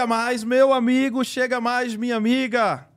Chega 0.00 0.06
mais, 0.06 0.42
meu 0.42 0.72
amigo, 0.72 1.22
chega 1.22 1.60
mais, 1.60 1.94
minha 1.94 2.16
amiga. 2.16 2.88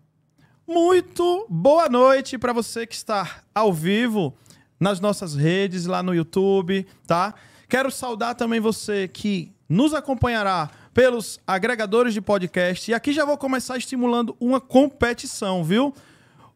Muito 0.65 1.45
boa 1.49 1.89
noite 1.89 2.37
para 2.37 2.53
você 2.53 2.87
que 2.87 2.95
está 2.95 3.41
ao 3.53 3.73
vivo 3.73 4.33
nas 4.79 5.01
nossas 5.01 5.35
redes, 5.35 5.85
lá 5.85 6.01
no 6.01 6.15
YouTube, 6.15 6.87
tá? 7.05 7.33
Quero 7.67 7.91
saudar 7.91 8.35
também 8.35 8.61
você 8.61 9.09
que 9.09 9.51
nos 9.67 9.93
acompanhará 9.93 10.69
pelos 10.93 11.41
agregadores 11.45 12.13
de 12.13 12.21
podcast. 12.21 12.89
E 12.89 12.93
aqui 12.93 13.11
já 13.11 13.25
vou 13.25 13.37
começar 13.37 13.75
estimulando 13.75 14.33
uma 14.39 14.61
competição, 14.61 15.61
viu? 15.61 15.93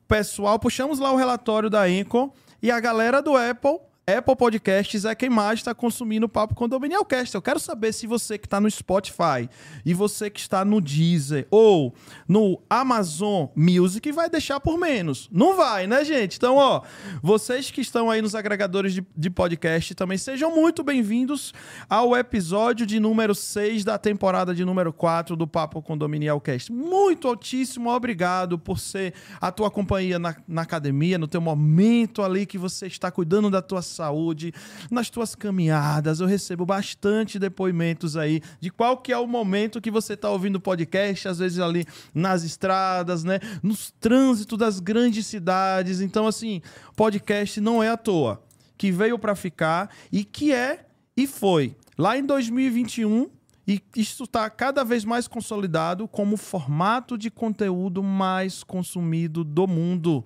Pessoal, 0.07 0.57
puxamos 0.57 0.97
lá 0.97 1.11
o 1.11 1.17
relatório 1.17 1.69
da 1.69 1.89
Enco 1.89 2.33
e 2.63 2.71
a 2.71 2.79
galera 2.79 3.21
do 3.21 3.35
Apple 3.35 3.79
Apple 4.09 4.37
Podcasts 4.37 5.03
é 5.03 5.13
quem 5.13 5.29
mais 5.29 5.59
está 5.59 5.75
consumindo 5.75 6.27
o 6.27 6.29
Papo 6.29 6.55
Condominial 6.55 7.03
Cast. 7.03 7.35
Eu 7.35 7.41
quero 7.41 7.59
saber 7.59 7.93
se 7.93 8.07
você 8.07 8.37
que 8.37 8.47
está 8.47 8.61
no 8.61 8.71
Spotify 8.71 9.49
e 9.85 9.93
você 9.93 10.29
que 10.29 10.39
está 10.39 10.63
no 10.63 10.79
Deezer 10.79 11.45
ou 11.51 11.93
no 12.25 12.61
Amazon 12.69 13.47
Music 13.53 14.09
vai 14.13 14.29
deixar 14.29 14.61
por 14.61 14.77
menos. 14.77 15.27
Não 15.29 15.57
vai, 15.57 15.87
né, 15.87 16.05
gente? 16.05 16.37
Então, 16.37 16.55
ó, 16.55 16.83
vocês 17.21 17.69
que 17.69 17.81
estão 17.81 18.09
aí 18.09 18.21
nos 18.21 18.33
agregadores 18.33 18.93
de, 18.93 19.05
de 19.13 19.29
podcast 19.29 19.93
também 19.93 20.17
sejam 20.17 20.55
muito 20.55 20.83
bem-vindos 20.83 21.53
ao 21.89 22.15
episódio 22.15 22.85
de 22.85 23.01
número 23.01 23.35
6 23.35 23.83
da 23.83 23.97
temporada 23.97 24.55
de 24.55 24.63
número 24.63 24.93
4 24.93 25.35
do 25.35 25.45
Papo 25.45 25.81
Condominial 25.81 26.39
Cast. 26.39 26.71
Muito 26.71 27.27
altíssimo 27.27 27.89
obrigado 27.89 28.57
por 28.57 28.79
ser 28.79 29.13
a 29.41 29.51
tua 29.51 29.69
companhia 29.69 30.17
na, 30.17 30.33
na 30.47 30.61
academia, 30.61 31.17
no 31.17 31.27
teu 31.27 31.41
momento 31.41 32.23
ali 32.23 32.45
que 32.45 32.57
você 32.57 32.87
está 32.87 33.11
cuidando 33.11 33.49
da 33.49 33.61
tua 33.61 33.81
saúde, 33.97 34.53
nas 34.89 35.09
tuas 35.09 35.35
caminhadas. 35.35 36.19
Eu 36.19 36.27
recebo 36.27 36.65
bastante 36.65 37.37
depoimentos 37.37 38.15
aí 38.15 38.41
de 38.59 38.69
qual 38.69 38.97
que 38.97 39.11
é 39.11 39.17
o 39.17 39.27
momento 39.27 39.81
que 39.81 39.91
você 39.91 40.13
está 40.13 40.29
ouvindo 40.29 40.55
o 40.55 40.61
podcast, 40.61 41.27
às 41.27 41.39
vezes 41.39 41.59
ali 41.59 41.85
nas 42.13 42.43
estradas, 42.43 43.23
né? 43.23 43.39
Nos 43.61 43.91
trânsitos 43.99 44.57
das 44.57 44.79
grandes 44.79 45.25
cidades. 45.25 45.99
Então, 46.01 46.27
assim, 46.27 46.61
podcast 46.95 47.59
não 47.59 47.83
é 47.83 47.89
à 47.89 47.97
toa. 47.97 48.41
Que 48.77 48.91
veio 48.91 49.17
para 49.17 49.35
ficar 49.35 49.89
e 50.11 50.23
que 50.23 50.53
é 50.53 50.85
e 51.15 51.25
foi. 51.25 51.75
Lá 51.97 52.15
em 52.15 52.23
2021, 52.23 53.27
e 53.67 53.81
isso 53.95 54.23
está 54.23 54.49
cada 54.49 54.83
vez 54.83 55.03
mais 55.03 55.27
consolidado 55.27 56.07
como 56.07 56.35
o 56.35 56.37
formato 56.37 57.17
de 57.17 57.29
conteúdo 57.29 58.01
mais 58.01 58.63
consumido 58.63 59.43
do 59.43 59.67
mundo. 59.67 60.23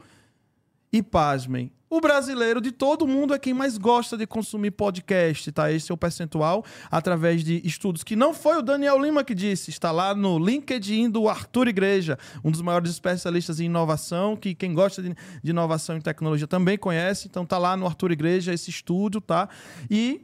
E 0.94 1.02
pasmem, 1.02 1.72
o 1.92 2.00
brasileiro 2.00 2.62
de 2.62 2.72
todo 2.72 3.06
mundo 3.06 3.34
é 3.34 3.38
quem 3.38 3.54
mais 3.54 3.78
gosta 3.78 4.18
de 4.18 4.26
consumir 4.26 4.72
podcast, 4.72 5.52
tá? 5.52 5.70
Esse 5.70 5.92
é 5.92 5.94
o 5.94 5.98
percentual 5.98 6.64
através 6.90 7.44
de 7.44 7.62
estudos 7.66 8.02
que 8.02 8.16
não 8.16 8.34
foi 8.34 8.58
o 8.58 8.62
Daniel 8.62 8.98
Lima 8.98 9.26
que 9.26 9.36
disse, 9.36 9.70
está 9.70 9.92
lá 9.92 10.16
no 10.16 10.40
LinkedIn 10.40 11.10
do 11.10 11.28
Arthur 11.28 11.68
Igreja, 11.68 12.18
um 12.46 12.50
dos 12.50 12.62
maiores 12.62 12.90
especialistas 12.92 13.60
em 13.60 13.66
inovação, 13.66 14.38
que 14.38 14.56
quem 14.56 14.74
gosta 14.74 15.04
de, 15.04 15.14
inovação 15.44 15.98
e 15.98 16.02
tecnologia 16.02 16.48
também 16.48 16.78
conhece, 16.78 17.28
então 17.28 17.46
tá 17.46 17.58
lá 17.58 17.76
no 17.76 17.86
Arthur 17.86 18.12
Igreja 18.12 18.54
esse 18.54 18.70
estudo, 18.70 19.20
tá? 19.20 19.50
E 19.90 20.22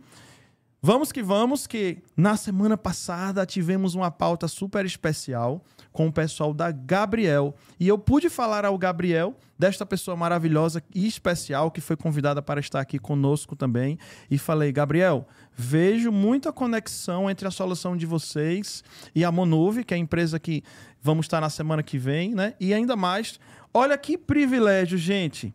Vamos 0.88 1.12
que 1.12 1.22
vamos, 1.22 1.67
que 1.67 1.98
na 2.15 2.38
semana 2.38 2.77
passada 2.77 3.46
tivemos 3.46 3.94
uma 3.94 4.10
pauta 4.10 4.48
super 4.48 4.86
especial 4.86 5.62
com 5.91 6.08
o 6.08 6.13
pessoal 6.13 6.53
da 6.53 6.72
Gabriel. 6.72 7.53
E 7.77 7.89
eu 7.89 7.98
pude 7.98 8.29
falar 8.29 8.63
ao 8.63 8.77
Gabriel, 8.77 9.36
desta 9.60 9.86
pessoa 9.86 10.15
maravilhosa 10.15 10.82
e 10.96 11.06
especial, 11.06 11.72
que 11.72 11.82
foi 11.82 11.98
convidada 11.98 12.41
para 12.41 12.62
estar 12.62 12.79
aqui 12.79 12.98
conosco 12.98 13.53
também. 13.53 14.00
E 14.32 14.38
falei, 14.38 14.72
Gabriel, 14.72 15.27
vejo 15.53 16.10
muita 16.10 16.53
conexão 16.53 17.29
entre 17.29 17.46
a 17.46 17.51
solução 17.51 17.98
de 17.98 18.06
vocês 18.06 18.82
e 19.13 19.25
a 19.25 19.32
Monuve, 19.32 19.84
que 19.84 19.94
é 19.94 19.98
a 19.98 20.00
empresa 20.00 20.39
que 20.39 20.63
vamos 21.01 21.25
estar 21.25 21.41
na 21.41 21.50
semana 21.50 21.84
que 21.84 21.98
vem, 21.98 22.34
né? 22.34 22.53
E 22.62 22.74
ainda 22.74 22.96
mais, 22.96 23.41
olha 23.74 23.98
que 23.98 24.17
privilégio, 24.17 24.98
gente 24.98 25.53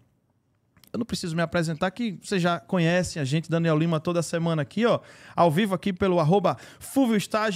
eu 0.92 0.98
não 0.98 1.06
preciso 1.06 1.34
me 1.34 1.40
apresentar, 1.40 1.90
que 1.90 2.18
você 2.22 2.38
já 2.38 2.60
conhece 2.60 3.18
a 3.18 3.24
gente, 3.24 3.48
Daniel 3.48 3.78
Lima, 3.78 3.98
toda 3.98 4.22
semana 4.22 4.60
aqui, 4.60 4.84
ó, 4.84 5.00
ao 5.34 5.50
vivo 5.50 5.74
aqui 5.74 5.90
pelo 5.92 6.20
arroba 6.20 6.56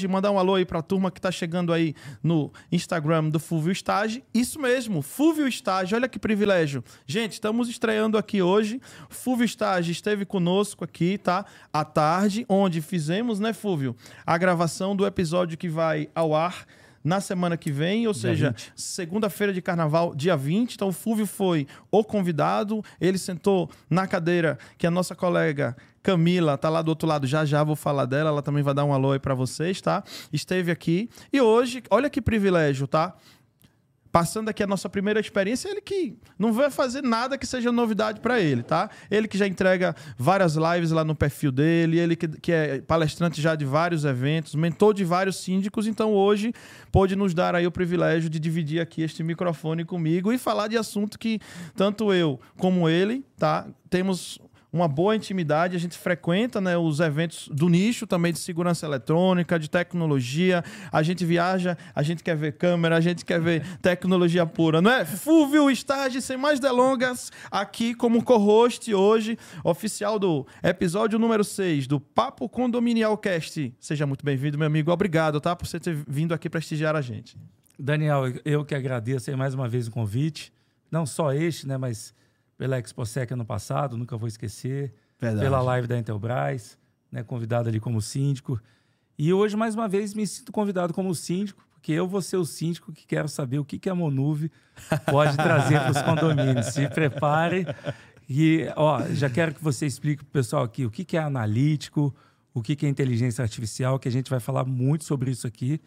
mandar 0.08 0.30
um 0.30 0.38
alô 0.38 0.54
aí 0.54 0.64
pra 0.64 0.80
turma 0.80 1.10
que 1.10 1.20
tá 1.20 1.30
chegando 1.30 1.72
aí 1.72 1.94
no 2.22 2.50
Instagram 2.72 3.28
do 3.28 3.38
Fulvio 3.38 3.72
Stage. 3.72 4.24
Isso 4.32 4.58
mesmo, 4.58 5.02
Fulvio 5.02 5.46
Stage, 5.48 5.94
olha 5.94 6.08
que 6.08 6.18
privilégio. 6.18 6.82
Gente, 7.06 7.32
estamos 7.32 7.68
estreando 7.68 8.16
aqui 8.16 8.40
hoje, 8.40 8.80
Fulvio 9.10 9.44
Stage 9.44 9.92
esteve 9.92 10.24
conosco 10.24 10.82
aqui, 10.82 11.18
tá, 11.18 11.44
à 11.70 11.84
tarde, 11.84 12.46
onde 12.48 12.80
fizemos, 12.80 13.38
né, 13.38 13.52
Fulvio, 13.52 13.94
a 14.24 14.38
gravação 14.38 14.96
do 14.96 15.06
episódio 15.06 15.58
que 15.58 15.68
vai 15.68 16.08
ao 16.14 16.34
ar 16.34 16.66
na 17.06 17.20
semana 17.20 17.56
que 17.56 17.70
vem, 17.70 18.08
ou 18.08 18.12
dia 18.12 18.20
seja, 18.20 18.54
segunda-feira 18.74 19.52
de 19.52 19.62
carnaval, 19.62 20.12
dia 20.12 20.36
20. 20.36 20.74
Então, 20.74 20.88
o 20.88 20.92
Fúvio 20.92 21.24
foi 21.24 21.68
o 21.88 22.02
convidado, 22.02 22.82
ele 23.00 23.16
sentou 23.16 23.70
na 23.88 24.08
cadeira 24.08 24.58
que 24.76 24.88
a 24.88 24.90
nossa 24.90 25.14
colega 25.14 25.76
Camila 26.02 26.58
tá 26.58 26.68
lá 26.68 26.82
do 26.82 26.88
outro 26.88 27.08
lado, 27.08 27.26
já 27.26 27.44
já 27.44 27.62
vou 27.62 27.76
falar 27.76 28.06
dela, 28.06 28.30
ela 28.30 28.42
também 28.42 28.62
vai 28.62 28.74
dar 28.74 28.84
um 28.84 28.92
alô 28.92 29.12
aí 29.12 29.18
para 29.20 29.34
vocês, 29.34 29.80
tá? 29.80 30.02
Esteve 30.32 30.72
aqui. 30.72 31.08
E 31.32 31.40
hoje, 31.40 31.82
olha 31.90 32.10
que 32.10 32.20
privilégio, 32.20 32.88
tá? 32.88 33.14
Passando 34.16 34.48
aqui 34.48 34.62
a 34.62 34.66
nossa 34.66 34.88
primeira 34.88 35.20
experiência, 35.20 35.68
ele 35.68 35.82
que 35.82 36.16
não 36.38 36.50
vai 36.50 36.70
fazer 36.70 37.02
nada 37.02 37.36
que 37.36 37.46
seja 37.46 37.70
novidade 37.70 38.18
para 38.18 38.40
ele, 38.40 38.62
tá? 38.62 38.88
Ele 39.10 39.28
que 39.28 39.36
já 39.36 39.46
entrega 39.46 39.94
várias 40.16 40.56
lives 40.56 40.90
lá 40.90 41.04
no 41.04 41.14
perfil 41.14 41.52
dele, 41.52 41.98
ele 41.98 42.16
que, 42.16 42.26
que 42.26 42.50
é 42.50 42.80
palestrante 42.80 43.42
já 43.42 43.54
de 43.54 43.66
vários 43.66 44.06
eventos, 44.06 44.54
mentor 44.54 44.94
de 44.94 45.04
vários 45.04 45.36
síndicos, 45.36 45.86
então 45.86 46.14
hoje 46.14 46.54
pôde 46.90 47.14
nos 47.14 47.34
dar 47.34 47.54
aí 47.54 47.66
o 47.66 47.70
privilégio 47.70 48.30
de 48.30 48.40
dividir 48.40 48.80
aqui 48.80 49.02
este 49.02 49.22
microfone 49.22 49.84
comigo 49.84 50.32
e 50.32 50.38
falar 50.38 50.68
de 50.68 50.78
assunto 50.78 51.18
que 51.18 51.38
tanto 51.74 52.10
eu 52.10 52.40
como 52.56 52.88
ele, 52.88 53.22
tá? 53.36 53.66
Temos 53.90 54.40
uma 54.76 54.86
boa 54.86 55.16
intimidade, 55.16 55.74
a 55.74 55.78
gente 55.80 55.96
frequenta 55.96 56.60
né, 56.60 56.76
os 56.76 57.00
eventos 57.00 57.48
do 57.48 57.68
nicho 57.68 58.06
também 58.06 58.32
de 58.32 58.38
segurança 58.38 58.86
eletrônica, 58.86 59.58
de 59.58 59.68
tecnologia, 59.68 60.62
a 60.92 61.02
gente 61.02 61.24
viaja, 61.24 61.76
a 61.94 62.02
gente 62.02 62.22
quer 62.22 62.36
ver 62.36 62.52
câmera, 62.52 62.96
a 62.96 63.00
gente 63.00 63.24
quer 63.24 63.40
ver 63.40 63.66
tecnologia 63.80 64.46
pura, 64.46 64.80
não 64.82 64.90
é? 64.90 65.04
Fúvio 65.04 65.70
Estágio, 65.70 66.20
sem 66.20 66.36
mais 66.36 66.60
delongas, 66.60 67.32
aqui 67.50 67.94
como 67.94 68.22
co-host 68.22 68.92
hoje, 68.94 69.38
oficial 69.64 70.18
do 70.18 70.46
episódio 70.62 71.18
número 71.18 71.42
6 71.42 71.86
do 71.86 71.98
Papo 71.98 72.48
Condominial 72.48 73.16
Cast. 73.16 73.74
Seja 73.80 74.06
muito 74.06 74.24
bem-vindo, 74.24 74.58
meu 74.58 74.66
amigo. 74.66 74.90
Obrigado, 74.90 75.40
tá? 75.40 75.56
Por 75.56 75.66
você 75.66 75.80
ter 75.80 75.96
vindo 76.06 76.34
aqui 76.34 76.50
prestigiar 76.50 76.94
a 76.94 77.00
gente. 77.00 77.36
Daniel, 77.78 78.24
eu 78.44 78.64
que 78.64 78.74
agradeço 78.74 79.30
aí 79.30 79.36
mais 79.36 79.54
uma 79.54 79.68
vez 79.68 79.88
o 79.88 79.90
convite. 79.90 80.52
Não 80.90 81.04
só 81.04 81.32
este, 81.32 81.66
né, 81.66 81.76
mas 81.76 82.14
pela 82.56 82.78
ExpoSec 82.78 83.32
ano 83.32 83.44
passado, 83.44 83.96
nunca 83.96 84.16
vou 84.16 84.28
esquecer. 84.28 84.94
Verdade. 85.18 85.44
Pela 85.44 85.60
live 85.60 85.86
da 85.86 85.98
Intelbras, 85.98 86.78
né, 87.10 87.22
convidado 87.22 87.68
ali 87.68 87.80
como 87.80 88.00
síndico. 88.00 88.60
E 89.18 89.32
hoje, 89.32 89.56
mais 89.56 89.74
uma 89.74 89.88
vez, 89.88 90.12
me 90.14 90.26
sinto 90.26 90.52
convidado 90.52 90.92
como 90.92 91.14
síndico, 91.14 91.66
porque 91.72 91.92
eu 91.92 92.06
vou 92.06 92.20
ser 92.20 92.36
o 92.36 92.44
síndico 92.44 92.92
que 92.92 93.06
quero 93.06 93.28
saber 93.28 93.58
o 93.58 93.64
que, 93.64 93.78
que 93.78 93.88
a 93.88 93.94
Monuve 93.94 94.50
pode 95.10 95.36
trazer 95.36 95.80
para 95.80 95.90
os 95.90 96.02
condomínios. 96.02 96.66
Se 96.66 96.88
prepare. 96.88 97.66
E, 98.28 98.68
ó, 98.76 99.02
já 99.10 99.30
quero 99.30 99.54
que 99.54 99.62
você 99.62 99.86
explique 99.86 100.24
para 100.24 100.30
o 100.30 100.32
pessoal 100.32 100.64
aqui 100.64 100.84
o 100.84 100.90
que, 100.90 101.04
que 101.04 101.16
é 101.16 101.20
analítico, 101.20 102.14
o 102.52 102.60
que, 102.60 102.74
que 102.74 102.84
é 102.84 102.88
inteligência 102.88 103.42
artificial, 103.42 103.98
que 103.98 104.08
a 104.08 104.12
gente 104.12 104.28
vai 104.28 104.40
falar 104.40 104.64
muito 104.64 105.04
sobre 105.04 105.30
isso 105.30 105.46
aqui. 105.46 105.80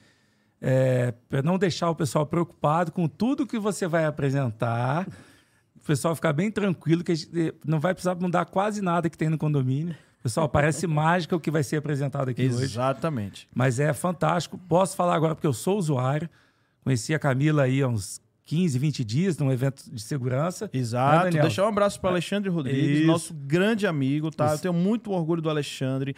É, 0.62 1.14
para 1.30 1.42
não 1.42 1.58
deixar 1.58 1.90
o 1.90 1.96
pessoal 1.96 2.26
preocupado 2.26 2.92
com 2.92 3.08
tudo 3.08 3.48
que 3.48 3.60
você 3.60 3.88
vai 3.88 4.06
apresentar 4.06 5.08
pessoal 5.90 6.14
ficar 6.14 6.34
bem 6.34 6.52
tranquilo 6.52 7.04
que 7.04 7.16
gente, 7.16 7.56
não 7.66 7.80
vai 7.80 7.96
precisar 7.96 8.14
mudar 8.14 8.46
quase 8.46 8.80
nada 8.80 9.10
que 9.10 9.18
tem 9.18 9.28
no 9.28 9.40
condomínio. 9.40 9.96
Pessoal, 10.22 10.48
parece 10.48 10.86
mágica 10.88 11.36
o 11.36 11.40
que 11.40 11.50
vai 11.50 11.64
ser 11.64 11.78
apresentado 11.78 12.30
aqui 12.30 12.44
Exatamente. 12.44 12.64
hoje. 12.64 12.74
Exatamente. 12.74 13.48
Mas 13.56 13.80
é 13.80 13.92
fantástico. 13.92 14.60
Posso 14.70 14.96
falar 14.96 15.16
agora 15.16 15.34
porque 15.34 15.48
eu 15.48 15.54
sou 15.54 15.80
usuário. 15.80 16.30
Conheci 16.84 17.16
a 17.16 17.18
Camila 17.18 17.64
aí 17.64 17.82
há 17.82 17.88
uns 17.88 18.22
15, 18.46 18.78
20 18.78 19.04
dias 19.04 19.38
num 19.40 19.52
evento 19.52 19.84
de 19.92 20.02
segurança. 20.02 20.70
Exato. 20.72 21.36
Né, 21.36 21.42
Deixar 21.42 21.66
um 21.66 21.70
abraço 21.70 22.00
para 22.00 22.12
Alexandre 22.12 22.50
Rodrigues, 22.52 23.00
Isso. 23.00 23.08
nosso 23.08 23.34
grande 23.34 23.88
amigo, 23.88 24.30
tá? 24.30 24.46
Isso. 24.46 24.56
Eu 24.56 24.60
tenho 24.60 24.74
muito 24.74 25.12
orgulho 25.12 25.42
do 25.42 25.50
Alexandre 25.50 26.16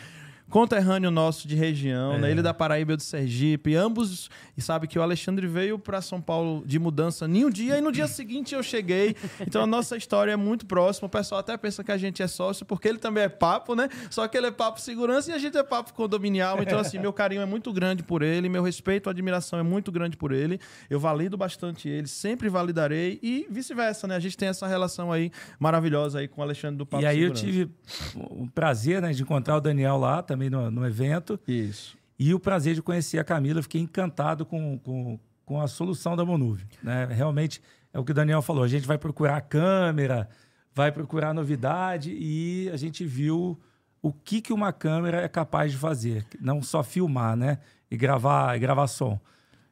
conterrâneo 0.52 1.10
nosso 1.10 1.48
de 1.48 1.56
região, 1.56 2.12
né? 2.12 2.18
é. 2.18 2.22
né? 2.22 2.32
Ele 2.32 2.42
da 2.42 2.54
Paraíba 2.54 2.94
e 2.94 2.96
do 2.98 3.02
Sergipe, 3.02 3.74
ambos, 3.74 4.30
e 4.56 4.62
sabe 4.62 4.86
que 4.86 5.00
o 5.00 5.02
Alexandre 5.02 5.48
veio 5.48 5.80
para 5.80 6.02
São 6.02 6.22
Paulo 6.22 6.64
de 6.66 6.78
mudança 6.78 7.26
em 7.26 7.46
um 7.46 7.50
dia 7.50 7.78
e 7.78 7.82
no 7.82 7.92
dia 7.92 8.08
seguinte 8.08 8.54
eu 8.54 8.62
cheguei. 8.62 9.16
Então 9.40 9.64
a 9.64 9.68
nossa 9.68 9.98
história 9.98 10.32
é 10.32 10.36
muito 10.36 10.66
próxima. 10.66 11.08
O 11.08 11.10
pessoal 11.10 11.40
até 11.40 11.56
pensa 11.58 11.84
que 11.84 11.92
a 11.92 11.98
gente 11.98 12.22
é 12.22 12.28
sócio 12.28 12.66
porque 12.66 12.88
ele 12.88 12.98
também 12.98 13.24
é 13.24 13.30
papo, 13.30 13.74
né? 13.74 13.90
Só 14.10 14.28
que 14.28 14.38
ele 14.38 14.48
é 14.48 14.52
papo 14.52 14.80
segurança 14.80 15.32
e 15.32 15.34
a 15.34 15.38
gente 15.40 15.58
é 15.58 15.64
papo 15.64 15.94
condominial. 15.94 16.62
Então 16.62 16.78
assim, 16.78 17.00
meu 17.00 17.14
carinho 17.14 17.42
é 17.42 17.46
muito 17.46 17.72
grande 17.72 18.04
por 18.04 18.22
ele, 18.22 18.50
meu 18.50 18.62
respeito, 18.62 19.10
admiração 19.10 19.58
é 19.58 19.64
muito 19.64 19.92
grande 19.92 20.18
por 20.18 20.32
ele. 20.32 20.60
Eu 20.90 21.00
valido 21.00 21.38
bastante 21.38 21.88
ele, 21.88 22.08
sempre 22.08 22.50
validarei 22.50 23.20
e 23.24 23.48
vice-versa, 23.50 24.08
né? 24.08 24.16
A 24.16 24.20
gente 24.20 24.38
tem 24.38 24.50
essa 24.50 24.68
relação 24.68 25.12
aí 25.12 25.32
maravilhosa 25.58 26.20
aí 26.20 26.28
com 26.28 26.42
o 26.42 26.44
Alexandre 26.44 26.78
do 26.78 26.86
Papo 26.86 27.04
E 27.04 27.06
aí 27.06 27.20
Segurança. 27.20 27.46
eu 27.46 27.52
tive 27.52 27.72
o 28.16 28.48
prazer, 28.50 29.02
né, 29.02 29.12
de 29.12 29.22
encontrar 29.22 29.58
o 29.58 29.62
Daniel 29.62 29.98
lá 29.98 30.22
também 30.22 30.41
também 30.42 30.50
no, 30.50 30.72
no 30.72 30.88
evento. 30.88 31.40
Isso. 31.48 31.98
E 32.18 32.34
o 32.34 32.40
prazer 32.40 32.76
de 32.76 32.82
conhecer 32.82 33.20
a 33.20 33.24
Camila, 33.24 33.62
fiquei 33.62 33.82
encantado 33.82 34.46
com, 34.46 34.80
com, 34.80 35.20
com 35.46 35.62
a 35.62 35.68
solução 35.68 36.16
da 36.16 36.26
Monuve. 36.26 36.66
Né? 36.82 37.06
Realmente 37.06 37.62
é 37.94 38.00
o 38.00 38.04
que 38.04 38.12
o 38.12 38.16
Daniel 38.16 38.42
falou, 38.42 38.64
a 38.64 38.68
gente 38.68 38.88
vai 38.88 38.98
procurar 38.98 39.38
a 39.38 39.42
câmera, 39.42 40.30
vai 40.74 40.92
procurar 40.92 41.34
novidade 41.34 42.12
e 42.12 42.70
a 42.72 42.78
gente 42.78 43.06
viu 43.06 43.60
o 44.02 44.12
que, 44.12 44.42
que 44.42 44.54
uma 44.54 44.72
câmera 44.72 45.22
é 45.22 45.28
capaz 45.28 45.72
de 45.72 45.78
fazer, 45.78 46.26
não 46.40 46.62
só 46.62 46.82
filmar, 46.82 47.36
né? 47.36 47.60
E 47.90 47.98
gravar, 47.98 48.56
e 48.56 48.60
gravar 48.60 48.88
som. 48.88 49.20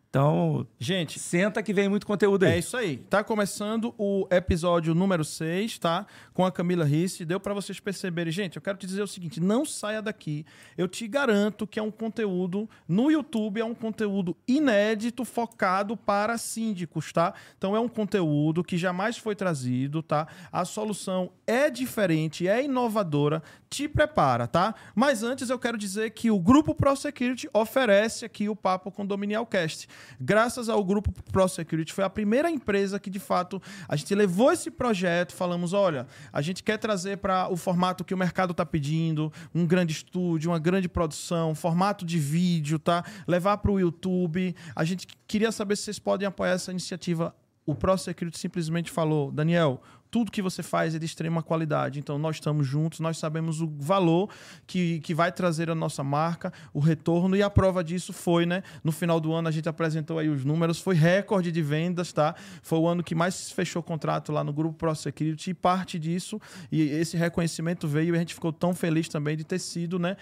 Então, 0.10 0.66
gente, 0.80 1.20
senta 1.20 1.62
que 1.62 1.72
vem 1.72 1.88
muito 1.88 2.08
conteúdo 2.08 2.44
aí. 2.44 2.54
É 2.54 2.58
isso 2.58 2.76
aí. 2.76 2.98
Tá 2.98 3.24
começando 3.24 3.94
o 3.96 4.28
episódio 4.32 4.96
número 4.96 5.24
6, 5.24 5.78
tá? 5.78 6.08
Com 6.34 6.44
a 6.44 6.52
Camila 6.52 6.84
Risse. 6.84 7.24
Deu 7.24 7.40
para 7.40 7.54
vocês 7.54 7.80
perceberem. 7.80 8.34
Gente, 8.34 8.56
eu 8.56 8.62
quero 8.62 8.76
te 8.76 8.88
dizer 8.88 9.04
o 9.04 9.08
seguinte: 9.08 9.40
não 9.40 9.64
saia 9.64 10.02
daqui. 10.02 10.48
Eu 10.76 10.88
te 10.88 11.08
garanto 11.08 11.68
que 11.68 11.78
é 11.78 11.84
um 11.84 11.92
conteúdo 11.92 12.68
no 12.88 13.12
YouTube, 13.12 13.62
é 13.62 13.66
um 13.66 13.76
conteúdo 13.76 14.36
inédito, 14.48 15.24
focado 15.24 15.96
para 15.96 16.40
síndicos, 16.40 17.14
tá? 17.14 17.36
Então 17.56 17.76
é 17.76 17.80
um 17.80 17.88
conteúdo 17.88 18.64
que 18.64 18.80
jamais 18.80 19.16
foi 19.16 19.36
trazido, 19.36 20.02
tá? 20.02 20.28
A 20.52 20.66
solução 20.66 21.30
é 21.46 21.70
diferente, 21.70 22.48
é 22.48 22.64
inovadora. 22.64 23.44
Te 23.70 23.88
prepara, 23.88 24.48
tá? 24.48 24.74
Mas 24.96 25.22
antes 25.22 25.52
eu 25.52 25.60
quero 25.60 25.78
dizer 25.78 26.10
que 26.10 26.32
o 26.32 26.40
Grupo 26.40 26.74
Pro 26.74 26.96
Security 26.96 27.48
oferece 27.54 28.26
aqui 28.26 28.50
o 28.50 28.56
Papo 28.56 28.92
Condominial 28.92 29.46
Cast 29.46 29.88
graças 30.20 30.70
ao 30.70 30.84
grupo 30.84 31.12
ProSecurity, 31.32 31.94
foi 31.94 32.04
a 32.04 32.10
primeira 32.10 32.50
empresa 32.50 33.00
que, 33.00 33.10
de 33.10 33.20
fato, 33.20 33.62
a 33.88 33.96
gente 33.96 34.14
levou 34.16 34.52
esse 34.52 34.72
projeto, 34.72 35.34
falamos, 35.34 35.74
olha, 35.74 36.08
a 36.32 36.42
gente 36.42 36.64
quer 36.64 36.78
trazer 36.78 37.18
para 37.18 37.52
o 37.52 37.58
formato 37.58 38.04
que 38.04 38.14
o 38.14 38.18
mercado 38.18 38.52
está 38.52 38.66
pedindo, 38.66 39.32
um 39.54 39.66
grande 39.66 39.94
estúdio, 39.94 40.52
uma 40.52 40.60
grande 40.60 40.88
produção, 40.88 41.56
formato 41.56 42.06
de 42.06 42.18
vídeo, 42.20 42.80
tá? 42.80 43.04
Levar 43.28 43.58
para 43.58 43.72
o 43.72 43.80
YouTube. 43.80 44.56
A 44.76 44.84
gente 44.84 45.08
queria 45.28 45.52
saber 45.52 45.76
se 45.76 45.84
vocês 45.84 46.00
podem 46.00 46.28
apoiar 46.28 46.54
essa 46.54 46.72
iniciativa. 46.72 47.36
O 47.66 47.76
ProSecurity 47.76 48.40
simplesmente 48.40 48.90
falou, 48.90 49.32
Daniel, 49.32 49.82
tudo 50.12 50.32
que 50.32 50.42
você 50.42 50.64
faz 50.64 50.96
é 50.96 51.00
de 51.00 51.06
extrema 51.06 51.44
qualidade. 51.44 52.00
Então, 52.00 52.18
nós 52.18 52.38
estamos 52.38 52.66
juntos, 52.66 53.00
nós 53.00 53.18
sabemos 53.18 53.62
o 53.62 53.68
valor 53.78 54.30
que, 54.66 55.00
que 55.02 55.14
vai 55.14 55.32
trazer 55.32 55.70
a 55.70 55.76
nossa 55.76 56.04
marca, 56.04 56.52
o 56.74 56.80
retorno, 56.80 57.36
e 57.36 57.44
a 57.44 57.50
prova 57.50 57.84
disso 57.84 58.12
foi, 58.12 58.46
né? 58.46 58.64
No 58.84 58.92
final 58.92 59.20
do 59.20 59.34
ano, 59.34 59.48
a 59.48 59.52
gente 59.52 59.70
apresentou 59.70 60.18
aí 60.18 60.30
os 60.30 60.44
números, 60.44 60.80
foi 60.80 60.96
recorde 60.96 61.52
de 61.52 61.62
vendas, 61.62 62.12
tá? 62.12 62.36
Foi 62.62 62.80
o 62.80 62.88
ano 62.88 63.04
que 63.04 63.14
mais 63.14 63.52
fechou 63.52 63.84
contrato 63.84 64.32
lá 64.32 64.44
no 64.44 64.52
Grupo 64.52 64.78
Pro 64.78 64.96
Security, 64.96 65.52
e 65.52 65.54
parte 65.54 66.00
disso, 66.00 66.40
e 66.72 66.82
esse 66.82 67.16
reconhecimento 67.16 67.88
veio, 67.88 68.16
e 68.16 68.18
a 68.18 68.20
gente 68.20 68.34
ficou 68.34 68.52
tão 68.52 68.74
feliz 68.74 69.08
também 69.08 69.38
de 69.38 69.44
ter 69.44 69.60
sido, 69.60 70.00
né? 70.00 70.18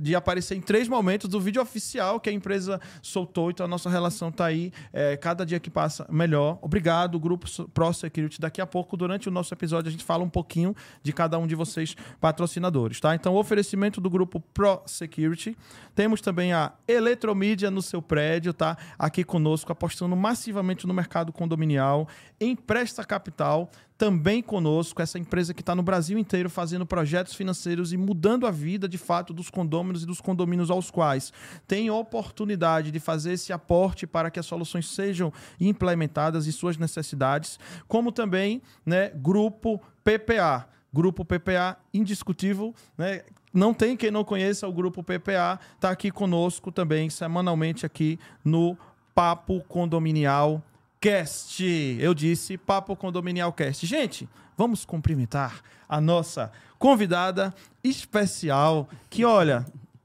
De 0.00 0.14
aparecer 0.14 0.54
em 0.54 0.60
três 0.60 0.88
momentos 0.88 1.28
do 1.28 1.40
vídeo 1.40 1.62
oficial 1.62 2.20
que 2.20 2.28
a 2.28 2.32
empresa 2.32 2.80
soltou, 3.00 3.50
então 3.50 3.64
a 3.64 3.68
nossa 3.68 3.88
relação 3.88 4.28
está 4.28 4.44
aí, 4.44 4.72
é, 4.92 5.16
cada 5.16 5.46
dia 5.46 5.58
que 5.58 5.70
passa, 5.70 6.06
melhor. 6.10 6.58
Obrigado, 6.60 7.18
Grupo 7.18 7.46
Pro 7.68 7.92
Security. 7.92 8.40
Daqui 8.40 8.60
a 8.60 8.66
pouco, 8.66 8.96
durante 8.96 9.29
o 9.30 9.34
nosso 9.34 9.54
episódio 9.54 9.88
a 9.88 9.92
gente 9.92 10.04
fala 10.04 10.22
um 10.22 10.28
pouquinho 10.28 10.74
de 11.02 11.12
cada 11.12 11.38
um 11.38 11.46
de 11.46 11.54
vocês 11.54 11.96
patrocinadores, 12.20 13.00
tá? 13.00 13.14
Então, 13.14 13.34
oferecimento 13.36 14.00
do 14.00 14.10
grupo 14.10 14.40
Pro 14.40 14.82
Security. 14.86 15.56
Temos 15.94 16.20
também 16.20 16.52
a 16.52 16.72
Eletromídia 16.86 17.70
no 17.70 17.80
seu 17.80 18.02
prédio, 18.02 18.52
tá? 18.52 18.76
Aqui 18.98 19.24
conosco, 19.24 19.72
apostando 19.72 20.14
massivamente 20.16 20.86
no 20.86 20.92
mercado 20.94 21.32
condominial. 21.32 22.08
Empresta 22.40 23.04
Capital, 23.04 23.70
também 24.00 24.42
conosco, 24.42 25.02
essa 25.02 25.18
empresa 25.18 25.52
que 25.52 25.60
está 25.60 25.74
no 25.74 25.82
Brasil 25.82 26.18
inteiro 26.18 26.48
fazendo 26.48 26.86
projetos 26.86 27.34
financeiros 27.34 27.92
e 27.92 27.98
mudando 27.98 28.46
a 28.46 28.50
vida 28.50 28.88
de 28.88 28.96
fato 28.96 29.34
dos 29.34 29.50
condôminos 29.50 30.02
e 30.02 30.06
dos 30.06 30.22
condomínios 30.22 30.70
aos 30.70 30.90
quais 30.90 31.30
tem 31.68 31.90
oportunidade 31.90 32.90
de 32.90 32.98
fazer 32.98 33.34
esse 33.34 33.52
aporte 33.52 34.06
para 34.06 34.30
que 34.30 34.40
as 34.40 34.46
soluções 34.46 34.88
sejam 34.88 35.30
implementadas 35.60 36.46
e 36.46 36.52
suas 36.52 36.78
necessidades, 36.78 37.58
como 37.86 38.10
também, 38.10 38.62
né, 38.86 39.10
grupo 39.10 39.78
PPA. 40.02 40.66
Grupo 40.90 41.22
PPA 41.22 41.76
indiscutível, 41.92 42.74
né? 42.96 43.20
Não 43.52 43.74
tem 43.74 43.98
quem 43.98 44.10
não 44.10 44.24
conheça 44.24 44.66
o 44.66 44.72
grupo 44.72 45.02
PPA, 45.02 45.60
está 45.74 45.90
aqui 45.90 46.10
conosco 46.10 46.72
também 46.72 47.10
semanalmente 47.10 47.84
aqui 47.84 48.18
no 48.42 48.78
Papo 49.14 49.62
Condominial 49.68 50.62
Cast. 51.00 51.64
Eu 51.98 52.12
disse 52.12 52.58
Papo 52.58 52.94
Condominial 52.94 53.52
Cast. 53.54 53.86
Gente, 53.86 54.28
vamos 54.54 54.84
cumprimentar 54.84 55.62
a 55.88 55.98
nossa 55.98 56.52
convidada 56.78 57.54
especial 57.82 58.86
que, 59.08 59.24
olha, 59.24 59.64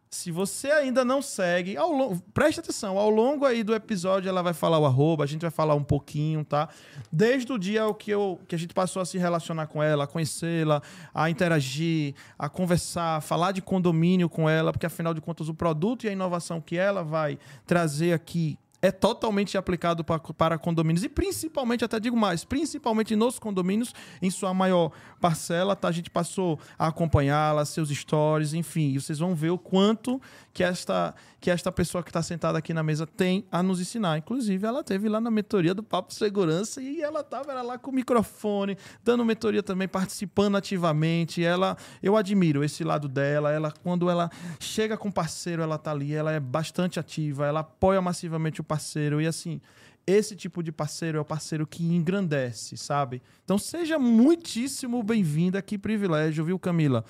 se 0.10 0.32
você 0.32 0.72
ainda 0.72 1.04
não 1.04 1.22
segue, 1.22 1.76
ao 1.76 1.92
longo, 1.92 2.22
preste 2.34 2.62
atenção, 2.62 2.98
ao 2.98 3.10
longo 3.10 3.46
aí 3.46 3.62
do 3.62 3.76
episódio 3.76 4.30
ela 4.30 4.42
vai 4.42 4.54
falar 4.54 4.80
o 4.80 4.86
arroba, 4.86 5.26
a 5.26 5.28
gente 5.28 5.42
vai 5.42 5.52
falar 5.52 5.76
um 5.76 5.84
pouquinho, 5.84 6.46
tá? 6.46 6.70
Desde 7.12 7.52
o 7.52 7.60
dia 7.60 7.82
que, 7.94 8.12
eu, 8.12 8.40
que 8.48 8.56
a 8.56 8.58
gente 8.58 8.74
passou 8.74 9.02
a 9.02 9.06
se 9.06 9.18
relacionar 9.18 9.68
com 9.68 9.84
ela, 9.84 10.06
a 10.06 10.08
conhecê-la, 10.08 10.82
a 11.14 11.30
interagir, 11.30 12.16
a 12.40 12.48
conversar, 12.48 13.18
a 13.18 13.22
falar 13.22 13.52
de 13.52 13.62
condomínio 13.62 14.30
com 14.30 14.50
ela, 14.50 14.72
porque 14.72 14.86
afinal 14.86 15.14
de 15.14 15.20
contas 15.20 15.50
o 15.50 15.54
produto 15.54 16.06
e 16.06 16.10
a 16.10 16.14
inovação 16.14 16.62
que 16.62 16.78
ela 16.78 17.04
vai 17.04 17.38
trazer 17.68 18.14
aqui 18.14 18.58
é 18.82 18.92
totalmente 18.92 19.58
aplicado 19.58 20.04
para, 20.04 20.58
condomínios 20.58 21.04
e 21.04 21.10
principalmente, 21.10 21.84
até 21.84 22.00
digo 22.00 22.16
mais, 22.16 22.44
principalmente 22.44 23.16
nos 23.16 23.40
condomínios, 23.40 23.94
em 24.22 24.30
sua 24.30 24.54
maior 24.54 24.92
parcela, 25.20 25.76
tá? 25.76 25.88
A 25.88 25.92
gente 25.92 26.10
passou 26.10 26.60
a 26.78 26.88
acompanhá-la, 26.88 27.66
seus 27.66 27.90
stories, 27.90 28.54
enfim, 28.54 28.94
e 28.94 29.00
vocês 29.00 29.20
vão 29.20 29.34
ver 29.34 29.50
o 29.50 29.58
quanto 29.58 30.22
que 30.56 30.64
esta, 30.64 31.14
que 31.42 31.52
esta 31.52 31.70
pessoa 31.70 32.02
que 32.02 32.10
está 32.10 32.24
sentada 32.24 32.58
aqui 32.58 32.74
na 32.74 32.82
mesa 32.82 33.06
tem 33.06 33.46
a 33.52 33.62
nos 33.62 33.82
ensinar. 33.82 34.18
Inclusive, 34.18 34.66
ela 34.66 34.86
teve 34.86 35.10
lá 35.10 35.20
na 35.20 35.30
mentoria 35.30 35.74
do 35.74 35.84
Papo 35.84 36.14
Segurança 36.14 36.82
e 36.82 37.02
ela 37.02 37.20
estava 37.20 37.62
lá 37.62 37.78
com 37.78 37.92
o 37.92 37.94
microfone, 37.94 38.78
dando 39.04 39.26
mentoria 39.26 39.62
também, 39.62 39.86
participando 39.86 40.56
ativamente. 40.56 41.44
Ela, 41.44 41.76
eu 42.02 42.16
admiro 42.16 42.64
esse 42.64 42.86
lado 42.86 43.10
dela. 43.10 43.52
Ela, 43.52 43.70
quando 43.70 44.10
ela 44.10 44.32
chega 44.58 44.96
com 44.96 45.12
parceiro, 45.12 45.62
ela 45.62 45.78
tá 45.78 45.92
ali, 45.92 46.14
ela 46.14 46.32
é 46.32 46.40
bastante 46.40 47.02
ativa, 47.02 47.46
ela 47.46 47.60
apoia 47.60 48.02
massivamente 48.02 48.62
o 48.62 48.64
parceiro 48.64 49.20
e 49.20 49.28
assim 49.28 49.60
esse 50.08 50.36
tipo 50.36 50.62
de 50.62 50.72
parceiro 50.72 51.18
é 51.18 51.22
o 51.22 51.26
parceiro 51.26 51.66
que 51.66 51.84
engrandece, 51.84 52.78
sabe? 52.78 53.24
Então 53.44 53.58
seja 53.58 53.98
muitíssimo 53.98 55.02
bem-vinda, 55.02 55.60
que 55.64 55.80
privilégio, 55.80 56.46
viu, 56.46 56.60
Camila? 56.60 57.04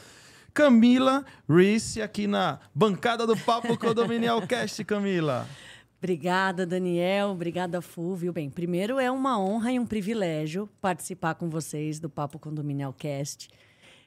Camila 0.55 1.25
Reese 1.50 2.01
aqui 2.01 2.27
na 2.27 2.62
bancada 2.74 3.27
do 3.27 3.35
Papo 3.35 3.77
Condominial 3.77 4.41
Cast, 4.47 4.85
Camila. 4.85 5.45
Obrigada, 5.97 6.65
Daniel. 6.65 7.31
Obrigada, 7.31 7.81
Fulvio. 7.81 8.31
Bem, 8.31 8.50
primeiro 8.50 8.97
é 8.97 9.12
uma 9.12 9.38
honra 9.38 9.74
e 9.74 9.79
um 9.79 9.85
privilégio 9.85 10.69
participar 10.79 11.35
com 11.35 11.50
vocês 11.50 12.00
do 12.00 12.09
Papo 12.09 12.39
Condominial 12.39 12.93
Cast. 12.93 13.50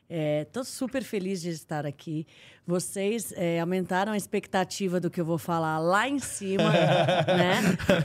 Estou 0.09 0.63
é, 0.63 0.65
super 0.65 1.03
feliz 1.05 1.43
de 1.43 1.51
estar 1.51 1.85
aqui. 1.85 2.27
Vocês 2.67 3.31
é, 3.37 3.61
aumentaram 3.61 4.13
a 4.13 4.17
expectativa 4.17 4.99
do 4.99 5.11
que 5.11 5.21
eu 5.21 5.27
vou 5.27 5.37
falar 5.37 5.79
lá 5.79 6.09
em 6.09 6.19
cima, 6.19 6.73
né? 7.29 7.61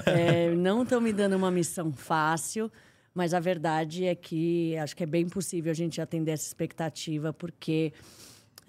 É, 0.06 0.54
não 0.54 0.84
estão 0.84 1.00
me 1.00 1.14
dando 1.14 1.38
uma 1.38 1.50
missão 1.50 1.94
fácil, 1.94 2.70
mas 3.16 3.34
a 3.34 3.40
verdade 3.40 4.04
é 4.04 4.14
que 4.14 4.76
acho 4.76 4.98
que 4.98 5.04
é 5.04 5.08
bem 5.08 5.30
possível 5.30 5.72
a 5.72 5.76
gente 5.76 6.02
atender 6.02 6.32
essa 6.32 6.46
expectativa, 6.46 7.32
porque 7.32 7.94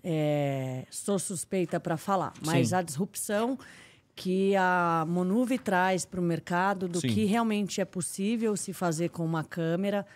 é, 0.04 0.84
sou 0.90 1.18
suspeita 1.18 1.80
para 1.80 1.96
falar, 1.96 2.34
mas 2.44 2.68
Sim. 2.68 2.75
a 2.75 2.82
disrupção 2.82 3.58
que 4.14 4.54
a 4.54 5.04
Monuve 5.08 5.58
traz 5.58 6.04
para 6.04 6.21
o 6.21 6.23
mercado 6.23 6.86
do 6.86 7.00
Sim. 7.00 7.08
que 7.08 7.25
realmente 7.25 7.80
é 7.80 7.84
possível 7.84 8.56
se 8.56 8.73
fazer 8.73 9.08
com 9.08 9.25
uma 9.25 9.43
câmera 9.43 10.06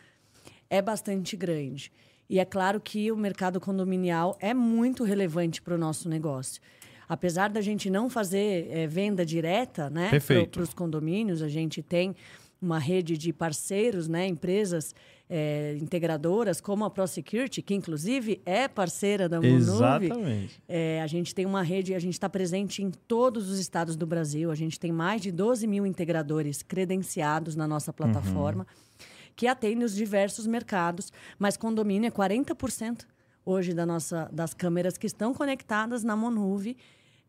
é 0.71 0.83
bastante 0.83 1.37
grande. 1.37 1.91
E 2.29 2.39
é 2.39 2.45
claro 2.45 2.79
que 2.79 3.11
o 3.11 3.17
mercado 3.17 3.59
condominial 3.59 4.37
é 4.39 4.53
muito 4.53 5.03
relevante 5.03 5.63
para 5.63 5.75
o 5.75 5.79
nosso 5.79 6.09
negócio. 6.09 6.61
Apesar 7.09 7.49
da 7.49 7.63
gente 7.63 7.89
não 7.89 8.11
fazer 8.11 8.69
é, 8.71 8.87
venda 8.87 9.25
direta 9.25 9.89
né, 9.89 10.11
para 10.53 10.63
os 10.63 10.75
condomínios, 10.75 11.41
a 11.41 11.49
gente 11.49 11.83
tem 11.83 12.15
uma 12.61 12.79
rede 12.79 13.17
de 13.17 13.33
parceiros, 13.33 14.09
né, 14.09 14.27
empresas 14.27 14.95
é, 15.29 15.77
integradoras 15.81 16.61
como 16.61 16.85
a 16.85 16.91
ProSecurity, 16.91 17.61
que 17.61 17.75
inclusive 17.75 18.41
é 18.47 18.67
parceira 18.67 19.29
da 19.29 19.41
Monuve. 19.41 20.07
Exatamente. 20.07 20.63
É, 20.67 21.03
a 21.03 21.07
gente 21.07 21.35
tem 21.35 21.45
uma 21.45 21.63
rede, 21.63 21.95
a 21.95 21.99
gente 21.99 22.15
está 22.15 22.29
presente 22.29 22.83
em 22.83 22.91
todos 22.91 23.51
os 23.51 23.59
estados 23.59 23.97
do 23.97 24.07
Brasil. 24.07 24.51
A 24.51 24.55
gente 24.55 24.81
tem 24.81 24.91
mais 24.91 25.21
de 25.21 25.31
12 25.31 25.67
mil 25.67 25.87
integradores 25.87 26.63
credenciados 26.63 27.55
na 27.55 27.69
nossa 27.69 27.93
plataforma, 27.93 28.67
uhum. 28.67 29.07
que 29.37 29.47
atendem 29.47 29.85
os 29.85 29.95
diversos 29.95 30.47
mercados, 30.47 31.13
mas 31.39 31.57
condomínio 31.57 32.09
é 32.09 32.11
40% 32.11 33.05
hoje 33.45 33.73
da 33.73 33.87
nossa, 33.87 34.29
das 34.31 34.53
câmeras 34.53 34.99
que 34.99 35.07
estão 35.07 35.33
conectadas 35.33 36.05
na 36.05 36.15
Monuve 36.15 36.77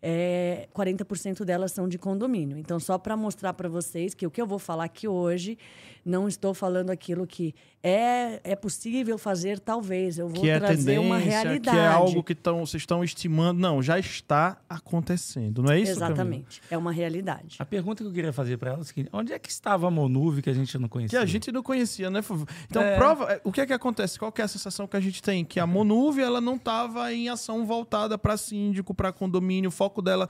é, 0.02 0.68
40% 0.74 1.44
delas 1.44 1.72
são 1.72 1.88
de 1.88 1.98
condomínio. 1.98 2.58
Então, 2.58 2.80
só 2.80 2.98
para 2.98 3.18
mostrar 3.18 3.54
para 3.54 3.68
vocês 3.68 4.14
que 4.14 4.26
o 4.26 4.32
que 4.32 4.42
eu 4.42 4.48
vou 4.48 4.60
falar 4.60 4.86
aqui 4.86 5.08
hoje, 5.08 5.58
não 6.06 6.28
estou 6.28 6.54
falando 6.54 6.90
aquilo 6.90 7.28
que 7.28 7.54
é, 7.82 8.42
é 8.44 8.56
possível 8.56 9.18
fazer, 9.18 9.60
talvez. 9.60 10.18
Eu 10.18 10.28
vou 10.28 10.42
que 10.42 10.50
é 10.50 10.60
trazer 10.60 11.00
uma 11.00 11.18
realidade. 11.18 11.78
Que 11.78 11.82
é 11.82 11.88
algo 11.88 12.24
que 12.24 12.36
tão, 12.36 12.66
vocês 12.66 12.82
estão 12.82 13.04
estimando. 13.04 13.60
Não, 13.60 13.82
já 13.82 13.98
está 13.98 14.58
acontecendo, 14.70 15.64
não 15.64 15.72
é 15.72 15.80
isso? 15.80 15.92
Exatamente. 15.92 16.62
Camila? 16.62 16.68
É 16.72 16.78
uma 16.78 16.92
realidade. 16.92 17.56
A 17.60 17.66
pergunta 17.66 18.04
que 18.04 18.10
eu 18.10 18.14
queria 18.14 18.34
fazer 18.34 18.58
para 18.58 18.72
ela 18.72 18.80
é 18.80 18.82
a 18.82 18.86
seguinte: 18.86 19.10
onde 19.14 19.32
é 19.32 19.40
que 19.40 19.50
estava 19.50 19.88
a 19.88 19.92
Monuve 19.92 20.42
que 20.42 20.50
a 20.50 20.54
gente 20.54 20.78
não 20.78 20.90
conhecia? 20.90 21.18
Que 21.18 21.24
a 21.24 21.26
gente 21.26 21.52
não 21.52 21.64
conhecia, 21.64 22.10
né, 22.10 22.22
Então, 22.70 22.82
é... 22.82 22.98
prova. 22.98 23.32
É, 23.32 23.42
o 23.44 23.52
que 23.52 23.62
é 23.62 23.66
que 23.66 23.74
acontece? 23.74 24.20
Qual 24.20 24.32
que 24.32 24.42
é 24.42 24.46
a 24.46 24.48
sensação 24.48 24.88
que 24.88 24.98
a 24.98 25.02
gente 25.02 25.22
tem? 25.22 25.46
Que 25.46 25.60
a 25.60 25.68
Monuve 25.68 26.22
ela 26.22 26.42
não 26.42 26.56
estava 26.56 27.14
em 27.14 27.30
ação 27.30 27.66
voltada 27.66 28.18
para 28.18 28.36
síndico, 28.36 28.94
para 28.94 29.14
condomínio, 29.14 29.70
o 29.70 29.72
foco 29.90 30.02
dela 30.04 30.30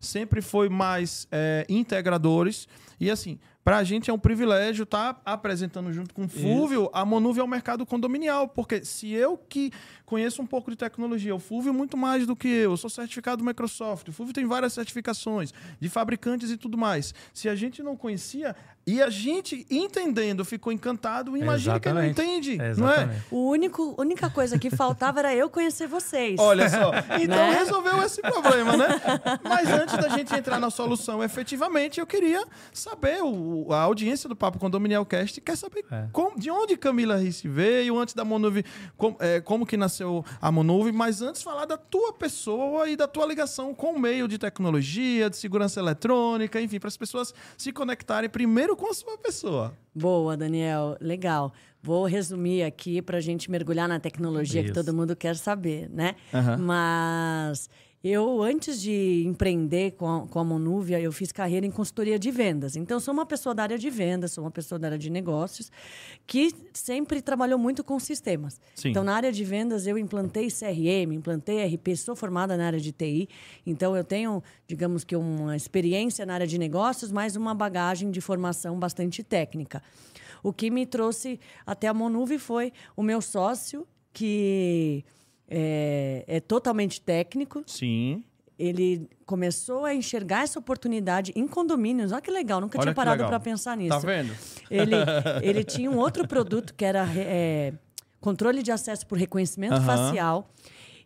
sempre 0.00 0.40
foi 0.40 0.68
mais 0.68 1.26
é, 1.30 1.66
integradores. 1.68 2.68
E 3.00 3.10
assim, 3.10 3.38
para 3.64 3.78
a 3.78 3.84
gente 3.84 4.10
é 4.10 4.12
um 4.12 4.18
privilégio 4.18 4.82
estar 4.84 5.14
tá 5.14 5.20
apresentando 5.24 5.92
junto 5.92 6.14
com 6.14 6.24
o 6.24 6.28
Fúvio 6.28 6.82
Isso. 6.82 6.90
a 6.92 7.04
Monúvia 7.04 7.42
ao 7.42 7.48
mercado 7.48 7.84
condominial, 7.84 8.48
porque 8.48 8.84
se 8.84 9.12
eu 9.12 9.36
que 9.36 9.72
conheço 10.04 10.42
um 10.42 10.46
pouco 10.46 10.70
de 10.70 10.76
tecnologia, 10.76 11.34
o 11.34 11.38
Fúvio 11.38 11.72
muito 11.72 11.96
mais 11.96 12.26
do 12.26 12.34
que 12.34 12.48
eu, 12.48 12.72
eu 12.72 12.76
sou 12.76 12.90
certificado 12.90 13.44
Microsoft, 13.44 14.08
o 14.08 14.12
Fúvio 14.12 14.32
tem 14.32 14.44
várias 14.44 14.72
certificações 14.72 15.52
de 15.80 15.88
fabricantes 15.88 16.50
e 16.50 16.56
tudo 16.56 16.76
mais. 16.76 17.14
Se 17.32 17.48
a 17.48 17.54
gente 17.54 17.82
não 17.82 17.96
conhecia, 17.96 18.54
e 18.86 19.00
a 19.00 19.10
gente 19.10 19.66
entendendo 19.70 20.44
ficou 20.44 20.72
encantado, 20.72 21.36
imagina 21.36 21.78
quem 21.78 21.92
não 21.92 22.04
entende, 22.04 22.52
Exatamente. 22.52 22.80
não 22.80 22.90
é? 22.90 23.22
O 23.30 23.48
único, 23.48 23.94
única 23.98 24.28
coisa 24.28 24.58
que 24.58 24.70
faltava 24.70 25.20
era 25.20 25.34
eu 25.34 25.48
conhecer 25.48 25.86
vocês. 25.86 26.38
Olha 26.38 26.68
só, 26.68 26.90
então 27.20 27.36
né? 27.36 27.54
resolveu 27.58 28.02
esse 28.02 28.20
problema, 28.20 28.76
né? 28.76 28.88
Mas 29.42 29.68
antes 29.68 29.96
da 29.96 30.08
gente 30.08 30.34
entrar 30.34 30.58
na 30.58 30.70
solução 30.70 31.22
efetivamente, 31.22 32.00
eu 32.00 32.06
queria 32.06 32.44
saber 32.72 33.22
o 33.22 33.52
a 33.70 33.80
audiência 33.82 34.28
do 34.28 34.34
Papo 34.34 34.58
Condominial 34.58 35.04
Cast 35.06 35.40
quer 35.40 35.56
saber 35.56 35.84
é. 35.90 36.06
como, 36.12 36.38
de 36.38 36.50
onde 36.50 36.76
Camila 36.76 37.16
Risse 37.16 37.48
veio, 37.48 37.98
antes 37.98 38.14
da 38.14 38.24
Monuve, 38.24 38.64
com, 38.96 39.16
é, 39.20 39.40
como 39.40 39.66
que 39.66 39.76
nasceu 39.76 40.24
a 40.40 40.50
Monuve, 40.50 40.92
mas 40.92 41.22
antes 41.22 41.42
falar 41.42 41.66
da 41.66 41.76
tua 41.76 42.12
pessoa 42.12 42.88
e 42.88 42.96
da 42.96 43.06
tua 43.06 43.26
ligação 43.26 43.74
com 43.74 43.92
o 43.92 43.98
meio 43.98 44.26
de 44.26 44.38
tecnologia, 44.38 45.30
de 45.30 45.36
segurança 45.36 45.80
eletrônica, 45.80 46.60
enfim, 46.60 46.78
para 46.78 46.88
as 46.88 46.96
pessoas 46.96 47.34
se 47.56 47.72
conectarem 47.72 48.28
primeiro 48.28 48.71
com 48.76 48.90
a 48.90 48.94
sua 48.94 49.18
pessoa. 49.18 49.72
Boa, 49.94 50.36
Daniel, 50.36 50.96
legal. 51.00 51.52
Vou 51.82 52.04
resumir 52.06 52.62
aqui 52.62 53.02
para 53.02 53.18
a 53.18 53.20
gente 53.20 53.50
mergulhar 53.50 53.88
na 53.88 53.98
tecnologia 53.98 54.60
Isso. 54.60 54.68
que 54.68 54.74
todo 54.74 54.94
mundo 54.94 55.16
quer 55.16 55.36
saber, 55.36 55.90
né? 55.90 56.14
Uhum. 56.32 56.64
Mas 56.64 57.68
eu, 58.04 58.42
antes 58.42 58.80
de 58.80 59.22
empreender 59.24 59.92
com 59.92 60.08
a, 60.08 60.26
com 60.26 60.38
a 60.40 60.44
Monúvia, 60.44 61.00
eu 61.00 61.12
fiz 61.12 61.30
carreira 61.30 61.64
em 61.64 61.70
consultoria 61.70 62.18
de 62.18 62.32
vendas. 62.32 62.74
Então, 62.74 62.98
sou 62.98 63.14
uma 63.14 63.24
pessoa 63.24 63.54
da 63.54 63.62
área 63.62 63.78
de 63.78 63.88
vendas, 63.90 64.32
sou 64.32 64.42
uma 64.42 64.50
pessoa 64.50 64.76
da 64.76 64.88
área 64.88 64.98
de 64.98 65.08
negócios, 65.08 65.70
que 66.26 66.52
sempre 66.72 67.22
trabalhou 67.22 67.58
muito 67.58 67.84
com 67.84 68.00
sistemas. 68.00 68.60
Sim. 68.74 68.88
Então, 68.88 69.04
na 69.04 69.14
área 69.14 69.30
de 69.30 69.44
vendas, 69.44 69.86
eu 69.86 69.96
implantei 69.96 70.48
CRM, 70.48 71.12
implantei 71.12 71.64
RP, 71.64 71.96
sou 71.96 72.16
formada 72.16 72.56
na 72.56 72.66
área 72.66 72.80
de 72.80 72.90
TI. 72.90 73.28
Então, 73.64 73.96
eu 73.96 74.02
tenho, 74.02 74.42
digamos 74.66 75.04
que, 75.04 75.14
uma 75.14 75.54
experiência 75.54 76.26
na 76.26 76.34
área 76.34 76.46
de 76.46 76.58
negócios, 76.58 77.12
mas 77.12 77.36
uma 77.36 77.54
bagagem 77.54 78.10
de 78.10 78.20
formação 78.20 78.80
bastante 78.80 79.22
técnica. 79.22 79.80
O 80.42 80.52
que 80.52 80.72
me 80.72 80.84
trouxe 80.84 81.38
até 81.64 81.86
a 81.86 81.94
Monúvia 81.94 82.40
foi 82.40 82.72
o 82.96 83.02
meu 83.02 83.22
sócio, 83.22 83.86
que 84.12 85.04
é, 85.52 86.24
é 86.26 86.40
totalmente 86.40 87.00
técnico. 87.00 87.62
Sim 87.66 88.24
ele 88.58 89.08
começou 89.26 89.84
a 89.84 89.92
enxergar 89.92 90.44
essa 90.44 90.56
oportunidade 90.56 91.32
em 91.34 91.48
condomínios. 91.48 92.12
Olha 92.12 92.20
que 92.20 92.30
legal, 92.30 92.60
nunca 92.60 92.78
Olha 92.78 92.84
tinha 92.84 92.94
parado 92.94 93.26
para 93.26 93.40
pensar 93.40 93.76
nisso. 93.76 93.88
Tá 93.88 93.98
vendo? 93.98 94.32
Ele, 94.70 94.94
ele 95.42 95.64
tinha 95.64 95.90
um 95.90 95.98
outro 95.98 96.28
produto 96.28 96.72
que 96.72 96.84
era 96.84 97.04
é, 97.16 97.72
controle 98.20 98.62
de 98.62 98.70
acesso 98.70 99.04
por 99.04 99.18
reconhecimento 99.18 99.74
uhum. 99.74 99.84
facial. 99.84 100.48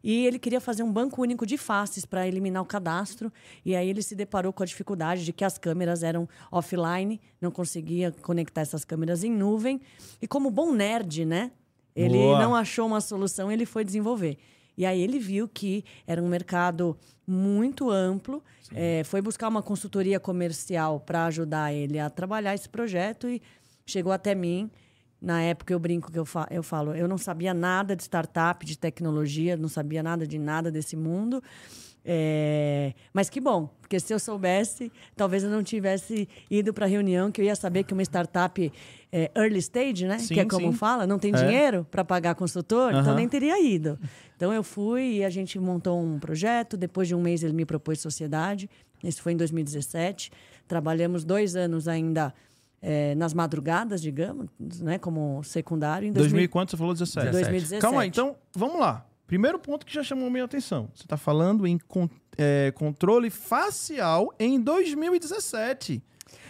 E 0.05 0.27
ele 0.27 0.39
queria 0.39 0.61
fazer 0.61 0.83
um 0.83 0.93
banco 0.93 1.23
único 1.23 1.47
de 1.47 1.57
faces 1.57 2.05
para 2.05 2.29
eliminar 2.29 2.63
o 2.63 2.67
cadastro. 2.67 3.33
E 3.65 3.75
aí 3.75 3.89
ele 3.89 4.03
se 4.03 4.15
deparou 4.15 4.53
com 4.53 4.63
a 4.63 4.67
dificuldade 4.67 5.25
de 5.25 5.33
que 5.33 5.45
as 5.45 5.57
câmeras 5.57 6.03
eram 6.03 6.29
offline, 6.53 7.21
não 7.41 7.51
conseguia 7.51 8.13
conectar 8.23 8.61
essas 8.61 8.85
câmeras 8.85 9.25
em 9.25 9.33
nuvem. 9.33 9.81
E 10.21 10.29
como 10.29 10.51
bom 10.51 10.73
nerd, 10.73 11.25
né? 11.25 11.51
Ele 11.97 12.19
Boa. 12.19 12.39
não 12.39 12.55
achou 12.55 12.87
uma 12.87 13.01
solução, 13.01 13.51
ele 13.51 13.65
foi 13.65 13.83
desenvolver. 13.83 14.37
E 14.77 14.85
aí 14.85 15.01
ele 15.01 15.19
viu 15.19 15.49
que 15.49 15.83
era 16.07 16.23
um 16.23 16.29
mercado 16.29 16.95
muito 17.27 17.91
amplo, 17.91 18.45
é, 18.75 19.03
foi 19.05 19.23
buscar 19.23 19.49
uma 19.49 19.63
consultoria 19.63 20.21
comercial 20.21 21.01
para 21.01 21.25
ajudar 21.25 21.73
ele 21.73 21.99
a 21.99 22.11
trabalhar 22.11 22.55
esse 22.55 22.69
projeto 22.69 23.27
e 23.29 23.41
chegou 23.87 24.13
até 24.13 24.35
mim. 24.35 24.71
Na 25.21 25.41
época 25.41 25.73
eu 25.73 25.79
brinco 25.79 26.13
que 26.13 26.19
eu, 26.19 26.27
fa 26.27 26.47
eu 26.51 26.63
falo, 26.63 26.95
eu 26.95 27.09
não 27.09 27.17
sabia 27.17 27.55
nada 27.55 27.97
de 27.97 28.03
startup, 28.03 28.65
de 28.67 28.77
tecnologia, 28.77 29.57
não 29.57 29.69
sabia 29.69 30.03
nada 30.03 30.27
de 30.27 30.39
nada 30.39 30.71
desse 30.71 30.95
mundo. 30.95 31.43
É, 32.09 32.95
mas 33.13 33.29
que 33.29 33.41
bom, 33.41 33.69
porque 33.81 33.99
se 33.99 34.15
eu 34.15 34.19
soubesse, 34.21 34.93
talvez 35.17 35.43
eu 35.43 35.51
não 35.51 35.61
tivesse 35.61 36.29
ido 36.49 36.73
para 36.73 36.87
a 36.87 36.89
reunião, 36.89 37.33
que 37.33 37.41
eu 37.41 37.45
ia 37.45 37.57
saber 37.57 37.83
que 37.83 37.93
uma 37.93 38.03
startup 38.03 38.73
é, 39.11 39.31
early 39.35 39.59
stage, 39.59 40.07
né? 40.07 40.21
Sim, 40.21 40.35
que 40.35 40.41
é 40.41 40.45
como 40.45 40.71
sim. 40.71 40.79
fala, 40.79 41.05
não 41.05 41.19
tem 41.19 41.35
é. 41.35 41.37
dinheiro 41.37 41.85
para 41.91 42.05
pagar 42.05 42.37
consultor, 42.37 42.95
uhum. 42.95 43.01
então 43.01 43.15
nem 43.17 43.29
teria 43.29 43.61
ido. 43.61 43.99
Então 44.37 44.53
eu 44.53 44.63
fui 44.63 45.17
e 45.17 45.25
a 45.25 45.31
gente 45.31 45.59
montou 45.59 46.01
um 46.01 46.21
projeto. 46.21 46.77
Depois 46.77 47.09
de 47.09 47.15
um 47.15 47.21
mês 47.21 47.43
ele 47.43 47.55
me 47.55 47.65
propôs 47.65 47.99
sociedade. 48.01 48.71
Isso 49.03 49.21
foi 49.21 49.33
em 49.33 49.37
2017. 49.37 50.31
Trabalhamos 50.69 51.25
dois 51.25 51.57
anos 51.57 51.89
ainda 51.89 52.33
é, 52.81 53.17
nas 53.17 53.35
madrugadas, 53.35 54.01
digamos, 54.01 54.49
né? 54.81 54.97
Como 54.97 55.43
secundário. 55.43 56.07
Em 56.07 56.13
2000, 56.13 56.31
2000 56.31 56.49
quanto 56.51 56.71
você 56.71 56.77
falou? 56.77 56.93
17. 56.93 57.31
2017. 57.33 57.81
Calma 57.81 58.03
aí, 58.03 58.09
então 58.09 58.37
vamos 58.55 58.79
lá. 58.79 59.05
Primeiro 59.27 59.59
ponto 59.59 59.85
que 59.85 59.93
já 59.93 60.03
chamou 60.03 60.31
minha 60.31 60.45
atenção. 60.45 60.89
Você 60.95 61.03
está 61.03 61.17
falando 61.17 61.67
em 61.67 61.79
con 61.79 62.09
é, 62.39 62.73
controle 62.75 63.31
facial 63.31 64.33
em 64.39 64.61
2017. 64.61 66.03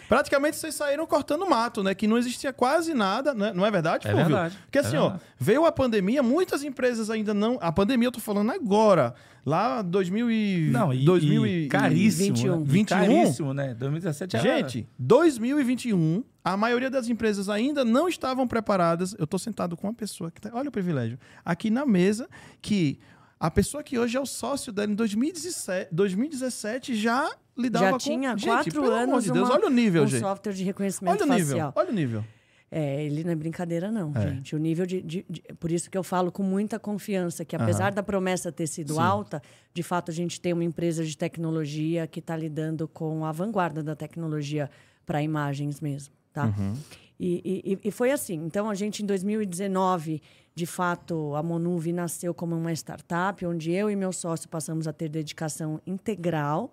Praticamente 0.09 0.57
vocês 0.57 0.75
saíram 0.75 1.07
cortando 1.07 1.49
mato, 1.49 1.83
né? 1.83 1.95
Que 1.95 2.07
não 2.07 2.16
existia 2.16 2.53
quase 2.53 2.95
nada, 2.95 3.35
né? 3.35 3.53
não 3.53 3.64
é 3.66 3.71
verdade, 3.71 4.07
É 4.07 4.14
verdade. 4.14 4.57
Porque 4.64 4.79
assim, 4.79 4.97
é 4.97 5.01
ó, 5.01 5.16
veio 5.38 5.64
a 5.64 5.73
pandemia, 5.73 6.23
muitas 6.23 6.62
empresas 6.62 7.11
ainda 7.11 7.35
não. 7.35 7.59
A 7.61 7.73
pandemia 7.73 8.09
eu 8.09 8.12
tô 8.12 8.21
falando 8.21 8.51
agora. 8.53 9.14
Lá 9.45 9.81
2000 9.81 10.29
e... 10.29 10.71
Não, 10.73 10.92
e, 10.92 11.05
2000 11.05 11.47
e, 11.47 11.69
caríssimo. 11.69 12.35
21. 12.35 12.64
21. 12.64 12.99
Caríssimo, 12.99 13.55
né? 13.55 13.75
2017 13.75 14.37
era... 14.37 14.45
Gente, 14.45 14.88
2021, 14.99 16.25
a 16.45 16.57
maioria 16.57 16.90
das 16.90 17.09
empresas 17.09 17.49
ainda 17.49 17.85
não 17.85 18.09
estavam 18.09 18.49
preparadas. 18.49 19.14
Eu 19.16 19.27
tô 19.27 19.38
sentado 19.38 19.77
com 19.77 19.87
uma 19.87 19.95
pessoa 19.95 20.33
que 20.33 20.40
tá, 20.40 20.51
olha 20.53 20.69
o 20.69 20.73
privilégio, 20.73 21.16
aqui 21.45 21.71
na 21.71 21.87
mesa, 21.87 22.29
que 22.61 22.99
a 23.38 23.49
pessoa 23.49 23.85
que 23.85 23.99
hoje 23.99 24.16
é 24.16 24.21
o 24.21 24.27
sócio 24.27 24.73
dela 24.73 24.90
em 24.90 24.97
2017, 24.97 25.95
2017 25.95 26.97
já 26.97 27.31
lidava 27.57 27.92
já 27.92 27.99
tinha 27.99 28.35
com... 28.35 28.42
quatro 28.42 28.83
gente, 28.83 28.92
anos 28.92 29.25
de 29.25 29.33
Deus, 29.33 29.49
uma, 29.49 29.55
olha 29.55 29.66
o 29.66 29.71
nível, 29.71 30.03
um 30.05 30.07
gente. 30.07 30.21
software 30.21 30.53
de 30.53 30.64
reconhecimento 30.64 31.23
olha 31.23 31.33
o 31.33 31.35
nível, 31.35 31.47
facial. 31.47 31.73
Olha 31.75 31.90
o 31.90 31.95
nível. 31.95 32.25
É, 32.71 33.05
ele 33.05 33.23
não 33.23 33.31
é 33.31 33.35
brincadeira, 33.35 33.92
não, 33.92 34.12
é. 34.14 34.21
gente. 34.21 34.57
O 34.57 34.59
nível 34.59 34.85
de, 34.85 35.01
de, 35.01 35.25
de, 35.29 35.40
Por 35.61 35.71
isso 35.71 35.88
que 35.88 35.97
eu 35.97 36.03
falo 36.03 36.33
com 36.33 36.42
muita 36.42 36.79
confiança 36.79 37.45
que, 37.45 37.55
apesar 37.55 37.90
uhum. 37.90 37.95
da 37.95 38.03
promessa 38.03 38.51
ter 38.51 38.66
sido 38.66 38.95
Sim. 38.95 39.01
alta, 39.01 39.40
de 39.73 39.83
fato 39.83 40.11
a 40.11 40.14
gente 40.14 40.40
tem 40.40 40.53
uma 40.53 40.64
empresa 40.64 41.05
de 41.05 41.16
tecnologia 41.16 42.07
que 42.07 42.19
está 42.19 42.37
lidando 42.37 42.88
com 42.88 43.25
a 43.25 43.31
vanguarda 43.31 43.83
da 43.83 43.95
tecnologia 43.95 44.69
para 45.05 45.23
imagens 45.23 45.81
mesmo, 45.81 46.12
tá? 46.33 46.47
Uhum. 46.47 46.75
E, 47.19 47.79
e, 47.83 47.88
e, 47.88 47.90
foi 47.90 48.11
assim. 48.11 48.35
Então, 48.35 48.69
a 48.69 48.75
gente, 48.75 49.03
em 49.03 49.07
2019, 49.07 50.21
de 50.55 50.66
fato, 50.66 51.35
a 51.35 51.42
Monuve 51.42 51.92
nasceu 51.92 52.35
como 52.35 52.55
uma 52.55 52.73
startup, 52.73 53.47
onde 53.47 53.71
eu 53.73 53.90
e 53.90 53.97
meu 53.97 54.12
sócio 54.12 54.49
passamos 54.49 54.87
a 54.87 54.92
ter 54.92 55.09
dedicação 55.09 55.81
integral 55.87 56.73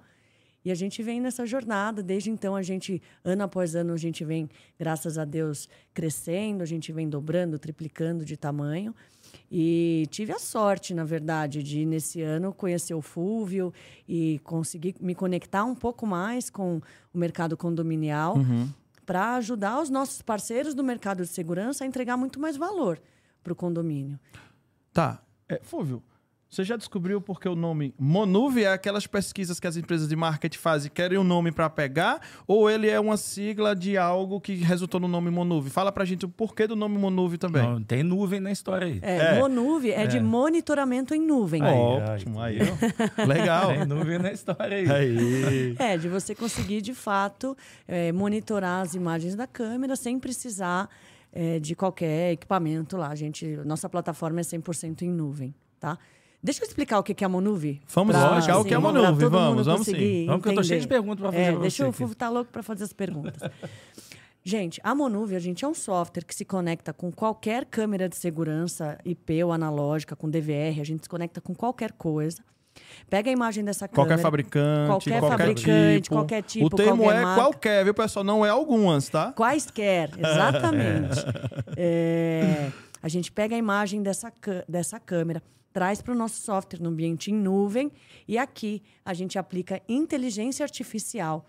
e 0.66 0.72
a 0.72 0.76
gente 0.76 1.04
vem 1.04 1.20
nessa 1.20 1.46
jornada, 1.46 2.02
desde 2.02 2.30
então 2.30 2.56
a 2.56 2.62
gente, 2.62 3.02
ano 3.24 3.44
após 3.44 3.76
ano, 3.76 3.94
a 3.94 3.98
gente 3.98 4.24
vem, 4.24 4.50
graças 4.80 5.18
a 5.18 5.26
Deus, 5.26 5.68
crescendo, 5.94 6.64
a 6.64 6.66
gente 6.66 6.92
vem 6.92 7.10
dobrando, 7.10 7.60
triplicando 7.60 8.24
de 8.24 8.38
tamanho. 8.38 8.96
E 9.52 10.08
tive 10.10 10.32
a 10.32 10.40
sorte, 10.40 10.94
na 10.94 11.04
verdade, 11.04 11.62
de 11.62 11.86
nesse 11.86 12.22
ano 12.22 12.54
conhecer 12.54 12.94
o 12.94 13.02
Fúvio 13.02 13.74
e 14.08 14.40
conseguir 14.44 14.96
me 15.02 15.14
conectar 15.14 15.66
um 15.66 15.76
pouco 15.76 16.08
mais 16.08 16.50
com 16.50 16.82
o 17.14 17.18
mercado 17.18 17.58
condominial 17.58 18.38
uhum. 18.38 18.70
para 19.06 19.36
ajudar 19.36 19.82
os 19.82 19.90
nossos 19.90 20.22
parceiros 20.22 20.74
do 20.74 20.84
mercado 20.84 21.24
de 21.24 21.30
segurança 21.30 21.84
a 21.84 21.88
entregar 21.88 22.16
muito 22.16 22.40
mais 22.40 22.56
valor 22.56 23.02
para 23.44 23.52
o 23.52 23.56
condomínio. 23.56 24.20
Tá. 24.94 25.22
É, 25.50 25.60
Fúvio, 25.62 26.02
Você 26.54 26.64
já 26.64 26.78
descobriu 26.78 27.20
porque 27.20 27.50
o 27.50 27.56
nome 27.56 27.96
Monuve 27.98 28.64
é 28.64 28.72
aquelas 28.72 29.08
pesquisas 29.08 29.60
que 29.60 29.66
as 29.66 29.76
empresas 29.76 30.08
de 30.08 30.16
marketing 30.16 30.60
fazem 30.60 30.86
e 30.86 30.90
querem 30.92 31.18
um 31.18 31.24
nome 31.24 31.52
para 31.52 31.68
pegar? 31.68 32.22
Ou 32.46 32.70
ele 32.70 32.88
é 32.88 33.00
uma 33.00 33.18
sigla 33.18 33.76
de 33.76 33.98
algo 33.98 34.40
que 34.40 34.54
resultou 34.58 35.00
no 35.00 35.08
nome 35.08 35.32
Monuve? 35.32 35.72
Fala 35.72 35.92
pra 35.92 36.06
gente 36.06 36.26
o 36.26 36.30
porquê 36.30 36.68
do 36.68 36.76
nome 36.76 36.96
Monuve 36.96 37.40
também. 37.40 37.64
Não, 37.64 37.82
tem 37.82 38.04
nuvem 38.04 38.40
na 38.40 38.52
história 38.52 38.86
aí. 38.86 39.00
É, 39.02 39.18
é. 39.18 39.40
Monuve 39.40 39.90
é, 39.90 40.04
é, 40.04 40.06
de 40.06 40.20
monitoramento 40.20 41.16
em 41.16 41.26
nuvem. 41.26 41.64
Aí, 41.64 41.76
Ótimo, 41.76 42.40
aí. 42.40 42.60
Legal. 43.28 43.70
Tem 43.70 43.86
nuvem 43.86 44.20
na 44.20 44.32
história 44.32 44.78
aí. 44.78 44.92
aí. 44.92 45.76
É, 45.80 45.98
de 45.98 46.08
você 46.08 46.36
conseguir, 46.36 46.82
de 46.82 46.94
fato, 46.94 47.58
é, 47.88 48.12
monitorar 48.12 48.84
as 48.84 48.94
imagens 48.94 49.36
da 49.36 49.48
câmera 49.48 49.96
sem 49.96 50.20
precisar 50.20 50.88
é, 51.32 51.58
de 51.58 51.74
qualquer 51.76 52.34
equipamento 52.34 52.96
lá. 52.96 53.08
A 53.08 53.16
gente, 53.16 53.44
nossa 53.66 53.90
plataforma 53.90 54.40
é 54.40 54.44
100% 54.44 55.02
em 55.02 55.10
nuvem, 55.10 55.52
tá? 55.80 55.98
Deixa 56.44 56.62
eu 56.62 56.68
explicar 56.68 57.00
o 57.00 57.04
que 57.04 57.24
é 57.24 57.26
a 57.26 57.30
Monuvi. 57.30 57.82
Vamos 57.88 58.14
pra, 58.14 58.26
explicar 58.26 58.52
assim, 58.52 58.62
o 58.62 58.66
que 58.66 58.74
é 58.74 58.78
a 58.78 58.80
Monuvi. 58.82 59.26
Vamos, 59.26 59.66
vamos 59.66 59.86
sim. 59.86 60.26
Vamos, 60.26 60.44
que 60.44 60.50
eu 60.50 60.56
tô 60.56 60.64
cheio 60.64 60.82
de 60.82 60.88
perguntas 60.90 61.22
para 61.22 61.32
fazer. 61.32 61.54
É, 61.54 61.58
deixa 61.58 61.84
eu, 61.84 61.90
estar 61.90 62.16
tá 62.16 62.30
louco 62.30 62.52
para 62.52 62.62
fazer 62.62 62.84
as 62.84 62.92
perguntas. 62.92 63.50
gente, 64.44 64.82
a 64.84 64.94
Monuvi, 64.94 65.38
a 65.38 65.40
gente 65.40 65.64
é 65.64 65.68
um 65.68 65.74
software 65.74 66.26
que 66.26 66.36
se 66.36 66.44
conecta 66.44 66.92
com 66.92 67.10
qualquer 67.14 67.64
câmera 67.64 68.10
de 68.10 68.18
segurança 68.18 68.98
IP 69.06 69.42
ou 69.42 69.54
analógica, 69.54 70.18
com 70.18 70.30
DVR, 70.30 70.82
a 70.82 70.84
gente 70.84 71.04
se 71.04 71.10
conecta 71.10 71.40
com 71.40 71.56
qualquer 71.56 71.94
coisa. 71.94 72.44
Pega 73.10 73.30
a 73.30 73.34
imagem 73.34 73.64
dessa 73.64 73.88
câmera. 73.88 74.10
Qualquer 74.10 74.22
fabricante, 74.22 74.88
qualquer, 74.90 75.20
qualquer 75.22 75.38
fabricante, 75.38 76.02
tipo. 76.02 76.16
qualquer 76.16 76.42
tipo. 76.42 76.66
O 76.66 76.70
termo 76.70 77.04
qualquer 77.04 77.20
é 77.20 77.24
marca. 77.24 77.42
qualquer, 77.42 77.84
viu, 77.86 77.94
pessoal? 77.94 78.26
Não 78.26 78.46
é 78.46 78.50
algumas, 78.50 79.08
tá? 79.08 79.32
Quaisquer, 79.32 80.12
exatamente. 80.20 81.24
é, 81.78 82.70
a 83.02 83.08
gente 83.08 83.32
pega 83.32 83.56
a 83.56 83.58
imagem 83.58 84.04
dessa, 84.04 84.34
dessa 84.68 85.00
câmera, 85.00 85.42
traz 85.74 86.02
para 86.02 86.14
o 86.14 86.18
nosso 86.18 86.40
software 86.40 86.80
no 86.80 86.90
ambiente 86.90 87.32
em 87.32 87.36
nuvem 87.36 87.92
e 88.28 88.38
aqui 88.38 88.84
a 89.04 89.14
gente 89.14 89.40
aplica 89.40 89.82
inteligência 89.90 90.64
artificial 90.64 91.48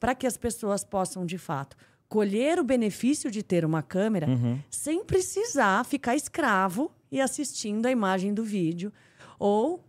para 0.00 0.14
que 0.14 0.26
as 0.26 0.38
pessoas 0.38 0.82
possam, 0.82 1.26
de 1.26 1.36
fato, 1.36 1.76
colher 2.08 2.58
o 2.58 2.64
benefício 2.64 3.30
de 3.30 3.42
ter 3.42 3.64
uma 3.64 3.82
câmera 3.82 4.28
uhum. 4.28 4.58
sem 4.70 5.04
precisar 5.04 5.84
ficar 5.84 6.16
escravo 6.16 6.90
e 7.12 7.20
assistindo 7.20 7.86
a 7.86 7.90
imagem 7.90 8.32
do 8.32 8.42
vídeo 8.42 8.90
ou 9.38 9.84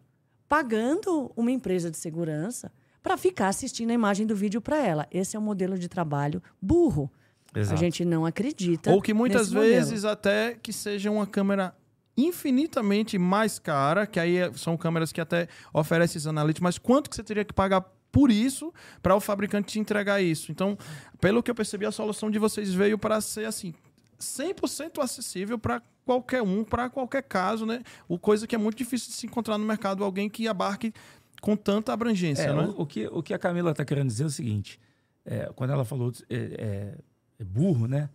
pagando 0.47 1.31
uma 1.35 1.49
empresa 1.49 1.89
de 1.89 1.97
segurança 1.97 2.71
para 3.01 3.17
ficar 3.17 3.47
assistindo 3.47 3.89
a 3.89 3.93
imagem 3.93 4.27
do 4.27 4.35
vídeo 4.35 4.61
para 4.61 4.77
ela. 4.77 5.07
Esse 5.09 5.35
é 5.35 5.39
um 5.39 5.41
modelo 5.41 5.79
de 5.79 5.87
trabalho 5.87 6.43
burro. 6.61 7.09
Exato. 7.55 7.73
A 7.73 7.77
gente 7.77 8.05
não 8.05 8.25
acredita. 8.25 8.91
Ou 8.91 9.01
que 9.01 9.13
muitas 9.13 9.51
vezes 9.51 10.03
modelo. 10.03 10.13
até 10.13 10.57
que 10.61 10.71
seja 10.71 11.09
uma 11.09 11.25
câmera 11.25 11.73
infinitamente 12.17 13.17
mais 13.17 13.59
cara, 13.59 14.05
que 14.05 14.19
aí 14.19 14.37
é, 14.37 14.53
são 14.53 14.77
câmeras 14.77 15.11
que 15.11 15.21
até 15.21 15.47
oferecem 15.73 16.17
esses 16.17 16.27
analíticos, 16.27 16.63
mas 16.63 16.77
quanto 16.77 17.09
que 17.09 17.15
você 17.15 17.23
teria 17.23 17.45
que 17.45 17.53
pagar 17.53 17.81
por 18.11 18.29
isso 18.29 18.73
para 19.01 19.15
o 19.15 19.19
fabricante 19.19 19.73
te 19.73 19.79
entregar 19.79 20.21
isso? 20.21 20.51
Então, 20.51 20.77
pelo 21.19 21.41
que 21.41 21.49
eu 21.49 21.55
percebi, 21.55 21.85
a 21.85 21.91
solução 21.91 22.29
de 22.29 22.37
vocês 22.37 22.73
veio 22.73 22.97
para 22.97 23.21
ser 23.21 23.45
assim, 23.45 23.73
100% 24.19 25.01
acessível 25.01 25.57
para 25.57 25.81
qualquer 26.05 26.41
um, 26.41 26.63
para 26.63 26.89
qualquer 26.89 27.23
caso, 27.23 27.65
né? 27.65 27.81
O 28.07 28.17
coisa 28.17 28.45
que 28.45 28.55
é 28.55 28.57
muito 28.57 28.77
difícil 28.77 29.09
de 29.09 29.15
se 29.15 29.25
encontrar 29.25 29.57
no 29.57 29.65
mercado 29.65 30.03
alguém 30.03 30.29
que 30.29 30.47
abarque 30.47 30.93
com 31.41 31.55
tanta 31.55 31.91
abrangência, 31.91 32.43
é, 32.43 32.53
né? 32.53 32.65
o, 32.77 32.81
o, 32.81 32.85
que, 32.85 33.07
o 33.07 33.23
que 33.23 33.33
a 33.33 33.39
Camila 33.39 33.71
está 33.71 33.83
querendo 33.83 34.07
dizer 34.07 34.23
é 34.23 34.27
o 34.27 34.29
seguinte, 34.29 34.79
é, 35.25 35.51
quando 35.55 35.71
ela 35.71 35.83
falou 35.83 36.11
é, 36.29 36.35
é, 36.35 36.97
é 37.39 37.43
burro, 37.43 37.87
né? 37.87 38.09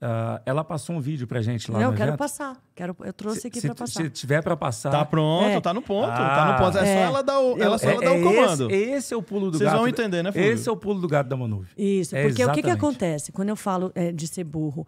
Uh, 0.00 0.40
ela 0.46 0.64
passou 0.64 0.96
um 0.96 1.00
vídeo 1.00 1.26
pra 1.26 1.42
gente 1.42 1.70
lá 1.70 1.78
Não, 1.78 1.88
no 1.88 1.92
eu 1.92 1.96
quero 1.96 2.08
evento. 2.08 2.18
passar. 2.18 2.56
Quero, 2.74 2.96
eu 3.00 3.12
trouxe 3.12 3.48
aqui 3.48 3.60
se, 3.60 3.66
para 3.66 3.74
passar. 3.74 4.02
Se 4.02 4.08
tiver 4.08 4.42
para 4.42 4.56
passar. 4.56 4.90
Tá 4.90 5.04
pronto, 5.04 5.50
é. 5.50 5.60
tá 5.60 5.74
no 5.74 5.82
ponto. 5.82 6.08
Ah, 6.08 6.16
tá 6.16 6.52
no 6.52 6.64
ponto. 6.64 6.78
É, 6.78 6.88
é. 6.88 6.94
só 6.94 7.00
ela 7.00 7.22
dar 7.22 7.38
o, 7.38 7.62
ela 7.62 7.76
só 7.76 7.90
é, 7.90 8.00
dar 8.00 8.12
o 8.12 8.22
comando. 8.22 8.70
Esse, 8.70 8.90
esse, 8.92 9.14
é 9.14 9.16
o 9.18 9.22
pulo 9.22 9.50
do 9.50 9.58
Vocês 9.58 9.70
gato. 9.70 9.82
Vocês 9.82 9.94
vão 9.94 10.04
entender, 10.04 10.22
né, 10.22 10.32
Fulvio? 10.32 10.52
Esse 10.52 10.68
é 10.70 10.72
o 10.72 10.76
pulo 10.76 11.02
do 11.02 11.06
gato 11.06 11.28
da 11.28 11.36
Manuve. 11.36 11.68
Isso, 11.76 12.16
é 12.16 12.22
porque 12.22 12.42
o 12.42 12.50
que, 12.52 12.62
que 12.62 12.70
acontece 12.70 13.30
quando 13.30 13.50
eu 13.50 13.56
falo 13.56 13.92
é, 13.94 14.10
de 14.10 14.26
ser 14.26 14.44
burro? 14.44 14.86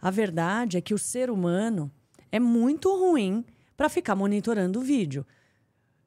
A 0.00 0.12
verdade 0.12 0.76
é 0.76 0.80
que 0.80 0.94
o 0.94 0.98
ser 0.98 1.28
humano 1.28 1.90
é 2.30 2.38
muito 2.38 2.88
ruim 2.96 3.44
para 3.76 3.88
ficar 3.88 4.14
monitorando 4.14 4.78
o 4.78 4.82
vídeo. 4.82 5.26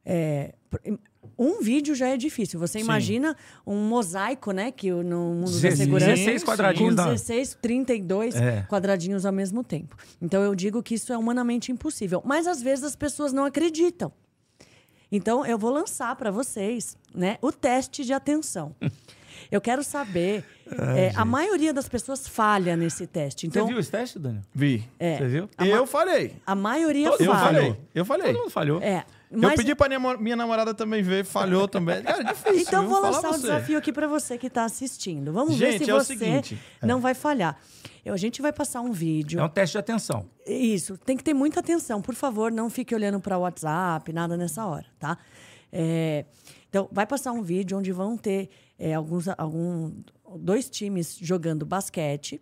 É, 0.06 0.56
um 1.38 1.62
vídeo 1.62 1.96
já 1.96 2.08
é 2.08 2.18
difícil. 2.18 2.60
Você 2.60 2.80
Sim. 2.80 2.86
imagina 2.86 3.36
um 3.66 3.76
mosaico, 3.88 4.52
né? 4.52 4.72
Que 4.72 4.92
no 4.92 5.34
mundo 5.34 5.52
16, 5.52 5.78
da 5.78 5.84
segurança. 5.84 6.12
16 6.12 6.44
quadradinhos. 6.44 6.96
Com 6.96 7.04
16, 7.04 7.58
32 7.62 8.36
é. 8.36 8.62
quadradinhos 8.70 9.26
ao 9.26 9.34
mesmo 9.34 9.64
tempo. 9.64 9.96
Então 10.22 10.44
eu 10.44 10.56
digo 10.56 10.82
que 10.82 10.96
isso 10.96 11.12
é 11.12 11.18
humanamente 11.18 11.72
impossível. 11.72 12.22
Mas 12.26 12.48
às 12.48 12.62
vezes 12.62 12.84
as 12.84 12.96
pessoas 12.96 13.34
não 13.34 13.46
acreditam. 13.46 14.12
Então 15.12 15.46
eu 15.46 15.58
vou 15.58 15.72
lançar 15.72 16.16
para 16.16 16.32
vocês 16.32 16.98
né, 17.14 17.38
o 17.42 17.52
teste 17.52 18.04
de 18.04 18.14
atenção. 18.14 18.76
Eu 19.52 19.62
quero 19.62 19.84
saber. 19.84 20.44
Ai, 20.78 21.00
é, 21.00 21.14
a 21.16 21.24
maioria 21.24 21.74
das 21.74 21.88
pessoas 21.88 22.28
falha 22.28 22.76
nesse 22.76 23.06
teste. 23.06 23.46
Então, 23.46 23.66
Você 23.66 23.72
viu 23.72 23.80
esse 23.80 23.92
teste, 23.92 24.20
Daniel? 24.20 24.42
Vi. 24.54 24.84
É, 24.98 25.18
Você 25.18 25.28
viu? 25.28 25.50
Eu 25.60 25.86
falei. 25.86 26.34
A 26.46 26.56
maioria 26.56 27.08
eu 27.08 27.18
falha. 27.18 27.40
Falei. 27.40 27.76
Eu 27.94 28.06
falei. 28.06 28.28
Todo 28.34 28.40
mundo 28.40 28.52
falhou. 28.52 28.82
É. 28.82 29.06
Mas... 29.32 29.52
Eu 29.52 29.58
pedi 29.58 29.76
pra 29.76 29.88
minha, 29.88 30.18
minha 30.18 30.36
namorada 30.36 30.74
também 30.74 31.02
ver, 31.02 31.26
falhou 31.26 31.68
também. 31.68 32.02
Cara, 32.04 32.22
é 32.22 32.24
difícil. 32.24 32.62
Então 32.62 32.84
eu 32.84 32.90
vou 32.90 33.02
lançar 33.02 33.32
o 33.32 33.36
um 33.36 33.40
desafio 33.40 33.78
aqui 33.78 33.92
para 33.92 34.08
você 34.08 34.38
que 34.38 34.48
está 34.48 34.66
assistindo. 34.66 35.34
Vamos 35.34 35.56
gente, 35.56 35.80
ver 35.80 35.86
se 35.86 35.92
é 35.92 35.94
você 35.94 36.18
seguinte, 36.18 36.60
não 36.82 36.98
é. 36.98 37.02
vai 37.02 37.14
falhar. 37.14 37.58
Eu, 38.04 38.14
a 38.14 38.18
gente 38.18 38.42
vai 38.42 38.54
passar 38.54 38.82
um 38.82 38.92
vídeo. 38.92 39.40
É 39.40 39.44
um 39.44 39.50
teste 39.50 39.74
de 39.74 39.80
atenção. 39.80 40.30
Isso, 40.46 40.98
tem 40.98 41.18
que 41.18 41.24
ter 41.24 41.34
muita 41.34 41.60
atenção. 41.60 42.02
Por 42.02 42.14
favor, 42.14 42.52
não 42.52 42.70
fique 42.70 42.94
olhando 42.94 43.20
para 43.20 43.38
o 43.38 43.42
WhatsApp, 43.42 44.14
nada 44.14 44.38
nessa 44.38 44.66
hora, 44.66 44.86
tá? 45.00 45.18
É, 45.72 46.26
então, 46.70 46.88
vai 46.92 47.06
passar 47.06 47.32
um 47.32 47.42
vídeo 47.42 47.78
onde 47.78 47.92
vão 47.92 48.16
ter 48.16 48.50
é, 48.78 48.94
alguns, 48.94 49.28
algum, 49.38 49.92
dois 50.38 50.70
times 50.70 51.18
jogando 51.20 51.66
basquete 51.66 52.42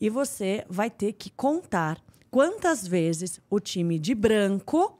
e 0.00 0.08
você 0.08 0.64
vai 0.68 0.90
ter 0.90 1.12
que 1.12 1.30
contar 1.30 1.98
quantas 2.30 2.86
vezes 2.86 3.40
o 3.48 3.60
time 3.60 3.98
de 3.98 4.14
branco 4.14 4.98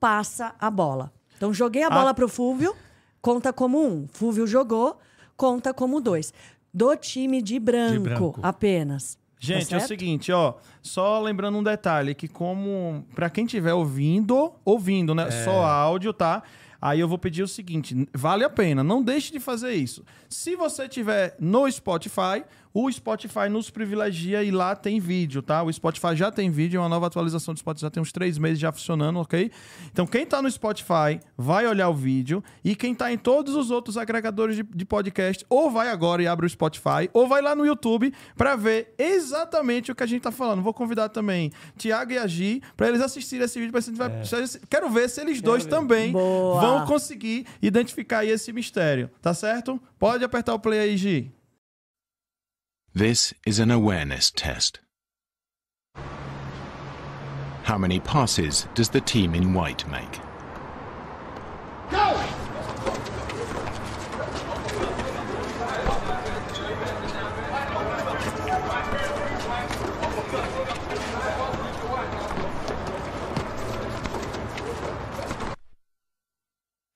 passa 0.00 0.54
a 0.58 0.70
bola. 0.70 1.12
Então, 1.36 1.52
joguei 1.52 1.82
a 1.82 1.90
bola 1.90 2.10
ah. 2.10 2.14
para 2.14 2.24
o 2.24 2.28
Fúvio, 2.28 2.74
conta 3.20 3.52
como 3.52 3.84
um. 3.84 4.06
Fúvio 4.08 4.46
jogou, 4.46 4.98
conta 5.36 5.72
como 5.72 6.00
dois. 6.00 6.32
Do 6.72 6.96
time 6.96 7.40
de 7.40 7.58
branco, 7.58 7.92
de 7.92 7.98
branco. 8.00 8.40
apenas. 8.42 9.14
Tá 9.14 9.20
Gente, 9.40 9.68
tá 9.68 9.76
é 9.76 9.78
o 9.78 9.86
seguinte, 9.86 10.32
ó, 10.32 10.54
só 10.82 11.20
lembrando 11.20 11.58
um 11.58 11.62
detalhe 11.62 12.12
que 12.14 12.26
como 12.26 13.06
para 13.14 13.30
quem 13.30 13.44
estiver 13.44 13.72
ouvindo, 13.72 14.52
ouvindo, 14.64 15.14
né, 15.14 15.28
é. 15.28 15.44
só 15.44 15.64
áudio, 15.64 16.12
tá? 16.12 16.42
Aí 16.80 17.00
eu 17.00 17.08
vou 17.08 17.18
pedir 17.18 17.42
o 17.42 17.48
seguinte: 17.48 18.08
vale 18.12 18.44
a 18.44 18.50
pena, 18.50 18.82
não 18.82 19.02
deixe 19.02 19.32
de 19.32 19.40
fazer 19.40 19.74
isso. 19.74 20.04
Se 20.28 20.56
você 20.56 20.88
tiver 20.88 21.36
no 21.38 21.70
Spotify, 21.70 22.44
o 22.72 22.90
Spotify 22.90 23.48
nos 23.50 23.70
privilegia 23.70 24.42
e 24.42 24.50
lá 24.50 24.76
tem 24.76 25.00
vídeo, 25.00 25.42
tá? 25.42 25.62
O 25.62 25.72
Spotify 25.72 26.14
já 26.14 26.30
tem 26.30 26.50
vídeo, 26.50 26.78
é 26.78 26.80
uma 26.80 26.88
nova 26.88 27.06
atualização 27.06 27.54
do 27.54 27.58
Spotify 27.58 27.82
já 27.82 27.90
tem 27.90 28.02
uns 28.02 28.12
três 28.12 28.38
meses 28.38 28.58
já 28.58 28.70
funcionando, 28.72 29.18
ok? 29.18 29.50
Então 29.92 30.06
quem 30.06 30.26
tá 30.26 30.40
no 30.42 30.50
Spotify 30.50 31.20
vai 31.36 31.66
olhar 31.66 31.88
o 31.88 31.94
vídeo 31.94 32.42
e 32.64 32.74
quem 32.74 32.94
tá 32.94 33.12
em 33.12 33.18
todos 33.18 33.54
os 33.54 33.70
outros 33.70 33.96
agregadores 33.96 34.56
de, 34.56 34.62
de 34.62 34.84
podcast 34.84 35.44
ou 35.48 35.70
vai 35.70 35.90
agora 35.90 36.22
e 36.22 36.26
abre 36.26 36.46
o 36.46 36.48
Spotify 36.48 37.08
ou 37.12 37.26
vai 37.26 37.42
lá 37.42 37.54
no 37.54 37.64
YouTube 37.66 38.12
para 38.36 38.56
ver 38.56 38.94
exatamente 38.98 39.90
o 39.90 39.94
que 39.94 40.02
a 40.02 40.06
gente 40.06 40.22
tá 40.22 40.32
falando. 40.32 40.62
Vou 40.62 40.74
convidar 40.74 41.08
também 41.08 41.50
Tiago 41.76 42.12
e 42.12 42.18
a 42.18 42.26
Gi 42.26 42.62
para 42.76 42.88
eles 42.88 43.00
assistirem 43.00 43.44
esse 43.44 43.58
vídeo. 43.58 43.72
Pra 43.72 43.80
gente 43.80 43.96
vai, 43.96 44.08
é. 44.08 44.22
Quero 44.68 44.90
ver 44.90 45.08
se 45.08 45.20
eles 45.20 45.38
Quero 45.40 45.46
dois 45.46 45.64
ver. 45.64 45.70
também 45.70 46.12
Boa. 46.12 46.60
vão 46.60 46.86
conseguir 46.86 47.46
identificar 47.60 48.24
esse 48.24 48.52
mistério, 48.52 49.10
tá 49.20 49.34
certo? 49.34 49.80
Pode 49.98 50.24
apertar 50.24 50.54
o 50.54 50.58
play 50.58 50.80
aí, 50.80 50.96
Gi. 50.96 51.32
This 52.98 53.32
is 53.46 53.60
an 53.60 53.70
awareness 53.70 54.32
test. 54.32 54.80
How 57.62 57.78
many 57.78 58.00
passes 58.00 58.66
does 58.74 58.88
the 58.88 59.00
team 59.00 59.36
in 59.36 59.54
white 59.54 59.88
make? 59.88 60.18
Go! 61.92 62.20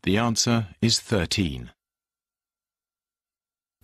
The 0.02 0.18
answer 0.18 0.66
is 0.80 0.98
13. 0.98 1.70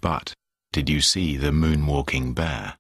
But 0.01 0.35
did 0.73 0.89
you 0.89 1.01
see 1.01 1.37
the 1.37 1.51
moonwalking 1.51 2.35
bear? 2.35 2.78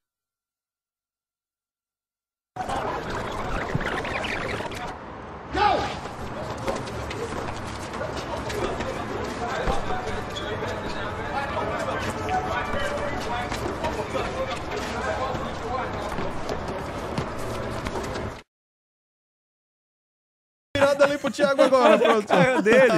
Olhei 21.04 21.18
pro 21.18 21.30
Thiago 21.30 21.62
agora, 21.62 21.98
pronto. 21.98 22.26
cara 22.26 22.62
dele. 22.62 22.92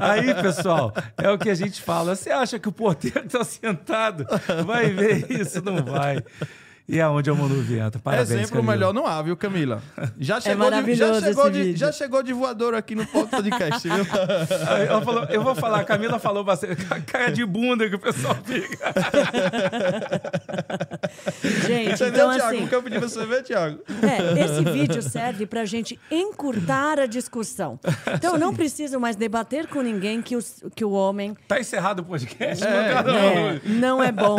Aí, 0.00 0.34
pessoal, 0.34 0.92
é 1.16 1.30
o 1.30 1.38
que 1.38 1.50
a 1.50 1.54
gente 1.54 1.80
fala. 1.82 2.14
Você 2.14 2.30
acha 2.30 2.58
que 2.58 2.68
o 2.68 2.72
porteiro 2.72 3.28
tá 3.28 3.44
sentado 3.44 4.26
vai 4.66 4.90
ver 4.90 5.30
isso? 5.30 5.62
Não 5.62 5.84
vai. 5.84 6.22
E 6.90 7.00
aonde 7.00 7.30
é 7.30 7.32
o 7.32 7.36
Vieta? 7.36 7.98
Parabéns, 7.98 8.30
Exemplo 8.30 8.56
Camila. 8.56 8.72
melhor 8.72 8.92
não 8.92 9.06
há, 9.06 9.22
viu, 9.22 9.36
Camila? 9.36 9.80
Já 10.18 10.40
chegou, 10.40 10.70
de, 10.70 10.94
já, 10.94 11.20
chegou 11.20 11.50
de, 11.50 11.76
já 11.76 11.92
chegou 11.92 12.22
de 12.22 12.32
voador 12.32 12.74
aqui 12.74 12.94
no 12.94 13.06
podcast, 13.06 13.88
viu? 13.88 14.06
Aí 14.68 14.86
ela 14.86 15.00
falou, 15.00 15.24
eu 15.24 15.42
vou 15.42 15.54
falar, 15.54 15.80
a 15.80 15.84
Camila 15.84 16.18
falou 16.18 16.42
bastante. 16.42 16.84
Cara 17.06 17.30
de 17.30 17.44
bunda 17.46 17.88
que 17.88 17.94
o 17.94 17.98
pessoal 17.98 18.36
fica. 18.44 18.92
Gente, 21.66 21.92
Entendeu, 21.94 22.08
então 22.08 22.34
Thiago? 22.34 22.54
assim, 22.54 22.64
O 22.64 22.68
que 22.68 22.74
eu 22.74 22.82
pedi 22.82 22.98
pra 22.98 23.08
você 23.08 23.26
ver, 23.26 23.42
Thiago? 23.42 23.80
É, 24.02 24.44
esse 24.44 24.64
vídeo 24.64 25.02
serve 25.02 25.46
para 25.46 25.60
a 25.62 25.64
gente 25.64 25.98
encurtar 26.10 26.98
a 26.98 27.06
discussão. 27.06 27.78
Então, 28.14 28.34
eu 28.34 28.38
não 28.38 28.54
preciso 28.54 28.98
mais 28.98 29.16
debater 29.16 29.66
com 29.68 29.80
ninguém 29.80 30.20
que, 30.22 30.36
os, 30.36 30.62
que 30.74 30.84
o 30.84 30.90
homem 30.90 31.36
Tá 31.46 31.60
encerrado 31.60 32.00
o 32.00 32.04
podcast? 32.04 32.64
É, 32.64 33.02
Não, 33.02 33.12
não, 33.12 33.48
é, 33.48 33.60
não 33.64 34.02
é 34.02 34.12
bom 34.12 34.36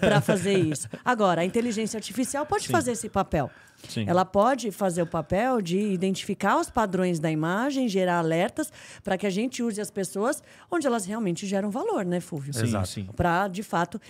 para 0.00 0.20
fazer 0.20 0.58
isso. 0.58 0.88
Agora, 1.04 1.42
a 1.42 1.44
inteligência 1.44 1.87
artificial 1.96 2.44
pode 2.46 2.68
fazer 2.68 2.92
esse 2.92 3.08
papel. 3.08 3.50
Sim. 3.88 4.04
Ela 4.08 4.24
pode 4.24 4.70
fazer 4.72 5.02
o 5.02 5.06
papel 5.06 5.62
de 5.62 5.78
identificar 5.78 6.58
os 6.58 6.68
padrões 6.68 7.20
da 7.20 7.30
imagem, 7.30 7.88
gerar 7.88 8.18
alertas 8.18 8.72
para 9.04 9.16
que 9.16 9.26
a 9.26 9.30
gente 9.30 9.62
use 9.62 9.80
as 9.80 9.90
pessoas 9.90 10.42
onde 10.70 10.86
elas 10.86 11.04
realmente 11.06 11.46
geram 11.46 11.70
valor, 11.70 12.04
né, 12.04 12.18
Fúvio? 12.20 12.52
Sim, 12.52 12.64
Exato. 12.64 12.88
sim. 12.88 13.04
Para, 13.14 13.46
de 13.48 13.62
fato, 13.62 14.00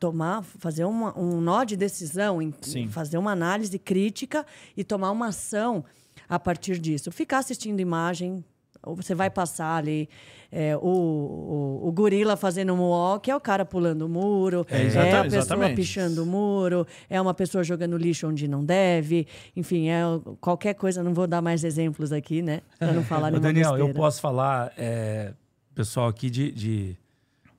tomar, 0.00 0.42
fazer 0.42 0.84
uma- 0.84 1.16
um 1.18 1.40
nó 1.40 1.62
de 1.64 1.76
decisão, 1.76 2.42
em- 2.42 2.52
Sim. 2.60 2.88
fazer 2.88 3.16
uma 3.16 3.30
análise 3.32 3.78
crítica 3.78 4.44
e 4.76 4.82
tomar 4.82 5.10
uma 5.12 5.28
ação 5.28 5.84
a 6.28 6.38
partir 6.38 6.78
disso. 6.78 7.10
Ficar 7.12 7.38
assistindo 7.38 7.78
imagem, 7.80 8.44
você 8.86 9.14
vai 9.14 9.30
passar 9.30 9.76
ali 9.76 10.08
é, 10.52 10.76
o, 10.76 10.80
o, 10.82 11.88
o 11.88 11.92
gorila 11.92 12.36
fazendo 12.36 12.72
um 12.74 12.80
walk, 12.80 13.30
é 13.30 13.34
o 13.34 13.40
cara 13.40 13.64
pulando 13.64 14.02
o 14.06 14.08
muro, 14.08 14.66
É, 14.70 14.82
é, 14.82 15.16
a 15.18 15.22
pessoa 15.24 15.38
exatamente. 15.40 15.76
pichando 15.76 16.22
o 16.22 16.26
muro, 16.26 16.86
é 17.10 17.20
uma 17.20 17.34
pessoa 17.34 17.64
jogando 17.64 17.96
lixo 17.96 18.28
onde 18.28 18.46
não 18.46 18.64
deve, 18.64 19.26
enfim, 19.56 19.88
é 19.88 20.02
qualquer 20.40 20.74
coisa. 20.74 21.02
Não 21.02 21.12
vou 21.14 21.26
dar 21.26 21.40
mais 21.42 21.64
exemplos 21.64 22.12
aqui, 22.12 22.42
né? 22.42 22.60
Para 22.78 22.92
não 22.92 23.02
falar 23.02 23.28
Ô, 23.28 23.30
nenhuma 23.30 23.40
Daniel, 23.48 23.70
eu 23.70 23.86
besteira. 23.86 23.94
posso 23.94 24.20
falar, 24.20 24.72
é, 24.78 25.32
pessoal, 25.74 26.06
aqui 26.08 26.30
de, 26.30 26.52
de- 26.52 26.96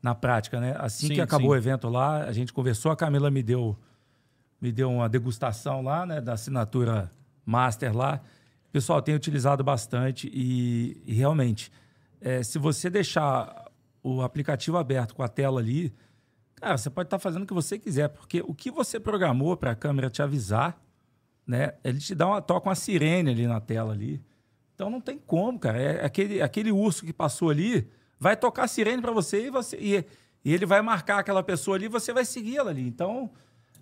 na 0.02 0.14
prática, 0.16 0.60
né? 0.60 0.76
Assim 0.80 1.08
Sim, 1.08 1.14
que 1.16 1.22
acabou 1.22 1.50
sim. 1.50 1.54
o 1.54 1.58
evento 1.58 1.90
lá, 1.90 2.24
a 2.24 2.32
gente 2.32 2.54
conversou, 2.54 2.92
a 2.92 2.96
Camila 2.96 3.30
me 3.32 3.42
deu, 3.44 3.76
me 4.62 4.72
deu 4.72 4.90
uma 4.90 5.10
degustação 5.10 5.82
lá, 5.82 6.06
né? 6.06 6.22
Da 6.22 6.34
assinatura 6.34 7.12
Master 7.46 7.96
lá. 7.96 8.22
Pessoal, 8.76 9.02
tem 9.02 9.16
utilizado 9.16 9.64
bastante 9.64 10.30
e, 10.34 11.02
e 11.06 11.14
realmente, 11.14 11.72
é, 12.20 12.44
se 12.44 12.60
você 12.60 12.90
deixar 12.90 13.72
o 14.04 14.22
aplicativo 14.22 14.76
aberto 14.76 15.16
com 15.16 15.24
a 15.24 15.30
tela 15.30 15.62
ali, 15.62 15.94
cara, 16.56 16.78
você 16.78 16.90
pode 16.90 17.08
estar 17.08 17.18
fazendo 17.18 17.44
o 17.44 17.46
que 17.46 17.54
você 17.54 17.80
quiser, 17.80 18.10
porque 18.10 18.44
o 18.46 18.54
que 18.54 18.70
você 18.70 19.00
programou 19.00 19.56
para 19.56 19.72
a 19.72 19.76
câmera 19.76 20.10
te 20.10 20.22
avisar, 20.22 20.78
né? 21.48 21.76
Ele 21.86 22.00
te 22.00 22.14
dá 22.14 22.28
uma 22.28 22.42
toca 22.42 22.68
uma 22.68 22.76
sirene 22.76 23.30
ali 23.30 23.48
na 23.48 23.62
tela 23.62 23.94
ali. 23.94 24.22
Então 24.74 24.90
não 24.90 25.00
tem 25.00 25.18
como, 25.18 25.58
cara. 25.58 25.82
É 25.82 26.04
aquele, 26.04 26.42
aquele 26.42 26.70
urso 26.74 27.06
que 27.06 27.14
passou 27.14 27.50
ali 27.52 27.90
vai 28.20 28.36
tocar 28.36 28.66
a 28.66 28.68
sirene 28.68 29.02
para 29.02 29.14
você 29.14 29.46
e 29.46 29.50
você 29.50 29.78
e, 29.80 30.06
e 30.44 30.54
ele 30.54 30.66
vai 30.66 30.82
marcar 30.82 31.20
aquela 31.20 31.42
pessoa 31.42 31.78
ali 31.78 31.86
e 31.86 31.88
você 31.88 32.12
vai 32.12 32.26
seguir 32.26 32.58
ela 32.58 32.72
ali. 32.72 32.86
Então 32.86 33.32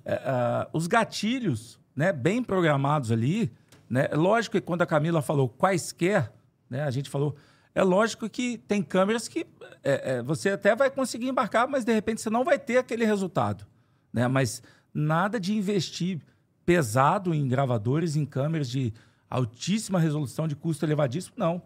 é, 0.05 0.21
ah, 0.23 0.69
os 0.71 0.85
gatilhos, 0.85 1.79
né, 1.95 2.13
bem 2.13 2.43
programados 2.43 3.11
ali, 3.11 3.51
né? 3.93 4.07
é 4.11 4.15
Lógico 4.15 4.57
que 4.57 4.61
quando 4.61 4.81
a 4.81 4.85
Camila 4.85 5.21
falou 5.21 5.47
quaisquer, 5.47 6.31
né, 6.69 6.83
a 6.83 6.91
gente 6.91 7.09
falou 7.09 7.35
é 7.75 7.81
lógico 7.83 8.29
que 8.29 8.57
tem 8.59 8.83
câmeras 8.83 9.27
que 9.27 9.47
é, 9.83 10.17
é, 10.17 10.21
você 10.21 10.49
até 10.51 10.75
vai 10.75 10.91
conseguir 10.91 11.27
embarcar, 11.27 11.67
mas 11.67 11.83
de 11.83 11.91
repente 11.91 12.21
você 12.21 12.29
não 12.29 12.43
vai 12.43 12.59
ter 12.59 12.77
aquele 12.77 13.03
resultado, 13.03 13.65
né? 14.11 14.27
Mas 14.27 14.61
nada 14.93 15.39
de 15.39 15.55
investir 15.55 16.19
pesado 16.65 17.33
em 17.33 17.47
gravadores, 17.47 18.15
em 18.15 18.25
câmeras 18.25 18.69
de 18.69 18.93
altíssima 19.29 19.99
resolução, 19.99 20.47
de 20.47 20.55
custo 20.55 20.85
elevadíssimo, 20.85 21.33
não. 21.37 21.63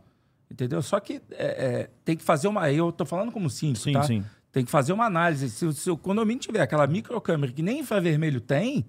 Entendeu? 0.49 0.81
Só 0.81 0.97
que 1.01 1.21
é, 1.31 1.45
é, 1.81 1.89
tem 2.05 2.15
que 2.15 2.23
fazer 2.23 2.47
uma. 2.47 2.71
Eu 2.71 2.89
tô 2.91 3.05
falando 3.05 3.31
como 3.31 3.49
síndico, 3.49 3.83
Sim, 3.83 3.91
tá? 3.91 4.03
sim. 4.03 4.23
Tem 4.49 4.63
que 4.63 4.71
fazer 4.71 4.93
uma 4.93 5.05
análise. 5.05 5.49
Se, 5.49 5.65
o- 5.65 5.73
se 5.73 5.89
o 5.91 5.97
condomínio 5.97 6.39
tiver 6.41 6.61
aquela 6.61 6.87
microcâmera 6.87 7.51
que 7.51 7.61
nem 7.61 7.79
infravermelho 7.81 8.39
tem, 8.39 8.85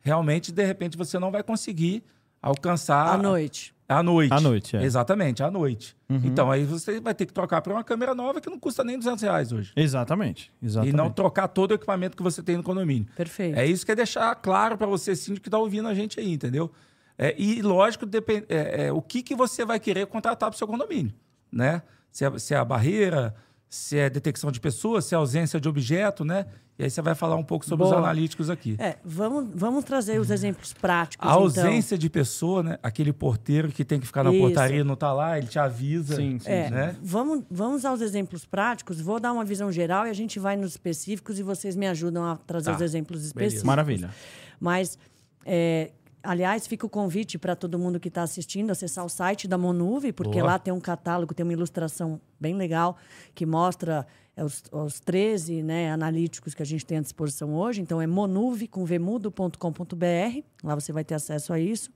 realmente, 0.00 0.52
de 0.52 0.62
repente, 0.64 0.96
você 0.98 1.18
não 1.18 1.30
vai 1.30 1.42
conseguir 1.42 2.04
alcançar. 2.42 3.14
À 3.14 3.16
noite. 3.18 3.74
À 3.88 4.02
noite. 4.04 4.32
À 4.32 4.40
noite, 4.40 4.76
é. 4.76 4.84
Exatamente, 4.84 5.42
à 5.42 5.50
noite. 5.50 5.96
Então, 6.08 6.48
aí 6.50 6.64
você 6.64 7.00
vai 7.00 7.12
ter 7.12 7.26
que 7.26 7.32
trocar 7.32 7.60
para 7.60 7.72
uma 7.72 7.82
câmera 7.82 8.14
nova 8.14 8.40
que 8.40 8.48
não 8.48 8.58
custa 8.58 8.84
nem 8.84 8.96
200 8.96 9.22
reais 9.22 9.50
hoje. 9.52 9.72
Exatamente. 9.76 10.52
Exatamente. 10.62 10.94
E 10.94 10.96
não 10.96 11.10
trocar 11.10 11.48
todo 11.48 11.72
o 11.72 11.74
equipamento 11.74 12.16
que 12.16 12.22
você 12.22 12.40
tem 12.42 12.56
no 12.56 12.62
condomínio. 12.62 13.08
Perfeito. 13.16 13.58
É 13.58 13.66
isso 13.66 13.84
que 13.84 13.90
é 13.90 13.96
deixar 13.96 14.32
claro 14.36 14.78
para 14.78 14.86
você, 14.86 15.16
síndico, 15.16 15.42
que 15.42 15.48
está 15.48 15.58
ouvindo 15.58 15.88
a 15.88 15.94
gente 15.94 16.20
aí, 16.20 16.32
entendeu? 16.32 16.70
É, 17.18 17.34
e, 17.36 17.60
lógico, 17.62 18.06
depen- 18.06 18.44
é, 18.48 18.86
é, 18.86 18.92
o 18.92 19.02
que, 19.02 19.22
que 19.22 19.34
você 19.34 19.64
vai 19.64 19.78
querer 19.80 20.06
contratar 20.06 20.48
para 20.50 20.54
o 20.54 20.58
seu 20.58 20.66
condomínio, 20.68 21.12
né? 21.50 21.82
Se 22.12 22.24
é, 22.24 22.38
se 22.38 22.54
é 22.54 22.56
a 22.56 22.64
barreira, 22.64 23.34
se 23.70 23.96
é 23.96 24.10
detecção 24.10 24.50
de 24.50 24.58
pessoas, 24.60 25.04
se 25.04 25.14
é 25.14 25.16
ausência 25.16 25.60
de 25.60 25.68
objeto, 25.68 26.24
né? 26.24 26.44
E 26.76 26.82
aí 26.82 26.90
você 26.90 27.00
vai 27.02 27.14
falar 27.14 27.36
um 27.36 27.42
pouco 27.44 27.64
sobre 27.64 27.84
os 27.84 27.90
Boa. 27.90 28.02
analíticos 28.02 28.50
aqui. 28.50 28.74
É, 28.80 28.96
vamos, 29.04 29.48
vamos 29.54 29.84
trazer 29.84 30.18
os 30.18 30.28
exemplos 30.30 30.72
práticos, 30.72 31.24
A 31.24 31.30
então. 31.30 31.42
ausência 31.42 31.96
de 31.96 32.08
pessoa, 32.10 32.62
né? 32.64 32.78
Aquele 32.82 33.12
porteiro 33.12 33.68
que 33.70 33.84
tem 33.84 34.00
que 34.00 34.06
ficar 34.06 34.24
na 34.24 34.32
Isso. 34.32 34.40
portaria, 34.40 34.82
não 34.82 34.96
tá 34.96 35.12
lá, 35.12 35.38
ele 35.38 35.46
te 35.46 35.58
avisa. 35.58 36.16
Sim, 36.16 36.38
sim, 36.40 36.50
É, 36.50 36.70
né? 36.70 36.96
vamos, 37.02 37.44
vamos 37.50 37.84
aos 37.84 38.00
exemplos 38.00 38.44
práticos. 38.44 39.00
Vou 39.00 39.20
dar 39.20 39.32
uma 39.32 39.44
visão 39.44 39.70
geral 39.70 40.06
e 40.06 40.10
a 40.10 40.14
gente 40.14 40.38
vai 40.40 40.56
nos 40.56 40.70
específicos 40.72 41.38
e 41.38 41.42
vocês 41.42 41.76
me 41.76 41.86
ajudam 41.86 42.24
a 42.24 42.36
trazer 42.36 42.70
Tá. 42.70 42.76
os 42.76 42.82
exemplos 42.82 43.22
específicos. 43.24 43.62
Maravilha. 43.62 44.10
Mas, 44.58 44.98
é, 45.44 45.90
aliás, 46.22 46.66
fica 46.66 46.86
o 46.86 46.88
convite 46.88 47.38
para 47.38 47.56
todo 47.56 47.78
mundo 47.78 47.98
que 47.98 48.08
está 48.08 48.22
assistindo 48.22 48.70
acessar 48.70 49.04
o 49.04 49.08
site 49.08 49.48
da 49.48 49.58
Monuve, 49.58 50.12
porque 50.12 50.38
Boa. 50.40 50.52
lá 50.52 50.58
tem 50.58 50.72
um 50.72 50.80
catálogo, 50.80 51.34
tem 51.34 51.44
uma 51.44 51.52
ilustração 51.52 52.20
bem 52.38 52.54
legal 52.54 52.96
que 53.34 53.46
mostra 53.46 54.06
é, 54.36 54.44
os, 54.44 54.62
os 54.70 55.00
13 55.00 55.62
né, 55.62 55.90
analíticos 55.90 56.54
que 56.54 56.62
a 56.62 56.66
gente 56.66 56.84
tem 56.84 56.98
à 56.98 57.00
disposição 57.00 57.54
hoje. 57.54 57.80
Então, 57.80 58.00
é 58.00 58.06
monuve, 58.06 58.66
com 58.66 58.84
vemudo.com.br. 58.84 60.42
Lá 60.62 60.74
você 60.74 60.92
vai 60.92 61.04
ter 61.04 61.14
acesso 61.14 61.52
a 61.52 61.60
isso. 61.60 61.90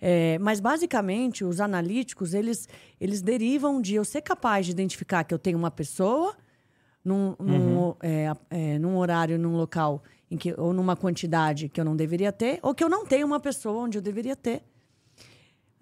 É, 0.00 0.36
mas 0.40 0.58
basicamente 0.58 1.44
os 1.44 1.60
analíticos 1.60 2.34
eles 2.34 2.68
eles 3.00 3.22
derivam 3.22 3.80
de 3.80 3.94
eu 3.94 4.04
ser 4.04 4.20
capaz 4.20 4.66
de 4.66 4.72
identificar 4.72 5.22
que 5.22 5.32
eu 5.32 5.38
tenho 5.38 5.56
uma 5.56 5.70
pessoa 5.70 6.36
num, 7.04 7.36
num, 7.38 7.94
é, 8.02 8.32
é, 8.50 8.78
num 8.80 8.96
horário, 8.96 9.38
num 9.38 9.56
local 9.56 10.02
em 10.32 10.36
que 10.38 10.54
ou 10.58 10.72
numa 10.72 10.96
quantidade 10.96 11.68
que 11.68 11.78
eu 11.78 11.84
não 11.84 11.94
deveria 11.94 12.32
ter, 12.32 12.58
ou 12.62 12.74
que 12.74 12.82
eu 12.82 12.88
não 12.88 13.04
tenho 13.04 13.26
uma 13.26 13.38
pessoa 13.38 13.82
onde 13.82 13.98
eu 13.98 14.02
deveria 14.02 14.34
ter. 14.34 14.62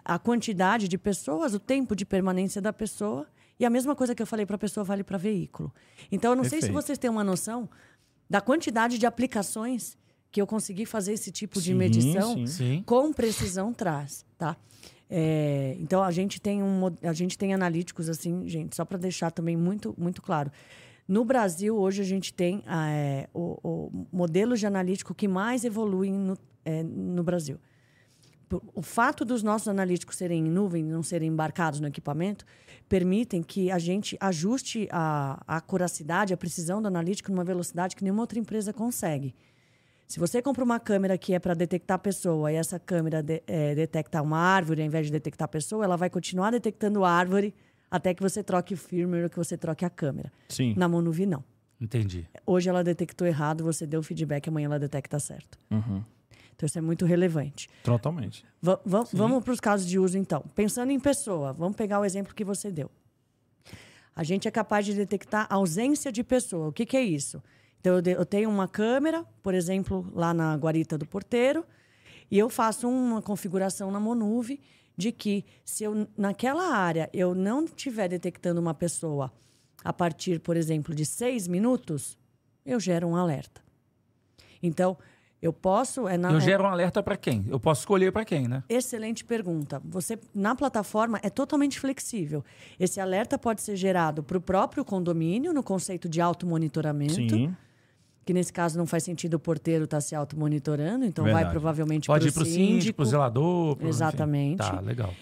A 0.03 0.19
quantidade 0.19 0.89
de 0.89 0.97
pessoas, 0.97 1.53
o 1.53 1.59
tempo 1.59 1.95
de 1.95 2.05
permanência 2.05 2.61
da 2.61 2.73
pessoa 2.73 3.25
e 3.57 3.63
a 3.63 3.69
mesma 3.69 3.95
coisa 3.95 4.13
que 4.13 4.21
eu 4.21 4.27
falei 4.27 4.45
para 4.45 4.57
a 4.57 4.59
pessoa 4.59 4.83
vale 4.83 5.05
para 5.05 5.17
veículo. 5.17 5.73
Então 6.11 6.31
eu 6.31 6.35
não 6.35 6.43
sei 6.43 6.59
se 6.59 6.67
Perfeito. 6.67 6.73
vocês 6.73 6.97
têm 6.97 7.09
uma 7.09 7.23
noção 7.23 7.69
da 8.29 8.41
quantidade 8.41 8.97
de 8.97 9.05
aplicações 9.05 9.97
que 10.29 10.41
eu 10.41 10.47
consegui 10.47 10.85
fazer 10.85 11.13
esse 11.13 11.31
tipo 11.31 11.61
de 11.61 11.71
Sim, 11.71 11.75
medição 11.75 12.35
sim. 12.35 12.47
Sim. 12.47 12.83
com 12.85 13.13
precisão 13.13 13.73
traz, 13.73 14.25
tá? 14.37 14.57
É, 15.09 15.77
então 15.79 16.03
a 16.03 16.11
gente 16.11 16.41
tem 16.41 16.61
um 16.61 16.87
a 17.03 17.13
gente 17.13 17.37
tem 17.37 17.53
analíticos 17.53 18.09
assim, 18.09 18.47
gente, 18.49 18.75
só 18.75 18.83
para 18.83 18.97
deixar 18.97 19.31
também 19.31 19.55
muito 19.55 19.95
muito 19.97 20.21
claro. 20.21 20.51
No 21.11 21.25
Brasil 21.25 21.75
hoje 21.77 22.01
a 22.01 22.05
gente 22.05 22.33
tem 22.33 22.63
ah, 22.65 22.89
é, 22.89 23.27
o, 23.33 23.59
o 23.61 24.07
modelo 24.13 24.55
de 24.55 24.65
analítico 24.65 25.13
que 25.13 25.27
mais 25.27 25.65
evolui 25.65 26.09
no, 26.09 26.37
é, 26.63 26.81
no 26.83 27.21
Brasil. 27.21 27.59
O 28.73 28.81
fato 28.81 29.25
dos 29.25 29.43
nossos 29.43 29.67
analíticos 29.67 30.15
serem 30.15 30.47
em 30.47 30.49
nuvem, 30.49 30.81
não 30.81 31.03
serem 31.03 31.27
embarcados 31.27 31.81
no 31.81 31.87
equipamento, 31.87 32.45
permitem 32.87 33.43
que 33.43 33.69
a 33.69 33.77
gente 33.77 34.15
ajuste 34.21 34.87
a, 34.89 35.37
a 35.45 35.57
acuracidade, 35.57 36.33
a 36.33 36.37
precisão 36.37 36.81
do 36.81 36.87
analítico 36.87 37.29
numa 37.29 37.43
velocidade 37.43 37.93
que 37.93 38.05
nenhuma 38.05 38.23
outra 38.23 38.39
empresa 38.39 38.71
consegue. 38.71 39.35
Se 40.07 40.17
você 40.17 40.41
compra 40.41 40.63
uma 40.63 40.79
câmera 40.79 41.17
que 41.17 41.33
é 41.33 41.39
para 41.39 41.53
detectar 41.53 41.99
pessoa 41.99 42.53
e 42.53 42.55
essa 42.55 42.79
câmera 42.79 43.21
de- 43.21 43.43
é, 43.47 43.75
detecta 43.75 44.21
uma 44.21 44.37
árvore 44.37 44.81
ao 44.81 44.87
invés 44.87 45.07
de 45.07 45.11
detectar 45.11 45.49
pessoa, 45.49 45.83
ela 45.83 45.97
vai 45.97 46.09
continuar 46.09 46.51
detectando 46.51 47.03
árvore 47.03 47.53
até 47.91 48.13
que 48.13 48.23
você 48.23 48.41
troque 48.41 48.73
o 48.73 48.77
firmware 48.77 49.25
ou 49.25 49.29
que 49.29 49.35
você 49.37 49.57
troque 49.57 49.83
a 49.85 49.89
câmera. 49.89 50.31
Sim. 50.47 50.73
Na 50.77 50.87
Monuvi, 50.87 51.25
não. 51.25 51.43
Entendi. 51.79 52.25
Hoje 52.45 52.69
ela 52.69 52.83
detectou 52.83 53.27
errado, 53.27 53.63
você 53.63 53.85
deu 53.85 53.99
o 53.99 54.03
feedback, 54.03 54.47
amanhã 54.47 54.65
ela 54.67 54.79
detecta 54.79 55.19
certo. 55.19 55.59
Então 55.69 56.67
isso 56.67 56.77
é 56.77 56.81
muito 56.81 57.05
relevante. 57.05 57.67
Totalmente. 57.83 58.45
Va- 58.61 58.79
vamos 59.11 59.43
para 59.43 59.51
os 59.53 59.59
casos 59.59 59.85
de 59.87 59.97
uso, 59.99 60.17
então. 60.17 60.43
Pensando 60.55 60.91
em 60.91 60.99
pessoa, 60.99 61.51
vamos 61.53 61.75
pegar 61.75 61.99
o 61.99 62.05
exemplo 62.05 62.33
que 62.35 62.43
você 62.45 62.71
deu. 62.71 62.89
A 64.15 64.23
gente 64.23 64.47
é 64.47 64.51
capaz 64.51 64.85
de 64.85 64.93
detectar 64.93 65.47
ausência 65.49 66.11
de 66.11 66.23
pessoa. 66.23 66.67
O 66.67 66.71
que, 66.71 66.85
que 66.85 66.95
é 66.97 67.01
isso? 67.01 67.41
Então, 67.79 67.95
eu, 67.97 68.03
eu 68.13 68.25
tenho 68.25 68.49
uma 68.49 68.67
câmera, 68.67 69.25
por 69.41 69.53
exemplo, 69.55 70.07
lá 70.13 70.33
na 70.33 70.55
guarita 70.55 70.97
do 70.97 71.05
porteiro, 71.07 71.65
e 72.29 72.37
eu 72.37 72.47
faço 72.49 72.87
uma 72.87 73.21
configuração 73.21 73.89
na 73.89 73.99
Monuve 73.99 74.61
de 75.01 75.11
que 75.11 75.43
se 75.65 75.83
eu 75.83 76.07
naquela 76.15 76.75
área 76.75 77.09
eu 77.11 77.33
não 77.33 77.65
estiver 77.65 78.07
detectando 78.07 78.61
uma 78.61 78.73
pessoa 78.73 79.31
a 79.83 79.91
partir, 79.91 80.39
por 80.39 80.55
exemplo, 80.55 80.93
de 80.93 81.05
seis 81.05 81.47
minutos, 81.47 82.17
eu 82.63 82.79
gero 82.79 83.07
um 83.07 83.15
alerta. 83.15 83.61
Então, 84.61 84.95
eu 85.41 85.51
posso. 85.51 86.07
É 86.07 86.17
na, 86.17 86.31
Eu 86.31 86.37
é- 86.37 86.41
gero 86.41 86.63
um 86.63 86.67
alerta 86.67 87.01
para 87.01 87.17
quem? 87.17 87.43
Eu 87.49 87.59
posso 87.59 87.81
escolher 87.81 88.11
para 88.11 88.23
quem, 88.23 88.47
né? 88.47 88.63
Excelente 88.69 89.25
pergunta. 89.25 89.81
Você 89.85 90.19
na 90.35 90.53
plataforma 90.55 91.19
é 91.23 91.31
totalmente 91.31 91.79
flexível. 91.79 92.45
Esse 92.79 92.99
alerta 93.01 93.39
pode 93.39 93.63
ser 93.63 93.75
gerado 93.75 94.21
para 94.21 94.37
o 94.37 94.41
próprio 94.41 94.85
condomínio 94.85 95.51
no 95.51 95.63
conceito 95.63 96.07
de 96.07 96.21
automonitoramento, 96.21 97.15
Sim. 97.15 97.55
Que 98.25 98.33
nesse 98.33 98.53
caso 98.53 98.77
não 98.77 98.85
faz 98.85 99.03
sentido 99.03 99.35
o 99.35 99.39
porteiro 99.39 99.85
estar 99.85 99.99
se 100.01 100.13
automonitorando, 100.15 101.05
então 101.05 101.23
vai 101.25 101.33
Verdade. 101.33 101.51
provavelmente 101.53 102.07
Pode 102.07 102.27
ir 102.27 102.31
para 102.31 102.43
para 102.43 102.49
o 102.49 102.53
síndico, 102.53 102.97
pro 102.97 103.05
zelador. 103.05 103.75
pro- 103.75 103.83
enfim. 103.85 103.89
Exatamente. 103.89 104.57
Tá, 104.57 104.79
legal. 104.79 105.13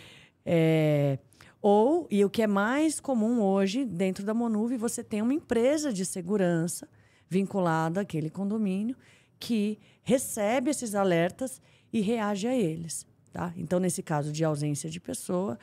É, 0.45 1.17
ou, 1.61 2.07
e 2.09 2.23
o 2.23 2.29
que 2.29 2.41
é 2.41 2.47
mais 2.47 2.99
comum 2.99 3.41
hoje, 3.41 3.85
dentro 3.85 4.23
da 4.25 4.33
Monuve, 4.33 4.77
você 4.77 5.03
tem 5.03 5.21
uma 5.21 5.33
empresa 5.33 5.91
de 5.93 6.05
segurança 6.05 6.87
vinculada 7.29 8.01
àquele 8.01 8.29
condomínio 8.29 8.95
que 9.39 9.77
recebe 10.03 10.71
esses 10.71 10.95
alertas 10.95 11.61
e 11.93 12.01
reage 12.01 12.47
a 12.47 12.55
eles. 12.55 13.05
Tá? 13.31 13.53
Então, 13.55 13.79
nesse 13.79 14.01
caso 14.01 14.31
de 14.31 14.43
ausência 14.43 14.89
de 14.89 14.99
pessoa, 14.99 15.57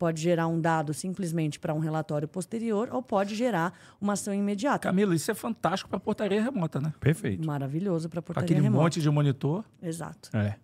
pode 0.00 0.18
gerar 0.22 0.46
um 0.48 0.58
dado 0.58 0.94
simplesmente 0.94 1.60
para 1.60 1.74
um 1.74 1.78
relatório 1.78 2.26
posterior 2.26 2.88
ou 2.90 3.02
pode 3.02 3.34
gerar 3.34 3.78
uma 4.00 4.14
ação 4.14 4.32
imediata. 4.32 4.88
Camilo, 4.88 5.12
isso 5.12 5.30
é 5.30 5.34
fantástico 5.34 5.90
para 5.90 6.00
portaria 6.00 6.42
remota, 6.42 6.80
né? 6.80 6.94
Perfeito. 6.98 7.46
Maravilhoso 7.46 8.08
para 8.08 8.22
portaria 8.22 8.46
aquele 8.46 8.62
remota. 8.62 8.82
monte 8.82 8.98
de 8.98 9.10
monitor. 9.10 9.62
Exato. 9.82 10.34
É. 10.34 10.56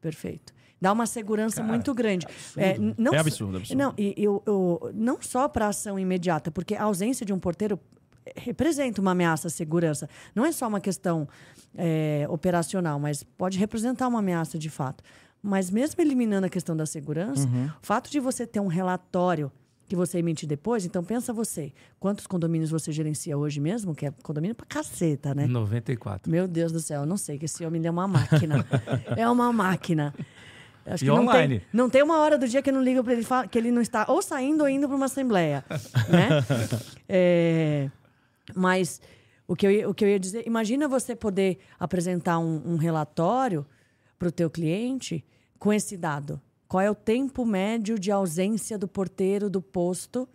Perfeito. 0.00 0.54
Dá 0.80 0.92
uma 0.92 1.06
segurança 1.06 1.56
Cara, 1.56 1.66
muito 1.66 1.92
grande. 1.92 2.24
É, 2.56 2.76
n- 2.78 2.94
não 2.96 3.12
É 3.12 3.16
só- 3.16 3.20
absurdo, 3.22 3.56
absurdo. 3.56 3.76
Não, 3.82 3.92
e 3.98 4.14
eu, 4.16 4.40
eu- 4.46 4.92
não 4.94 5.20
só 5.20 5.48
para 5.48 5.66
ação 5.66 5.98
imediata, 5.98 6.52
porque 6.52 6.76
a 6.76 6.84
ausência 6.84 7.26
de 7.26 7.32
um 7.32 7.38
porteiro 7.40 7.80
representa 8.36 9.00
uma 9.00 9.10
ameaça 9.10 9.48
à 9.48 9.50
segurança. 9.50 10.08
Não 10.36 10.44
é 10.44 10.52
só 10.52 10.68
uma 10.68 10.80
questão 10.80 11.26
é, 11.76 12.26
operacional, 12.30 12.98
mas 13.00 13.24
pode 13.24 13.58
representar 13.58 14.06
uma 14.06 14.20
ameaça 14.20 14.56
de 14.56 14.70
fato. 14.70 15.02
Mas 15.42 15.70
mesmo 15.70 16.00
eliminando 16.02 16.46
a 16.46 16.50
questão 16.50 16.76
da 16.76 16.84
segurança, 16.86 17.46
Uhum. 17.48 17.66
o 17.66 17.86
fato 17.86 18.10
de 18.10 18.18
você 18.20 18.46
ter 18.46 18.60
um 18.60 18.66
relatório 18.66 19.50
que 19.88 19.96
você 19.96 20.18
emite 20.18 20.46
depois, 20.46 20.84
então 20.84 21.02
pensa 21.02 21.32
você, 21.32 21.72
quantos 21.98 22.26
condomínios 22.26 22.70
você 22.70 22.92
gerencia 22.92 23.38
hoje 23.38 23.58
mesmo, 23.58 23.94
que 23.94 24.04
é 24.04 24.12
condomínio 24.22 24.54
pra 24.54 24.66
caceta, 24.66 25.34
né? 25.34 25.46
94. 25.46 26.30
Meu 26.30 26.46
Deus 26.46 26.70
do 26.72 26.80
céu, 26.80 27.00
eu 27.02 27.06
não 27.06 27.16
sei 27.16 27.38
que 27.38 27.46
esse 27.46 27.64
homem 27.64 27.86
é 27.86 27.90
uma 27.90 28.06
máquina. 28.06 28.66
é 29.16 29.26
uma 29.30 29.50
máquina. 29.52 30.12
Acho 30.84 31.04
E 31.04 31.06
que 31.06 31.12
não 31.14 31.22
online? 31.22 31.60
Tem, 31.60 31.68
não 31.72 31.88
tem 31.88 32.02
uma 32.02 32.18
hora 32.18 32.36
do 32.36 32.46
dia 32.48 32.60
que 32.62 32.68
eu 32.68 32.74
não 32.74 32.82
ligo 32.82 33.02
para 33.04 33.12
ele 33.14 33.22
fala 33.22 33.46
que 33.46 33.56
ele 33.56 33.70
não 33.70 33.80
está 33.80 34.04
ou 34.08 34.20
saindo 34.20 34.62
ou 34.62 34.68
indo 34.68 34.86
para 34.88 34.96
uma 34.96 35.06
assembleia, 35.06 35.64
né? 36.08 36.28
É, 37.08 37.90
mas 38.54 39.00
o 39.46 39.54
que, 39.56 39.66
eu, 39.66 39.70
ia- 39.70 39.88
o 39.88 39.94
que 39.94 40.04
eu 40.04 40.08
ia 40.08 40.18
dizer, 40.18 40.46
imagina 40.46 40.88
você 40.88 41.14
poder 41.16 41.58
apresentar 41.78 42.38
um, 42.38 42.62
um 42.64 42.76
relatório 42.76 43.64
para 44.18 44.28
o 44.28 44.32
teu 44.32 44.50
cliente 44.50 45.24
com 45.58 45.72
esse 45.72 45.96
dado. 45.96 46.40
Qual 46.66 46.80
é 46.80 46.90
o 46.90 46.94
tempo 46.94 47.44
médio 47.46 47.98
de 47.98 48.10
ausência 48.10 48.76
do 48.76 48.86
porteiro 48.86 49.48
do 49.48 49.62
posto, 49.62 50.28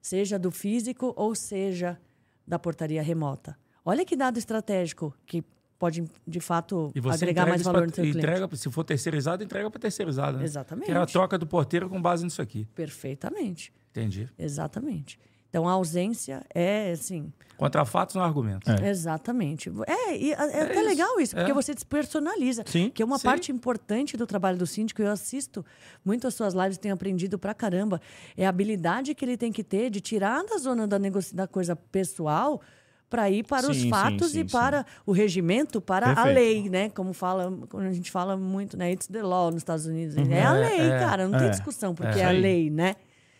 seja 0.00 0.38
do 0.38 0.50
físico 0.50 1.12
ou 1.16 1.34
seja 1.34 1.98
da 2.46 2.58
portaria 2.58 3.02
remota? 3.02 3.58
Olha 3.84 4.04
que 4.04 4.16
dado 4.16 4.38
estratégico 4.38 5.14
que 5.26 5.42
pode, 5.78 6.04
de 6.26 6.40
fato, 6.40 6.92
agregar 7.12 7.46
mais 7.46 7.62
valor 7.62 7.78
pra- 7.80 7.86
no 7.86 7.92
teu 7.92 8.02
cliente. 8.04 8.18
entrega, 8.18 8.56
Se 8.56 8.70
for 8.70 8.84
terceirizado, 8.84 9.42
entrega 9.42 9.70
para 9.70 9.80
terceirizado. 9.80 10.38
Né? 10.38 10.44
Exatamente. 10.44 10.86
Que 10.86 10.92
é 10.92 10.96
a 10.96 11.06
troca 11.06 11.36
do 11.36 11.46
porteiro 11.46 11.88
com 11.88 12.00
base 12.00 12.24
nisso 12.24 12.40
aqui. 12.40 12.66
Perfeitamente. 12.74 13.72
Entendi. 13.90 14.28
Exatamente. 14.38 15.18
Então, 15.48 15.68
a 15.68 15.72
ausência 15.72 16.44
é, 16.54 16.90
assim... 16.92 17.32
Contra 17.56 17.84
fatos 17.84 18.14
não 18.14 18.22
argumentos. 18.22 18.68
Exatamente. 18.82 19.70
É, 19.86 20.16
e 20.16 20.32
é, 20.32 20.34
é 20.34 20.62
até 20.62 20.74
isso. 20.74 20.84
legal 20.88 21.20
isso, 21.20 21.34
porque 21.36 21.50
É. 21.50 21.54
você 21.54 21.74
despersonaliza. 21.74 22.64
Sim. 22.66 22.90
Que 22.90 23.02
é 23.02 23.06
uma 23.06 23.18
Sim. 23.18 23.24
parte 23.24 23.50
importante 23.52 24.16
do 24.16 24.26
trabalho 24.26 24.58
do 24.58 24.66
síndico, 24.66 25.00
eu 25.02 25.10
assisto 25.10 25.64
muito 26.04 26.26
as 26.26 26.34
suas 26.34 26.54
lives, 26.54 26.76
tenho 26.78 26.94
aprendido 26.94 27.38
pra 27.38 27.54
caramba. 27.54 28.00
É 28.36 28.44
a 28.46 28.48
habilidade 28.50 29.14
que 29.14 29.24
ele 29.24 29.36
tem 29.36 29.50
que 29.50 29.64
ter 29.64 29.90
de 29.90 30.00
tirar 30.00 30.44
da 30.44 30.58
zona 30.58 30.86
da, 30.86 30.98
negoci... 30.98 31.34
da 31.34 31.46
coisa 31.46 31.74
pessoal 31.74 32.60
para 33.08 33.30
ir 33.30 33.44
para 33.46 33.70
os 33.70 33.76
Sim, 33.76 33.82
sim, 33.84 33.90
fatos 33.90 34.32
sim, 34.32 34.40
e 34.40 34.44
para 34.44 34.84
o 35.06 35.12
regimento, 35.12 35.80
para 35.80 36.10
a 36.10 36.14
Perfeito. 36.14 36.34
lei, 36.34 36.68
né? 36.68 36.90
Como 36.90 37.12
fala, 37.12 37.56
como 37.68 37.82
a 37.84 37.92
gente 37.92 38.10
fala 38.10 38.36
muito, 38.36 38.76
né? 38.76 38.90
It's 38.92 39.06
the 39.06 39.22
law 39.22 39.46
nos 39.50 39.58
Estados 39.58 39.86
Unidos. 39.86 40.16
É 40.16 40.42
a 40.42 40.52
lei, 40.52 40.80
é, 40.90 40.98
cara, 40.98 41.28
não 41.28 41.38
tem 41.38 41.46
é. 41.46 41.50
discussão, 41.50 41.94
porque 41.94 42.18
É. 42.18 42.22
é, 42.22 42.24
a 42.26 42.30
lei, 42.32 42.68
né? 42.68 42.96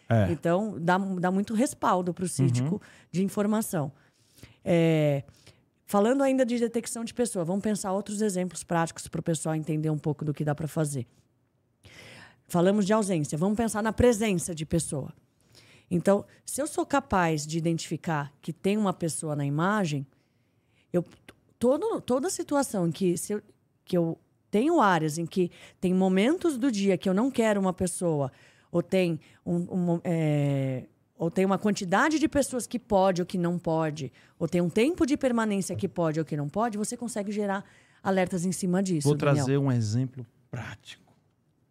É. 0.08 0.30
Então, 0.30 0.76
dá, 0.80 0.96
dá 0.98 1.32
muito 1.32 1.52
respaldo 1.52 2.14
para 2.14 2.24
o 2.24 2.28
síndico 2.28 2.80
de 3.10 3.24
informação. 3.24 3.90
É, 4.68 5.22
falando 5.84 6.24
ainda 6.24 6.44
de 6.44 6.58
detecção 6.58 7.04
de 7.04 7.14
pessoa, 7.14 7.44
vamos 7.44 7.62
pensar 7.62 7.92
outros 7.92 8.20
exemplos 8.20 8.64
práticos 8.64 9.06
para 9.06 9.20
o 9.20 9.22
pessoal 9.22 9.54
entender 9.54 9.88
um 9.90 9.98
pouco 9.98 10.24
do 10.24 10.34
que 10.34 10.44
dá 10.44 10.56
para 10.56 10.66
fazer. 10.66 11.06
Falamos 12.48 12.84
de 12.84 12.92
ausência, 12.92 13.38
vamos 13.38 13.56
pensar 13.56 13.80
na 13.80 13.92
presença 13.92 14.52
de 14.52 14.66
pessoa. 14.66 15.12
Então, 15.88 16.24
se 16.44 16.60
eu 16.60 16.66
sou 16.66 16.84
capaz 16.84 17.46
de 17.46 17.56
identificar 17.56 18.32
que 18.42 18.52
tem 18.52 18.76
uma 18.76 18.92
pessoa 18.92 19.36
na 19.36 19.46
imagem, 19.46 20.04
eu 20.92 21.04
todo, 21.60 22.00
toda 22.00 22.28
situação 22.28 22.88
em 22.88 22.92
que, 22.92 23.16
se 23.16 23.34
eu, 23.34 23.42
que 23.84 23.96
eu 23.96 24.18
tenho 24.50 24.80
áreas 24.80 25.16
em 25.16 25.26
que 25.26 25.50
tem 25.80 25.94
momentos 25.94 26.58
do 26.58 26.72
dia 26.72 26.98
que 26.98 27.08
eu 27.08 27.14
não 27.14 27.30
quero 27.30 27.60
uma 27.60 27.72
pessoa, 27.72 28.32
ou 28.72 28.82
tem, 28.82 29.20
um, 29.44 29.56
um, 29.56 30.00
é, 30.02 30.84
ou 31.18 31.30
tem 31.30 31.44
uma 31.44 31.58
quantidade 31.58 32.18
de 32.18 32.28
pessoas 32.28 32.66
que 32.66 32.78
pode 32.78 33.22
ou 33.22 33.26
que 33.26 33.38
não 33.38 33.58
pode, 33.58 34.12
ou 34.38 34.46
tem 34.46 34.60
um 34.60 34.68
tempo 34.68 35.06
de 35.06 35.16
permanência 35.16 35.74
que 35.74 35.88
pode 35.88 36.18
ou 36.18 36.24
que 36.24 36.36
não 36.36 36.48
pode, 36.48 36.76
você 36.76 36.96
consegue 36.96 37.32
gerar 37.32 37.64
alertas 38.02 38.44
em 38.44 38.52
cima 38.52 38.82
disso. 38.82 39.08
Vou 39.08 39.16
Daniel. 39.16 39.44
trazer 39.44 39.58
um 39.58 39.72
exemplo 39.72 40.26
prático. 40.50 41.04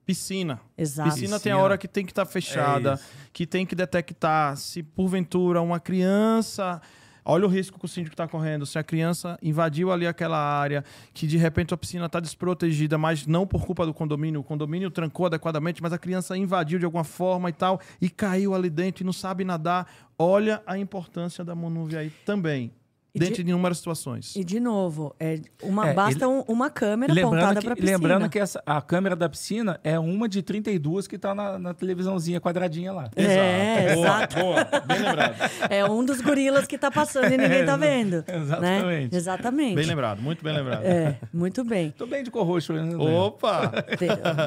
Piscina. 0.05 0.59
Exato. 0.77 1.09
Piscina 1.09 1.39
tem 1.39 1.51
a 1.51 1.57
hora 1.57 1.77
que 1.77 1.87
tem 1.87 2.05
que 2.05 2.11
estar 2.11 2.25
fechada, 2.25 2.93
É 2.93 2.99
que 3.33 3.47
tem 3.47 3.65
que 3.65 3.75
detectar 3.75 4.55
se 4.55 4.83
porventura 4.83 5.61
uma 5.61 5.79
criança. 5.79 6.81
Olha 7.27 7.45
o 7.45 7.49
risco 7.49 7.79
que 7.79 7.85
o 7.85 7.87
síndico 7.87 8.13
está 8.13 8.27
correndo. 8.27 8.67
Se 8.67 8.77
a 8.77 8.83
criança 8.83 9.35
invadiu 9.41 9.91
ali 9.91 10.05
aquela 10.05 10.37
área, 10.37 10.83
que 11.11 11.25
de 11.25 11.37
repente 11.37 11.73
a 11.73 11.77
piscina 11.77 12.05
está 12.05 12.19
desprotegida, 12.19 12.99
mas 12.99 13.25
não 13.25 13.47
por 13.47 13.65
culpa 13.65 13.83
do 13.83 13.95
condomínio, 13.95 14.41
o 14.41 14.43
condomínio 14.43 14.91
trancou 14.91 15.25
adequadamente, 15.25 15.81
mas 15.81 15.91
a 15.91 15.97
criança 15.97 16.37
invadiu 16.37 16.77
de 16.77 16.85
alguma 16.85 17.03
forma 17.03 17.49
e 17.49 17.53
tal, 17.53 17.81
e 17.99 18.11
caiu 18.11 18.53
ali 18.53 18.69
dentro 18.69 19.01
e 19.01 19.05
não 19.05 19.13
sabe 19.13 19.43
nadar. 19.43 19.91
Olha 20.19 20.61
a 20.67 20.77
importância 20.77 21.43
da 21.43 21.55
Monuve 21.55 21.97
aí 21.97 22.11
também, 22.25 22.71
E 23.15 23.19
dentro 23.19 23.35
de- 23.37 23.43
de 23.43 23.49
inúmeras 23.49 23.77
situações. 23.77 24.35
E, 24.35 24.43
de 24.43 24.59
novo, 24.59 25.15
é 25.19 25.39
uma, 25.63 25.87
É, 25.89 25.93
basta 25.93 26.27
um- 26.27 26.41
uma 26.47 26.69
câmera 26.69 27.13
apontada 27.13 27.61
para 27.61 27.71
a 27.73 27.75
piscina. 27.75 27.97
lembrando 27.97 28.29
que 28.29 28.37
essa, 28.37 28.61
a 28.65 28.81
câmera 28.81 29.15
da 29.15 29.29
piscina 29.29 29.79
é 29.83 29.97
uma 29.97 30.27
de 30.27 30.41
32 30.41 31.07
que 31.07 31.15
está 31.15 31.33
na, 31.33 31.57
na 31.57 31.73
televisãozinha 31.73 32.41
quadradinha 32.41 32.91
lá. 32.91 33.09
É, 33.15 33.93
Boa, 33.95 34.05
exato. 34.07 34.35
boa, 34.39 34.63
bem 34.85 34.99
lembrado. 34.99 35.35
É 35.69 35.85
um 35.89 36.03
dos 36.03 36.19
gorilas 36.19 36.67
que 36.67 36.75
está 36.75 36.91
passando 36.91 37.31
e 37.31 37.37
ninguém 37.37 37.61
está 37.61 37.77
vendo. 37.77 38.23
né? 38.27 38.35
Exatamente. 38.37 39.15
Exatamente. 39.15 39.75
Bem 39.75 39.85
lembrado, 39.85 40.21
muito 40.21 40.43
bem 40.43 40.53
lembrado. 40.55 40.83
É, 40.83 41.17
muito 41.33 41.63
bem. 41.63 41.91
Tô 41.97 42.05
bem 42.05 42.21
de 42.23 42.29
cor 42.29 42.45
roxo. 42.45 42.73
Né? 42.73 42.95
Opa! 42.97 43.69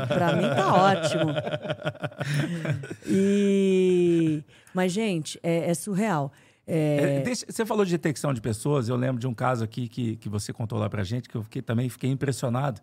Pra 0.09 0.33
mim 0.37 0.43
tá 0.55 0.75
ótimo. 0.75 1.33
E... 3.07 4.43
Mas, 4.75 4.93
gente, 4.93 5.39
é, 5.43 5.71
é 5.71 5.75
surreal. 5.75 6.33
É, 6.71 7.17
É, 7.19 7.21
deixa- 7.23 7.47
você 7.49 7.65
falou 7.65 7.85
de 7.85 7.91
detecção 7.93 8.35
de 8.35 8.41
pessoas. 8.43 8.89
Eu 8.89 8.97
lembro 8.97 9.19
de 9.19 9.27
um 9.27 9.33
caso 9.33 9.65
aqui 9.65 9.89
que, 9.89 10.17
que 10.17 10.29
você 10.29 10.53
contou 10.53 10.79
lá 10.79 10.89
pra 10.91 11.03
gente, 11.03 11.29
que 11.29 11.35
eu 11.37 11.43
fiquei- 11.43 11.63
também 11.63 11.89
fiquei 11.89 12.11
impressionado. 12.11 12.81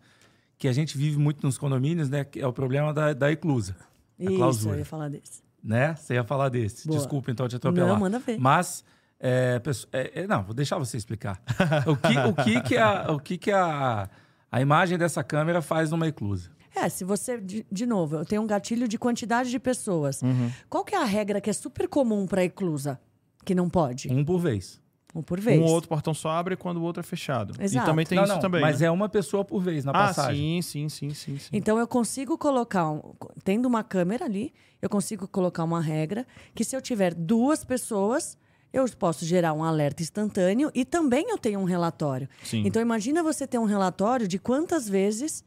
Que 0.57 0.67
a 0.67 0.73
gente 0.73 0.97
vive 0.97 1.17
muito 1.17 1.45
nos 1.45 1.57
condomínios, 1.57 2.09
né? 2.09 2.23
Que 2.23 2.39
é 2.39 2.47
o 2.47 2.53
problema 2.53 2.93
da, 2.93 3.13
da 3.13 3.31
eclusa. 3.31 3.75
Isso, 4.17 4.31
eu 4.31 4.37
clausura. 4.37 4.77
ia 4.79 4.85
falar 4.85 5.09
desse. 5.09 5.43
Né? 5.63 5.93
Você 5.95 6.13
ia 6.15 6.23
falar 6.23 6.49
desse. 6.49 6.87
Boa. 6.87 6.97
Desculpa, 6.99 7.29
então, 7.31 7.47
te 7.47 7.55
atropelar. 7.57 7.89
Não, 7.89 7.99
manda 7.99 8.17
ver. 8.19 8.39
Mas, 8.39 8.83
é, 9.19 9.61
é, 9.91 10.21
é, 10.21 10.27
não, 10.27 10.43
vou 10.43 10.53
deixar 10.55 10.77
você 10.79 10.95
explicar. 10.97 11.41
o 11.85 11.95
que, 11.95 12.17
o 12.17 12.43
que, 12.43 12.61
que, 12.61 12.77
a, 12.77 13.11
o 13.11 13.19
que, 13.19 13.37
que 13.37 13.51
a, 13.51 14.09
a 14.51 14.61
imagem 14.61 14.97
dessa 14.97 15.23
câmera 15.23 15.61
faz 15.61 15.91
numa 15.91 16.07
eclusa? 16.07 16.49
É, 16.75 16.87
se 16.89 17.03
você, 17.03 17.39
de, 17.39 17.65
de 17.71 17.85
novo, 17.85 18.17
eu 18.17 18.25
tenho 18.25 18.41
um 18.41 18.47
gatilho 18.47 18.87
de 18.87 18.97
quantidade 18.97 19.49
de 19.49 19.59
pessoas. 19.59 20.21
Uhum. 20.21 20.51
Qual 20.69 20.83
que 20.85 20.93
é 20.95 21.01
a 21.01 21.05
regra 21.05 21.39
que 21.41 21.49
é 21.49 21.53
super 21.53 21.87
comum 21.87 22.25
para 22.25 22.43
eclusa? 22.43 22.99
Que 23.45 23.55
não 23.55 23.69
pode? 23.69 24.11
Um 24.11 24.25
por 24.25 24.39
vez. 24.39 24.81
Um 25.13 25.21
por 25.21 25.39
vez. 25.39 25.61
Um 25.61 25.63
ou 25.63 25.71
outro 25.71 25.87
portão 25.87 26.13
só 26.13 26.29
abre 26.31 26.57
quando 26.57 26.77
o 26.77 26.81
outro 26.83 26.99
é 26.99 27.03
fechado. 27.03 27.53
Exato. 27.57 27.85
E 27.85 27.89
também 27.89 28.05
tem 28.05 28.17
não, 28.17 28.25
isso 28.25 28.33
não, 28.33 28.41
também. 28.41 28.59
mas 28.59 28.81
né? 28.81 28.87
é 28.87 28.91
uma 28.91 29.07
pessoa 29.07 29.45
por 29.45 29.61
vez 29.61 29.85
na 29.85 29.91
Ah, 29.91 30.07
passagem. 30.07 30.61
sim, 30.61 30.89
sim, 30.89 30.89
sim, 30.89 31.13
sim, 31.13 31.39
sim. 31.39 31.49
Então 31.53 31.79
eu 31.79 31.87
consigo 31.87 32.37
colocar, 32.37 32.91
um- 32.91 33.13
tendo 33.43 33.65
uma 33.65 33.81
câmera 33.81 34.25
ali, 34.25 34.53
eu 34.81 34.89
consigo 34.89 35.25
colocar 35.25 35.63
uma 35.63 35.79
regra 35.79 36.27
que 36.53 36.65
se 36.65 36.75
eu 36.75 36.81
tiver 36.81 37.13
duas 37.13 37.63
pessoas, 37.63 38.37
eu 38.73 38.83
posso 38.99 39.23
gerar 39.25 39.53
um 39.53 39.63
alerta 39.63 40.03
instantâneo 40.03 40.69
e 40.75 40.83
também 40.83 41.29
eu 41.29 41.37
tenho 41.37 41.61
um 41.61 41.65
relatório. 41.65 42.27
Sim. 42.43 42.63
Então 42.65 42.81
imagina 42.81 43.23
você 43.23 43.47
ter 43.47 43.57
um 43.57 43.63
relatório 43.63 44.27
de 44.27 44.37
quantas 44.37 44.89
vezes, 44.89 45.45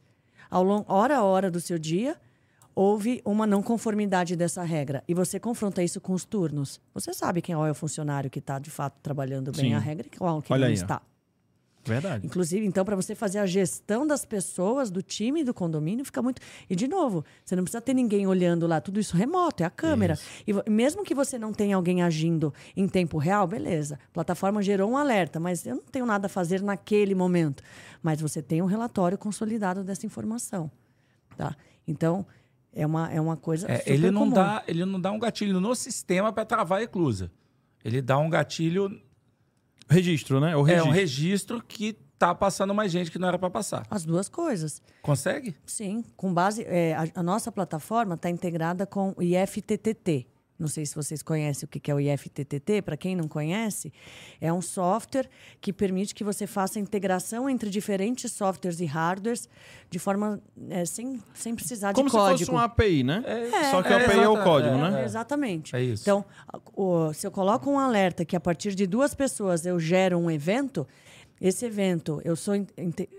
ao 0.49 0.63
longo, 0.63 0.91
hora 0.91 1.17
a 1.17 1.23
hora 1.23 1.51
do 1.51 1.59
seu 1.59 1.77
dia, 1.77 2.17
houve 2.81 3.21
uma 3.25 3.45
não 3.45 3.61
conformidade 3.61 4.37
dessa 4.37 4.63
regra 4.63 5.03
e 5.05 5.13
você 5.13 5.37
confronta 5.37 5.83
isso 5.83 5.99
com 5.99 6.13
os 6.13 6.23
turnos, 6.23 6.79
você 6.93 7.11
sabe 7.13 7.41
quem 7.41 7.53
é 7.53 7.57
o 7.57 7.73
funcionário 7.75 8.29
que 8.29 8.39
está 8.39 8.57
de 8.57 8.69
fato 8.69 8.97
trabalhando 9.03 9.51
bem 9.51 9.71
Sim. 9.71 9.73
a 9.73 9.79
regra 9.79 10.07
e 10.07 10.17
qual 10.17 10.41
que 10.41 10.53
Olha 10.53 10.61
não 10.61 10.67
aí, 10.67 10.73
ó. 10.73 10.81
está. 10.81 11.01
Verdade. 11.83 12.25
Inclusive, 12.25 12.65
então, 12.65 12.85
para 12.85 12.95
você 12.95 13.15
fazer 13.15 13.39
a 13.39 13.45
gestão 13.45 14.05
das 14.07 14.23
pessoas, 14.23 14.89
do 14.91 15.01
time 15.01 15.43
do 15.43 15.53
condomínio, 15.53 16.05
fica 16.05 16.21
muito. 16.21 16.41
E, 16.69 16.75
de 16.75 16.87
novo, 16.87 17.25
você 17.43 17.55
não 17.55 17.63
precisa 17.63 17.81
ter 17.81 17.93
ninguém 17.93 18.27
olhando 18.27 18.67
lá, 18.67 18.79
tudo 18.79 18.99
isso 18.99 19.15
remoto, 19.17 19.63
é 19.63 19.65
a 19.65 19.69
câmera. 19.69 20.17
E 20.45 20.53
vo- 20.53 20.61
mesmo 20.69 21.03
que 21.03 21.15
você 21.15 21.37
não 21.39 21.51
tenha 21.51 21.75
alguém 21.75 22.01
agindo 22.03 22.53
em 22.77 22.87
tempo 22.87 23.17
real, 23.17 23.47
beleza. 23.47 23.95
A 24.09 24.13
plataforma 24.13 24.61
gerou 24.61 24.89
um 24.91 24.97
alerta, 24.97 25.39
mas 25.39 25.65
eu 25.65 25.75
não 25.77 25.83
tenho 25.83 26.05
nada 26.05 26.27
a 26.27 26.29
fazer 26.29 26.61
naquele 26.61 27.15
momento. 27.15 27.63
Mas 28.03 28.21
você 28.21 28.41
tem 28.41 28.61
um 28.61 28.65
relatório 28.67 29.17
consolidado 29.17 29.83
dessa 29.83 30.05
informação. 30.05 30.69
Tá? 31.37 31.55
Então, 31.87 32.25
é 32.73 32.85
uma, 32.85 33.11
é 33.11 33.19
uma 33.19 33.37
coisa. 33.37 33.69
É, 33.69 33.77
super 33.79 33.93
ele, 33.93 34.11
não 34.11 34.21
comum. 34.21 34.33
dá, 34.33 34.63
ele 34.67 34.85
não 34.85 34.99
dá 34.99 35.11
um 35.11 35.19
gatilho 35.19 35.59
no 35.59 35.75
sistema 35.75 36.31
para 36.31 36.45
travar 36.45 36.79
a 36.79 36.83
eclusa. 36.83 37.31
Ele 37.83 38.01
dá 38.01 38.17
um 38.17 38.29
gatilho, 38.29 39.01
Registro, 39.89 40.39
né? 40.39 40.55
O 40.55 40.61
é 40.67 40.71
registro. 40.71 40.89
um 40.89 40.93
registro 40.93 41.63
que 41.67 41.93
tá 42.19 42.35
passando 42.35 42.75
mais 42.75 42.91
gente 42.91 43.09
que 43.09 43.17
não 43.17 43.27
era 43.27 43.39
para 43.39 43.49
passar. 43.49 43.87
As 43.89 44.05
duas 44.05 44.29
coisas. 44.29 44.81
Consegue? 45.01 45.55
Sim, 45.65 46.03
com 46.15 46.31
base. 46.33 46.63
é, 46.67 46.93
a, 46.93 47.07
a 47.15 47.23
nossa 47.23 47.51
plataforma 47.51 48.13
está 48.15 48.29
integrada 48.29 48.85
com 48.85 49.15
o 49.17 49.23
IFTTT. 49.23 50.27
Não 50.59 50.67
sei 50.67 50.85
se 50.85 50.93
vocês 50.93 51.23
conhecem 51.23 51.65
o 51.65 51.69
que 51.69 51.89
é 51.89 51.95
o 51.95 51.99
IFTTT. 52.01 52.81
Para 52.81 52.97
quem 52.97 53.15
não 53.15 53.29
conhece, 53.29 53.93
é 54.41 54.51
um 54.51 54.61
software 54.61 55.29
que 55.61 55.71
permite 55.71 56.13
que 56.13 56.21
você 56.23 56.45
faça 56.45 56.77
a 56.77 56.81
integração 56.81 57.49
entre 57.49 57.69
diferentes 57.69 58.31
softwares 58.33 58.81
e 58.81 58.85
hardwares 58.85 59.47
de 59.89 59.97
forma 59.97 60.41
é, 60.69 60.83
sem, 60.83 61.21
sem 61.33 61.55
precisar 61.55 61.93
Como 61.93 62.07
de 62.07 62.11
se 62.11 62.17
código. 62.17 62.39
fosse 62.39 62.51
uma 62.51 62.65
API, 62.65 63.03
né? 63.03 63.23
Só 63.71 63.81
que 63.81 63.87
é, 63.87 63.95
a 63.95 64.05
API 64.05 64.19
é 64.19 64.27
o 64.27 64.43
código, 64.43 64.75
é, 64.75 64.91
né? 64.91 65.01
É, 65.01 65.05
exatamente. 65.05 65.75
É 65.75 65.81
isso. 65.81 66.03
Então, 66.03 66.25
o- 66.75 67.13
se 67.13 67.25
eu 67.25 67.31
coloco 67.31 67.69
um 67.71 67.79
alerta 67.79 68.25
que 68.25 68.35
a 68.35 68.39
partir 68.39 68.75
de 68.75 68.85
duas 68.85 69.13
pessoas 69.15 69.65
eu 69.65 69.79
gero 69.79 70.17
um 70.17 70.29
evento, 70.29 70.85
esse 71.39 71.65
evento, 71.65 72.21
eu 72.25 72.35
sou 72.35 72.53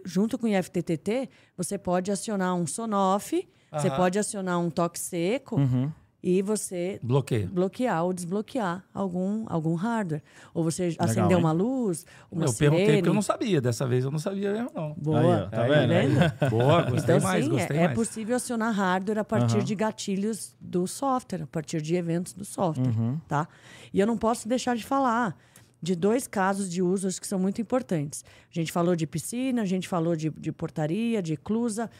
junto 0.05 0.37
com 0.37 0.45
o 0.47 0.49
IFTTT, 0.51 1.31
você 1.57 1.79
pode 1.79 2.13
acionar 2.13 2.55
um 2.55 2.67
sonoff, 2.67 3.49
você 3.73 3.89
pode 3.91 4.19
acionar 4.19 4.59
um 4.61 4.69
toque 4.69 4.99
seco 4.99 5.57
Uhum. 5.57 5.91
E 6.23 6.43
você 6.43 6.99
Bloqueio. 7.03 7.49
bloquear 7.49 8.05
ou 8.05 8.13
desbloquear 8.13 8.85
algum, 8.93 9.45
algum 9.49 9.75
hardware. 9.75 10.23
Ou 10.53 10.63
você 10.63 10.95
acender 10.99 11.33
hein? 11.33 11.37
uma 11.39 11.53
luz, 11.53 12.05
uma 12.31 12.45
eu 12.45 12.49
sirene. 12.49 12.71
perguntei 12.77 12.97
porque 12.99 13.09
eu 13.09 13.15
não 13.15 13.23
sabia. 13.23 13.61
Dessa 13.61 13.87
vez 13.87 14.05
eu 14.05 14.11
não 14.11 14.19
sabia 14.19 14.53
mesmo, 14.53 14.71
não. 14.75 14.93
Boa, 14.99 15.21
Aí, 15.21 15.27
ó, 15.43 15.47
tá 15.49 15.63
vendo? 15.65 15.91
Boa, 16.51 16.83
gostei 16.83 17.17
Então, 17.17 17.29
mais, 17.29 17.45
sim, 17.45 17.51
gostei 17.51 17.77
é, 17.77 17.81
é 17.81 17.85
mais. 17.87 17.95
possível 17.99 18.37
acionar 18.37 18.73
hardware 18.75 19.19
a 19.19 19.25
partir 19.25 19.57
Aham. 19.57 19.65
de 19.65 19.75
gatilhos 19.75 20.55
do 20.61 20.87
software, 20.87 21.43
a 21.45 21.47
partir 21.47 21.81
de 21.81 21.95
eventos 21.95 22.33
do 22.35 22.45
software, 22.45 22.87
Uhum. 22.89 23.19
tá? 23.27 23.49
E 23.93 23.99
eu 24.01 24.07
não 24.07 24.17
posso 24.19 24.47
deixar 24.49 24.77
de 24.77 24.85
falar 24.85 25.37
de 25.83 25.97
dois 25.97 26.27
casos 26.27 26.71
de 26.71 26.83
uso 26.83 27.09
acho 27.09 27.19
que 27.19 27.27
são 27.27 27.39
muito 27.39 27.61
importantes. 27.63 28.23
A 28.51 28.55
gente 28.55 28.71
falou 28.71 28.95
de 28.95 29.07
piscina, 29.07 29.63
a 29.63 29.65
gente 29.65 29.89
falou 29.89 30.15
de, 30.15 30.29
de 30.29 30.53
portaria, 30.53 31.23
de 31.23 31.33
eclusa. 31.33 31.91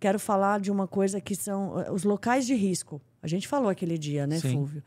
Quero 0.00 0.18
falar 0.18 0.60
de 0.60 0.70
uma 0.70 0.86
coisa 0.86 1.20
que 1.20 1.34
são 1.34 1.80
eh, 1.80 1.90
os 1.90 2.04
locais 2.04 2.46
de 2.46 2.54
risco. 2.54 3.00
A 3.22 3.26
gente 3.26 3.48
falou 3.48 3.68
aquele 3.68 3.98
dia, 3.98 4.26
né, 4.26 4.38
Sim. 4.38 4.52
Fúvio? 4.52 4.82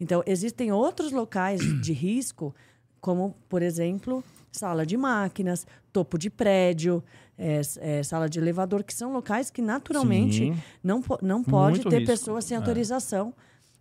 Então, 0.00 0.22
existem 0.26 0.72
outros 0.72 1.12
locais 1.12 1.60
de 1.80 1.92
risco, 1.92 2.54
como, 3.00 3.34
por 3.48 3.62
exemplo, 3.62 4.24
sala 4.50 4.84
de 4.84 4.96
máquinas, 4.96 5.66
topo 5.92 6.18
de 6.18 6.28
prédio, 6.28 7.02
s- 7.38 7.78
eh, 7.80 8.02
sala 8.02 8.28
de 8.28 8.38
elevador, 8.40 8.82
que 8.82 8.92
são 8.92 9.12
locais 9.12 9.50
que 9.50 9.62
naturalmente 9.62 10.38
Sim. 10.52 10.56
não, 10.82 11.02
não 11.22 11.44
pode 11.44 11.76
Muito 11.78 11.88
ter 11.90 12.00
risco. 12.00 12.12
pessoas 12.12 12.44
sem 12.44 12.56
É. 12.56 12.58
autorização 12.58 13.32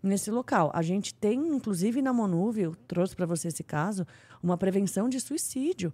nesse 0.04 0.30
local. 0.30 0.70
A 0.74 0.84
gente 0.84 1.16
tem, 1.16 1.48
inclusive, 1.48 2.00
na 2.02 2.14
Monúvio, 2.14 2.76
trouxe 2.88 3.16
para 3.16 3.26
você 3.26 3.48
esse 3.48 3.64
caso, 3.64 4.06
uma 4.44 4.56
prevenção 4.58 5.10
de 5.10 5.20
suicídio, 5.20 5.92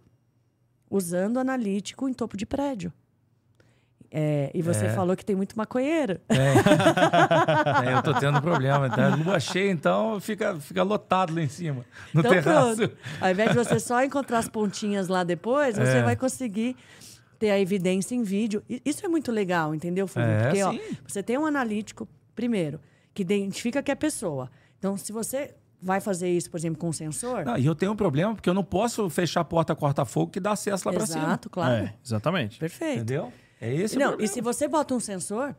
usando 0.89 1.37
analítico 1.37 2.09
em 2.09 2.13
topo 2.13 2.35
de 2.35 2.45
prédio. 2.45 2.91
É, 4.13 4.51
e 4.53 4.61
você 4.61 4.87
É. 4.87 4.89
falou 4.89 5.15
que 5.15 5.23
tem 5.23 5.35
muito 5.35 5.57
maconheiro. 5.57 6.19
É, 6.27 6.53
eu 7.95 8.03
tô 8.03 8.13
tendo 8.19 8.41
problema. 8.41 8.89
Tá? 8.89 9.15
Lua 9.15 9.39
cheia, 9.39 9.71
então 9.71 10.19
fica, 10.19 10.59
fica 10.59 10.83
lotado 10.83 11.33
lá 11.33 11.41
em 11.41 11.47
cima, 11.47 11.85
no 12.13 12.19
Então, 12.19 12.31
terraço. 12.31 12.75
pronto. 12.75 12.97
Ao 13.21 13.31
invés 13.31 13.49
de 13.51 13.55
você 13.55 13.79
só 13.79 14.03
encontrar 14.03 14.39
as 14.39 14.49
pontinhas 14.49 15.07
lá 15.07 15.23
depois, 15.23 15.75
você 15.77 15.97
É. 15.97 16.03
vai 16.03 16.15
conseguir 16.15 16.75
ter 17.39 17.51
a 17.51 17.59
evidência 17.59 18.13
em 18.13 18.21
vídeo. 18.23 18.61
Isso 18.85 19.05
é 19.05 19.09
muito 19.09 19.31
legal, 19.31 19.73
entendeu, 19.73 20.07
Fulvio? 20.07 20.29
É, 20.31 20.43
Porque, 20.43 20.63
ó, 20.63 20.73
você 21.07 21.23
tem 21.23 21.37
um 21.37 21.45
analítico, 21.45 22.07
primeiro, 22.35 22.79
que 23.13 23.21
identifica 23.21 23.81
que 23.81 23.91
é 23.91 23.95
pessoa. 23.95 24.49
Então, 24.77 24.97
se 24.97 25.11
você 25.11 25.55
vai 25.81 25.99
fazer 25.99 26.29
isso, 26.29 26.51
por 26.51 26.57
exemplo, 26.57 26.77
com 26.79 26.89
um 26.89 26.93
sensor... 26.93 27.43
Não, 27.43 27.57
e 27.57 27.65
eu 27.65 27.73
tenho 27.73 27.93
um 27.93 27.95
problema 27.95 28.35
porque 28.35 28.47
eu 28.47 28.53
não 28.53 28.63
posso 28.63 29.09
fechar 29.09 29.41
a 29.41 29.43
porta 29.43 29.73
corta-fogo 29.75 30.31
que 30.31 30.39
dá 30.39 30.51
acesso 30.51 30.87
lá 30.87 30.93
pra 30.93 31.07
cima. 31.07 31.23
Exato, 31.23 31.49
claro. 31.49 31.73
É, 31.85 31.93
exatamente. 32.05 32.59
Perfeito. 32.59 32.97
Entendeu? 32.97 33.33
É 33.61 33.71
esse 33.73 33.95
o 33.95 33.99
Não, 33.99 34.07
problema. 34.09 34.25
e 34.25 34.33
se 34.33 34.41
você 34.41 34.67
bota 34.67 34.93
um 34.95 34.99
sensor, 34.99 35.55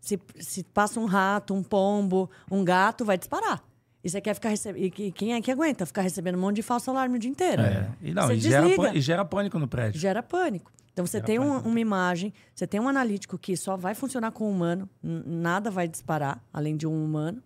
se, 0.00 0.18
se 0.38 0.62
passa 0.62 1.00
um 1.00 1.04
rato, 1.06 1.52
um 1.52 1.62
pombo, 1.62 2.30
um 2.50 2.64
gato, 2.64 3.04
vai 3.04 3.18
disparar. 3.18 3.62
E 4.04 4.08
você 4.08 4.20
quer 4.20 4.34
ficar 4.34 4.50
recebendo. 4.50 4.82
E 4.84 4.90
que- 4.90 5.10
quem 5.10 5.34
é 5.34 5.40
que 5.42 5.50
aguenta 5.50 5.84
ficar 5.84 6.02
recebendo 6.02 6.36
um 6.36 6.40
monte 6.40 6.56
de 6.56 6.62
falso 6.62 6.88
alarme 6.90 7.16
o 7.16 7.18
dia 7.18 7.30
inteiro? 7.30 7.60
É. 7.62 7.90
E, 8.00 8.14
não, 8.14 8.28
você 8.28 8.34
e, 8.34 8.38
gera, 8.40 8.96
e 8.96 9.00
gera 9.00 9.24
pânico 9.24 9.58
no 9.58 9.66
prédio. 9.66 10.00
Gera 10.00 10.22
pânico. 10.22 10.70
Então 10.92 11.04
você 11.04 11.16
Gera 11.18 11.26
tem 11.26 11.38
um- 11.40 11.58
uma 11.58 11.80
imagem, 11.80 12.32
você 12.54 12.66
tem 12.66 12.78
um 12.80 12.88
analítico 12.88 13.36
que 13.36 13.56
só 13.56 13.76
vai 13.76 13.94
funcionar 13.96 14.30
com 14.30 14.44
o 14.44 14.50
humano, 14.50 14.88
n- 15.02 15.22
nada 15.26 15.70
vai 15.70 15.88
disparar 15.88 16.40
além 16.52 16.76
de 16.76 16.86
um 16.86 17.04
humano. 17.04 17.42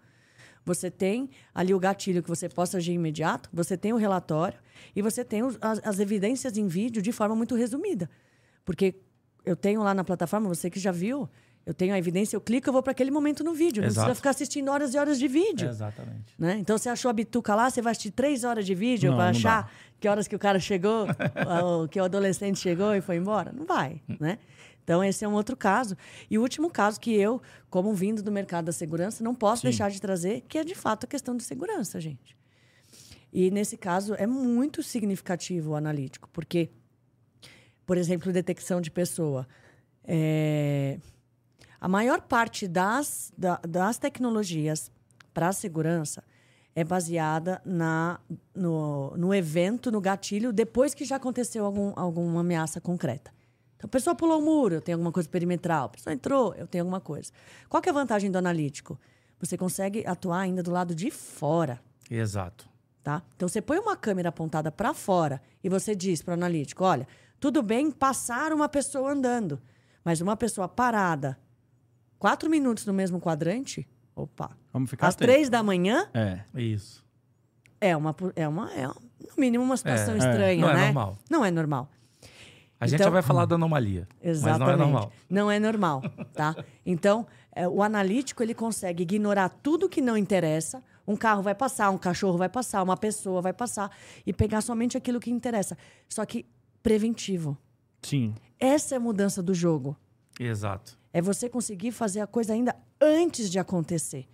Você 0.64 0.91
tem 0.91 1.31
ali 1.55 1.72
o 1.74 1.78
gatilho 1.81 2.22
que 2.22 2.28
você 2.28 2.49
possa 2.49 2.76
agir 2.76 2.93
imediato, 2.93 3.49
você 3.53 3.76
tem 3.76 3.93
o 3.95 3.97
relatório 3.97 4.59
e 4.95 5.01
você 5.01 5.24
tem 5.24 5.43
os- 5.43 5.57
as, 5.62 5.81
as 5.83 5.99
evidências 5.99 6.57
em 6.59 6.68
vídeo 6.68 7.01
de 7.01 7.11
forma 7.11 7.35
muito 7.35 7.55
resumida. 7.57 8.09
Porque 8.64 8.95
eu 9.45 9.57
tenho 9.57 9.82
lá 9.82 9.95
na 9.95 10.05
plataforma, 10.05 10.49
você 10.49 10.70
que 10.70 10.78
já 10.78 10.93
viu, 10.93 11.28
eu 11.66 11.74
tenho 11.74 11.95
a 11.95 11.99
evidência, 11.99 12.36
eu 12.36 12.41
clico, 12.41 12.68
eu 12.68 12.72
vou 12.72 12.82
para 12.82 12.93
aquele 12.93 13.11
momento 13.11 13.45
no 13.45 13.53
vídeo. 13.53 13.82
Não 13.82 13.88
Exato. 13.88 14.07
precisa 14.07 14.14
ficar 14.14 14.30
assistindo 14.30 14.70
horas 14.70 14.95
e 14.95 14.99
horas 14.99 15.18
de 15.18 15.28
vídeo. 15.28 15.68
Exatamente. 15.68 16.34
Né? 16.38 16.57
Então, 16.59 16.76
você 16.76 16.88
achou 16.88 17.09
a 17.11 17.12
bituca 17.12 17.55
lá, 17.55 17.70
você 17.70 17.82
vai 17.82 17.93
assistir 17.93 18.11
três 18.11 18.45
horas 18.45 18.64
de 18.64 18.74
vídeo 18.74 19.11
Não, 19.11 19.16
para 19.16 19.26
não 19.26 19.30
achar 19.30 19.72
que 20.01 20.09
horas 20.09 20.26
que 20.26 20.34
o 20.34 20.38
cara 20.38 20.59
chegou, 20.59 21.07
ou 21.62 21.86
que 21.86 22.01
o 22.01 22.05
adolescente 22.05 22.59
chegou 22.59 22.95
e 22.95 23.01
foi 23.01 23.16
embora? 23.16 23.53
Não 23.53 23.66
vai, 23.66 24.01
né? 24.18 24.38
Então, 24.82 25.05
esse 25.05 25.24
é 25.24 25.28
um 25.28 25.34
outro 25.34 25.57
caso. 25.57 25.97
E 26.28 26.38
o 26.38 26.43
último 26.43 26.70
caso 26.70 26.99
que 26.99 27.14
eu, 27.14 27.41
como 27.68 27.95
vindo 27.95 28.22
do 28.22 28.32
mercado 28.32 28.64
da 28.64 28.72
segurança, 28.72 29.22
não 29.22 29.34
posso 29.34 29.62
deixar 29.62 29.91
de 29.91 30.01
trazer, 30.01 30.41
que 30.49 30.59
é, 30.59 30.64
de 30.64 30.74
fato, 30.74 31.05
a 31.05 31.07
questão 31.07 31.36
de 31.36 31.45
segurança, 31.45 32.01
gente. 32.01 32.36
E, 33.32 33.51
nesse 33.51 33.76
caso, 33.76 34.14
é 34.14 34.26
muito 34.26 34.82
significativo 34.82 35.72
o 35.72 35.76
analítico, 35.76 36.28
porque, 36.32 36.70
por 37.91 37.99
exemplo, 37.99 38.32
detecção 38.32 38.80
de 38.80 38.88
pessoa. 38.88 39.49
É, 40.05 41.01
A 41.80 41.88
maior 41.88 42.20
parte 42.20 42.68
das, 42.68 43.32
da- 43.36 43.61
das 43.68 43.99
tecnologias 43.99 44.93
para 45.34 45.49
a 45.49 45.53
segurança 45.53 46.22
é 46.72 46.84
baseada 46.84 47.61
na, 47.64 48.20
no, 48.55 49.16
no 49.16 49.34
evento, 49.34 49.91
no 49.91 50.01
gatilho, 50.01 50.53
depois 50.53 50.95
que 50.95 51.05
já 51.05 51.16
aconteceu 51.16 51.64
algum, 51.64 51.93
alguma 51.97 52.43
ameaça 52.43 52.80
concreta. 52.80 53.32
Então, 53.76 53.88
a 53.88 53.91
pessoa 53.91 54.14
pulou 54.14 54.38
o 54.38 54.45
muro, 54.45 54.76
eu 54.76 54.80
tenho 54.80 54.95
alguma 54.97 55.11
coisa 55.11 55.28
perimetral. 55.28 55.86
A 55.86 55.88
pessoa 55.88 56.14
entrou, 56.14 56.55
eu 56.55 56.68
tenho 56.68 56.84
alguma 56.84 57.01
coisa. 57.01 57.32
Qual 57.68 57.82
que 57.82 57.88
é 57.88 57.93
a 57.93 57.95
vantagem 57.95 58.30
do 58.30 58.38
analítico? 58.38 59.01
Você 59.41 59.59
consegue 59.59 60.07
atuar 60.07 60.38
ainda 60.43 60.62
do 60.62 60.70
lado 60.70 60.95
de 60.95 61.11
fora. 61.11 61.80
Exato. 62.09 62.68
Tá? 63.03 63.20
Então 63.34 63.49
você 63.49 63.61
põe 63.61 63.78
uma 63.80 63.97
câmera 63.97 64.28
apontada 64.28 64.70
para 64.70 64.93
fora 64.95 65.41
e 65.64 65.68
você 65.70 65.97
diz 65.97 66.20
para 66.22 66.32
o 66.32 66.34
analítico: 66.34 66.84
olha, 66.84 67.09
tudo 67.41 67.62
bem 67.62 67.91
passar 67.91 68.53
uma 68.53 68.68
pessoa 68.68 69.11
andando, 69.12 69.61
mas 70.05 70.20
uma 70.20 70.36
pessoa 70.36 70.68
parada 70.68 71.38
quatro 72.18 72.51
minutos 72.51 72.84
no 72.86 72.93
mesmo 72.93 73.18
quadrante, 73.20 73.88
opa, 74.14 74.51
Vamos 74.72 74.91
ficar 74.91 75.09
às 75.09 75.14
atento. 75.14 75.26
três 75.32 75.49
da 75.49 75.62
manhã 75.62 76.07
É. 76.14 76.41
Isso. 76.55 77.05
é 77.80 77.97
uma, 77.97 78.14
é 78.36 78.47
uma, 78.47 78.72
é 78.74 78.86
no 78.86 78.97
mínimo 79.38 79.64
uma 79.64 79.76
situação 79.76 80.14
É, 80.14 80.18
estranha, 80.18 80.61
não 80.61 80.70
é 80.70 80.74
né? 80.74 80.84
normal. 80.86 81.18
Não 81.30 81.45
é 81.45 81.51
normal. 81.51 81.88
A 82.78 82.86
gente 82.86 82.95
Então- 82.97 83.05
já 83.07 83.11
vai 83.11 83.22
falar 83.22 83.45
da 83.45 83.57
anomalia. 83.57 84.09
Exatamente. 84.22 84.59
Mas 84.59 84.59
não 84.59 84.72
é 84.72 84.76
normal. 84.76 85.12
Não 85.28 85.51
é 85.51 85.59
normal, 85.61 86.03
tá? 86.32 86.57
Então, 86.84 87.26
é, 87.53 87.68
o 87.68 87.82
analítico 87.82 88.43
ele 88.43 88.55
consegue 88.55 89.03
ignorar 89.03 89.49
tudo 89.51 89.86
que 89.88 90.01
não 90.01 90.16
interessa. 90.16 90.82
Um 91.07 91.14
carro 91.16 91.43
vai 91.43 91.55
passar, 91.55 91.91
um 91.91 91.99
cachorro 91.99 92.38
vai 92.38 92.49
passar, 92.49 92.82
uma 92.82 92.97
pessoa 92.97 93.43
vai 93.43 93.53
passar 93.53 93.91
e 94.24 94.32
pegar 94.32 94.61
somente 94.62 94.97
aquilo 94.97 95.20
que 95.20 95.30
interessa. 95.30 95.76
Só 96.09 96.24
que 96.24 96.47
preventivo. 96.83 97.57
Sim. 98.03 98.35
Essa 98.59 98.95
é 98.95 98.97
a 98.97 99.01
mudança 99.01 99.43
do 99.43 99.55
jogo. 99.55 99.97
Exato. 100.39 100.99
É 101.12 101.20
você 101.20 101.49
conseguir 101.49 101.93
fazer 101.93 102.20
a 102.20 102.26
coisa 102.26 102.53
ainda 102.53 102.74
antes 103.01 103.51
de 103.51 103.59
acontecer. 103.59 104.26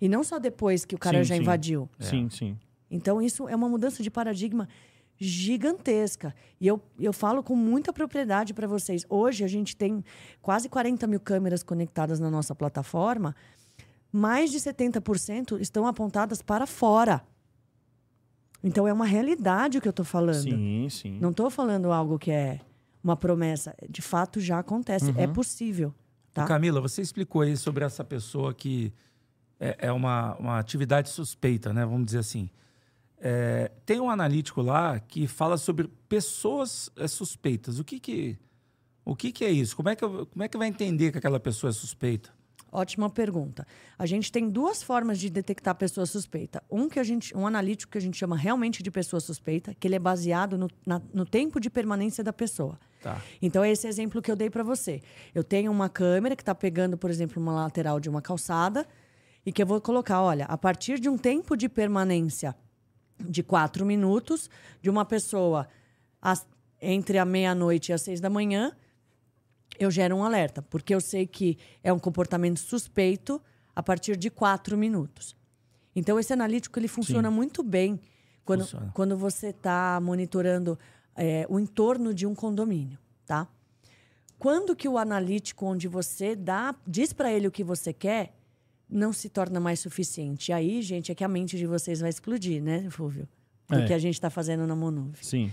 E 0.00 0.08
não 0.08 0.24
só 0.24 0.38
depois 0.38 0.84
que 0.84 0.94
o 0.94 0.98
cara 0.98 1.18
Sim, 1.18 1.24
já 1.24 1.34
sim. 1.36 1.40
invadiu. 1.42 1.88
Sim, 2.00 2.28
sim. 2.28 2.58
Então, 2.90 3.22
isso 3.22 3.48
é 3.48 3.54
uma 3.54 3.68
mudança 3.68 4.02
de 4.02 4.10
paradigma 4.10 4.68
gigantesca. 5.16 6.34
E 6.60 6.66
eu, 6.66 6.82
eu 6.98 7.12
falo 7.12 7.42
com 7.42 7.54
muita 7.54 7.92
propriedade 7.92 8.52
para 8.52 8.66
vocês. 8.66 9.06
Hoje 9.08 9.44
a 9.44 9.48
gente 9.48 9.76
tem 9.76 10.04
quase 10.40 10.68
40 10.68 11.06
mil 11.06 11.20
câmeras 11.20 11.62
conectadas 11.62 12.18
na 12.18 12.30
nossa 12.30 12.54
plataforma. 12.54 13.34
Mais 14.10 14.50
de 14.50 14.58
70% 14.58 15.60
estão 15.60 15.86
apontadas 15.86 16.42
para 16.42 16.66
fora. 16.66 17.22
Então 18.62 18.86
é 18.86 18.92
uma 18.92 19.04
realidade 19.06 19.78
o 19.78 19.80
que 19.80 19.88
eu 19.88 19.90
estou 19.90 20.04
falando. 20.04 20.42
Sim, 20.42 20.88
sim. 20.88 21.18
Não 21.20 21.30
estou 21.30 21.50
falando 21.50 21.90
algo 21.92 22.18
que 22.18 22.30
é 22.30 22.60
uma 23.02 23.16
promessa. 23.16 23.74
De 23.88 24.00
fato, 24.00 24.40
já 24.40 24.58
acontece. 24.58 25.12
É 25.16 25.26
Uhum. 25.26 25.32
possível. 25.32 25.94
Tá? 26.32 26.44
Camila, 26.44 26.80
você 26.80 27.02
explicou 27.02 27.42
aí 27.42 27.56
sobre 27.56 27.84
essa 27.84 28.04
pessoa 28.04 28.54
que 28.54 28.92
é, 29.60 29.76
é 29.88 29.92
uma, 29.92 30.34
uma 30.36 30.58
atividade 30.58 31.08
suspeita, 31.08 31.72
né? 31.72 31.84
Vamos 31.84 32.06
dizer 32.06 32.18
assim. 32.18 32.48
É, 33.20 33.70
tem 33.86 34.00
um 34.00 34.10
analítico 34.10 34.62
lá 34.62 34.98
que 34.98 35.26
fala 35.26 35.56
sobre 35.56 35.88
pessoas 36.08 36.90
é, 36.96 37.06
suspeitas. 37.06 37.78
O 37.78 37.84
que 37.84 38.00
que, 38.00 38.38
o 39.04 39.14
que 39.14 39.30
que 39.30 39.44
é 39.44 39.50
isso? 39.50 39.76
Como 39.76 39.88
é 39.88 39.94
que, 39.96 40.04
eu- 40.04 40.26
como 40.26 40.42
é 40.42 40.48
que 40.48 40.56
vai 40.58 40.68
entender 40.68 41.12
que 41.12 41.18
aquela 41.18 41.38
pessoa 41.38 41.70
é 41.70 41.72
suspeita? 41.72 42.30
Ótima 42.74 43.10
pergunta. 43.10 43.66
A 43.98 44.06
gente 44.06 44.32
tem 44.32 44.48
duas 44.48 44.82
formas 44.82 45.18
de 45.18 45.28
detectar 45.28 45.74
pessoa 45.74 46.06
suspeita. 46.06 46.62
Um 46.70 46.88
que 46.88 46.98
a 46.98 47.04
gente, 47.04 47.36
um 47.36 47.46
analítico 47.46 47.92
que 47.92 47.98
a 47.98 48.00
gente 48.00 48.16
chama 48.16 48.34
realmente 48.34 48.82
de 48.82 48.90
pessoa 48.90 49.20
suspeita, 49.20 49.74
que 49.78 49.86
ele 49.86 49.94
é 49.96 49.98
baseado 49.98 50.56
no, 50.56 50.68
na- 50.86 51.02
no 51.12 51.26
tempo 51.26 51.60
de 51.60 51.68
permanência 51.68 52.24
da 52.24 52.32
pessoa. 52.32 52.78
Tá. 53.02 53.20
Então 53.42 53.62
é 53.62 53.70
esse 53.70 53.86
exemplo 53.86 54.22
que 54.22 54.30
eu 54.30 54.36
dei 54.36 54.48
para 54.48 54.62
você. 54.62 55.02
Eu 55.34 55.44
tenho 55.44 55.70
uma 55.70 55.90
câmera 55.90 56.34
que 56.34 56.40
está 56.42 56.54
pegando, 56.54 56.96
por 56.96 57.10
exemplo, 57.10 57.42
uma 57.42 57.52
lateral 57.52 58.00
de 58.00 58.08
uma 58.08 58.22
calçada 58.22 58.86
e 59.44 59.52
que 59.52 59.62
eu 59.62 59.66
vou 59.66 59.78
colocar, 59.80 60.22
olha, 60.22 60.46
a 60.46 60.56
partir 60.56 60.98
de 60.98 61.10
um 61.10 61.18
tempo 61.18 61.54
de 61.56 61.68
permanência 61.68 62.56
de 63.20 63.42
quatro 63.42 63.84
minutos 63.84 64.48
de 64.80 64.88
uma 64.88 65.04
pessoa 65.04 65.68
às- 66.22 66.46
entre 66.80 67.18
a 67.18 67.24
meia-noite 67.26 67.90
e 67.90 67.92
as 67.92 68.00
seis 68.00 68.18
da 68.20 68.30
manhã, 68.30 68.72
eu 69.84 69.90
gero 69.90 70.16
um 70.16 70.24
alerta, 70.24 70.62
porque 70.62 70.94
eu 70.94 71.00
sei 71.00 71.26
que 71.26 71.58
é 71.82 71.92
um 71.92 71.98
comportamento 71.98 72.58
suspeito 72.60 73.40
a 73.74 73.82
partir 73.82 74.16
de 74.16 74.30
quatro 74.30 74.76
minutos. 74.76 75.36
Então, 75.94 76.18
esse 76.18 76.32
analítico 76.32 76.78
ele 76.78 76.88
funciona 76.88 77.30
muito 77.30 77.62
bem 77.62 78.00
quando, 78.44 78.62
Funciona. 78.62 78.90
quando 78.94 79.16
você 79.16 79.48
está 79.48 80.00
monitorando 80.02 80.78
é, 81.14 81.46
o 81.48 81.58
entorno 81.58 82.12
de 82.14 82.26
um 82.26 82.34
condomínio, 82.34 82.98
tá? 83.26 83.46
Quando 84.38 84.74
que 84.74 84.88
o 84.88 84.98
analítico, 84.98 85.66
onde 85.66 85.86
você 85.86 86.34
dá, 86.34 86.74
diz 86.86 87.12
para 87.12 87.30
ele 87.32 87.46
o 87.46 87.50
que 87.50 87.62
você 87.62 87.92
quer, 87.92 88.34
não 88.88 89.12
se 89.12 89.28
torna 89.28 89.60
mais 89.60 89.78
suficiente. 89.80 90.50
E 90.50 90.52
aí, 90.52 90.82
gente, 90.82 91.12
é 91.12 91.14
que 91.14 91.22
a 91.22 91.28
mente 91.28 91.56
de 91.56 91.66
vocês 91.66 92.00
vai 92.00 92.10
explodir, 92.10 92.62
né, 92.62 92.88
Fúvio? 92.90 93.28
Do 93.68 93.78
É. 93.78 93.86
que 93.86 93.92
a 93.94 93.98
gente 93.98 94.14
está 94.14 94.28
fazendo 94.28 94.66
na 94.66 94.74
Monuve 94.76 95.18
Sim. 95.24 95.50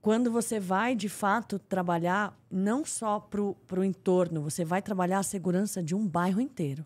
Quando 0.00 0.30
você 0.30 0.58
vai 0.58 0.94
de 0.94 1.08
fato 1.08 1.58
trabalhar 1.58 2.34
não 2.50 2.84
só 2.84 3.20
para 3.20 3.40
o 3.80 3.84
entorno, 3.84 4.40
você 4.42 4.64
vai 4.64 4.80
trabalhar 4.80 5.18
a 5.18 5.22
segurança 5.22 5.82
de 5.82 5.94
um 5.94 6.06
bairro 6.06 6.40
inteiro. 6.40 6.84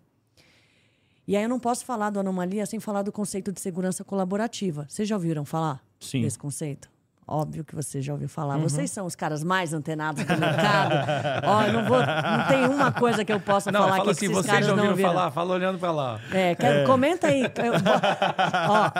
E 1.26 1.36
aí 1.36 1.42
eu 1.44 1.48
não 1.48 1.58
posso 1.58 1.84
falar 1.86 2.10
do 2.10 2.20
anomalia 2.20 2.66
sem 2.66 2.78
falar 2.80 3.02
do 3.02 3.10
conceito 3.12 3.50
de 3.52 3.60
segurança 3.60 4.04
colaborativa. 4.04 4.84
Vocês 4.88 5.08
já 5.08 5.14
ouviram 5.16 5.44
falar 5.44 5.82
Sim. 5.98 6.20
desse 6.22 6.38
conceito? 6.38 6.92
Óbvio 7.26 7.64
que 7.64 7.74
você 7.74 8.02
já 8.02 8.12
ouviu 8.12 8.28
falar. 8.28 8.58
Vocês 8.58 8.90
são 8.90 9.06
os 9.06 9.16
caras 9.16 9.42
mais 9.42 9.72
antenados 9.72 10.22
do 10.22 10.36
mercado. 10.36 10.94
Ó, 11.48 11.62
eu 11.62 11.72
não 11.72 11.84
vou, 11.86 11.98
não 11.98 12.46
tem 12.46 12.66
uma 12.68 12.92
coisa 12.92 13.24
que 13.24 13.32
eu 13.32 13.40
possa 13.40 13.72
Não, 13.72 13.80
falar 13.80 13.96
fala 13.96 14.02
aqui 14.02 14.10
assim, 14.10 14.28
que 14.28 14.34
vocês 14.34 14.46
caras 14.46 14.66
já 14.66 14.76
não 14.76 14.88
ouviram 14.90 15.08
falar, 15.10 15.30
fala 15.30 15.54
olhando 15.54 15.78
para 15.78 15.90
lá. 15.90 16.20
É, 16.30 16.54
quero- 16.54 16.86
comenta 16.86 17.28
aí. 17.28 17.40
Eu- 17.44 17.72
ó, 18.68 18.90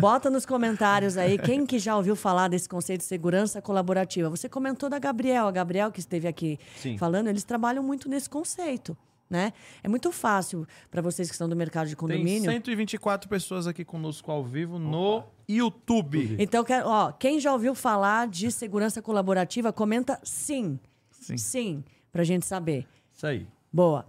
bota 0.00 0.30
nos 0.30 0.46
comentários 0.46 1.16
aí 1.16 1.38
quem 1.38 1.66
que 1.66 1.78
já 1.78 1.96
ouviu 1.96 2.16
falar 2.16 2.48
desse 2.48 2.68
conceito 2.68 3.00
de 3.00 3.06
segurança 3.06 3.60
colaborativa. 3.62 4.28
Você 4.28 4.48
comentou 4.48 4.88
da 4.88 4.98
Gabriel, 4.98 5.46
a 5.46 5.50
Gabriel 5.50 5.90
que 5.90 6.00
esteve 6.00 6.28
aqui 6.28 6.58
Sim. 6.76 6.98
falando, 6.98 7.28
eles 7.28 7.44
trabalham 7.44 7.82
muito 7.82 8.08
nesse 8.08 8.28
conceito. 8.28 8.96
Né? 9.28 9.54
É 9.82 9.88
muito 9.88 10.12
fácil 10.12 10.66
para 10.90 11.00
vocês 11.00 11.26
que 11.26 11.34
estão 11.34 11.48
do 11.48 11.56
mercado 11.56 11.86
de 11.88 11.96
Tem 11.96 12.00
condomínio. 12.00 12.50
124 12.50 13.30
pessoas 13.30 13.66
aqui 13.66 13.82
conosco 13.82 14.30
ao 14.30 14.44
vivo 14.44 14.78
no 14.78 15.24
YouTube. 15.48 16.36
Então, 16.38 16.62
quero, 16.62 16.86
ó, 16.86 17.12
quem 17.12 17.40
já 17.40 17.50
ouviu 17.50 17.74
falar 17.74 18.28
de 18.28 18.50
segurança 18.50 19.00
colaborativa, 19.00 19.72
comenta 19.72 20.20
sim. 20.22 20.78
Sim. 21.10 21.38
Sim, 21.38 21.84
pra 22.12 22.24
gente 22.24 22.44
saber. 22.44 22.86
Isso 23.10 23.26
aí. 23.26 23.46
Boa. 23.72 24.04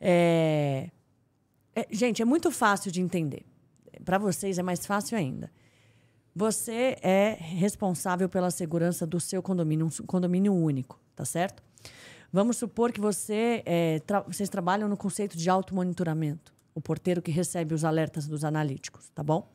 É... 0.00 0.90
é, 1.76 1.86
gente, 1.92 2.20
é 2.20 2.24
muito 2.24 2.50
fácil 2.50 2.90
de 2.90 3.00
entender. 3.00 3.44
Para 4.04 4.18
vocês 4.18 4.58
é 4.58 4.62
mais 4.62 4.84
fácil 4.86 5.16
ainda. 5.18 5.50
Você 6.34 6.96
é 7.02 7.36
responsável 7.38 8.28
pela 8.28 8.50
segurança 8.50 9.06
do 9.06 9.20
seu 9.20 9.42
condomínio, 9.42 9.86
um 9.86 10.06
condomínio 10.06 10.52
único, 10.52 10.98
tá 11.14 11.24
certo? 11.24 11.62
Vamos 12.32 12.56
supor 12.56 12.90
que 12.90 13.00
você, 13.00 13.62
é, 13.64 14.00
tra- 14.00 14.22
vocês 14.22 14.48
trabalham 14.48 14.88
no 14.88 14.96
conceito 14.96 15.36
de 15.38 15.48
automonitoramento. 15.48 16.52
O 16.74 16.80
porteiro 16.80 17.22
que 17.22 17.30
recebe 17.30 17.72
os 17.72 17.84
alertas 17.84 18.26
dos 18.26 18.42
analíticos, 18.44 19.08
tá 19.10 19.22
bom? 19.22 19.48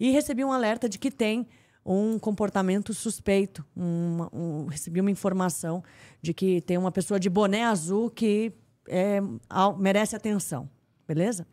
E 0.00 0.10
recebi 0.10 0.42
um 0.42 0.52
alerta 0.52 0.88
de 0.88 0.98
que 0.98 1.10
tem 1.10 1.46
um 1.84 2.18
comportamento 2.18 2.94
suspeito. 2.94 3.62
Uma- 3.76 4.30
um- 4.34 4.66
recebi 4.66 5.00
uma 5.02 5.10
informação 5.10 5.84
de 6.22 6.32
que 6.32 6.62
tem 6.62 6.78
uma 6.78 6.90
pessoa 6.90 7.20
de 7.20 7.28
boné 7.28 7.64
azul 7.64 8.10
que 8.10 8.52
é, 8.88 9.18
al- 9.50 9.76
merece 9.76 10.16
atenção. 10.16 10.68
Beleza? 11.06 11.46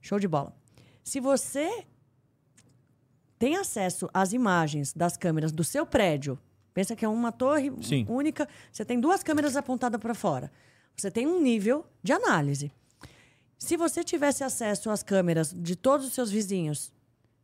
Show 0.00 0.18
de 0.18 0.26
bola. 0.26 0.52
Se 1.10 1.18
você 1.18 1.84
tem 3.36 3.56
acesso 3.56 4.08
às 4.14 4.32
imagens 4.32 4.92
das 4.92 5.16
câmeras 5.16 5.50
do 5.50 5.64
seu 5.64 5.84
prédio, 5.84 6.38
pensa 6.72 6.94
que 6.94 7.04
é 7.04 7.08
uma 7.08 7.32
torre 7.32 7.72
Sim. 7.82 8.06
única, 8.08 8.48
você 8.70 8.84
tem 8.84 9.00
duas 9.00 9.20
câmeras 9.20 9.56
apontadas 9.56 10.00
para 10.00 10.14
fora. 10.14 10.52
Você 10.96 11.10
tem 11.10 11.26
um 11.26 11.42
nível 11.42 11.84
de 12.00 12.12
análise. 12.12 12.70
Se 13.58 13.76
você 13.76 14.04
tivesse 14.04 14.44
acesso 14.44 14.88
às 14.88 15.02
câmeras 15.02 15.52
de 15.52 15.74
todos 15.74 16.06
os 16.06 16.12
seus 16.12 16.30
vizinhos 16.30 16.92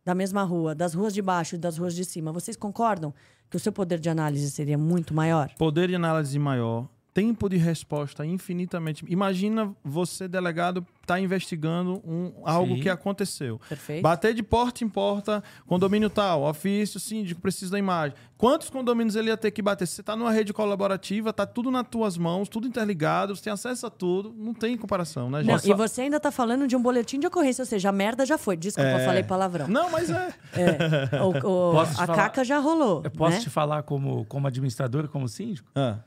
da 0.05 0.15
mesma 0.15 0.43
rua, 0.43 0.73
das 0.73 0.93
ruas 0.93 1.13
de 1.13 1.21
baixo 1.21 1.55
e 1.55 1.57
das 1.57 1.77
ruas 1.77 1.93
de 1.93 2.05
cima, 2.05 2.31
vocês 2.31 2.55
concordam 2.55 3.13
que 3.49 3.57
o 3.57 3.59
seu 3.59 3.73
poder 3.73 3.99
de 3.99 4.09
análise 4.09 4.49
seria 4.49 4.77
muito 4.77 5.13
maior? 5.13 5.53
Poder 5.55 5.89
de 5.89 5.95
análise 5.95 6.39
maior, 6.39 6.87
tempo 7.17 7.49
de 7.49 7.57
resposta 7.57 8.23
infinitamente. 8.23 9.03
Imagina 9.09 9.73
você, 9.83 10.27
delegado, 10.27 10.85
tá 11.03 11.19
investigando 11.19 11.99
um, 12.05 12.31
algo 12.43 12.75
Sim. 12.75 12.81
que 12.81 12.89
aconteceu. 12.89 13.59
Perfeito. 13.67 14.03
Bater 14.03 14.35
de 14.35 14.43
porta 14.43 14.83
em 14.83 14.87
porta, 14.89 15.43
condomínio 15.65 16.11
tal, 16.11 16.43
ofício, 16.43 16.99
síndico, 16.99 17.41
precisa 17.41 17.71
da 17.71 17.79
imagem. 17.79 18.15
Quantos 18.37 18.69
condomínios 18.69 19.15
ele 19.15 19.29
ia 19.29 19.35
ter 19.37 19.49
que 19.49 19.63
bater? 19.63 19.87
Você 19.87 20.03
tá 20.03 20.15
numa 20.15 20.31
rede 20.31 20.53
colaborativa, 20.53 21.33
tá 21.33 21.43
tudo 21.47 21.71
nas 21.71 21.87
tuas 21.87 22.19
mãos, 22.19 22.47
tudo 22.47 22.67
interligado, 22.67 23.35
você 23.35 23.45
tem 23.45 23.53
acesso 23.53 23.87
a 23.87 23.89
tudo, 23.89 24.31
não 24.37 24.53
tem 24.53 24.77
comparação, 24.77 25.27
né, 25.27 25.41
Não, 25.41 25.57
gente? 25.57 25.71
e 25.71 25.73
você 25.73 26.01
ainda 26.03 26.17
está 26.17 26.29
falando 26.29 26.67
de 26.67 26.75
um 26.75 26.81
boletim 26.83 27.19
de 27.19 27.25
ocorrência, 27.25 27.63
ou 27.63 27.65
seja, 27.65 27.89
a 27.89 27.91
merda 27.91 28.27
já 28.27 28.37
foi. 28.37 28.55
Desculpa, 28.55 28.91
eu 28.91 29.05
falei 29.05 29.23
palavrão. 29.23 29.67
Não, 29.67 29.89
mas 29.89 30.11
é. 30.11 30.29
É, 30.53 31.19
o- 31.23 31.29
o- 31.29 31.71
Posso 31.71 31.95
te 31.95 32.03
a 32.03 32.05
falar? 32.05 32.15
caca 32.15 32.43
já 32.43 32.59
rolou. 32.59 33.01
Eu 33.03 33.09
posso 33.09 33.37
né? 33.37 33.41
te 33.41 33.49
falar 33.49 33.81
como, 33.81 34.23
como 34.25 34.45
administrador 34.45 35.05
e 35.05 35.07
como 35.07 35.27
síndico? 35.27 35.67
Ah, 35.75 35.97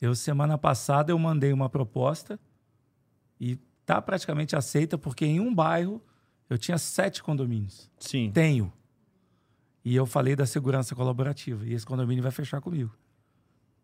Eu, 0.00 0.14
semana 0.14 0.56
passada, 0.56 1.12
eu 1.12 1.18
mandei 1.18 1.52
uma 1.52 1.68
proposta 1.68 2.38
e 3.40 3.56
tá 3.84 4.00
praticamente 4.00 4.54
aceita, 4.54 4.96
porque 4.96 5.24
em 5.24 5.40
um 5.40 5.54
bairro 5.54 6.02
eu 6.48 6.56
tinha 6.56 6.78
sete 6.78 7.22
condomínios. 7.22 7.90
sim. 7.98 8.30
Tenho. 8.32 8.72
E 9.84 9.94
eu 9.94 10.04
falei 10.04 10.36
da 10.36 10.44
segurança 10.44 10.94
colaborativa. 10.94 11.66
E 11.66 11.72
esse 11.72 11.86
condomínio 11.86 12.22
vai 12.22 12.32
fechar 12.32 12.60
comigo. 12.60 12.94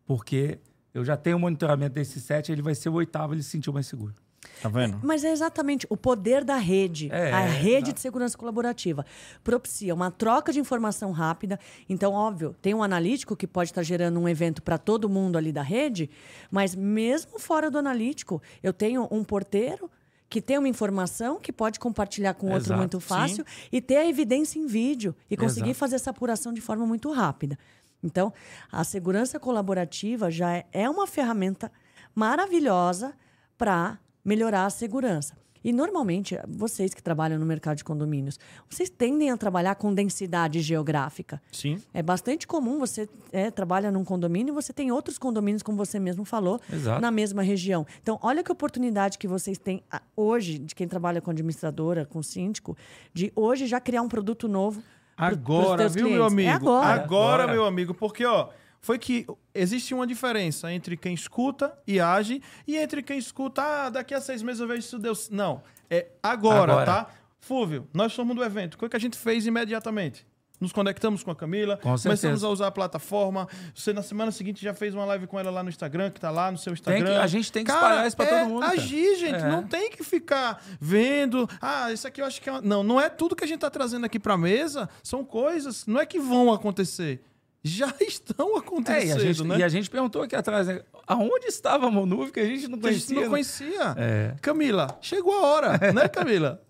Porque 0.05 0.59
eu 0.93 1.03
já 1.03 1.17
tenho 1.17 1.37
o 1.37 1.39
monitoramento 1.39 1.95
desses 1.95 2.23
sete, 2.23 2.51
ele 2.51 2.61
vai 2.61 2.75
ser 2.75 2.89
o 2.89 2.93
oitavo, 2.93 3.33
ele 3.33 3.41
se 3.41 3.49
sentiu 3.49 3.73
mais 3.73 3.87
seguro. 3.87 4.13
Tá 4.61 4.69
vendo? 4.69 4.99
Mas 5.03 5.23
é 5.23 5.31
exatamente 5.31 5.85
o 5.89 5.97
poder 5.97 6.43
da 6.43 6.57
rede. 6.57 7.09
É, 7.11 7.33
a 7.33 7.41
é, 7.41 7.49
rede 7.49 7.75
exato. 7.77 7.93
de 7.93 7.99
segurança 7.99 8.37
colaborativa 8.37 9.05
propicia 9.43 9.93
uma 9.93 10.11
troca 10.11 10.51
de 10.51 10.59
informação 10.59 11.11
rápida. 11.11 11.59
Então, 11.89 12.13
óbvio, 12.13 12.55
tem 12.61 12.73
um 12.73 12.83
analítico 12.83 13.35
que 13.35 13.47
pode 13.47 13.71
estar 13.71 13.83
gerando 13.83 14.19
um 14.19 14.27
evento 14.27 14.61
para 14.61 14.77
todo 14.77 15.09
mundo 15.09 15.37
ali 15.37 15.51
da 15.51 15.61
rede, 15.61 16.09
mas 16.49 16.75
mesmo 16.75 17.39
fora 17.39 17.69
do 17.69 17.77
analítico, 17.77 18.41
eu 18.63 18.73
tenho 18.73 19.07
um 19.11 19.23
porteiro 19.23 19.89
que 20.27 20.41
tem 20.41 20.57
uma 20.57 20.67
informação 20.67 21.39
que 21.39 21.53
pode 21.53 21.79
compartilhar 21.79 22.33
com 22.33 22.47
outro 22.47 22.67
Exato, 22.67 22.79
muito 22.79 22.99
sim. 22.99 23.07
fácil 23.07 23.45
e 23.71 23.79
ter 23.79 23.97
a 23.97 24.05
evidência 24.05 24.59
em 24.59 24.65
vídeo 24.65 25.15
e 25.29 25.37
conseguir 25.37 25.69
Exato. 25.69 25.79
fazer 25.79 25.95
essa 25.95 26.09
apuração 26.09 26.51
de 26.51 26.61
forma 26.61 26.85
muito 26.85 27.11
rápida. 27.11 27.57
Então, 28.03 28.33
a 28.71 28.83
segurança 28.83 29.39
colaborativa 29.39 30.29
já 30.29 30.53
é- 30.53 30.65
é 30.71 30.89
uma 30.89 31.07
ferramenta 31.07 31.71
maravilhosa 32.13 33.13
para 33.57 33.97
melhorar 34.25 34.65
a 34.65 34.69
segurança. 34.69 35.35
E 35.63 35.73
normalmente, 35.73 36.37
vocês 36.47 36.93
que 36.93 37.01
trabalham 37.01 37.39
no 37.39 37.45
mercado 37.45 37.77
de 37.77 37.83
condomínios, 37.83 38.39
vocês 38.69 38.87
tendem 38.87 39.31
a 39.31 39.37
trabalhar 39.37 39.73
com 39.73 39.91
densidade 39.91 40.61
geográfica. 40.61 41.41
Sim. 41.51 41.81
É 41.91 42.03
bastante 42.03 42.45
comum 42.45 42.77
você 42.77 43.09
é, 43.31 43.49
trabalha 43.49 43.89
num 43.89 44.03
condomínio 44.03 44.51
e 44.51 44.53
você 44.53 44.71
tem 44.71 44.91
outros 44.91 45.17
condomínios, 45.17 45.63
como 45.63 45.75
você 45.75 45.99
mesmo 45.99 46.23
falou, 46.23 46.61
Exato. 46.71 47.01
na 47.01 47.09
mesma 47.09 47.41
região. 47.41 47.83
Então, 47.99 48.19
olha 48.21 48.43
que 48.43 48.51
oportunidade 48.51 49.17
que 49.17 49.27
vocês 49.27 49.57
têm 49.57 49.81
ah, 49.91 50.03
hoje, 50.15 50.59
de 50.59 50.75
quem 50.75 50.87
trabalha 50.87 51.19
com 51.19 51.31
administradora, 51.31 52.05
com 52.05 52.21
síndico, 52.21 52.77
de 53.11 53.33
hoje 53.35 53.65
já 53.65 53.79
criar 53.79 54.03
um 54.03 54.07
produto 54.07 54.47
novo 54.47 54.83
Agora, 55.17 55.77
teus 55.77 55.95
viu, 55.95 56.09
meu 56.09 56.27
clientes. 56.27 56.33
amigo? 56.33 56.49
É 56.49 56.53
agora. 56.53 56.93
Agora. 56.93 57.47
meu 57.47 57.65
amigo, 57.65 57.93
porque, 57.93 58.23
ó, 58.23 58.49
foi 58.85 58.99
que 58.99 59.25
existe 59.51 59.95
uma 59.95 60.05
diferença 60.05 60.71
entre 60.71 60.95
quem 60.95 61.15
escuta 61.15 61.75
e 61.87 61.99
age 61.99 62.39
e 62.67 62.77
entre 62.77 63.01
quem 63.01 63.17
escuta, 63.17 63.63
ah, 63.63 63.89
daqui 63.89 64.13
a 64.13 64.21
seis 64.21 64.43
meses 64.43 64.61
eu 64.61 64.67
vejo 64.67 64.83
se 64.83 64.99
deu. 64.99 65.13
Não, 65.31 65.63
é 65.89 66.05
agora, 66.21 66.71
Agora. 66.73 66.85
tá? 66.85 67.07
Fúvio, 67.39 67.87
nós 67.91 68.13
somos 68.13 68.35
do 68.35 68.43
evento. 68.43 68.75
O 68.75 68.77
que 68.77 68.87
que 68.89 68.95
a 68.95 68.99
gente 68.99 69.17
fez 69.17 69.47
imediatamente? 69.47 70.23
Nos 70.61 70.71
conectamos 70.71 71.23
com 71.23 71.31
a 71.31 71.35
Camila, 71.35 71.77
Com 71.77 71.95
começamos 71.97 72.43
a 72.43 72.49
usar 72.49 72.67
a 72.67 72.71
plataforma. 72.71 73.47
Você, 73.73 73.91
na 73.91 74.03
semana 74.03 74.31
seguinte, 74.31 74.63
já 74.63 74.73
fez 74.73 74.93
uma 74.93 75.03
live 75.03 75.25
com 75.25 75.39
ela 75.39 75.49
lá 75.49 75.63
no 75.63 75.69
Instagram, 75.69 76.11
que 76.11 76.19
tá 76.19 76.29
lá 76.29 76.51
no 76.51 76.57
seu 76.59 76.71
Instagram. 76.71 77.05
que- 77.05 77.11
a 77.19 77.27
gente 77.27 77.51
tem 77.51 77.63
que 77.63 77.71
Cara, 77.71 77.85
espalhar 77.87 78.07
isso 78.07 78.15
pra 78.15 78.25
é 78.27 78.39
todo 78.39 78.49
mundo, 78.49 78.61
cara. 78.61 78.73
agir, 78.73 79.15
gente. 79.17 79.35
É. 79.43 79.49
Não 79.49 79.63
tem 79.63 79.89
que 79.89 80.03
ficar 80.03 80.63
vendo. 80.79 81.49
Ah, 81.59 81.91
isso 81.91 82.07
aqui 82.07 82.21
eu 82.21 82.25
acho 82.25 82.39
que 82.39 82.47
é. 82.49 82.51
uma-" 82.51 82.61
Não, 82.61 82.83
não 82.83 83.01
é 83.01 83.09
tudo 83.09 83.35
que 83.35 83.43
a 83.43 83.47
gente 83.47 83.59
tá 83.61 83.69
trazendo 83.69 84.05
aqui 84.05 84.19
pra 84.19 84.37
mesa. 84.37 84.87
São 85.03 85.25
coisas, 85.25 85.87
não 85.87 85.99
é 85.99 86.05
que 86.05 86.19
vão 86.19 86.53
acontecer. 86.53 87.21
Já 87.67 87.91
estão 87.99 88.55
É, 88.55 88.59
acontecendo, 88.59 89.07
e, 89.23 89.27
a 89.27 89.33
gente, 89.33 89.43
né? 89.43 89.57
e 89.57 89.63
a 89.63 89.67
gente 89.69 89.89
perguntou 89.89 90.21
aqui 90.21 90.35
atrás, 90.35 90.67
né? 90.67 90.81
Aonde 91.07 91.47
estava 91.47 91.87
a 91.87 91.91
Monuve 91.91 92.31
que 92.31 92.39
a 92.39 92.45
gente 92.45 92.67
não 92.67 92.77
Que 92.77 92.87
a 92.89 92.91
gente 92.91 93.05
conhecia? 93.07 93.21
não 93.23 93.29
conhecia. 93.29 93.95
É. 93.97 94.35
Camila, 94.39 94.97
chegou 95.01 95.33
a 95.33 95.41
hora, 95.41 95.91
né, 95.91 96.07
Camila? 96.13 96.61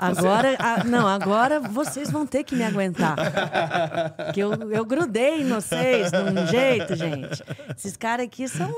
Agora, 0.00 0.56
a- 0.58 0.84
não, 0.84 1.06
agora 1.06 1.60
vocês 1.60 2.10
vão 2.10 2.26
ter 2.26 2.44
que 2.44 2.54
me 2.54 2.62
aguentar. 2.64 3.16
Que 4.32 4.40
eu, 4.40 4.52
eu 4.70 4.84
grudei 4.84 5.42
em 5.42 5.48
vocês 5.48 6.10
de 6.10 6.18
um 6.18 6.46
jeito, 6.46 6.94
gente. 6.96 7.42
Esses 7.76 7.96
caras 7.96 8.26
aqui 8.26 8.48
são, 8.48 8.68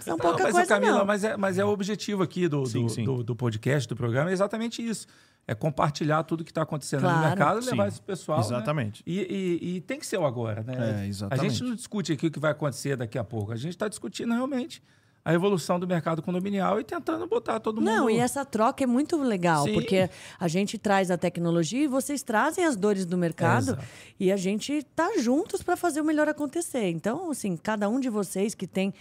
são 0.00 0.16
Não, 0.16 0.18
pouca 0.18 0.44
mas, 0.44 0.52
coisa, 0.52 0.66
Camila, 0.68 0.98
não. 0.98 1.04
mas 1.06 1.24
é, 1.24 1.36
mas 1.36 1.58
é 1.58 1.64
o 1.64 1.68
objetivo 1.68 2.22
aqui 2.22 2.48
do, 2.48 2.66
Sim, 2.66 2.82
do, 2.84 2.88
sim. 2.88 3.04
do- 3.04 3.22
do 3.22 3.36
podcast, 3.36 3.88
do 3.88 3.96
programa, 3.96 4.30
é 4.30 4.32
exatamente 4.32 4.86
isso. 4.86 5.06
É 5.46 5.54
compartilhar 5.54 6.22
tudo 6.24 6.44
que 6.44 6.50
está 6.50 6.60
acontecendo 6.62 7.02
no 7.02 7.08
Claro. 7.08 7.26
mercado 7.26 7.60
e 7.62 7.64
levar 7.64 7.90
Sim, 7.90 7.96
pro 7.98 8.06
pessoal. 8.06 8.38
né? 8.40 8.44
exatamente. 8.44 9.02
E, 9.06 9.20
e- 9.62 9.76
e 9.76 9.80
tem 9.80 9.98
que 9.98 10.06
ser 10.06 10.18
o 10.18 10.26
agora, 10.26 10.62
né? 10.62 11.02
É, 11.04 11.06
exatamente. 11.08 11.46
A 11.46 11.48
gente 11.48 11.62
não 11.64 11.74
discute 11.74 12.12
aqui 12.12 12.26
o 12.26 12.30
que 12.30 12.38
vai 12.38 12.50
acontecer 12.50 12.96
daqui 12.96 13.16
a 13.18 13.24
pouco. 13.24 13.50
A 13.52 13.56
gente 13.56 13.70
está 13.72 13.88
discutindo 13.88 14.34
realmente 14.34 14.82
a 15.30 15.34
evolução 15.34 15.78
do 15.78 15.86
mercado 15.86 16.22
condominial 16.22 16.80
e 16.80 16.84
tentando 16.84 17.26
botar 17.26 17.60
todo 17.60 17.76
mundo. 17.82 17.84
Não, 17.86 18.08
e 18.08 18.16
essa 18.18 18.44
troca 18.44 18.82
é 18.82 18.86
muito 18.86 19.16
legal, 19.22 19.64
Sim. 19.64 19.74
porque 19.74 20.08
a 20.40 20.48
gente 20.48 20.78
traz 20.78 21.10
a 21.10 21.18
tecnologia 21.18 21.84
e 21.84 21.86
vocês 21.86 22.22
trazem 22.22 22.64
as 22.64 22.76
dores 22.76 23.04
do 23.04 23.18
mercado 23.18 23.72
Exato. 23.72 23.84
e 24.18 24.32
a 24.32 24.36
gente 24.36 24.82
tá 24.96 25.18
juntos 25.18 25.62
para 25.62 25.76
fazer 25.76 26.00
o 26.00 26.04
melhor 26.04 26.28
acontecer. 26.28 26.88
Então, 26.90 27.30
assim, 27.30 27.56
cada 27.56 27.88
um 27.90 28.00
de 28.00 28.08
vocês 28.08 28.54
que 28.54 28.66
tem 28.66 28.94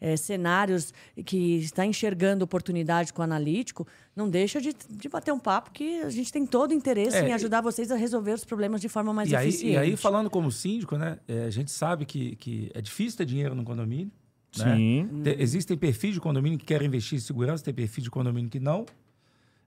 eh, 0.00 0.16
cenários 0.16 0.92
que 1.26 1.56
está 1.58 1.84
enxergando 1.84 2.44
oportunidade 2.44 3.12
com 3.12 3.20
o 3.20 3.24
analítico, 3.24 3.86
não 4.16 4.28
deixa 4.30 4.60
de, 4.62 4.74
de 4.88 5.08
bater 5.08 5.32
um 5.32 5.38
papo 5.38 5.70
que 5.70 6.00
a 6.00 6.08
gente 6.10 6.32
tem 6.32 6.46
todo 6.46 6.70
o 6.70 6.74
interesse 6.74 7.16
É, 7.18 7.26
em 7.26 7.28
e- 7.28 7.32
ajudar 7.32 7.60
vocês 7.60 7.90
a 7.90 7.96
resolver 7.96 8.32
os 8.32 8.44
problemas 8.44 8.80
de 8.80 8.88
forma 8.88 9.12
mais 9.12 9.30
E 9.30 9.36
aí, 9.36 9.48
eficiente. 9.48 9.74
e 9.74 9.76
aí, 9.76 9.96
falando 9.96 10.30
como 10.30 10.50
síndico, 10.50 10.96
né? 10.96 11.18
é, 11.28 11.44
a 11.44 11.50
gente 11.50 11.70
sabe 11.70 12.06
que, 12.06 12.36
que 12.36 12.70
é 12.74 12.80
difícil 12.80 13.18
ter 13.18 13.26
dinheiro 13.26 13.54
no 13.54 13.64
condomínio. 13.64 14.10
Né? 14.58 14.76
Sim. 14.76 15.20
Te- 15.22 15.36
Existem 15.38 15.76
perfis 15.76 16.14
de 16.14 16.20
condomínio 16.20 16.58
que 16.58 16.64
querem 16.64 16.86
investir 16.88 17.16
em 17.16 17.20
segurança, 17.20 17.64
tem 17.64 17.74
perfis 17.74 18.04
de 18.04 18.10
condomínio 18.10 18.50
que 18.50 18.60
não. 18.60 18.84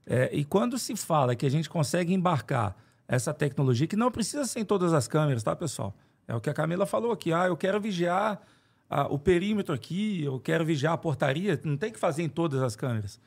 É, 0.06 0.30
e 0.32 0.44
quando 0.44 0.78
se 0.78 0.96
fala 0.96 1.34
que 1.36 1.44
a 1.44 1.50
gente 1.50 1.68
consegue 1.68 2.14
embarcar 2.14 2.76
essa 3.06 3.32
tecnologia, 3.34 3.86
que 3.86 3.96
não 3.96 4.10
precisa 4.10 4.44
ser 4.44 4.60
em 4.60 4.64
todas 4.64 4.92
as 4.92 5.06
câmeras, 5.08 5.42
tá, 5.42 5.54
pessoal? 5.56 5.94
É 6.26 6.34
o 6.34 6.40
que 6.40 6.50
a 6.50 6.54
Camila 6.54 6.86
falou 6.86 7.10
aqui. 7.12 7.32
Ah, 7.32 7.46
eu 7.46 7.56
quero 7.56 7.80
vigiar 7.80 8.40
ah, 8.88 9.06
o 9.06 9.18
perímetro 9.18 9.74
aqui, 9.74 10.22
eu 10.22 10.38
quero 10.38 10.64
vigiar 10.64 10.92
a 10.92 10.98
portaria. 10.98 11.58
Não 11.64 11.76
tem 11.76 11.90
que 11.92 11.98
fazer 11.98 12.22
em 12.22 12.28
todas 12.28 12.62
as 12.62 12.76
câmeras. 12.76 13.18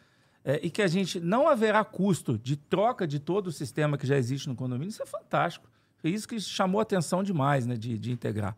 É, 0.44 0.60
e 0.64 0.70
que 0.72 0.82
a 0.82 0.88
gente 0.88 1.20
não 1.20 1.48
haverá 1.48 1.84
custo 1.84 2.38
de 2.38 2.56
troca 2.56 3.06
de 3.08 3.20
todo 3.20 3.48
o 3.48 3.52
sistema 3.52 3.96
que 3.98 4.08
já 4.08 4.18
existe 4.18 4.48
no 4.50 4.56
condomínio, 4.56 4.90
isso 4.90 5.04
é 5.04 5.06
fantástico. 5.06 5.70
É 6.04 6.10
isso 6.10 6.28
que 6.28 6.40
chamou 6.40 6.80
a 6.80 6.82
atenção 6.82 7.22
demais, 7.24 7.68
né, 7.68 7.76
de, 7.76 7.98
de 8.00 8.12
integrar. 8.12 8.58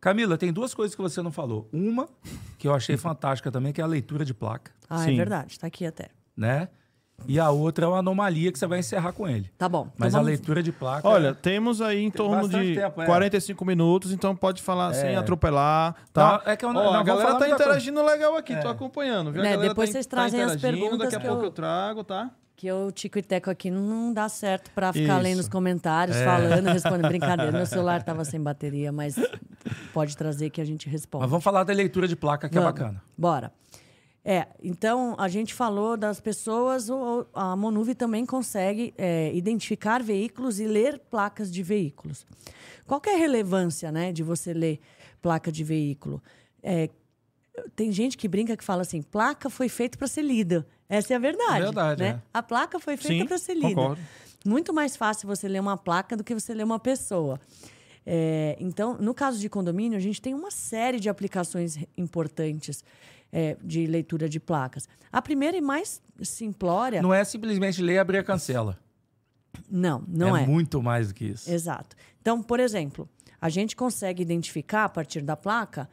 Camila, 0.00 0.38
tem 0.38 0.52
duas 0.52 0.74
coisas 0.74 0.94
que 0.94 1.02
você 1.02 1.20
não 1.22 1.32
falou. 1.32 1.68
Uma, 1.72 2.08
que 2.58 2.68
eu 2.68 2.74
achei 2.74 2.96
fantástica 2.98 3.50
também, 3.50 3.72
que 3.72 3.80
é 3.80 3.84
a 3.84 3.86
leitura 3.86 4.24
de 4.24 4.32
placa, 4.34 4.70
Ah, 4.88 4.98
Sim. 4.98 5.14
é 5.14 5.16
verdade, 5.16 5.52
está 5.52 5.66
aqui 5.66 5.84
até. 5.86 6.08
né? 6.36 6.68
E 7.26 7.40
a 7.40 7.50
outra 7.50 7.84
é 7.84 7.88
uma 7.88 7.98
anomalia 7.98 8.52
que 8.52 8.56
você 8.60 8.64
vai 8.68 8.78
encerrar 8.78 9.10
com 9.12 9.28
ele. 9.28 9.50
Tá 9.58 9.68
bom. 9.68 9.80
então 9.86 9.94
Mas 9.98 10.14
a 10.14 10.18
vamos- 10.18 10.28
leitura 10.28 10.62
de 10.62 10.70
placa. 10.70 11.08
Olha, 11.08 11.34
temos 11.34 11.82
aí 11.82 12.00
em 12.04 12.12
torno 12.12 12.42
bastante 12.42 12.66
de 12.68 12.74
tempo, 12.76 13.02
é. 13.02 13.06
45 13.06 13.64
minutos, 13.64 14.12
então 14.12 14.36
pode 14.36 14.62
falar 14.62 14.94
sem 14.94 15.10
É. 15.10 15.16
atropelar, 15.16 15.96
tá? 16.12 16.40
Não, 16.46 16.52
é 16.52 16.56
que 16.56 16.64
eu 16.64 16.72
não- 16.72 16.80
Ó, 16.80 16.92
não, 16.92 17.00
a 17.00 17.02
galera 17.02 17.24
tá 17.30 17.38
muita 17.40 17.46
coisa. 17.48 17.62
interagindo 17.64 18.04
legal 18.04 18.36
aqui, 18.36 18.52
É. 18.52 18.60
tô 18.60 18.68
acompanhando, 18.68 19.32
viu? 19.32 19.40
A 19.40 19.44
Né, 19.44 19.50
galera 19.50 19.68
depois 19.70 19.88
tá- 19.88 19.94
vocês 19.94 20.06
tá 20.06 20.16
trazem 20.16 20.40
as 20.42 20.54
interagindo, 20.54 20.80
perguntas 20.82 20.98
Daqui 21.10 21.16
a 21.16 21.20
que 21.20 21.26
pouco 21.26 21.42
eu- 21.42 21.46
eu 21.46 21.50
trago, 21.50 22.04
tá? 22.04 22.30
Que 22.58 22.72
o 22.72 22.90
Tico 22.90 23.20
e 23.20 23.22
Teco 23.22 23.48
aqui 23.48 23.70
não 23.70 24.12
dá 24.12 24.28
certo 24.28 24.72
para 24.72 24.92
ficar 24.92 25.14
Isso. 25.14 25.22
lendo 25.22 25.38
os 25.38 25.48
comentários, 25.48 26.16
É. 26.16 26.24
falando, 26.24 26.66
respondendo. 26.66 27.06
Brincadeira, 27.06 27.52
meu 27.52 27.64
celular 27.64 28.00
estava 28.00 28.24
sem 28.24 28.40
bateria, 28.40 28.90
mas 28.90 29.14
pode 29.94 30.16
trazer 30.16 30.50
que 30.50 30.60
a 30.60 30.64
gente 30.64 30.88
responde. 30.88 31.22
Mas 31.22 31.30
vamos 31.30 31.44
falar 31.44 31.62
da 31.62 31.72
leitura 31.72 32.08
de 32.08 32.16
placa, 32.16 32.48
que 32.48 32.56
Vamos. 32.56 32.70
é 32.70 32.72
bacana. 32.72 33.02
Bora. 33.16 33.52
É, 34.24 34.48
então 34.60 35.14
a 35.20 35.28
gente 35.28 35.54
falou 35.54 35.96
das 35.96 36.20
pessoas, 36.20 36.88
a 37.32 37.54
Monuve 37.54 37.94
também 37.94 38.26
consegue 38.26 38.92
é, 38.98 39.32
identificar 39.36 40.02
veículos 40.02 40.58
e 40.58 40.66
ler 40.66 40.98
placas 40.98 41.52
de 41.52 41.62
veículos. 41.62 42.26
Qual 42.88 43.00
é 43.06 43.14
a 43.14 43.18
relevância 43.18 43.92
né, 43.92 44.10
de 44.12 44.24
você 44.24 44.52
ler 44.52 44.80
placa 45.22 45.52
de 45.52 45.62
veículo? 45.62 46.20
É, 46.60 46.90
tem 47.76 47.92
gente 47.92 48.18
que 48.18 48.26
brinca 48.26 48.56
que 48.56 48.64
fala 48.64 48.82
assim: 48.82 49.00
placa 49.00 49.48
foi 49.48 49.68
feita 49.68 49.96
para 49.96 50.08
ser 50.08 50.22
lida. 50.22 50.66
Essa 50.88 51.14
é 51.14 51.16
a 51.16 51.18
verdade. 51.18 51.64
Verdade, 51.64 52.02
né? 52.02 52.08
é. 52.08 52.20
A 52.32 52.42
placa 52.42 52.78
foi 52.78 52.96
feita 52.96 53.26
para 53.26 53.38
ser 53.38 53.54
lida. 53.54 53.68
concordo. 53.68 54.00
Muito 54.44 54.72
mais 54.72 54.96
fácil 54.96 55.26
você 55.26 55.48
ler 55.48 55.60
uma 55.60 55.76
placa 55.76 56.16
do 56.16 56.24
que 56.24 56.32
você 56.32 56.54
ler 56.54 56.64
uma 56.64 56.78
pessoa. 56.78 57.40
É, 58.06 58.56
então, 58.58 58.96
no 58.98 59.12
caso 59.12 59.38
de 59.38 59.48
condomínio, 59.50 59.98
a 59.98 60.00
gente 60.00 60.22
tem 60.22 60.32
uma 60.32 60.50
série 60.50 60.98
de 60.98 61.10
aplicações 61.10 61.76
importantes 61.96 62.82
é, 63.30 63.56
de 63.62 63.86
leitura 63.86 64.28
de 64.28 64.40
placas. 64.40 64.88
A 65.12 65.20
primeira 65.20 65.56
e 65.56 65.60
mais 65.60 66.00
simplória. 66.22 67.02
Não 67.02 67.12
é 67.12 67.22
simplesmente 67.24 67.82
ler 67.82 67.94
e 67.94 67.98
abrir 67.98 68.18
a 68.18 68.24
cancela. 68.24 68.78
Não, 69.70 70.02
não 70.08 70.36
é. 70.36 70.46
muito 70.46 70.82
mais 70.82 71.08
do 71.08 71.14
que 71.14 71.26
isso. 71.26 71.50
Exato. 71.50 71.96
Então, 72.22 72.42
por 72.42 72.60
exemplo, 72.60 73.08
a 73.40 73.48
gente 73.48 73.76
consegue 73.76 74.22
identificar 74.22 74.84
a 74.84 74.88
partir 74.88 75.20
da 75.20 75.36
placa 75.36 75.88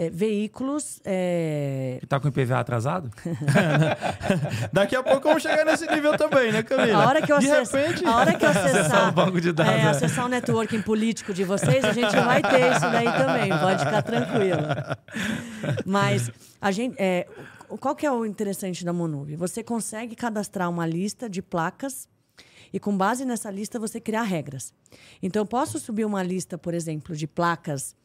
é, 0.00 0.08
veículos. 0.10 1.00
é, 1.04 1.96
Que 2.00 2.06
tá 2.06 2.20
com 2.20 2.26
o 2.26 2.30
IPVA 2.30 2.60
atrasado? 2.60 3.10
Daqui 4.72 4.94
a 4.94 5.02
pouco 5.02 5.26
vamos 5.28 5.42
chegar 5.42 5.64
nesse 5.64 5.86
nível 5.90 6.16
também, 6.16 6.52
né, 6.52 6.62
Camila? 6.62 7.02
A 7.04 7.08
hora 7.08 7.22
que 7.22 7.32
eu, 7.32 7.38
De 7.40 7.50
acess- 7.50 7.72
repente... 7.72 8.06
a 8.06 8.16
hora 8.16 8.34
que 8.34 8.44
eu 8.44 8.48
acessar, 8.50 8.80
Acessar 8.80 9.08
o 9.08 9.12
banco 9.12 9.40
de 9.40 9.52
dados, 9.52 9.72
é, 9.72 9.78
é. 9.80 9.88
acessar 9.88 10.24
o 10.26 10.28
networking 10.28 10.82
político 10.82 11.34
de 11.34 11.42
vocês, 11.44 11.84
a 11.84 11.92
gente 11.92 12.14
vai 12.14 12.40
ter 12.42 12.70
isso 12.72 12.80
daí 12.80 13.06
também, 13.12 13.48
pode 13.58 13.84
ficar 13.84 14.02
tranquilo. 14.02 14.62
Mas 15.84 16.30
a 16.60 16.70
gente, 16.70 16.94
é, 16.98 17.26
qual 17.80 17.94
que 17.96 18.06
é 18.06 18.12
o 18.12 18.24
interessante 18.24 18.84
da 18.84 18.92
Monuve? 18.92 19.36
Você 19.36 19.62
consegue 19.62 20.14
cadastrar 20.14 20.70
uma 20.70 20.86
lista 20.86 21.28
de 21.28 21.42
placas 21.42 22.08
e 22.72 22.78
com 22.78 22.96
base 22.96 23.24
nessa 23.24 23.50
lista 23.50 23.78
você 23.78 24.00
criar 24.00 24.22
regras. 24.22 24.72
Então 25.22 25.42
eu 25.42 25.46
posso 25.46 25.78
subir 25.78 26.04
uma 26.04 26.22
lista, 26.22 26.56
por 26.58 26.74
exemplo, 26.74 27.16
de 27.16 27.26
placas 27.26 27.96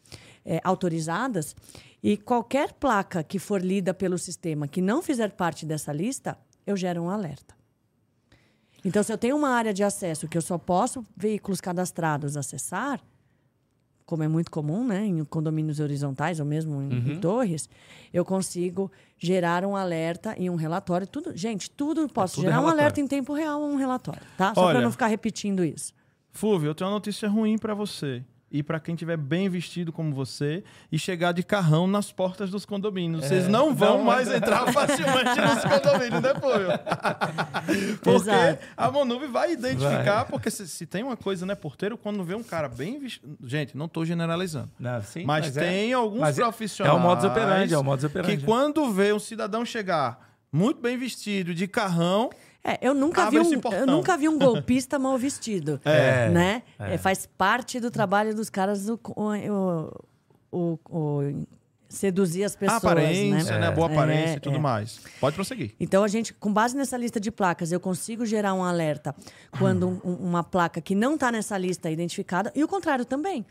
é, 0.45 0.59
autorizadas 0.63 1.55
e 2.01 2.17
qualquer 2.17 2.73
placa 2.73 3.23
que 3.23 3.39
for 3.39 3.61
lida 3.63 3.93
pelo 3.93 4.17
sistema 4.17 4.67
que 4.67 4.81
não 4.81 5.01
fizer 5.01 5.31
parte 5.31 5.65
dessa 5.65 5.93
lista, 5.93 6.37
eu 6.65 6.75
gero 6.75 7.01
um 7.01 7.09
alerta. 7.09 7.55
Então, 8.85 9.01
se 9.01 9.13
eu 9.13 9.17
tenho 9.17 9.37
uma 9.37 9.49
área 9.49 9.73
de 9.73 9.83
acesso 9.83 10.27
que 10.27 10.37
eu 10.37 10.41
só 10.41 10.57
posso 10.57 11.05
veículos 11.15 11.61
cadastrados 11.61 12.35
acessar, 12.35 12.99
como 14.05 14.23
é 14.23 14.27
muito 14.27 14.51
comum, 14.51 14.85
né, 14.85 15.05
em 15.05 15.23
condomínios 15.23 15.79
horizontais 15.79 16.39
ou 16.39 16.45
mesmo 16.45 16.81
em, 16.81 17.13
em 17.13 17.19
torres, 17.19 17.69
eu 18.13 18.25
consigo 18.25 18.91
gerar 19.17 19.63
um 19.63 19.75
alerta 19.75 20.35
e 20.37 20.49
um 20.49 20.55
relatório. 20.55 21.07
Tudo, 21.07 21.35
gente, 21.35 21.71
tudo 21.71 22.07
posso 22.09 22.35
tudo 22.35 22.43
gerar 22.43 22.61
um 22.61 22.67
alerta 22.67 22.99
em 22.99 23.07
tempo 23.07 23.33
real 23.33 23.61
ou 23.61 23.69
um 23.69 23.77
relatório, 23.77 24.21
tá? 24.37 24.53
Só 24.53 24.71
para 24.71 24.81
não 24.81 24.91
ficar 24.91 25.07
repetindo 25.07 25.63
isso. 25.63 25.93
Fúvio, 26.31 26.69
eu 26.69 26.75
tenho 26.75 26.89
uma 26.89 26.95
notícia 26.95 27.29
ruim 27.29 27.57
pra 27.57 27.73
você. 27.73 28.23
E 28.53 28.61
pra 28.61 28.79
quem 28.79 28.93
tiver 28.93 29.17
bem 29.17 29.49
vestido 29.49 29.91
como 29.91 30.13
você 30.13 30.63
e 30.91 30.99
chegar 30.99 31.31
de 31.31 31.41
carrão 31.41 31.87
nas 31.87 32.11
portas 32.11 32.51
dos 32.51 32.65
condomínios. 32.67 33.25
Vocês 33.25 33.47
não 33.47 33.73
vão 33.73 33.97
não, 33.97 34.03
mais 34.05 34.31
entrar 34.31 34.67
facilmente 34.71 35.41
nos 35.41 35.63
condomínios, 35.63 36.21
né, 36.21 36.33
Fúvio? 36.35 36.67
porque 38.03 38.29
Exato. 38.29 38.63
a 38.77 38.91
Monuve 38.91 39.25
vai 39.25 39.53
identificar, 39.53 40.25
porque 40.25 40.51
se, 40.51 40.67
se 40.67 40.85
tem 40.85 41.01
uma 41.01 41.17
coisa, 41.17 41.47
né, 41.47 41.55
porteiro, 41.55 41.97
quando 41.97 42.23
vê 42.23 42.35
um 42.35 42.43
cara 42.43 42.69
bem 42.69 42.99
vestido. 42.99 43.35
Gente, 43.43 43.75
não 43.75 43.87
tô 43.87 44.05
generalizando. 44.05 44.69
Não, 44.79 45.01
sim, 45.01 45.25
Mas, 45.25 45.57
é- 45.57 45.59
tem 45.59 45.93
alguns 45.93 46.19
mas 46.19 46.37
é- 46.37 46.41
profissionais. 46.43 46.95
É 46.95 46.99
o 46.99 47.01
modus 47.01 47.25
operandi, 47.25 47.73
é 47.73 47.77
o 47.77 47.83
modus 47.83 48.05
operandi. 48.05 48.37
Que 48.37 48.43
quando 48.45 48.91
vê 48.93 49.11
um 49.13 49.19
cidadão 49.19 49.65
chegar 49.65 50.31
muito 50.51 50.79
bem 50.79 50.95
vestido, 50.95 51.55
de 51.55 51.67
carrão, 51.67 52.29
É, 52.63 52.79
eu 52.81 52.93
nunca, 52.93 53.23
Abre 53.23 53.43
vi 53.43 53.57
um, 53.57 53.61
eu 53.73 53.85
nunca 53.85 54.15
vi 54.17 54.29
um 54.29 54.37
golpista 54.39 54.97
mal 54.97 55.17
vestido. 55.17 55.81
É, 55.83 56.29
Né? 56.29 56.63
É, 56.79 56.97
faz 56.97 57.25
parte 57.37 57.79
do 57.79 57.91
trabalho 57.91 58.33
dos 58.33 58.49
caras 58.49 58.85
do, 58.85 58.99
o, 59.15 59.91
o, 60.51 60.59
o- 60.59 60.79
o 60.89 61.47
seduzir 61.89 62.43
as 62.43 62.55
pessoas, 62.55 62.83
aparência, 62.83 63.53
né? 63.59 63.59
né? 63.67 63.71
Boa 63.71 63.87
aparência 63.87 64.33
É, 64.33 64.37
e 64.37 64.39
tudo 64.39 64.55
é. 64.55 64.59
mais. 64.59 64.99
Pode 65.19 65.35
prosseguir. 65.35 65.75
Então, 65.79 66.03
a 66.03 66.07
gente, 66.07 66.33
com 66.33 66.51
base 66.51 66.75
nessa 66.75 66.97
lista 66.97 67.19
de 67.19 67.29
placas, 67.29 67.71
eu 67.71 67.79
consigo 67.79 68.25
gerar 68.25 68.53
um 68.55 68.63
alerta 68.63 69.13
quando 69.59 69.87
um- 70.03 70.15
uma 70.15 70.43
placa 70.43 70.81
que 70.81 70.95
não 70.95 71.15
está 71.15 71.31
nessa 71.31 71.55
lista 71.57 71.89
é 71.89 71.91
identificada, 71.91 72.51
e 72.55 72.63
o 72.63 72.67
contrário 72.67 73.05
também. 73.05 73.45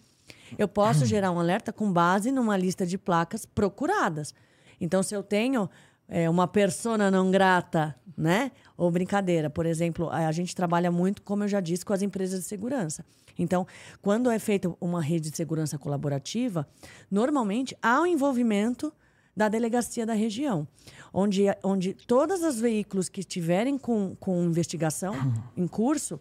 Eu 0.59 0.67
posso 0.67 1.05
gerar 1.07 1.31
um 1.31 1.39
alerta 1.39 1.73
com 1.73 1.93
base 1.93 2.33
numa 2.33 2.57
lista 2.57 2.85
de 2.87 2.99
placas 2.99 3.45
procuradas. 3.47 4.35
Então, 4.81 5.03
se 5.03 5.15
eu 5.15 5.23
tenho 5.23 5.69
é, 6.09 6.29
uma 6.29 6.47
persona 6.49 7.11
não 7.11 7.31
grata, 7.31 7.95
né? 8.19 8.51
Ou 8.77 8.91
brincadeira, 8.91 9.51
por 9.51 9.67
exemplo, 9.67 10.09
a 10.11 10.33
gente 10.33 10.55
trabalha 10.55 10.91
muito, 10.91 11.23
como 11.23 11.45
eu 11.45 11.49
já 11.49 11.61
disse, 11.61 11.85
com 11.85 11.93
as 11.93 12.03
empresas 12.03 12.41
de 12.41 12.47
segurança. 12.47 13.05
Então, 13.39 13.67
quando 14.01 14.31
é 14.31 14.39
feita 14.39 14.75
uma 14.81 15.01
rede 15.01 15.31
de 15.31 15.37
segurança 15.37 15.79
colaborativa, 15.79 16.67
normalmente 17.11 17.77
há 17.83 18.01
o 18.01 18.07
envolvimento 18.07 18.93
da 19.35 19.49
delegacia 19.49 20.05
da 20.05 20.13
região, 20.13 20.69
onde, 21.13 21.45
onde 21.63 21.95
todos 21.95 22.43
os 22.43 22.61
veículos 22.61 23.09
que 23.09 23.21
estiverem 23.21 23.79
com, 23.79 24.15
com 24.21 24.45
investigação 24.45 25.15
em 25.57 25.67
curso, 25.67 26.21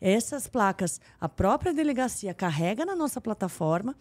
essas 0.00 0.46
placas, 0.46 1.00
a 1.20 1.28
própria 1.28 1.74
delegacia 1.74 2.32
carrega 2.32 2.86
na 2.86 2.94
nossa 2.94 3.20
plataforma. 3.20 3.96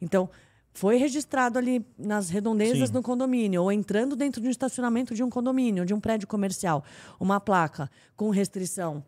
Então, 0.00 0.30
foi 0.76 0.96
registrado 0.96 1.56
ali 1.56 1.86
nas 1.96 2.28
redondezas 2.28 2.88
Sim. 2.88 2.92
do 2.94 3.00
condomínio, 3.00 3.62
ou 3.62 3.70
entrando 3.72 4.16
dentro 4.16 4.40
de 4.42 4.48
um 4.48 4.50
estacionamento 4.50 5.14
de 5.14 5.22
um 5.22 5.30
condomínio, 5.30 5.86
de 5.86 5.94
um 5.94 6.00
prédio 6.00 6.26
comercial, 6.26 6.84
uma 7.20 7.38
placa 7.40 7.88
com 8.16 8.28
restrição, 8.30 9.02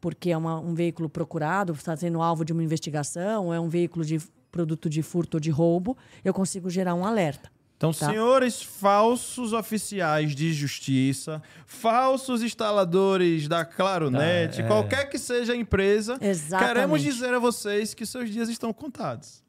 porque 0.00 0.30
é 0.30 0.36
uma- 0.36 0.60
um 0.60 0.74
veículo 0.74 1.08
procurado, 1.08 1.72
está 1.72 1.96
sendo 1.96 2.22
alvo 2.22 2.44
de 2.44 2.52
uma 2.52 2.62
investigação, 2.62 3.46
ou 3.46 3.52
é 3.54 3.58
um 3.58 3.68
veículo 3.68 4.04
de 4.04 4.20
produto 4.52 4.88
de 4.88 5.02
furto 5.02 5.36
ou 5.36 5.40
de 5.40 5.50
roubo, 5.50 5.96
eu 6.24 6.32
consigo 6.32 6.70
gerar 6.70 6.94
um 6.94 7.04
alerta. 7.04 7.50
Então, 7.76 7.92
Tá. 7.92 8.06
senhores 8.10 8.60
falsos 8.62 9.52
oficiais 9.52 10.34
de 10.34 10.52
justiça, 10.52 11.40
falsos 11.66 12.42
instaladores 12.42 13.46
da 13.46 13.64
Claronet, 13.64 14.56
Tá, 14.56 14.62
é. 14.62 14.66
qualquer 14.66 15.08
que 15.10 15.18
seja 15.18 15.52
a 15.52 15.56
empresa, 15.56 16.16
Exatamente. 16.20 16.74
queremos 16.74 17.02
dizer 17.02 17.34
a 17.34 17.38
vocês 17.38 17.92
que 17.94 18.04
seus 18.06 18.30
dias 18.30 18.48
estão 18.48 18.72
contados. 18.72 19.42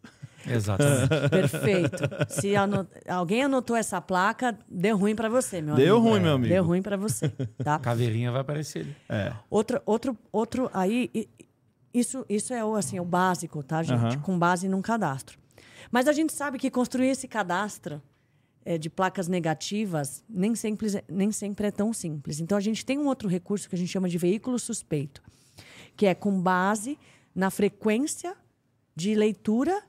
Exatamente. 0.47 1.09
Perfeito. 1.29 2.03
Se 2.29 2.53
ano- 2.55 2.87
alguém 3.07 3.43
anotou 3.43 3.75
essa 3.75 3.99
placa, 4.01 4.57
deu 4.69 4.97
ruim 4.97 5.15
para 5.15 5.29
você, 5.29 5.61
meu 5.61 5.75
Deu 5.75 5.95
amigo. 5.97 6.09
ruim, 6.09 6.19
meu 6.21 6.33
amigo. 6.33 6.53
Deu 6.53 6.63
ruim 6.63 6.81
para 6.81 6.97
você, 6.97 7.29
tá? 7.63 7.77
Caveirinha 7.79 8.31
vai 8.31 8.41
aparecer 8.41 8.79
ali. 8.81 8.95
É. 9.09 9.33
Outro, 9.49 9.81
outro, 9.85 10.17
outro 10.31 10.69
aí, 10.73 11.09
isso, 11.93 12.25
isso 12.29 12.53
é 12.53 12.63
o, 12.63 12.75
assim, 12.75 12.99
o 12.99 13.05
básico, 13.05 13.61
tá, 13.63 13.81
gente? 13.83 13.99
Aham. 13.99 14.19
Com 14.21 14.37
base 14.39 14.67
num 14.67 14.81
cadastro. 14.81 15.37
Mas 15.91 16.07
a 16.07 16.13
gente 16.13 16.31
sabe 16.33 16.57
que 16.57 16.69
construir 16.69 17.07
esse 17.09 17.27
cadastro 17.27 18.01
é, 18.63 18.77
de 18.77 18.89
placas 18.89 19.27
negativas 19.27 20.23
nem 20.29 20.53
sempre, 20.55 20.87
nem 21.09 21.31
sempre 21.31 21.67
é 21.67 21.71
tão 21.71 21.91
simples. 21.91 22.39
Então, 22.39 22.57
a 22.57 22.61
gente 22.61 22.85
tem 22.85 22.97
um 22.97 23.07
outro 23.07 23.27
recurso 23.27 23.67
que 23.67 23.75
a 23.75 23.77
gente 23.77 23.89
chama 23.89 24.07
de 24.07 24.17
veículo 24.17 24.59
suspeito, 24.59 25.21
que 25.97 26.05
é 26.05 26.13
com 26.13 26.39
base 26.39 26.97
na 27.33 27.49
frequência 27.49 28.35
de 28.95 29.15
leitura 29.15 29.81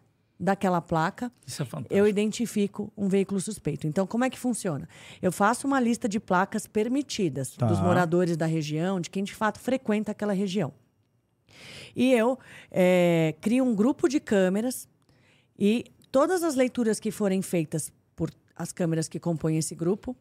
daquela 0.43 0.81
placa, 0.81 1.31
Isso 1.47 1.63
é 1.63 1.67
fantástico. 1.67 1.95
eu 1.95 2.09
identifico 2.09 2.91
um 2.97 3.09
veículo 3.09 3.39
suspeito. 3.41 3.87
Então, 3.87 4.07
como 4.07 4.25
é 4.25 4.31
que 4.31 4.39
funciona? 4.39 4.89
Eu 5.21 5.31
faço 5.31 5.67
uma 5.67 5.79
lista 5.79 6.09
de 6.09 6.19
placas 6.19 6.67
permitidas 6.67 7.51
Tá. 7.57 7.67
dos 7.67 7.79
moradores 7.79 8.37
da 8.39 8.47
região, 8.47 8.99
de 9.01 9.11
quem 9.11 9.23
de 9.23 9.35
fato 9.35 9.61
frequenta 9.61 10.13
aquela 10.13 10.33
região. 10.33 10.73
E 11.95 12.13
eu 12.13 12.39
eh, 12.71 13.35
crio 13.41 13.65
um 13.65 13.75
grupo 13.75 14.09
de 14.09 14.19
câmeras 14.19 14.89
e 15.59 15.85
todas 16.11 16.43
as 16.43 16.55
leituras 16.55 16.99
que 16.99 17.11
forem 17.11 17.43
feitas 17.43 17.93
por 18.17 18.31
as 18.57 18.73
câmeras 18.73 19.09
que 19.09 19.19
compõem 19.21 19.59
esse 19.59 19.75
grupo 19.75 20.17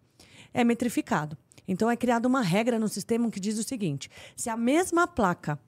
é 0.53 0.63
metrificado. 0.63 1.37
Então, 1.67 1.89
é 1.89 1.95
criada 1.95 2.27
uma 2.27 2.41
regra 2.41 2.79
no 2.79 2.87
sistema 2.89 3.29
que 3.29 3.39
diz 3.39 3.57
o 3.59 3.63
seguinte: 3.63 4.09
se 4.35 4.49
a 4.49 4.57
mesma 4.57 5.07
placa 5.07 5.59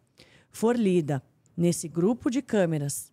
for 0.49 0.76
lida 0.76 1.22
nesse 1.56 1.88
grupo 1.88 2.30
de 2.30 2.41
câmeras 2.41 3.11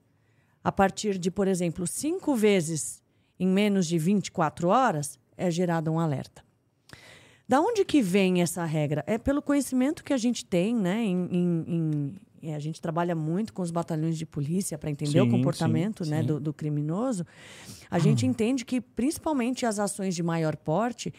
a 0.63 0.73
partir 0.73 1.19
de, 1.19 1.31
por 1.31 1.47
exemplo, 1.49 1.87
cinco 1.87 2.35
vezes 2.35 3.03
em 3.39 3.47
menos 3.47 3.87
de 3.87 3.99
24 3.99 4.69
horas, 4.69 5.19
é 5.37 5.51
gerado 5.51 5.91
um 5.93 5.99
alerta. 6.01 6.43
Da 7.47 7.61
onde 7.61 7.85
que 7.85 8.03
vem 8.03 8.43
essa 8.43 8.65
regra? 8.65 9.03
É 9.07 9.17
pelo 9.17 9.41
conhecimento 9.41 10.05
que 10.05 10.13
a 10.13 10.17
gente 10.19 10.45
tem, 10.45 10.75
né? 10.75 11.03
Em, 11.03 11.29
em- 11.31 11.65
em- 11.67 12.15
é, 12.51 12.55
a 12.55 12.59
gente 12.59 12.81
trabalha 12.81 13.15
muito 13.15 13.53
com 13.53 13.63
os 13.63 13.71
batalhões 13.71 14.19
de 14.19 14.27
polícia 14.27 14.77
para 14.77 14.91
entender 14.91 15.13
Sim, 15.13 15.21
o 15.21 15.31
comportamento 15.31 16.05
sim, 16.05 16.11
né, 16.11 16.21
sim. 16.21 16.27
Do, 16.27 16.39
do 16.41 16.53
criminoso. 16.53 17.25
A 17.91 17.99
gente 17.99 18.27
entende 18.27 18.65
que, 18.65 18.81
principalmente 18.81 19.65
as 19.65 19.79
ações 19.79 20.15
de 20.15 20.23
maior 20.23 20.57
porte, 20.57 21.13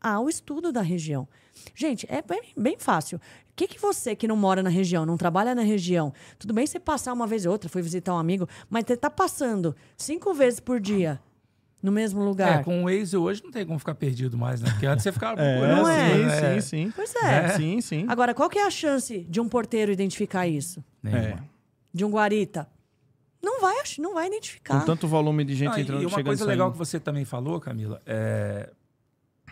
há 0.00 0.18
o 0.20 0.28
estudo 0.28 0.72
da 0.72 0.82
região. 0.82 1.28
Gente, 1.74 2.06
é 2.10 2.22
bem, 2.22 2.42
bem 2.56 2.76
fácil. 2.78 3.18
O 3.18 3.20
que, 3.56 3.66
que 3.66 3.80
você 3.80 4.14
que 4.14 4.28
não 4.28 4.36
mora 4.36 4.62
na 4.62 4.70
região, 4.70 5.04
não 5.04 5.16
trabalha 5.16 5.54
na 5.54 5.62
região, 5.62 6.12
tudo 6.38 6.54
bem 6.54 6.66
você 6.66 6.78
passar 6.78 7.12
uma 7.12 7.26
vez 7.26 7.44
ou 7.44 7.52
outra, 7.52 7.68
foi 7.68 7.82
visitar 7.82 8.14
um 8.14 8.18
amigo, 8.18 8.48
mas 8.70 8.84
você 8.86 8.92
está 8.94 9.10
passando 9.10 9.74
cinco 9.96 10.32
vezes 10.32 10.60
por 10.60 10.80
dia 10.80 11.20
no 11.82 11.92
mesmo 11.92 12.22
lugar. 12.22 12.60
É, 12.60 12.64
com 12.64 12.82
o 12.82 12.84
Waze 12.84 13.16
hoje 13.16 13.42
não 13.42 13.50
tem 13.50 13.64
como 13.64 13.78
ficar 13.78 13.94
perdido 13.94 14.36
mais, 14.36 14.60
né? 14.60 14.70
Porque 14.70 14.86
antes 14.86 15.02
você 15.02 15.12
ficava 15.12 15.40
É, 15.42 15.58
procurando. 15.58 15.82
Não 15.82 15.88
é? 15.88 16.10
sim, 16.12 16.24
né? 16.24 16.60
sim, 16.60 16.60
sim. 16.60 16.92
Pois 16.94 17.14
é. 17.16 17.48
Sim, 17.50 17.80
sim. 17.80 18.06
Agora, 18.08 18.34
qual 18.34 18.48
que 18.48 18.58
é 18.58 18.66
a 18.66 18.70
chance 18.70 19.20
de 19.28 19.40
um 19.40 19.48
porteiro 19.48 19.90
identificar 19.92 20.46
isso? 20.46 20.84
Nenhuma. 21.02 21.44
De 21.92 22.04
um 22.04 22.10
guarita? 22.10 22.68
Não 23.42 23.60
vai, 23.60 23.76
não 23.98 24.14
vai 24.14 24.26
identificar. 24.26 24.80
Com 24.80 24.84
tanto 24.86 25.06
volume 25.06 25.44
de 25.44 25.54
gente 25.54 25.76
Ah, 25.76 25.80
entrando 25.80 26.02
e 26.02 26.06
uma 26.06 26.10
chegando 26.10 26.26
coisa 26.26 26.44
legal 26.44 26.72
que 26.72 26.78
você 26.78 26.98
também 26.98 27.24
falou, 27.24 27.60
Camila, 27.60 28.02
é, 28.04 28.70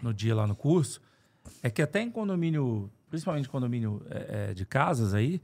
no 0.03 0.13
dia 0.13 0.35
lá 0.35 0.47
no 0.47 0.57
curso, 0.57 1.01
é 1.63 1.71
que 1.71 1.81
até 1.83 2.01
em 2.01 2.11
condomínio, 2.11 2.91
principalmente 3.09 3.49
condomínio 3.49 4.03
é, 4.11 4.51
é, 4.51 4.55
de 4.55 4.65
casas 4.67 5.15
aí, 5.15 5.41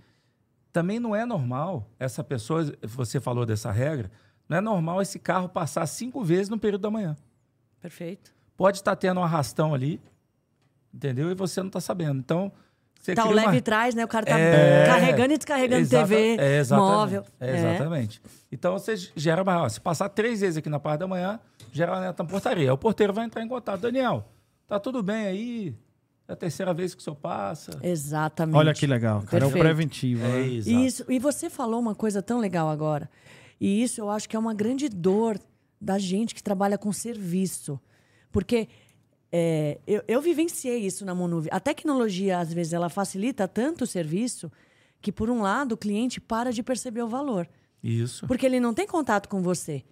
também 0.72 0.98
não 0.98 1.14
é 1.14 1.24
normal 1.26 1.86
essa 1.98 2.22
pessoa, 2.24 2.72
você 2.82 3.20
falou 3.20 3.44
dessa 3.44 3.70
regra, 3.70 4.10
não 4.48 4.56
é 4.56 4.60
normal 4.60 5.00
esse 5.02 5.18
carro 5.18 5.48
passar 5.48 5.86
cinco 5.86 6.22
vezes 6.24 6.48
no 6.48 6.58
período 6.58 6.82
da 6.82 6.90
manhã. 6.90 7.16
Perfeito. 7.80 8.32
Pode 8.56 8.78
estar 8.78 8.94
tendo 8.96 9.20
um 9.20 9.24
arrastão 9.24 9.74
ali, 9.74 10.00
entendeu? 10.92 11.30
E 11.30 11.34
você 11.34 11.60
não 11.60 11.66
está 11.68 11.80
sabendo. 11.80 12.18
Então, 12.20 12.52
você 13.00 13.14
Tá 13.14 13.26
o 13.26 13.32
leve 13.32 13.48
uma... 13.56 13.60
trás, 13.62 13.94
né? 13.94 14.04
O 14.04 14.08
cara 14.08 14.24
tá 14.24 14.38
É, 14.38 14.86
carregando 14.86 15.32
e 15.34 15.36
descarregando 15.36 15.80
exata- 15.82 16.06
TV, 16.06 16.36
é, 16.38 16.58
exatamente, 16.58 16.92
móvel. 16.94 17.24
é, 17.40 17.56
exatamente. 17.58 18.22
Então 18.50 18.74
você 18.74 18.94
gera 19.16 19.42
uma. 19.42 19.62
ó, 19.62 19.68
Se 19.68 19.80
passar 19.80 20.08
três 20.08 20.40
vezes 20.40 20.56
aqui 20.56 20.68
na 20.68 20.78
parte 20.78 21.00
da 21.00 21.08
manhã, 21.08 21.40
gera 21.72 21.92
uma 21.92 22.00
neta 22.00 22.22
na 22.22 22.28
portaria. 22.28 22.72
O 22.72 22.78
porteiro 22.78 23.12
vai 23.12 23.24
entrar 23.24 23.42
em 23.42 23.48
contato. 23.48 23.80
Daniel, 23.80 24.28
tá 24.68 24.78
tudo 24.78 25.02
bem 25.02 25.26
aí? 25.26 25.76
É 26.32 26.34
a 26.34 26.36
terceira 26.36 26.72
vez 26.72 26.94
que 26.94 27.02
o 27.02 27.04
senhor 27.04 27.16
passa. 27.16 27.78
Exatamente. 27.82 28.56
Olha 28.56 28.72
que 28.72 28.86
legal, 28.86 29.20
cara. 29.22 29.44
É 29.44 29.46
o 29.46 29.50
Perfeito. 29.50 29.62
preventivo. 29.62 30.24
É, 30.24 30.28
né? 30.28 30.46
Isso. 30.46 31.04
E 31.06 31.18
você 31.18 31.50
falou 31.50 31.78
uma 31.78 31.94
coisa 31.94 32.22
tão 32.22 32.40
legal 32.40 32.70
agora. 32.70 33.10
E 33.60 33.82
isso 33.82 34.00
eu 34.00 34.08
acho 34.08 34.26
que 34.26 34.34
é 34.34 34.38
uma 34.38 34.54
grande 34.54 34.88
dor 34.88 35.38
da 35.78 35.98
gente 35.98 36.34
que 36.34 36.42
trabalha 36.42 36.78
com 36.78 36.90
serviço. 36.90 37.78
Porque 38.30 38.66
é, 39.30 39.78
eu, 39.86 40.02
eu 40.08 40.22
vivenciei 40.22 40.78
isso 40.78 41.04
na 41.04 41.14
Monuve. 41.14 41.50
A 41.52 41.60
tecnologia, 41.60 42.38
às 42.38 42.50
vezes, 42.50 42.72
ela 42.72 42.88
facilita 42.88 43.46
tanto 43.46 43.84
o 43.84 43.86
serviço 43.86 44.50
que, 45.02 45.12
por 45.12 45.28
um 45.28 45.42
lado, 45.42 45.72
o 45.72 45.76
cliente 45.76 46.18
para 46.18 46.50
de 46.50 46.62
perceber 46.62 47.02
o 47.02 47.08
valor. 47.08 47.46
Isso. 47.84 48.26
Porque 48.26 48.46
ele 48.46 48.58
não 48.58 48.72
tem 48.72 48.86
contato 48.86 49.28
com 49.28 49.42
você. 49.42 49.84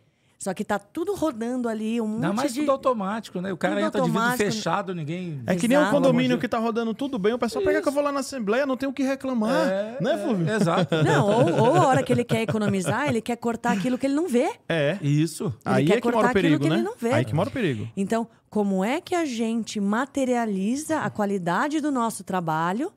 Só 0.42 0.54
que 0.54 0.64
tá 0.64 0.78
tudo 0.78 1.14
rodando 1.14 1.68
ali, 1.68 2.00
um 2.00 2.06
monte 2.06 2.24
Ainda 2.24 2.32
mais 2.32 2.54
de... 2.54 2.60
tudo 2.60 2.72
automático, 2.72 3.42
né? 3.42 3.52
O 3.52 3.58
cara 3.58 3.74
Tudo 3.74 3.86
entra 3.86 4.00
de 4.00 4.10
vidro 4.10 4.36
fechado, 4.38 4.94
ninguém. 4.94 5.42
É 5.46 5.54
que 5.54 5.68
nem 5.68 5.76
um 5.76 5.90
condomínio 5.90 6.38
que 6.38 6.48
tá 6.48 6.58
rodando 6.58 6.94
tudo 6.94 7.18
bem, 7.18 7.34
o 7.34 7.38
pessoal 7.38 7.62
pega 7.62 7.82
que 7.82 7.86
eu 7.86 7.92
vou 7.92 8.02
lá 8.02 8.10
na 8.10 8.20
Assembleia, 8.20 8.64
não 8.64 8.74
tem 8.74 8.88
o 8.88 8.92
que 8.92 9.02
reclamar. 9.02 9.68
É, 9.68 9.98
né, 10.00 10.14
é, 10.14 10.16
Fulvio? 10.16 10.50
Exato. 10.50 10.94
Não, 11.04 11.26
ou, 11.26 11.60
ou 11.60 11.76
a 11.76 11.86
hora 11.88 12.02
que 12.02 12.10
ele 12.10 12.24
quer 12.24 12.40
economizar, 12.40 13.06
ele 13.06 13.20
quer 13.20 13.36
cortar 13.36 13.72
aquilo 13.72 13.98
que 13.98 14.06
ele 14.06 14.14
não 14.14 14.28
vê. 14.28 14.50
É. 14.66 14.98
Isso. 15.02 15.52
Aí 15.62 15.84
quer 15.84 15.98
é 15.98 16.00
que 16.00 16.06
mora 16.06 16.16
cortar 16.16 16.30
o 16.30 16.32
perigo, 16.32 16.68
né? 16.68 16.76
ele 16.76 16.82
não 16.84 16.94
vê. 16.96 17.12
Aí 17.12 17.24
que 17.24 17.34
mora 17.34 17.48
o 17.48 17.52
perigo. 17.52 17.88
Então, 17.96 18.26
como 18.48 18.82
é 18.82 19.00
que 19.00 19.14
a 19.14 19.26
gente 19.26 19.78
materializa 19.78 21.00
a 21.00 21.10
qualidade 21.10 21.80
do 21.80 21.90
nosso 21.90 22.24
trabalho, 22.24 22.90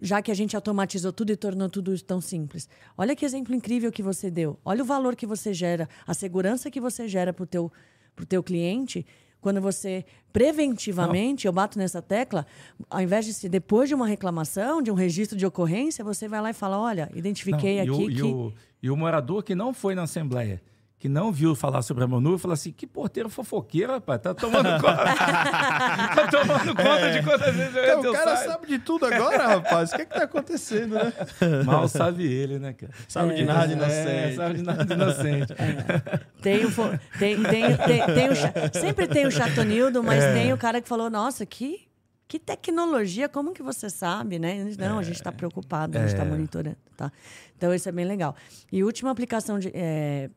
já 0.00 0.22
que 0.22 0.30
a 0.30 0.34
gente 0.34 0.54
automatizou 0.54 1.12
tudo 1.12 1.32
e 1.32 1.36
tornou 1.36 1.68
tudo 1.68 2.00
tão 2.02 2.20
simples? 2.20 2.68
Olha 2.96 3.16
que 3.16 3.24
exemplo 3.24 3.54
incrível 3.54 3.90
que 3.90 4.02
você 4.02 4.30
deu. 4.30 4.58
Olha 4.64 4.82
o 4.82 4.86
valor 4.86 5.16
que 5.16 5.26
você 5.26 5.52
gera, 5.52 5.88
a 6.06 6.14
segurança 6.14 6.70
que 6.70 6.80
você 6.80 7.08
gera 7.08 7.32
para 7.32 7.42
o 7.42 7.46
teu, 7.46 7.72
pro 8.14 8.24
teu 8.24 8.42
cliente. 8.42 9.04
Quando 9.40 9.60
você, 9.60 10.04
preventivamente, 10.32 11.46
eu 11.46 11.52
bato 11.52 11.78
nessa 11.78 12.02
tecla, 12.02 12.44
ao 12.90 13.00
invés 13.00 13.24
de 13.24 13.32
ser 13.32 13.48
depois 13.48 13.88
de 13.88 13.94
uma 13.94 14.06
reclamação, 14.06 14.82
de 14.82 14.90
um 14.90 14.94
registro 14.94 15.38
de 15.38 15.46
ocorrência, 15.46 16.04
você 16.04 16.26
vai 16.26 16.40
lá 16.40 16.50
e 16.50 16.54
fala: 16.54 16.78
olha, 16.78 17.10
identifiquei 17.14 17.76
Não, 17.76 17.84
e 17.84 17.88
aqui 17.88 18.04
o, 18.04 18.08
que. 18.08 18.18
e, 18.18 18.22
o, 18.22 18.52
e 18.82 18.90
o 18.90 18.96
morador 18.96 19.44
que 19.44 19.54
não 19.54 19.72
foi 19.72 19.94
na 19.94 20.02
Assembleia, 20.02 20.60
que 20.98 21.08
não 21.08 21.30
viu 21.30 21.54
falar 21.54 21.82
sobre 21.82 22.02
a 22.02 22.06
Manu, 22.08 22.36
falou 22.38 22.54
assim: 22.54 22.72
que 22.72 22.86
porteiro 22.86 23.28
fofoqueiro, 23.28 23.92
rapaz, 23.92 24.20
tá 24.20 24.34
tomando 24.34 24.68
conta. 24.80 24.96
tá 25.14 26.28
tomando 26.30 26.74
conta 26.74 26.88
É. 27.00 27.18
de 27.18 27.24
quantas 27.24 27.54
vezes 27.54 27.76
eu 27.76 27.84
Então, 27.84 27.98
entro 27.98 28.10
o 28.10 28.14
e 28.14 28.16
cara 28.18 28.36
saio. 28.36 28.50
sabe 28.50 28.66
de 28.66 28.78
tudo 28.80 29.06
agora, 29.06 29.46
rapaz. 29.46 29.92
O 29.92 29.96
que 29.96 30.02
é 30.02 30.04
que 30.04 30.14
tá 30.14 30.24
acontecendo, 30.24 30.94
né? 30.96 31.12
Mal 31.64 31.86
sabe 31.88 32.24
ele, 32.24 32.58
né, 32.58 32.72
cara? 32.72 32.92
Sabe 33.06 33.34
de 33.34 33.44
nada, 33.44 33.72
É, 33.72 33.76
inocente. 33.76 34.36
sabe 34.36 34.54
de 34.56 34.62
nada 34.62 34.84
de 34.84 34.92
inocente. 34.92 35.54
Tem 36.42 36.64
o, 36.64 36.70
tem, 37.18 37.42
tem, 37.42 37.76
tem, 37.76 38.06
tem 38.14 38.28
o 38.30 38.36
cha- 38.36 38.52
sempre 38.72 39.06
tem 39.08 39.26
o 39.26 39.30
chatonildo, 39.30 40.02
mas 40.02 40.22
É. 40.22 40.32
tem 40.34 40.52
o 40.52 40.56
cara 40.56 40.80
que 40.80 40.88
falou, 40.88 41.10
nossa, 41.10 41.44
que, 41.44 41.80
que 42.28 42.38
tecnologia, 42.38 43.28
como 43.28 43.52
que 43.52 43.62
você 43.62 43.90
sabe, 43.90 44.38
né? 44.38 44.64
Não, 44.78 44.98
a 44.98 45.02
gente 45.02 45.16
está 45.16 45.32
preocupado, 45.32 45.98
a 45.98 46.00
gente 46.02 46.12
está 46.12 46.22
É. 46.22 46.26
monitorando, 46.28 46.76
tá? 46.96 47.10
Então, 47.56 47.74
isso 47.74 47.88
é 47.88 47.92
bem 47.92 48.04
legal. 48.04 48.36
E 48.70 48.84
última 48.84 49.10
aplicação 49.10 49.58
de... 49.58 49.70
é, 49.74 50.30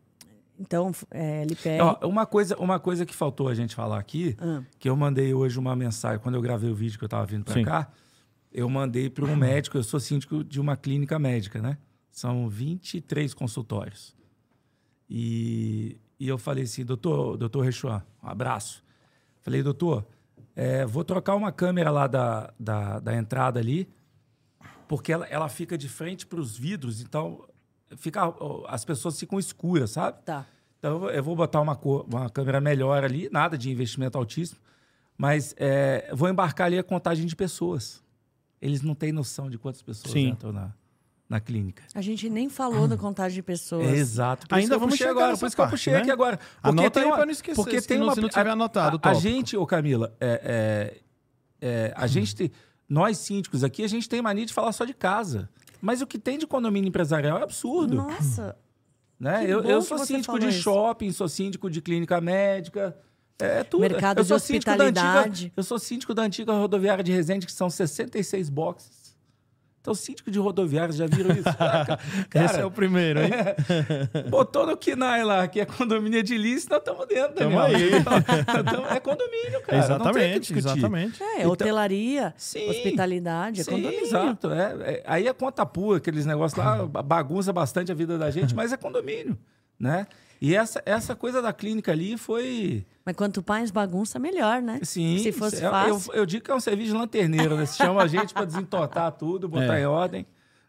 então, 0.62 0.92
é, 1.10 1.42
LPR... 1.42 1.82
Ó, 1.82 2.08
uma, 2.08 2.26
coisa, 2.26 2.56
uma 2.58 2.80
coisa 2.80 3.06
que 3.06 3.16
faltou 3.16 3.48
a 3.48 3.56
gente 3.56 3.76
falar 3.76 4.00
aqui, 4.00 4.36
Ah. 4.40 4.62
que 4.80 4.88
eu 4.88 4.96
mandei 4.96 5.34
hoje 5.34 5.58
uma 5.60 5.76
mensagem, 5.76 6.20
quando 6.20 6.36
eu 6.36 6.42
gravei 6.42 6.70
o 6.70 6.76
vídeo 6.76 6.98
que 7.00 7.04
eu 7.04 7.10
tava 7.10 7.26
vindo 7.26 7.44
pra 7.44 7.54
Sim. 7.54 7.64
cá, 7.64 7.92
eu 8.54 8.70
mandei 8.70 9.10
para 9.10 9.26
um 9.26 9.36
médico, 9.36 9.78
eu 9.78 9.84
sou 9.84 10.00
síndico 10.00 10.44
de 10.44 10.60
uma 10.60 10.78
clínica 10.78 11.18
médica, 11.18 11.62
né? 11.62 11.78
São 12.12 12.48
23 12.48 13.34
consultórios. 13.34 14.16
E, 15.10 15.98
e 16.20 16.28
eu 16.28 16.38
falei 16.38 16.64
assim, 16.64 16.86
doutor, 16.86 17.38
doutor 17.38 17.62
Rechuan, 17.66 18.02
um 18.24 18.28
abraço. 18.30 18.84
Falei, 19.42 19.64
doutor, 19.64 20.06
é, 20.56 20.86
vou 20.86 21.04
trocar 21.04 21.36
uma 21.36 21.52
câmera 21.52 21.90
lá 21.92 22.08
da, 22.08 22.54
da, 22.60 23.00
da 23.00 23.16
entrada 23.16 23.60
ali, 23.60 23.90
porque 24.88 25.12
ela, 25.12 25.26
ela 25.28 25.50
fica 25.50 25.78
de 25.78 25.90
frente 25.90 26.26
para 26.28 26.40
os 26.40 26.58
vidros, 26.58 27.02
então 27.02 27.46
fica, 27.98 28.34
as 28.68 28.84
pessoas 28.86 29.20
ficam 29.20 29.38
escuras, 29.40 29.92
sabe? 29.92 30.18
Tá. 30.24 30.46
Então 30.80 31.10
eu 31.10 31.24
vou- 31.24 31.36
botar 31.36 31.62
uma, 31.62 31.76
cor- 31.76 32.06
uma 32.10 32.30
câmera 32.30 32.60
melhor 32.60 33.04
ali, 33.04 33.30
nada 33.32 33.58
de 33.58 33.70
investimento 33.70 34.18
altíssimo, 34.18 34.60
mas 35.18 35.54
é, 35.58 36.10
vou 36.14 36.28
embarcar 36.30 36.68
ali 36.68 36.78
a 36.80 36.84
contagem 36.84 37.26
de 37.26 37.36
pessoas. 37.36 38.02
Eles 38.62 38.82
não 38.82 38.96
têm 38.96 39.12
noção 39.12 39.50
de 39.50 39.58
quantas 39.58 39.82
pessoas 39.82 40.12
Sim. 40.12 40.30
entram 40.30 40.52
na, 40.52 40.72
na 41.30 41.40
clínica. 41.40 41.84
A 41.94 42.02
gente 42.02 42.30
nem 42.30 42.50
falou 42.50 42.88
da 42.88 42.98
contagem 42.98 43.36
de 43.36 43.44
pessoas. 43.44 43.88
É, 43.88 43.92
exato. 43.96 44.48
Por 44.48 44.56
Ainda 44.56 44.78
vamos 44.78 44.94
puxei 44.94 45.08
chegar 45.08 45.20
agora. 45.22 45.38
Por 45.38 45.46
isso 45.48 45.56
que 45.56 45.62
eu 45.62 45.68
puxei 45.70 45.94
né? 45.94 46.00
aqui 46.00 46.12
agora. 46.12 46.40
Anota 46.64 46.90
tem 46.92 47.04
aí 47.04 47.10
uma- 47.10 47.16
pra 47.18 47.26
não 47.26 47.32
esquecer, 47.32 47.56
Porque 47.56 47.82
tem 47.82 47.98
não- 48.00 48.08
uma, 48.08 48.16
se 48.16 48.22
não 48.22 48.30
tiver 48.30 48.48
a- 48.50 48.54
anotado 48.54 48.98
o 48.98 49.00
A, 49.08 49.12
a 49.12 49.14
gente, 49.14 49.56
ô 49.56 49.66
Camila, 49.68 50.16
é, 50.20 50.98
é, 51.62 51.68
é, 51.90 51.94
a 51.96 52.08
gente 52.08 52.36
tem, 52.36 52.52
nós 52.90 53.18
síndicos 53.20 53.64
aqui, 53.64 53.84
a 53.84 53.88
gente 53.88 54.10
tem 54.10 54.22
mania 54.22 54.46
de 54.46 54.54
falar 54.54 54.72
só 54.72 54.84
de 54.86 54.94
casa. 54.94 55.48
Mas 55.82 56.02
o 56.02 56.08
que 56.08 56.20
tem 56.20 56.38
de 56.38 56.46
condomínio 56.46 56.88
empresarial 56.88 57.40
é 57.40 57.44
absurdo. 57.44 57.96
Nossa, 57.96 58.56
Né? 59.20 59.46
Eu, 59.48 59.62
eu 59.64 59.82
sou 59.82 59.98
síndico 60.00 60.40
de 60.40 60.48
isso. 60.50 60.62
shopping, 60.62 61.12
sou 61.12 61.28
síndico 61.28 61.70
de 61.70 61.82
clínica 61.82 62.20
médica. 62.22 62.96
É 63.40 63.64
tudo. 63.64 63.82
Mercado 63.82 64.20
eu 64.20 64.24
de 64.24 64.28
sou 64.28 64.38
síndico 64.40 64.66
da 64.78 64.84
antiga- 64.86 65.02
hospitalidade. 65.08 65.54
eu 65.58 65.64
sou 65.64 65.80
síndico 65.80 66.14
da 66.14 66.22
antiga 66.22 66.54
rodoviária 66.54 67.04
de 67.04 67.12
Resende, 67.12 67.46
que 67.48 67.52
são 67.52 67.70
66 67.70 68.50
boxes. 68.50 69.01
Então, 69.82 69.96
síndico 69.96 70.30
de 70.30 70.38
rodoviária, 70.38 70.94
já 70.94 71.08
viram 71.08 71.32
isso? 71.32 71.44
Caraca, 71.58 72.00
cara, 72.30 72.46
Esse 72.46 72.60
é 72.60 72.66
o 72.66 72.70
primeiro, 72.70 73.20
hein? 73.20 73.32
Botou 74.30 74.68
no 74.68 74.78
KINAI 74.78 75.24
lá, 75.24 75.48
que 75.48 75.60
é 75.60 75.66
condomínio 75.66 76.20
edilício, 76.20 76.70
nós 76.70 76.78
estamos 76.80 77.08
dentro. 77.08 77.34
Tamo 77.34 77.50
Daniel. 77.58 77.62
aí. 77.64 77.90
Tamo- 78.64 78.86
é 78.88 79.00
condomínio, 79.00 79.62
cara. 79.66 79.98
não 79.98 80.12
tem 80.14 80.38
o 80.38 80.42
que 80.42 80.54
exatamente, 80.54 80.54
exatamente. 80.54 81.24
é, 81.24 81.40
Então- 81.40 81.52
hotelaria, 81.52 82.32
Sim. 82.38 82.70
hospitalidade, 82.70 83.62
é 83.62 83.64
Sim, 83.64 83.72
condomínio. 83.72 84.06
exato. 84.06 84.52
É, 84.52 84.64
é- 84.94 85.04
aí 85.08 85.28
é 85.28 85.34
conta 85.34 85.66
pura, 85.66 85.98
aqueles 85.98 86.28
negócios 86.28 86.58
lá, 86.64 86.86
bagunça 86.86 87.52
bastante 87.52 87.92
a 87.92 87.96
vida 87.96 88.20
da 88.20 88.30
gente, 88.30 88.54
mas 88.54 88.72
é 88.72 88.78
condomínio, 88.78 89.36
né? 89.80 90.06
E 90.40 90.56
essa, 90.56 90.82
essa 90.86 91.16
coisa 91.16 91.42
da 91.42 91.52
clínica 91.52 91.92
ali 91.92 92.18
foi... 92.18 92.86
Mas 93.06 93.16
quanto 93.16 93.44
mais 93.48 93.72
bagunça, 93.72 94.20
melhor, 94.20 94.62
né? 94.62 94.80
Sim, 94.84 95.18
Se 95.20 95.32
fosse 95.32 95.64
eu, 95.64 95.72
fácil. 95.72 96.12
Eu, 96.14 96.20
eu 96.22 96.26
digo 96.26 96.46
que 96.46 96.52
é 96.52 96.56
um 96.56 96.60
serviço 96.60 96.92
de 96.92 96.98
lanterneiro, 96.98 97.56
né? 97.58 97.66
Se 97.66 97.78
chama 97.78 98.04
a 98.04 98.08
gente 98.08 98.34
para 98.34 98.46
desentortar 98.46 99.12
tudo, 99.18 99.50
botar 99.50 99.78
É. 99.78 99.82
em 99.82 99.86
ordem, 99.86 100.26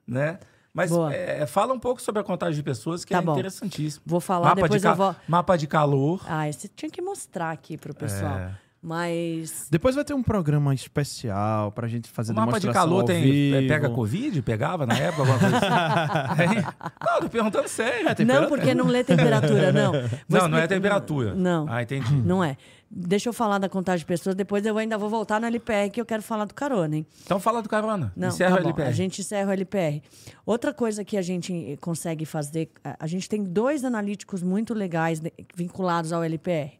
né? 0.07 0.39
Mas 0.75 0.91
Boa. 0.91 1.13
é, 1.15 1.45
fala 1.47 1.75
um 1.75 1.79
pouco 1.79 2.01
sobre 2.01 2.23
a 2.23 2.25
contagem 2.25 2.55
de 2.57 2.63
pessoas, 2.63 3.05
que 3.05 3.13
Tá 3.13 3.19
é 3.19 3.23
bom. 3.23 3.33
interessantíssimo. 3.33 4.03
Vou 4.07 4.21
falar, 4.21 4.49
mapa 4.51 4.63
depois 4.63 4.81
de 4.81 4.89
eu 4.89 4.95
vou- 4.95 5.15
Mapa 5.29 5.57
de 5.59 5.67
calor. 5.67 6.23
Ah, 6.27 6.49
esse 6.49 6.67
tinha 6.69 6.91
que 6.91 7.03
mostrar 7.03 7.51
aqui 7.51 7.77
pro 7.77 7.95
pessoal. 7.95 8.39
É. 8.39 8.55
Mas. 8.83 9.69
Depois 9.71 9.95
vai 9.95 10.05
ter 10.05 10.13
um 10.13 10.25
programa 10.25 10.75
especial 10.75 11.71
pra 11.71 11.87
gente 11.87 12.09
fazer 12.11 12.33
O 12.33 12.35
mapa 12.35 12.59
de 12.59 12.71
calor 12.73 13.05
tem, 13.05 13.23
vivo. 13.23 13.57
é, 13.57 13.69
pega 13.69 13.89
Covid? 13.89 14.43
Pegava 14.43 14.85
na 14.85 14.97
época? 14.99 15.23
Alguma 15.23 15.39
coisa 15.39 15.57
assim? 15.57 16.57
Não, 17.07 17.21
tô 17.21 17.29
perguntando 17.29 17.69
sério. 17.69 18.05
Não, 18.27 18.49
porque 18.49 18.75
não 18.75 18.87
lê 18.87 19.05
temperatura, 19.05 19.73
não. 19.73 19.93
Vou 20.29 20.41
Não, 20.41 20.49
não 20.49 20.59
é 20.59 20.67
temperatura. 20.67 21.35
Não. 21.35 21.67
Ah, 21.69 21.83
entendi. 21.83 22.13
Não 22.15 22.43
é. 22.43 22.57
Deixa 22.91 23.29
eu 23.29 23.33
falar 23.33 23.59
da 23.59 23.69
contagem 23.69 24.01
de 24.01 24.05
pessoas, 24.05 24.35
depois 24.35 24.67
eu 24.67 24.77
ainda 24.77 24.99
vou 24.99 25.09
voltar 25.09 25.41
no 25.41 25.47
LPR, 25.47 25.89
que 25.91 26.01
eu 26.01 26.05
quero 26.05 26.23
falar 26.23 26.45
do 26.45 26.53
carona, 26.53 26.97
hein? 26.97 27.07
Então 27.25 27.39
fala 27.41 27.63
do 27.63 27.69
carona. 27.69 28.13
Não, 28.17 28.29
Encerra 28.29 28.57
tá 28.57 28.63
o. 28.63 28.67
LPR. 28.67 28.89
A 28.89 28.93
gente 28.93 29.21
encerra 29.21 29.49
o 29.49 29.53
LPR. 29.53 30.03
Outra 30.45 30.75
coisa 30.75 31.05
que 31.05 31.17
a 31.17 31.23
gente 31.23 31.79
consegue 31.81 32.27
fazer, 32.27 32.71
a- 32.85 33.07
gente 33.07 33.29
tem 33.29 33.43
dois 33.45 33.85
analíticos 33.85 34.43
muito 34.43 34.75
legais 34.75 35.23
vinculados 35.55 36.13
ao 36.13 36.23
LPR. 36.23 36.73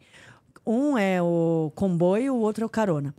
Um 0.67 0.97
é 0.97 1.21
o 1.21 1.73
comboio, 1.75 2.35
o 2.35 2.41
outro 2.41 2.63
é 2.63 2.67
o 2.67 2.71
carona. 2.71 3.15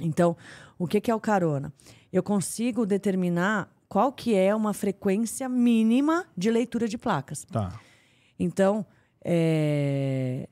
Então, 0.00 0.36
o 0.78 0.86
que, 0.86 1.00
que 1.00 1.10
é 1.10 1.14
o 1.14 1.20
carona? 1.20 1.72
Eu 2.12 2.22
consigo 2.22 2.84
determinar 2.84 3.68
qual 3.88 4.12
que 4.12 4.34
é 4.34 4.54
uma 4.54 4.72
frequência 4.72 5.48
mínima 5.48 6.26
de 6.36 6.50
leitura 6.50 6.88
de 6.88 6.98
placas. 6.98 7.44
Tá. 7.44 7.78
Então, 8.38 8.84
é, 9.24 10.48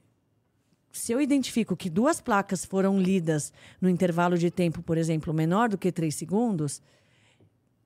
se 0.92 1.10
eu 1.10 1.20
identifico 1.20 1.76
que 1.76 1.90
duas 1.90 2.20
placas 2.20 2.64
foram 2.64 3.00
lidas 3.00 3.52
no 3.80 3.88
intervalo 3.88 4.36
de 4.38 4.50
tempo, 4.50 4.82
por 4.82 4.96
exemplo, 4.96 5.32
menor 5.32 5.68
do 5.68 5.78
que 5.78 5.90
três 5.90 6.14
segundos, 6.14 6.80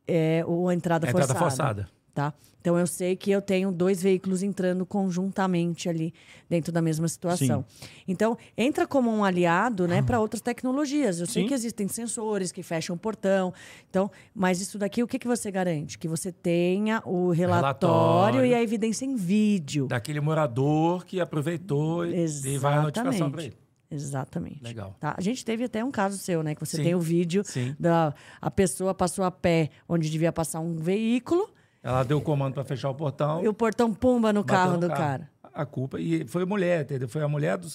é 0.07 0.45
o 0.47 0.68
a 0.68 0.74
entrada, 0.74 1.07
É 1.07 1.11
entrada 1.11 1.34
forçada. 1.34 1.89
Tá? 2.16 2.32
Então, 2.62 2.78
eu 2.78 2.86
sei 2.86 3.14
que 3.14 3.30
eu 3.30 3.42
tenho 3.42 3.70
dois 3.70 4.02
veículos 4.02 4.42
entrando 4.42 4.86
conjuntamente 4.86 5.86
ali 5.86 6.14
dentro 6.48 6.72
da 6.72 6.80
mesma 6.80 7.06
situação. 7.08 7.62
Então, 8.08 8.38
entra 8.56 8.86
como 8.86 9.10
um 9.10 9.22
aliado 9.22 9.86
né, 9.86 10.00
para 10.00 10.18
outras 10.18 10.40
tecnologias. 10.40 11.20
Eu 11.20 11.26
sei 11.26 11.42
Sim. 11.42 11.48
que 11.48 11.52
existem 11.52 11.86
sensores 11.88 12.50
que 12.50 12.62
fecham 12.62 12.96
o 12.96 12.98
portão. 12.98 13.52
Então, 13.90 14.10
mas 14.34 14.62
isso 14.62 14.78
daqui, 14.78 15.02
o 15.02 15.06
que, 15.06 15.18
que 15.18 15.28
você 15.28 15.50
garante? 15.50 15.98
Que 15.98 16.08
você 16.08 16.32
tenha 16.32 17.02
o 17.04 17.32
relatório, 17.32 18.40
Relatório. 18.40 18.46
e 18.46 18.54
a 18.54 18.62
evidência 18.62 19.04
em 19.04 19.14
vídeo. 19.14 19.86
Daquele 19.88 20.20
morador 20.20 21.04
que 21.04 21.20
aproveitou 21.20 22.06
e, 22.06 22.24
e 22.24 22.56
vai 22.56 22.78
a 22.78 22.82
notificação 22.82 23.30
para 23.30 23.44
ele. 23.44 23.56
Exatamente. 23.90 24.64
Legal. 24.64 24.96
Tá? 24.98 25.14
A 25.18 25.20
gente 25.20 25.44
teve 25.44 25.64
até 25.64 25.84
um 25.84 25.90
caso 25.90 26.16
seu, 26.16 26.42
né? 26.42 26.54
Que 26.54 26.60
você 26.64 26.78
Sim. 26.78 26.82
tem 26.82 26.94
o 26.94 27.00
vídeo 27.00 27.44
Sim. 27.44 27.76
da 27.78 28.14
a 28.40 28.50
pessoa 28.50 28.94
passou 28.94 29.22
a 29.22 29.30
pé 29.30 29.68
onde 29.86 30.10
devia 30.10 30.32
passar 30.32 30.60
um 30.60 30.76
veículo 30.76 31.54
Ela 31.87 32.03
deu 32.03 32.18
o 32.18 32.20
comando 32.20 32.55
para 32.55 32.64
fechar 32.64 32.91
o 32.91 32.95
portão. 32.97 33.45
e 33.45 33.47
o 33.47 33.55
portão 33.55 33.95
pumba 33.95 34.32
no 34.32 34.43
carro 34.43 34.72
no 34.72 34.80
do 34.80 34.89
cara. 34.89 35.30
A 35.55 35.64
culpa. 35.64 36.01
E 36.01 36.26
foi 36.26 36.45
mulher, 36.45 36.82
entendeu? 36.82 37.09
Foi 37.09 37.22
a 37.22 37.28
mulher 37.28 37.57
do, 37.57 37.68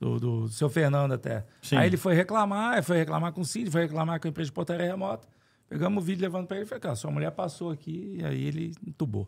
do, 0.00 0.18
do 0.18 0.48
seu 0.48 0.70
Fernando 0.70 1.12
até. 1.12 1.44
Sim. 1.60 1.76
Aí 1.76 1.86
ele 1.86 1.98
foi 1.98 2.14
reclamar, 2.14 2.82
foi 2.82 2.96
reclamar 2.96 3.30
com 3.30 3.42
o 3.42 3.44
Cid, 3.44 3.70
foi 3.70 3.82
reclamar 3.82 4.18
com 4.18 4.26
a 4.26 4.30
empresa 4.30 4.46
de 4.48 4.52
portaria 4.52 4.86
remota. 4.86 5.28
Pegamos 5.68 6.02
o 6.02 6.06
vídeo 6.06 6.22
levando 6.22 6.46
para 6.46 6.58
ele 6.58 6.66
e 6.66 6.68
falei, 6.68 6.80
cara, 6.80 6.94
sua 6.94 7.10
mulher 7.10 7.30
passou 7.30 7.70
aqui 7.70 8.18
e 8.18 8.24
aí 8.24 8.44
ele 8.44 8.72
entubou. 8.86 9.26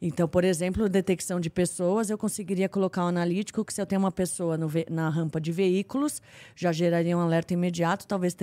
Então, 0.00 0.28
por 0.28 0.44
exemplo, 0.44 0.86
detecção 0.86 1.40
de 1.40 1.48
pessoas, 1.48 2.10
eu 2.10 2.18
conseguiria 2.18 2.68
colocar 2.68 3.04
um 3.04 3.08
analítico 3.08 3.64
que 3.64 3.72
se 3.72 3.80
eu 3.80 3.86
tenho 3.86 4.00
uma 4.00 4.12
pessoa 4.12 4.58
na 4.90 5.08
rampa 5.08 5.40
de 5.40 5.50
veículos, 5.50 6.20
já 6.54 6.72
geraria 6.72 7.16
um 7.16 7.20
alerta 7.20 7.54
imediato, 7.54 8.06
talvez 8.06 8.36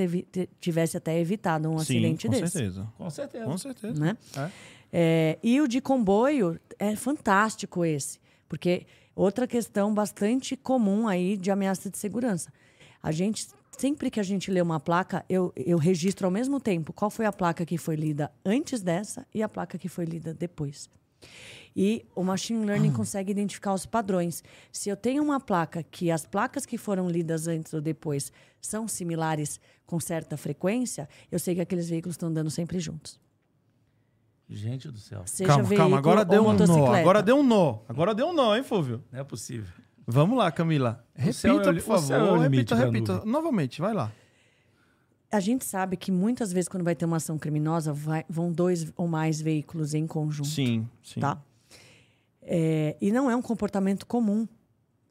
tivesse 0.59 0.97
até 0.97 1.19
evitado 1.19 1.69
um 1.69 1.77
Sim, 1.77 1.83
acidente 1.83 2.27
com 2.27 2.33
desse. 2.33 2.51
certeza. 2.51 2.87
Com 2.97 3.09
certeza. 3.11 3.45
Com 3.45 3.57
certeza. 3.59 3.99
né? 3.99 4.17
É. 4.35 4.49
É, 4.97 5.37
e 5.43 5.59
o 5.59 5.67
de 5.67 5.81
comboio 5.81 6.57
é 6.79 6.95
fantástico 6.95 7.83
esse, 7.83 8.17
porque 8.47 8.85
outra 9.13 9.45
questão 9.45 9.93
bastante 9.93 10.55
comum 10.55 11.05
aí 11.05 11.35
de 11.35 11.51
ameaça 11.51 11.89
de 11.89 11.97
segurança. 11.97 12.49
A 13.03 13.11
gente, 13.11 13.45
sempre 13.77 14.09
que 14.09 14.21
a 14.21 14.23
gente 14.23 14.49
lê 14.49 14.61
uma 14.61 14.79
placa, 14.79 15.25
eu, 15.27 15.51
eu 15.53 15.77
registro 15.77 16.27
ao 16.27 16.31
mesmo 16.31 16.61
tempo 16.61 16.93
qual 16.93 17.11
foi 17.11 17.25
a 17.25 17.33
placa 17.33 17.65
que 17.65 17.77
foi 17.77 17.97
lida 17.97 18.31
antes 18.45 18.81
dessa 18.81 19.27
e 19.33 19.43
a 19.43 19.49
placa 19.49 19.77
que 19.77 19.89
foi 19.89 20.05
lida 20.05 20.33
depois. 20.33 20.89
E 21.75 22.05
o 22.15 22.23
machine 22.23 22.65
learning 22.65 22.93
consegue 22.93 23.31
identificar 23.31 23.73
os 23.73 23.85
padrões. 23.85 24.41
Se 24.71 24.87
eu 24.87 24.95
tenho 24.95 25.21
uma 25.21 25.41
placa 25.41 25.83
que 25.83 26.09
as 26.09 26.25
placas 26.25 26.65
que 26.65 26.77
foram 26.77 27.09
lidas 27.09 27.49
antes 27.49 27.73
ou 27.73 27.81
depois 27.81 28.31
são 28.61 28.87
similares 28.87 29.59
com 29.85 29.99
certa 29.99 30.37
frequência, 30.37 31.09
eu 31.29 31.37
sei 31.37 31.53
que 31.53 31.59
aqueles 31.59 31.89
veículos 31.89 32.13
estão 32.13 32.29
andando 32.29 32.49
sempre 32.49 32.79
juntos. 32.79 33.24
Gente 34.49 34.89
do 34.89 34.99
céu. 34.99 35.23
Seja 35.25 35.49
Calma, 35.49 35.75
calma. 35.75 35.97
Agora 35.97 36.23
deu 36.23 36.45
um 36.45 36.53
nó. 36.53 36.93
Agora 36.93 37.23
deu 37.23 37.37
um 37.37 37.43
nó. 37.43 37.79
Agora 37.87 38.13
deu 38.13 38.27
um 38.27 38.33
nó, 38.33 38.55
hein, 38.55 38.63
Fúvio? 38.63 39.03
Não 39.11 39.19
é 39.19 39.23
possível. 39.23 39.73
Vamos 40.07 40.37
lá, 40.37 40.51
Camila. 40.51 41.03
Repita, 41.15 41.47
é 41.47 41.63
por 41.63 41.77
é 41.77 41.79
favor. 41.79 42.37
Repita, 42.37 42.75
repita. 42.75 43.13
nuvem. 43.13 43.31
Novamente, 43.31 43.81
vai 43.81 43.93
lá. 43.93 44.11
A 45.31 45.39
gente 45.39 45.65
sabe 45.65 45.97
que 45.97 46.11
muitas 46.11 46.53
vezes, 46.53 46.69
quando 46.69 46.83
vai 46.83 46.95
ter 46.95 47.05
uma 47.05 47.17
ação 47.17 47.39
criminosa, 47.39 47.91
vai- 47.91 48.23
vão 48.29 48.51
dois 48.51 48.93
ou 48.95 49.07
mais 49.07 49.41
veículos 49.41 49.95
em 49.95 50.05
conjunto. 50.05 50.47
Sim, 50.47 50.87
sim. 51.03 51.19
Tá? 51.19 51.41
É, 52.41 52.95
e 53.01 53.11
não 53.11 53.29
é 53.29 53.35
um 53.35 53.41
comportamento 53.41 54.05
comum 54.05 54.47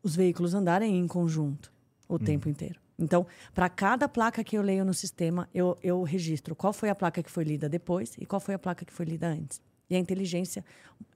os 0.03 0.15
veículos 0.15 0.55
andarem 0.55 0.97
em 0.97 1.07
conjunto 1.09 1.73
o 2.09 2.19
tempo 2.19 2.49
inteiro. 2.49 2.79
Então, 2.99 3.27
para 3.53 3.69
cada 3.69 4.09
placa 4.09 4.45
que 4.45 4.57
eu 4.57 4.63
leio 4.63 4.85
no 4.85 4.95
sistema, 4.95 5.49
eu, 5.53 5.77
eu 5.83 6.03
registro 6.03 6.55
qual 6.55 6.73
foi 6.73 6.89
a 6.91 6.95
placa 6.95 7.23
que 7.23 7.31
foi 7.31 7.43
lida 7.45 7.69
depois 7.69 8.17
e 8.19 8.25
qual 8.27 8.39
foi 8.41 8.55
a 8.55 8.59
placa 8.59 8.85
que 8.85 8.93
foi 8.93 9.05
lida 9.07 9.27
antes. 9.29 9.61
E 9.91 9.97
a 9.97 9.99
inteligência, 9.99 10.65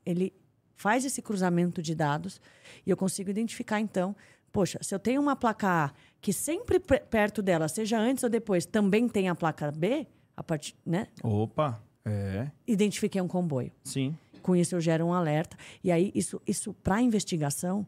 ele 0.04 0.32
faz 0.74 1.04
esse 1.04 1.22
cruzamento 1.22 1.80
de 1.80 1.94
dados 1.94 2.40
e 2.86 2.90
eu 2.90 2.96
consigo 2.96 3.30
identificar, 3.30 3.80
então, 3.80 4.14
poxa, 4.52 4.78
se 4.82 4.94
eu 4.94 4.98
tenho 4.98 5.20
uma 5.20 5.36
placa 5.36 5.68
A 5.86 5.92
que 6.20 6.32
sempre 6.32 6.80
pe- 6.80 7.00
perto 7.00 7.40
dela, 7.42 7.68
seja 7.68 7.98
antes 7.98 8.24
ou 8.24 8.30
depois, 8.30 8.66
também 8.66 9.08
tem 9.08 9.28
a 9.28 9.34
placa 9.34 9.70
B, 9.70 10.06
a 10.36 10.42
partir, 10.42 10.74
né? 10.84 11.06
Opa, 11.22 11.80
é, 12.04 12.48
Identifiquei 12.66 13.20
um 13.20 13.28
comboio. 13.28 13.72
sim. 13.84 14.16
Com 14.42 14.56
isso 14.56 14.74
eu 14.74 14.80
gero 14.80 15.04
um 15.04 15.12
alerta. 15.12 15.58
E 15.84 15.92
aí, 15.92 16.10
isso, 16.14 16.40
isso 16.46 16.72
para 16.72 17.02
investigação, 17.02 17.86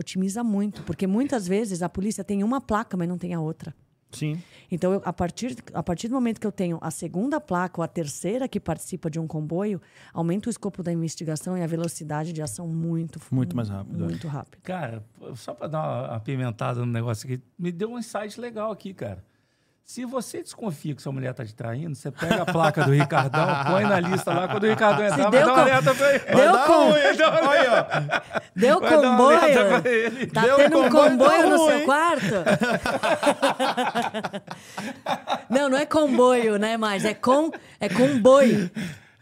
otimiza 0.00 0.42
muito, 0.42 0.82
porque 0.82 1.06
muitas 1.06 1.46
vezes 1.46 1.82
a 1.82 1.88
polícia 1.88 2.24
tem 2.24 2.42
uma 2.42 2.60
placa, 2.60 2.96
mas 2.96 3.08
não 3.08 3.18
tem 3.18 3.34
a 3.34 3.40
outra. 3.40 3.74
Sim. 4.12 4.42
Então, 4.70 4.92
eu, 4.92 5.02
a, 5.04 5.12
partir, 5.12 5.56
a 5.72 5.82
partir 5.82 6.08
do 6.08 6.14
momento 6.14 6.40
que 6.40 6.46
eu 6.46 6.52
tenho 6.52 6.78
a 6.80 6.90
segunda 6.90 7.40
placa 7.40 7.80
ou 7.80 7.84
a 7.84 7.88
terceira 7.88 8.48
que 8.48 8.58
participa 8.58 9.08
de 9.08 9.18
um 9.20 9.26
comboio, 9.26 9.80
aumenta 10.12 10.48
o 10.48 10.50
escopo 10.50 10.82
da 10.82 10.92
investigação 10.92 11.56
e 11.56 11.62
a 11.62 11.66
velocidade 11.66 12.32
de 12.32 12.42
ação 12.42 12.66
muito 12.66 13.20
Muito 13.30 13.56
mais 13.56 13.68
rápido, 13.68 14.04
é. 14.04 14.08
Muito 14.08 14.28
rápido. 14.28 14.60
Cara, 14.62 15.04
só 15.34 15.54
para 15.54 15.68
dar 15.68 15.78
uma 15.80 16.16
apimentada 16.16 16.80
no 16.80 16.90
negócio 16.90 17.26
aqui, 17.26 17.42
me 17.58 17.70
deu 17.70 17.92
um 17.92 17.98
insight 17.98 18.40
legal 18.40 18.72
aqui, 18.72 18.92
cara. 18.92 19.24
Se 19.90 20.04
você 20.04 20.40
desconfia 20.40 20.94
que 20.94 21.02
sua 21.02 21.10
mulher 21.10 21.34
tá 21.34 21.44
te 21.44 21.52
traindo, 21.52 21.96
você 21.96 22.12
pega 22.12 22.42
a 22.42 22.46
placa 22.46 22.84
do 22.84 22.92
Ricardão, 22.92 23.44
põe 23.66 23.82
na 23.82 23.98
lista 23.98 24.32
lá. 24.32 24.46
Quando 24.46 24.62
o 24.62 24.66
Ricardão 24.68 25.04
entrar, 25.04 25.28
vai 25.28 25.30
deu 25.32 25.46
dar 25.46 25.50
um 25.50 25.54
com- 25.56 25.60
alerta 25.62 25.94
pra 25.96 26.10
ele. 26.14 26.24
Deu 26.26 26.52
Dá 26.52 26.58
com- 26.64 26.90
ruim, 26.90 27.00
Olha, 27.48 27.86
ó. 28.22 28.40
Deu 28.54 28.80
comboio? 28.80 29.40
Tá 30.32 30.42
Deu 30.42 30.56
tendo 30.58 30.78
um 30.78 30.82
comboio, 30.90 31.10
comboio 31.10 31.50
no 31.50 31.56
ruim. 31.56 31.76
seu 31.76 31.84
quarto? 31.84 32.34
não, 35.50 35.68
não 35.68 35.76
é 35.78 35.84
comboio, 35.86 36.56
né? 36.56 36.76
Mas 36.76 37.04
é 37.04 37.12
com 37.12 37.50
é 37.80 37.88
comboio. 37.88 38.70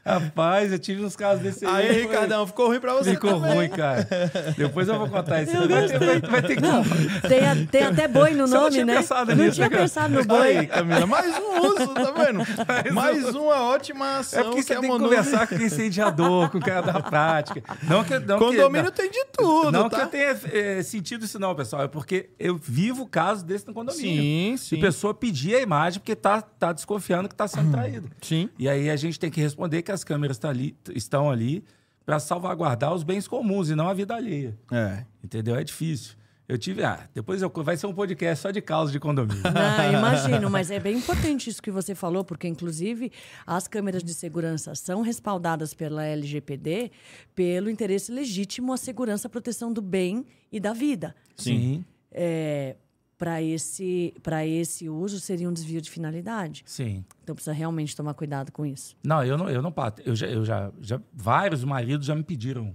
Rapaz, 0.05 0.73
eu 0.73 0.79
tive 0.79 1.05
uns 1.05 1.15
casos 1.15 1.43
desse 1.43 1.67
Aí, 1.67 1.87
foi- 1.89 2.03
Ricardão, 2.03 2.47
ficou 2.47 2.69
ruim 2.69 2.81
pra 2.81 2.95
você 2.95 3.11
Ficou 3.11 3.35
também. 3.35 3.55
ruim, 3.55 3.69
cara. 3.69 4.09
Depois 4.57 4.89
eu 4.89 4.99
vou 4.99 5.09
contar 5.09 5.43
isso. 5.43 5.53
Vai 5.53 5.69
vai, 5.69 6.21
vai 6.21 6.43
ter 6.43 6.57
que. 6.57 7.29
Tem, 7.29 7.47
a- 7.47 7.67
tem 7.71 7.83
até 7.85 8.09
boi 8.09 8.31
no 8.33 8.47
Você 8.47 8.55
não 8.55 8.61
nome, 8.63 8.73
tinha 8.73 8.85
né? 8.87 8.97
pensado 8.97 9.35
não 9.37 9.45
nisso, 9.45 9.57
tinha 9.57 9.69
né, 9.69 9.77
pensado 9.77 10.15
no 10.15 10.21
Aí, 10.21 10.27
boi. 10.55 10.67
Camila, 10.67 11.07
mais 11.07 11.35
um 11.39 11.61
uso, 11.67 11.95
tá 11.95 12.11
vendo? 12.13 12.39
Mais 12.95 13.35
uma 13.35 13.63
ótima 13.65 14.19
ação 14.19 14.41
É 14.41 14.45
porque 14.45 14.63
você 14.63 14.67
que 14.69 14.73
a 14.73 14.81
tem 14.81 14.91
que 14.91 14.99
conversar 14.99 15.47
com 15.47 15.55
o 15.57 15.63
incendiador, 15.63 16.51
com 16.51 16.59
o 16.59 16.61
cara 16.61 16.81
da 16.93 17.01
prática. 17.01 17.63
Não 17.83 18.03
que, 18.05 18.19
não 18.19 18.39
Condomínio 18.39 18.91
que, 18.93 19.03
tem 19.03 19.11
de 19.11 19.25
tudo, 19.37 19.71
Não 19.73 19.89
tá? 19.89 19.97
que 19.99 20.03
eu 20.05 20.09
tenha 20.09 20.41
é, 20.53 20.83
sentido 20.83 21.25
isso, 21.25 21.39
não, 21.39 21.55
pessoal. 21.55 21.83
É 21.83 21.89
porque 21.89 22.31
eu 22.39 22.57
vivo 22.57 23.07
casos 23.07 23.43
desse 23.43 23.67
no 23.67 23.75
condomínio. 23.75 24.23
Sim, 24.23 24.55
sim. 24.57 24.77
E 24.77 24.81
pessoa 24.81 25.13
pedir 25.13 25.55
a 25.57 25.61
imagem 25.61 26.01
porque 26.01 26.17
tá, 26.17 26.41
tá 26.41 26.73
desconfiando 26.73 27.29
que 27.29 27.35
tá 27.35 27.47
sendo 27.47 27.71
traído. 27.71 28.09
Sim. 28.23 28.49
E 28.59 28.69
aí 28.69 28.89
a 28.91 28.97
gente 28.97 29.19
tem 29.19 29.31
que 29.31 29.41
responder 29.41 29.83
que 29.89 29.93
as 29.93 30.05
câmeras 30.05 30.37
tá 30.37 30.51
ali, 30.51 30.77
estão 30.95 31.31
ali 31.31 31.65
para 32.05 32.19
salvaguardar 32.19 32.93
os 32.93 33.03
bens 33.03 33.27
comuns 33.27 33.71
e 33.71 33.75
não 33.75 33.89
a 33.89 33.95
vida 33.95 34.15
alheia. 34.15 34.55
É. 34.71 35.07
Entendeu? 35.25 35.57
É 35.57 35.65
difícil. 35.65 36.15
Eu 36.47 36.59
tive. 36.59 36.85
Ah, 36.85 37.09
depois 37.15 37.41
eu, 37.41 37.51
vai 37.63 37.75
ser 37.75 37.87
um 37.87 37.95
podcast 37.95 38.43
só 38.43 38.51
de 38.51 38.61
causas 38.61 38.93
de 38.93 39.01
condomínio. 39.01 39.43
Não, 39.43 39.93
imagino, 39.99 40.51
mas 40.51 40.71
é 40.71 40.79
bem 40.79 40.97
importante 40.97 41.49
isso 41.49 41.63
que 41.63 41.71
você 41.71 41.95
falou, 41.95 42.23
porque, 42.23 42.47
inclusive, 42.47 43.11
as 43.47 43.67
câmeras 43.67 44.05
de 44.05 44.13
segurança 44.13 44.75
são 44.75 45.01
respaldadas 45.01 45.73
pela 45.73 46.05
LGPD 46.05 46.91
pelo 47.35 47.71
interesse 47.71 48.13
legítimo 48.13 48.75
à 48.75 48.77
segurança 48.77 49.27
e 49.27 49.31
proteção 49.31 49.73
do 49.73 49.81
bem 49.81 50.27
e 50.53 50.61
da 50.61 50.75
vida. 50.75 51.15
Sim. 51.35 51.83
É, 52.13 52.77
para 53.19 53.43
esse, 53.43 54.15
para 54.23 54.47
esse 54.47 54.89
uso, 54.89 55.19
seria 55.19 55.49
um 55.49 55.53
desvio 55.53 55.81
de 55.81 55.91
finalidade. 55.91 56.63
Sim. 56.65 57.05
Então, 57.25 57.35
precisa 57.35 57.53
realmente 57.53 57.95
tomar 57.95 58.15
cuidado 58.15 58.51
com 58.53 58.65
isso. 58.65 58.97
Não, 59.05 59.23
eu 59.23 59.37
não, 59.37 59.51
eu 59.51 59.61
não 59.61 59.71
pato. 59.73 60.01
Eu 60.07 60.17
já, 60.17 60.27
eu 60.29 60.45
já, 60.47 60.71
já, 60.81 60.99
vários 61.13 61.63
maridos 61.65 62.07
já 62.07 62.15
me 62.15 62.23
pediram 62.23 62.73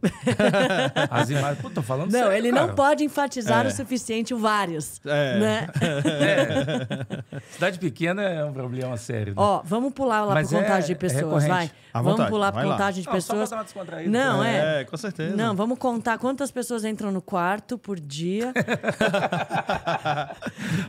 as 1.10 1.30
imagens. 1.32 1.60
Pô, 1.60 1.70
tô 1.72 1.82
falando 1.82 2.12
Não, 2.12 2.20
sério, 2.20 2.34
ele 2.38 2.52
cara. 2.52 2.68
não 2.68 2.76
pode 2.76 3.04
enfatizar 3.04 3.66
o 3.66 3.72
suficiente 3.72 4.32
o 4.34 4.38
vários. 4.38 5.02
É. 5.06 5.40
Né? 5.40 5.68
Cidade 7.50 7.80
pequena 7.80 8.22
é 8.22 8.46
um 8.46 8.54
problema 8.54 8.96
sério. 8.98 9.34
né? 9.34 9.42
Ó, 9.42 9.62
vamos 9.64 9.92
pular 9.94 10.24
lá 10.26 10.34
Mas 10.36 10.50
para 10.50 10.58
é- 10.60 10.62
contagem 10.62 10.88
de 10.88 10.92
é 10.92 10.96
pessoas, 10.96 11.24
recorrente. 11.44 11.50
vai. 11.50 11.72
À 11.94 12.00
vamos 12.02 12.12
vontade, 12.14 12.30
pular 12.32 12.52
para 12.52 12.64
lá. 12.64 12.72
contagem 12.74 13.02
de 13.02 13.08
Não, 13.08 13.14
só 13.22 13.34
pessoas. 13.34 13.50
dar 13.50 13.56
uma 13.58 13.64
descontraída. 13.64 14.10
Não, 14.12 14.44
é. 14.44 14.82
É, 14.82 14.84
com 14.84 14.98
certeza. 14.98 15.36
Não, 15.36 15.56
vamos 15.56 15.78
contar 15.80 16.18
quantas 16.18 16.52
pessoas 16.52 16.84
entram 16.84 17.12
no 17.12 17.22
quarto 17.22 17.78
por 17.78 18.00
dia. 18.00 18.52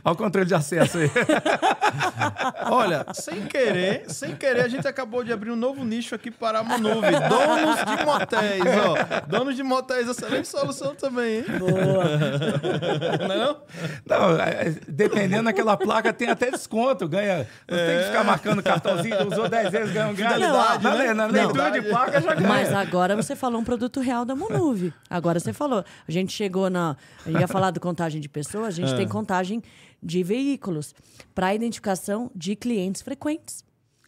Olha 0.03 0.13
o 0.13 0.15
controle 0.15 0.47
de 0.47 0.55
acesso 0.55 0.97
aí. 0.97 1.11
Olha, 2.71 3.05
sem 3.13 3.43
querer, 3.43 4.03
sem 4.09 4.35
querer, 4.35 4.61
a 4.61 4.67
gente 4.67 4.87
acabou 4.87 5.23
de 5.23 5.31
abrir 5.31 5.51
um 5.51 5.55
novo 5.55 5.83
nicho 5.83 6.15
aqui 6.15 6.29
para 6.31 6.59
a 6.59 6.63
Manuve. 6.63 7.07
Donos 7.29 7.85
de 7.85 8.05
motéis, 8.05 8.63
ó. 8.85 9.25
Donos 9.27 9.55
de 9.55 9.63
motéis, 9.63 10.07
excelente 10.07 10.47
solução 10.47 10.95
também, 10.95 11.37
hein? 11.37 11.45
Boa. 11.59 12.05
Não? 13.27 13.57
Não, 14.07 14.39
é, 14.39 14.67
é, 14.67 14.75
dependendo 14.87 15.43
daquela 15.45 15.77
placa, 15.77 16.11
tem 16.13 16.29
até 16.29 16.51
desconto. 16.51 17.07
Ganha. 17.07 17.47
Não 17.69 17.77
tem 17.77 17.97
que 17.99 18.03
ficar 18.05 18.23
marcando 18.23 18.63
cartãozinho, 18.63 19.27
usou 19.27 19.47
10 19.49 19.69
vezes, 19.69 19.93
ganha 19.93 20.07
um 20.07 20.13
grátis. 20.15 20.35
Fidelidade, 20.37 20.83
na, 20.83 20.95
né? 20.95 21.13
na 21.13 21.25
leitura 21.27 21.71
de 21.71 21.81
placa 21.81 22.21
já 22.21 22.33
ganha. 22.33 22.47
Mas 22.47 22.73
agora 22.73 23.15
você 23.15 23.35
falou 23.35 23.59
um 23.59 23.63
produto 23.63 23.99
real 23.99 24.25
da 24.25 24.35
Monuve. 24.35 24.93
Agora 25.09 25.39
você 25.39 25.53
falou. 25.53 25.83
A 26.07 26.11
gente 26.11 26.33
chegou 26.33 26.69
na. 26.69 26.95
A 27.25 27.29
gente 27.29 27.41
ia 27.41 27.47
falar 27.47 27.71
de 27.71 27.79
contagem 27.79 28.21
de 28.21 28.29
pessoas, 28.29 28.67
a 28.67 28.71
gente 28.71 28.93
É. 28.93 28.97
tem 28.97 29.07
contagem 29.07 29.34
de 30.01 30.23
veículos 30.23 30.93
para 31.33 31.53
identificação 31.55 32.31
de 32.35 32.55
clientes 32.55 33.01
frequentes. 33.01 33.63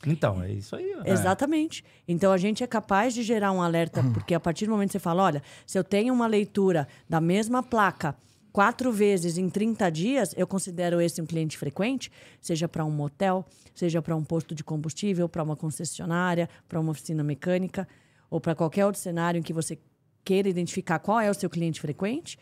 Então, 0.06 0.44
é 0.44 0.52
isso 0.52 0.76
aí. 0.76 0.94
Exatamente. 1.06 1.84
Então 2.08 2.32
a 2.32 2.38
gente 2.38 2.64
é 2.64 2.68
capaz 2.68 3.14
de 3.14 3.24
gerar 3.24 3.52
um 3.52 3.62
alerta, 3.62 4.04
porque 4.14 4.34
a 4.34 4.40
partir 4.40 4.66
do 4.66 4.72
momento 4.72 4.90
que 4.90 4.94
você 4.94 5.00
fala, 5.00 5.24
olha, 5.24 5.42
se 5.66 5.78
eu 5.78 5.84
tenho 5.84 6.14
uma 6.14 6.28
leitura 6.28 6.88
da 7.10 7.20
mesma 7.20 7.64
placa 7.64 8.16
quatro 8.52 8.92
vezes 8.92 9.38
em 9.38 9.50
30 9.50 9.90
dias, 9.92 10.34
eu 10.38 10.48
considero 10.48 11.02
esse 11.02 11.22
um 11.22 11.26
cliente 11.26 11.58
frequente, 11.58 12.12
seja 12.42 12.68
para 12.68 12.84
um 12.86 12.92
motel, 12.92 13.46
seja 13.74 14.02
para 14.02 14.16
um 14.16 14.24
posto 14.24 14.56
de 14.56 14.64
combustível, 14.64 15.28
para 15.30 15.44
uma 15.44 15.56
concessionária, 15.56 16.50
para 16.68 16.80
uma 16.80 16.92
oficina 16.92 17.24
mecânica, 17.24 17.88
ou 18.30 18.40
para 18.42 18.56
qualquer 18.56 18.86
outro 18.86 19.00
cenário 19.00 19.40
em 19.40 19.44
que 19.44 19.54
você 19.54 19.78
queira 20.24 20.50
identificar 20.50 21.00
qual 21.00 21.20
é 21.20 21.30
o 21.30 21.34
seu 21.34 21.50
cliente 21.50 21.80
frequente. 21.80 22.38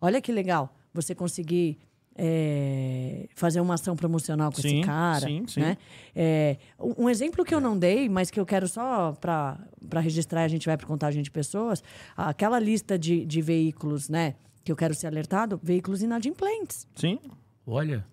Olha 0.00 0.20
que 0.20 0.32
legal 0.32 0.74
você 0.94 1.14
conseguir 1.14 1.78
é, 2.22 3.26
fazer 3.34 3.62
uma 3.62 3.74
ação 3.74 3.96
promocional 3.96 4.52
com 4.52 4.60
Sim, 4.60 4.80
esse 4.80 4.86
cara. 4.86 5.26
sim, 5.26 5.44
sim. 5.48 5.60
Né? 5.60 5.78
É, 6.14 6.58
um 6.78 7.08
exemplo 7.08 7.42
que 7.46 7.54
eu 7.54 7.60
não 7.62 7.78
dei, 7.78 8.10
mas 8.10 8.30
que 8.30 8.38
eu 8.38 8.44
quero 8.44 8.68
só 8.68 9.12
para 9.12 9.58
registrar, 10.00 10.42
a 10.42 10.48
gente 10.48 10.66
vai 10.66 10.76
para 10.76 10.86
contagem 10.86 11.22
de 11.22 11.30
pessoas, 11.30 11.82
aquela 12.14 12.58
lista 12.58 12.98
de, 12.98 13.24
de 13.24 13.40
veículos, 13.40 14.10
né? 14.10 14.34
Que 14.62 14.70
eu 14.70 14.76
quero 14.76 14.94
ser 14.94 15.06
alertado, 15.06 15.58
veículos 15.62 16.02
inadimplentes. 16.02 16.86
Sim. 16.94 17.18
Olha. 17.66 18.04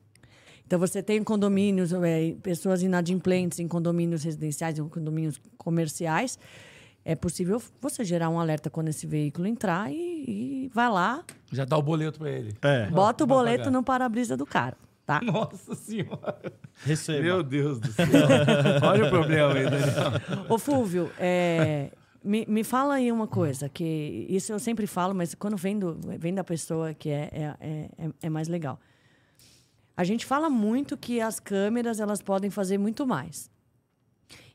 Então 0.66 0.80
você 0.80 1.04
tem 1.04 1.22
condomínios, 1.22 1.92
é, 1.92 2.34
pessoas 2.42 2.82
inadimplentes 2.82 3.60
em 3.60 3.68
condomínios 3.68 4.24
residenciais, 4.24 4.80
em 4.80 4.88
condomínios 4.88 5.42
comerciais. 5.58 6.40
É 7.10 7.16
possível 7.16 7.62
você 7.80 8.04
gerar 8.04 8.30
um 8.30 8.38
alerta 8.38 8.70
quando 8.70 8.90
esse 8.90 9.08
veículo 9.08 9.48
entrar 9.48 9.90
e, 9.90 10.66
e 10.66 10.72
vai 10.74 10.90
lá, 10.90 11.24
Já 11.54 11.64
dá 11.64 11.78
o 11.78 11.82
boleto 11.82 12.20
pra 12.20 12.30
ele. 12.30 12.54
É. 12.62 12.88
bota 12.90 13.24
o 13.24 13.28
boleto 13.28 13.60
pagar. 13.60 13.72
no 13.72 13.82
para-brisa 13.82 14.36
do 14.36 14.46
cara, 14.46 14.76
tá? 15.06 15.22
Nossa 15.22 15.74
senhora. 15.74 16.38
Receba. 16.84 17.22
Meu 17.22 17.42
Deus 17.44 17.80
do 17.80 17.90
céu. 17.94 18.06
Olha 18.84 19.06
o 19.06 19.10
problema 19.10 19.54
aí, 19.54 19.64
Daniel. 19.64 20.46
Ô, 20.50 20.60
Fúvio, 20.60 21.10
é, 21.18 21.92
me, 22.22 22.46
me 22.46 22.62
fala 22.66 22.96
aí 22.96 23.10
uma 23.10 23.26
coisa, 23.26 23.70
que 23.70 24.26
isso 24.28 24.52
eu 24.52 24.60
sempre 24.60 24.86
falo, 24.86 25.16
mas 25.16 25.34
quando 25.34 25.56
vem, 25.56 25.80
do, 25.80 25.98
vem 26.20 26.34
da 26.34 26.44
pessoa 26.44 26.94
que 26.94 27.10
é, 27.10 27.30
é, 27.32 27.56
é, 27.62 27.90
é- 28.06 28.12
é 28.24 28.30
mais 28.30 28.50
legal. 28.50 28.78
A 29.96 30.04
gente 30.04 30.26
fala 30.26 30.50
muito 30.50 30.98
que 30.98 31.22
as 31.22 31.40
câmeras 31.40 32.02
elas 32.02 32.22
podem 32.22 32.50
fazer 32.50 32.78
muito 32.78 33.08
mais. 33.08 33.50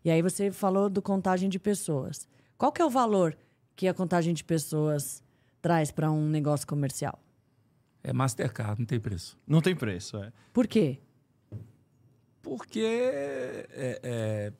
E 0.05 0.11
aí 0.11 0.21
você 0.21 0.51
falou 0.51 0.91
do 0.91 1.01
contagem 1.01 1.49
de 1.49 1.59
pessoas. 1.59 2.29
Qual 2.63 2.71
que 2.71 2.81
é 2.81 2.85
o 2.85 2.91
valor 2.91 3.37
que 3.75 3.89
a 3.89 3.93
contagem 3.93 4.33
de 4.33 4.45
pessoas 4.45 5.21
traz 5.61 5.91
para 5.91 6.13
um 6.13 6.29
negócio 6.29 6.65
comercial? 6.65 7.19
É 8.05 8.13
Mastercard, 8.13 8.79
não 8.79 8.87
tem 8.87 9.01
preço. 9.01 9.37
Não 9.45 9.61
tem 9.61 9.75
preço, 9.75 10.17
é. 10.19 10.33
Por 10.53 10.69
quê? 10.69 11.01
Porque 12.41 12.79
é, 12.79 13.67
é, 14.05 14.53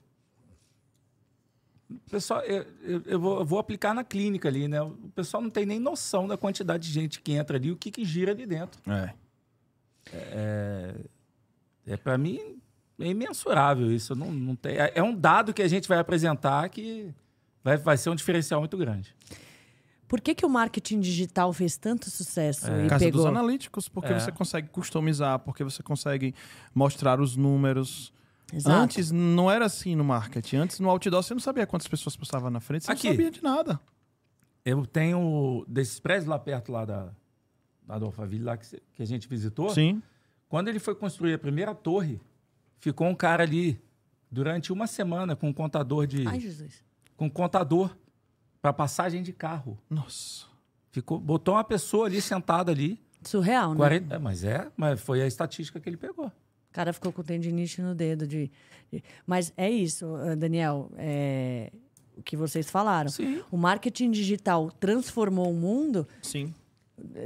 pessoal, 2.11 2.41
eu, 2.41 2.67
eu- 2.83 3.03
eu 3.07 3.21
vou, 3.21 3.39
eu 3.39 3.45
vou 3.47 3.61
aplicar 3.61 3.95
na 3.95 4.03
clínica 4.03 4.49
ali, 4.49 4.67
né? 4.67 4.83
O 4.83 4.91
pessoal 5.15 5.41
não 5.41 5.49
tem 5.51 5.65
nem 5.65 5.79
noção 5.79 6.27
da 6.27 6.37
quantidade 6.37 6.89
de 6.89 6.93
gente 6.93 7.21
que 7.21 7.31
entra 7.35 7.57
ali, 7.57 7.71
o 7.71 7.77
que, 7.77 7.93
que 7.93 8.05
gira 8.05 8.33
ali 8.33 8.47
dentro. 8.47 8.81
É. 8.91 9.15
É 11.87 11.97
para 11.97 12.19
mim 12.19 12.61
é 12.99 13.07
imensurável 13.07 13.93
isso. 13.93 14.17
Não, 14.17 14.33
não 14.33 14.57
tem, 14.57 14.77
é 14.77 14.91
é 14.97 15.03
um 15.05 15.15
dado 15.15 15.55
que 15.55 15.63
a 15.63 15.69
gente 15.69 15.87
vai 15.87 15.99
apresentar 16.01 16.69
que 16.69 17.15
vai, 17.63 17.77
vai 17.77 17.97
ser 17.97 18.11
um 18.11 18.15
diferencial 18.15 18.61
muito 18.61 18.77
grande. 18.77 19.15
Por 20.09 20.21
que, 20.21 20.35
que 20.35 20.45
o 20.45 20.49
marketing 20.49 21.01
digital 21.01 21.53
fez 21.55 21.79
tanto 21.79 22.11
sucesso 22.11 22.67
e 22.67 22.87
Casa 22.89 23.05
pegou? 23.07 23.23
dos 23.23 23.27
analíticos, 23.27 23.89
porque 23.89 24.13
É. 24.13 24.19
você 24.21 24.31
consegue 24.31 24.69
customizar, 24.69 25.39
porque 25.39 25.65
você 25.65 25.83
consegue 25.83 26.35
mostrar 26.75 27.19
os 27.19 27.35
números. 27.35 28.13
Exato. 28.53 28.77
Antes 28.77 29.11
não 29.11 29.51
era 29.51 29.65
assim 29.65 29.97
no 29.97 30.05
marketing. 30.05 30.57
Antes 30.57 30.81
no 30.81 30.91
outdoor 30.91 31.23
você 31.23 31.33
não 31.33 31.41
sabia 31.41 31.67
quantas 31.67 31.89
pessoas 31.89 32.15
passavam 32.15 32.51
na 32.51 32.61
frente, 32.61 32.85
você 32.85 32.93
Aqui. 32.93 33.07
não 33.09 33.15
sabia 33.15 33.31
de 33.31 33.43
nada. 33.43 33.81
Eu 34.65 34.85
tenho 34.85 35.65
desses 35.67 35.99
prédios 35.99 36.27
lá 36.27 36.39
perto 36.39 36.71
lá 36.71 36.85
da, 36.85 37.09
do 37.99 38.05
Alphaville, 38.05 38.45
lá 38.45 38.57
que, 38.59 38.67
que 38.93 39.03
a 39.03 39.07
gente 39.07 39.27
visitou. 39.27 39.71
Sim. 39.71 40.03
Quando 40.47 40.69
ele 40.69 40.79
foi 40.79 40.95
construir 40.95 41.33
a 41.33 41.39
primeira 41.39 41.75
torre, 41.75 42.21
ficou 42.79 43.07
um 43.09 43.15
cara 43.15 43.43
ali 43.45 43.81
durante 44.31 44.71
uma 44.71 44.87
semana 44.87 45.35
com 45.35 45.49
um 45.49 45.53
contador 45.55 46.07
de. 46.07 46.29
Ai, 46.29 46.39
Jesus. 46.39 46.85
Com 47.17 47.27
um 47.27 47.31
contador 47.31 47.97
para 48.61 48.73
passagem 48.73 49.23
de 49.23 49.33
carro. 49.33 49.79
Nossa. 49.91 50.47
Ficou, 50.91 51.19
botou 51.19 51.55
uma 51.55 51.65
pessoa 51.65 52.07
ali 52.07 52.21
sentada 52.21 52.71
ali. 52.73 53.01
Surreal, 53.23 53.71
né? 53.73 53.77
40, 53.77 54.15
é, 54.15 54.19
mas 54.19 54.45
é, 54.45 54.71
mas 54.77 55.01
foi 55.01 55.23
a 55.23 55.27
estatística 55.27 55.79
que 55.81 55.89
ele 55.89 55.97
pegou. 55.97 56.27
O 56.27 56.73
cara 56.73 56.93
ficou 56.93 57.13
com 57.13 57.23
tendinite 57.23 57.81
no 57.83 57.95
dedo. 57.95 58.27
De, 58.27 58.51
de- 58.91 59.03
Mas 59.27 59.53
é 59.57 59.71
isso, 59.71 60.17
eh, 60.19 60.35
Daniel. 60.35 60.91
é 60.97 61.71
O 62.17 62.23
que 62.23 62.37
vocês 62.37 62.71
falaram. 62.71 63.11
Sim. 63.11 63.43
O 63.51 63.57
marketing 63.57 64.11
digital 64.11 64.71
transformou 64.73 65.51
o 65.51 65.55
mundo 65.55 66.07
Sim. 66.23 66.55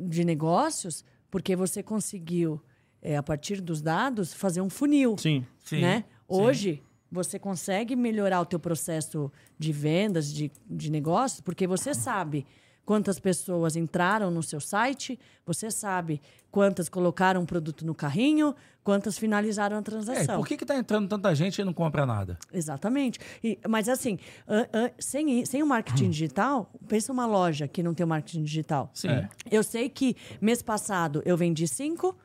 de 0.02 0.24
negócios 0.24 1.04
porque 1.30 1.54
você 1.56 1.82
conseguiu, 1.82 2.60
eh, 3.00 3.16
a 3.16 3.22
partir 3.22 3.60
dos 3.60 3.80
dados, 3.80 4.34
fazer 4.34 4.60
um 4.60 4.70
funil. 4.70 5.16
Sim. 5.18 5.46
Sim. 5.64 5.80
né? 5.80 6.04
sim. 6.28 6.80
Você 7.10 7.38
consegue 7.38 7.94
melhorar 7.94 8.40
o 8.40 8.46
teu 8.46 8.58
processo 8.58 9.30
de 9.58 9.72
vendas, 9.72 10.32
de, 10.32 10.50
de 10.68 10.90
negócios, 10.90 11.40
porque 11.40 11.66
você 11.66 11.94
sabe 11.94 12.44
quantas 12.84 13.18
pessoas 13.18 13.74
entraram 13.74 14.30
no 14.30 14.42
seu 14.44 14.60
site, 14.60 15.18
você 15.44 15.70
sabe 15.72 16.20
quantas 16.52 16.88
colocaram 16.88 17.40
um 17.42 17.46
produto 17.46 17.84
no 17.84 17.94
carrinho, 17.94 18.54
quantas 18.84 19.18
finalizaram 19.18 19.76
a 19.76 19.80
É, 19.80 19.82
transação. 19.82 20.36
por 20.38 20.46
que 20.46 20.54
está 20.54 20.76
entrando 20.76 21.08
tanta 21.08 21.34
gente 21.34 21.60
e 21.60 21.64
não 21.64 21.72
compra 21.72 22.06
nada? 22.06 22.38
Exatamente. 22.52 23.18
E- 23.42 23.58
mas 23.68 23.88
assim, 23.88 24.18
an- 24.46 24.68
an- 24.72 24.90
sem, 25.00 25.44
sem 25.44 25.62
o 25.62 25.66
marketing 25.66 26.10
digital, 26.10 26.70
pensa 26.86 27.12
uma 27.12 27.26
loja 27.26 27.66
que 27.66 27.82
não 27.82 27.92
tem 27.92 28.04
o 28.04 28.08
marketing 28.08 28.44
digital. 28.44 28.88
Sim. 28.94 29.08
É. 29.08 29.28
Eu 29.50 29.62
sei 29.64 29.88
que 29.88 30.16
mês 30.40 30.62
passado 30.62 31.22
eu 31.24 31.36
vendi 31.36 31.66
5, 31.66 32.16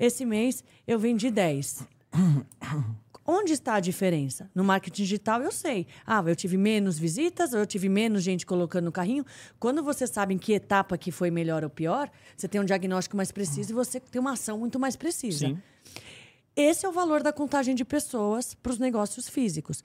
esse 0.00 0.24
mês 0.24 0.64
eu 0.86 0.98
vendi 0.98 1.30
10. 1.30 1.86
Onde 3.30 3.52
está 3.52 3.74
a 3.74 3.80
diferença? 3.80 4.50
No 4.54 4.64
marketing 4.64 5.02
digital 5.02 5.42
eu 5.42 5.52
sei. 5.52 5.86
Ah, 6.06 6.24
eu 6.26 6.34
tive 6.34 6.56
menos 6.56 6.98
visitas, 6.98 7.52
ou 7.52 7.58
eu 7.58 7.66
tive 7.66 7.86
menos 7.86 8.22
gente 8.22 8.46
colocando 8.46 8.86
no 8.86 8.92
carrinho. 8.92 9.22
Quando 9.60 9.82
você 9.82 10.06
sabe 10.06 10.32
em 10.32 10.38
que 10.38 10.54
etapa 10.54 10.96
que 10.96 11.12
foi 11.12 11.30
melhor 11.30 11.62
ou 11.62 11.68
pior, 11.68 12.10
você 12.34 12.48
tem 12.48 12.58
um 12.58 12.64
diagnóstico 12.64 13.18
mais 13.18 13.30
preciso 13.30 13.72
e 13.72 13.74
você 13.74 14.00
tem 14.00 14.18
uma 14.18 14.32
ação 14.32 14.58
muito 14.58 14.80
mais 14.80 14.96
precisa. 14.96 15.46
Sim. 15.46 15.62
Esse 16.56 16.86
é 16.86 16.88
o 16.88 16.92
valor 16.92 17.22
da 17.22 17.30
contagem 17.30 17.74
de 17.74 17.84
pessoas 17.84 18.54
para 18.54 18.72
os 18.72 18.78
negócios 18.78 19.28
físicos. 19.28 19.84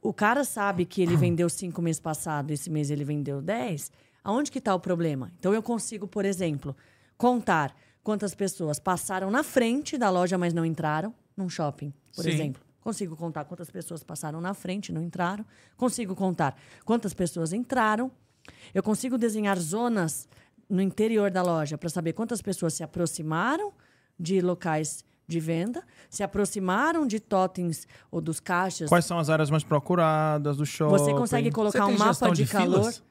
O 0.00 0.14
cara 0.14 0.42
sabe 0.42 0.86
que 0.86 1.02
ele 1.02 1.14
vendeu 1.14 1.50
cinco 1.50 1.82
mês 1.82 2.00
passado, 2.00 2.52
esse 2.52 2.70
mês 2.70 2.90
ele 2.90 3.04
vendeu 3.04 3.42
10. 3.42 3.92
Aonde 4.24 4.50
que 4.50 4.58
está 4.58 4.74
o 4.74 4.80
problema? 4.80 5.30
Então 5.38 5.52
eu 5.52 5.62
consigo, 5.62 6.08
por 6.08 6.24
exemplo, 6.24 6.74
contar 7.18 7.76
quantas 8.02 8.34
pessoas 8.34 8.78
passaram 8.78 9.30
na 9.30 9.42
frente 9.42 9.98
da 9.98 10.08
loja, 10.08 10.38
mas 10.38 10.54
não 10.54 10.64
entraram 10.64 11.14
num 11.36 11.50
shopping, 11.50 11.92
por 12.14 12.24
Sim. 12.24 12.30
exemplo. 12.30 12.62
Consigo 12.80 13.16
contar 13.16 13.44
quantas 13.44 13.70
pessoas 13.70 14.02
passaram 14.02 14.40
na 14.40 14.54
frente 14.54 14.88
e 14.88 14.92
não 14.92 15.02
entraram. 15.02 15.44
Consigo 15.76 16.14
contar 16.16 16.56
quantas 16.84 17.14
pessoas 17.14 17.52
entraram. 17.52 18.10
Eu 18.74 18.82
consigo 18.82 19.16
desenhar 19.16 19.58
zonas 19.58 20.28
no 20.68 20.82
interior 20.82 21.30
da 21.30 21.42
loja 21.42 21.78
para 21.78 21.88
saber 21.88 22.12
quantas 22.12 22.42
pessoas 22.42 22.74
se 22.74 22.82
aproximaram 22.82 23.72
de 24.18 24.40
locais 24.40 25.04
de 25.26 25.38
venda, 25.38 25.84
se 26.10 26.22
aproximaram 26.22 27.06
de 27.06 27.20
totens 27.20 27.86
ou 28.10 28.20
dos 28.20 28.40
caixas. 28.40 28.88
Quais 28.88 29.04
são 29.04 29.18
as 29.18 29.30
áreas 29.30 29.50
mais 29.50 29.62
procuradas 29.62 30.56
do 30.56 30.66
shopping? 30.66 30.98
Você 30.98 31.12
consegue 31.12 31.50
colocar 31.50 31.86
tem 31.86 31.94
um 31.94 31.98
mapa 31.98 32.30
de, 32.30 32.44
de 32.44 32.50
calor, 32.50 32.92
filas? 32.92 33.02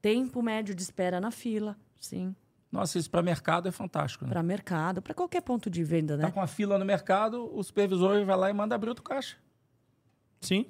tempo 0.00 0.42
médio 0.42 0.74
de 0.74 0.82
espera 0.82 1.20
na 1.20 1.30
fila, 1.30 1.76
sim, 2.00 2.34
Nossa, 2.70 2.98
isso 2.98 3.10
para 3.10 3.20
mercado 3.22 3.68
é 3.68 3.72
fantástico. 3.72 4.24
Né? 4.24 4.30
para 4.30 4.42
mercado, 4.42 5.02
para 5.02 5.12
qualquer 5.12 5.40
ponto 5.42 5.68
de 5.68 5.82
venda, 5.82 6.16
Tá 6.16 6.24
né? 6.26 6.30
com 6.30 6.40
a 6.40 6.46
fila 6.46 6.78
no 6.78 6.84
mercado, 6.84 7.50
o 7.52 7.62
supervisor 7.64 8.24
vai 8.24 8.36
lá 8.36 8.48
e 8.50 8.52
manda 8.52 8.74
abrir 8.74 8.88
outro 8.90 9.02
caixa. 9.04 9.36
Sim. 10.40 10.66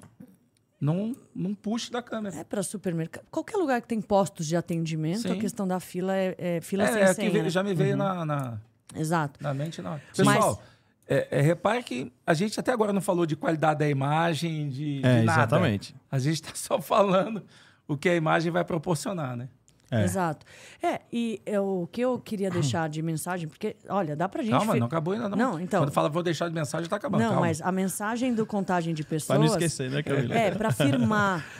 Num, 0.79 1.15
num 1.35 1.53
push 1.53 1.91
da 1.91 2.01
câmera. 2.01 2.35
É 2.37 2.43
para 2.43 2.63
supermercado. 2.63 3.23
Qualquer 3.29 3.55
lugar 3.57 3.81
que 3.81 3.87
tem 3.87 4.01
postos 4.01 4.47
de 4.47 4.55
atendimento, 4.55 5.27
a 5.27 5.33
Sim. 5.33 5.39
questão 5.39 5.67
da 5.67 5.79
fila 5.79 6.15
é, 6.17 6.35
é 6.39 6.61
fila 6.61 6.87
sem 6.87 6.95
É, 6.97 7.03
é 7.03 7.07
que 7.09 7.13
senha. 7.13 7.29
veio- 7.29 7.43
né? 7.43 7.49
já 7.51 7.61
me 7.61 7.73
veio 7.75 7.95
na, 7.95 8.25
na, 8.25 8.57
Exato. 8.95 9.41
na 9.43 9.53
mente. 9.53 9.79
Mas- 9.83 10.01
Pessoal, 10.17 10.59
é, 11.07 11.27
é, 11.29 11.41
repare 11.41 11.83
que 11.83 12.11
a 12.25 12.33
gente 12.33 12.59
até 12.59 12.71
agora 12.71 12.91
não 12.91 13.01
falou 13.01 13.27
de 13.27 13.35
qualidade 13.35 13.77
da 13.79 13.87
imagem, 13.87 14.69
de, 14.69 15.01
de 15.01 15.05
É, 15.07 15.21
nada. 15.21 15.41
exatamente. 15.41 15.95
A 16.09 16.17
gente 16.17 16.35
está 16.41 16.55
só 16.55 16.81
falando 16.81 17.43
o 17.87 17.95
que 17.95 18.09
a 18.09 18.15
imagem 18.15 18.51
vai 18.51 18.65
proporcionar, 18.65 19.37
né? 19.37 19.49
É. 19.91 20.03
Exato. 20.03 20.45
É, 20.81 21.01
e 21.11 21.41
eu- 21.45 21.81
o 21.83 21.87
que 21.87 21.99
eu 22.01 22.17
queria 22.17 22.49
deixar 22.51 22.87
de 22.89 23.01
mensagem, 23.01 23.47
porque, 23.47 23.75
olha, 23.89 24.15
dá 24.15 24.29
pra 24.29 24.41
gente. 24.41 24.51
Calma, 24.53 24.73
fe- 24.73 24.79
não 24.79 24.87
acabou 24.87 25.13
ainda 25.13 25.27
não. 25.29 25.37
Não, 25.37 25.59
então- 25.59 25.81
Quando 25.83 25.91
fala 25.91 26.07
vou 26.09 26.23
deixar 26.23 26.47
de 26.47 26.55
mensagem, 26.55 26.87
tá 26.89 26.95
acabando. 26.95 27.19
Não, 27.21 27.27
calma. 27.31 27.41
mas 27.41 27.61
a 27.61 27.71
mensagem 27.71 28.33
do 28.33 28.45
contagem 28.45 28.93
de 28.93 29.03
pessoas. 29.03 29.37
Pra 29.37 29.45
não 29.45 29.45
esquecer, 29.45 29.91
né, 29.91 30.01
Camila? 30.01 30.33
É, 30.33 30.51
para 30.51 30.69
afirmar. 30.69 31.45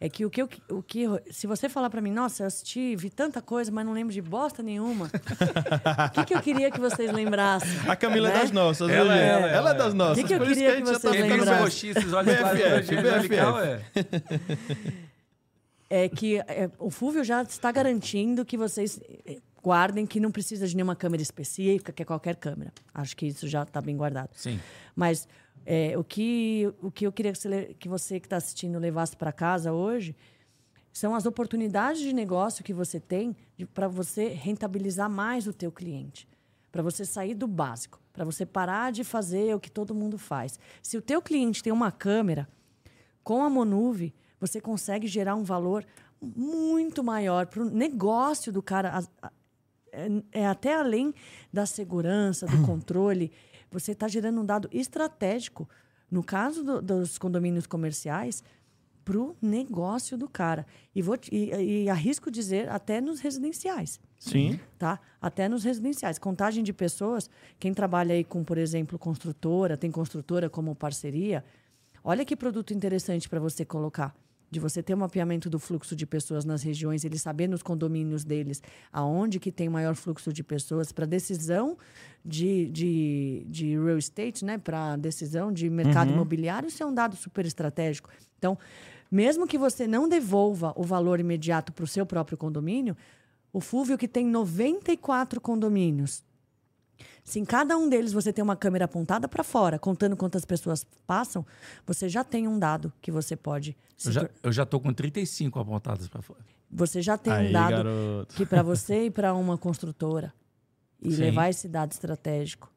É 0.00 0.08
que 0.08 0.24
o 0.24 0.30
que, 0.30 0.40
eu, 0.40 0.48
o 0.70 0.80
que 0.80 1.06
se 1.28 1.48
você 1.48 1.68
falar 1.68 1.90
pra 1.90 2.00
mim, 2.00 2.12
nossa, 2.12 2.44
eu 2.44 2.46
assisti, 2.46 2.94
vi 2.94 3.10
tanta 3.10 3.42
coisa, 3.42 3.68
mas 3.72 3.84
não 3.84 3.92
lembro 3.92 4.12
de 4.14 4.22
bosta 4.22 4.62
nenhuma. 4.62 5.10
O 6.06 6.10
que, 6.12 6.24
que 6.26 6.34
eu 6.34 6.40
queria 6.40 6.70
que 6.70 6.78
vocês 6.78 7.12
lembrassem? 7.12 7.68
A 7.88 7.96
Camila 7.96 8.28
né? 8.28 8.36
é 8.36 8.38
das 8.42 8.52
nossas, 8.52 8.86
viu, 8.86 8.96
Ela 8.96 9.18
é, 9.18 9.28
Ela, 9.28 9.46
ela 9.48 9.70
é 9.70 9.74
das 9.74 9.94
nossas. 9.94 10.18
Que 10.18 10.22
que 10.28 10.34
eu 10.34 10.40
queria 10.40 10.68
a 10.68 10.76
gente 10.76 10.84
que 10.84 10.92
tá 10.92 10.98
vocês 11.00 11.12
tem 11.20 11.22
lembrassem? 11.30 11.54
os 11.54 11.60
roxinhos, 11.60 11.96
esses 11.96 12.12
olhos 12.12 12.32
é. 12.32 13.80
É 15.90 16.08
que 16.08 16.38
é, 16.38 16.70
o 16.78 16.90
Fulvio 16.90 17.24
já 17.24 17.42
está 17.42 17.72
garantindo 17.72 18.44
que 18.44 18.56
vocês 18.58 19.00
é, 19.24 19.38
guardem 19.62 20.06
que 20.06 20.20
não 20.20 20.30
precisa 20.30 20.66
de 20.66 20.76
nenhuma 20.76 20.94
câmera 20.94 21.22
específica, 21.22 21.92
que 21.92 22.02
é 22.02 22.04
qualquer 22.04 22.36
câmera. 22.36 22.72
Acho 22.92 23.16
que 23.16 23.26
isso 23.26 23.48
já 23.48 23.62
está 23.62 23.80
bem 23.80 23.96
guardado. 23.96 24.30
Sim. 24.34 24.60
Mas 24.94 25.26
é, 25.64 25.96
o, 25.96 26.04
que, 26.04 26.72
o 26.82 26.90
que 26.90 27.06
eu 27.06 27.12
queria 27.12 27.32
que 27.32 27.38
você, 27.38 27.74
que 27.78 27.88
você 27.88 28.20
que 28.20 28.26
está 28.26 28.36
assistindo 28.36 28.78
levasse 28.78 29.16
para 29.16 29.32
casa 29.32 29.72
hoje 29.72 30.14
são 30.92 31.14
as 31.14 31.26
oportunidades 31.26 32.00
de 32.00 32.12
negócio 32.12 32.64
que 32.64 32.72
você 32.72 32.98
tem 32.98 33.36
para 33.72 33.86
você 33.86 34.28
rentabilizar 34.28 35.08
mais 35.08 35.46
o 35.46 35.52
teu 35.52 35.70
cliente. 35.70 36.26
Para 36.72 36.82
você 36.82 37.04
sair 37.04 37.34
do 37.34 37.46
básico, 37.46 38.00
para 38.12 38.24
você 38.24 38.44
parar 38.44 38.92
de 38.92 39.04
fazer 39.04 39.54
o 39.54 39.60
que 39.60 39.70
todo 39.70 39.94
mundo 39.94 40.18
faz. 40.18 40.58
Se 40.82 40.96
o 40.96 41.02
teu 41.02 41.22
cliente 41.22 41.62
tem 41.62 41.72
uma 41.72 41.92
câmera, 41.92 42.48
com 43.22 43.42
a 43.42 43.50
Monuve, 43.50 44.14
você 44.40 44.60
consegue 44.60 45.06
gerar 45.06 45.34
um 45.34 45.44
valor 45.44 45.84
muito 46.20 47.02
maior 47.04 47.46
para 47.46 47.62
o 47.62 47.70
negócio 47.70 48.52
do 48.52 48.62
cara. 48.62 49.02
É, 49.92 50.08
é 50.42 50.46
até 50.46 50.74
além 50.74 51.14
da 51.52 51.64
segurança, 51.66 52.46
do 52.46 52.62
controle. 52.66 53.32
Você 53.70 53.92
está 53.92 54.08
gerando 54.08 54.40
um 54.40 54.44
dado 54.44 54.68
estratégico, 54.72 55.68
no 56.10 56.22
caso 56.22 56.62
do- 56.64 56.82
dos 56.82 57.18
condomínios 57.18 57.66
comerciais, 57.66 58.42
para 59.04 59.18
o 59.18 59.34
negócio 59.40 60.18
do 60.18 60.28
cara. 60.28 60.66
E, 60.94 61.00
vou, 61.00 61.16
e, 61.32 61.84
e 61.84 61.88
arrisco 61.90 62.30
dizer 62.30 62.68
até 62.68 63.00
nos 63.00 63.20
residenciais 63.20 63.98
Sim. 64.18 64.60
tá? 64.78 65.00
Até 65.20 65.48
nos 65.48 65.64
residenciais. 65.64 66.18
Contagem 66.18 66.62
de 66.62 66.74
pessoas, 66.74 67.30
quem 67.58 67.72
trabalha 67.72 68.14
aí 68.14 68.22
com, 68.22 68.44
por 68.44 68.58
exemplo, 68.58 68.98
construtora, 68.98 69.78
tem 69.78 69.90
construtora 69.90 70.50
como 70.50 70.74
parceria, 70.74 71.42
olha 72.04 72.22
que 72.24 72.36
produto 72.36 72.74
interessante 72.74 73.28
para 73.30 73.40
você 73.40 73.64
colocar. 73.64 74.14
De 74.50 74.58
você 74.58 74.82
ter 74.82 74.94
um 74.94 74.98
mapeamento 74.98 75.50
do 75.50 75.58
fluxo 75.58 75.94
de 75.94 76.06
pessoas 76.06 76.44
nas 76.44 76.62
regiões, 76.62 77.04
ele 77.04 77.18
saber 77.18 77.48
nos 77.48 77.62
condomínios 77.62 78.24
deles 78.24 78.62
aonde 78.92 79.38
que 79.38 79.52
tem 79.52 79.68
maior 79.68 79.94
fluxo 79.94 80.32
de 80.32 80.42
pessoas 80.42 80.90
para 80.90 81.04
decisão 81.04 81.76
de, 82.24 82.68
de, 82.70 83.46
de 83.48 83.78
real 83.78 83.98
estate, 83.98 84.44
né? 84.44 84.58
para 84.58 84.96
decisão 84.96 85.52
de 85.52 85.68
mercado 85.68 86.10
imobiliário, 86.10 86.68
isso 86.68 86.82
é 86.82 86.86
um 86.86 86.94
dado 86.94 87.16
super 87.16 87.44
estratégico. 87.44 88.10
Então, 88.38 88.58
mesmo 89.10 89.46
que 89.46 89.58
você 89.58 89.86
não 89.86 90.08
devolva 90.08 90.72
o 90.76 90.82
valor 90.82 91.20
imediato 91.20 91.72
para 91.72 91.84
o 91.84 91.88
seu 91.88 92.04
próprio 92.04 92.36
condomínio, 92.36 92.96
o 93.52 93.60
Fúvio, 93.60 93.96
que 93.96 94.06
tem 94.06 94.26
94 94.26 95.40
condomínios, 95.40 96.22
se 97.24 97.38
em 97.38 97.44
cada 97.44 97.76
um 97.76 97.88
deles 97.88 98.12
você 98.12 98.32
tem 98.32 98.42
uma 98.42 98.56
câmera 98.56 98.86
apontada 98.86 99.28
para 99.28 99.44
fora, 99.44 99.78
contando 99.78 100.16
quantas 100.16 100.44
pessoas 100.44 100.84
passam, 101.06 101.44
você 101.86 102.08
já 102.08 102.24
tem 102.24 102.48
um 102.48 102.58
dado 102.58 102.92
que 103.00 103.10
você 103.10 103.36
pode. 103.36 103.76
Eu 104.04 104.12
já, 104.12 104.30
eu 104.42 104.52
já 104.52 104.66
tô 104.66 104.80
com 104.80 104.92
35 104.92 105.58
apontadas 105.58 106.08
para 106.08 106.22
fora. 106.22 106.40
Você 106.70 107.00
já 107.00 107.16
tem 107.16 107.32
Aí, 107.32 107.48
um 107.48 107.52
dado 107.52 107.70
garoto. 107.70 108.34
que 108.34 108.44
para 108.44 108.62
você 108.62 109.06
e 109.06 109.10
para 109.10 109.32
uma 109.34 109.56
construtora 109.56 110.32
e 111.00 111.10
Sim. 111.10 111.20
levar 111.22 111.48
esse 111.48 111.68
dado 111.68 111.92
estratégico. 111.92 112.70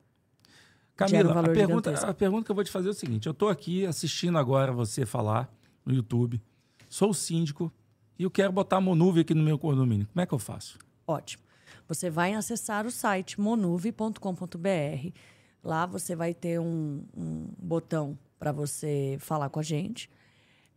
Camila, 0.96 1.32
um 1.32 1.34
valor 1.34 1.50
a, 1.50 1.54
pergunta, 1.54 1.92
a 1.92 2.14
pergunta 2.14 2.46
que 2.46 2.52
eu 2.52 2.56
vou 2.56 2.64
te 2.64 2.72
fazer 2.72 2.88
é 2.90 2.92
o 2.92 2.94
seguinte: 2.94 3.28
eu 3.28 3.34
tô 3.34 3.50
aqui 3.50 3.86
assistindo 3.86 4.38
agora 4.38 4.72
você 4.72 5.06
falar 5.06 5.52
no 5.86 5.94
YouTube, 5.94 6.42
sou 6.90 7.10
o 7.10 7.14
síndico 7.14 7.72
e 8.20 8.24
eu 8.24 8.30
quero 8.30 8.52
botar 8.52 8.80
Monuve 8.80 9.22
aqui 9.22 9.34
no 9.34 9.44
meu 9.44 9.58
condomínio. 9.58 10.08
Como 10.08 10.22
é 10.22 10.26
que 10.26 10.34
eu 10.34 10.40
faço? 10.40 10.78
Ótimo. 11.08 11.44
Você 11.92 12.10
vai 12.10 12.34
acessar 12.34 12.86
o 12.86 12.90
site 12.90 13.38
monuve.com.br. 13.38 14.18
Lá 15.62 15.86
você 15.86 16.16
vai 16.16 16.34
ter 16.34 16.58
um, 16.58 17.04
um 17.14 17.50
botão 17.58 18.18
para 18.40 18.54
você 18.54 19.18
falar 19.20 19.50
com 19.50 19.60
a 19.60 19.64
gente. 19.64 20.10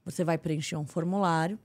Você 0.04 0.24
vai 0.24 0.36
preencher 0.36 0.74
um 0.74 0.84
formulário. 0.84 1.56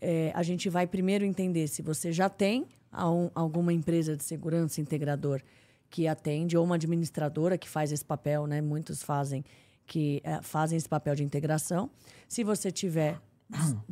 É, 0.00 0.32
a 0.34 0.42
gente 0.42 0.68
vai 0.68 0.84
primeiro 0.84 1.24
entender 1.24 1.68
se 1.68 1.80
você 1.80 2.10
já 2.10 2.28
tem 2.28 2.66
alguma 2.90 3.72
empresa 3.72 4.16
de 4.16 4.24
segurança 4.24 4.80
integrador 4.80 5.40
que 5.88 6.08
atende 6.08 6.56
ou 6.56 6.64
uma 6.64 6.74
administradora 6.74 7.56
que 7.56 7.68
faz 7.68 7.92
esse 7.92 8.04
papel, 8.04 8.48
né? 8.48 8.60
Muitos 8.60 9.00
fazem 9.00 9.44
que 9.86 10.20
é, 10.24 10.42
fazem 10.42 10.76
esse 10.76 10.88
papel 10.88 11.14
de 11.14 11.22
integração. 11.22 11.88
Se 12.26 12.42
você 12.42 12.72
tiver 12.72 13.20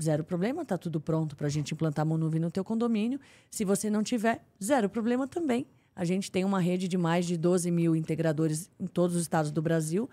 zero 0.00 0.24
problema, 0.24 0.64
tá 0.64 0.78
tudo 0.78 1.00
pronto 1.00 1.36
para 1.36 1.46
a 1.46 1.50
gente 1.50 1.72
implantar 1.72 2.02
a 2.02 2.06
Monuvem 2.06 2.40
no 2.40 2.50
teu 2.50 2.64
condomínio. 2.64 3.20
Se 3.50 3.64
você 3.64 3.90
não 3.90 4.02
tiver, 4.02 4.44
zero 4.62 4.88
problema 4.88 5.26
também. 5.26 5.66
A 5.94 6.04
gente 6.04 6.30
tem 6.30 6.44
uma 6.44 6.60
rede 6.60 6.88
de 6.88 6.96
mais 6.96 7.26
de 7.26 7.36
12 7.36 7.70
mil 7.70 7.94
integradores 7.94 8.70
em 8.78 8.86
todos 8.86 9.16
os 9.16 9.22
estados 9.22 9.50
do 9.50 9.60
Brasil, 9.60 10.08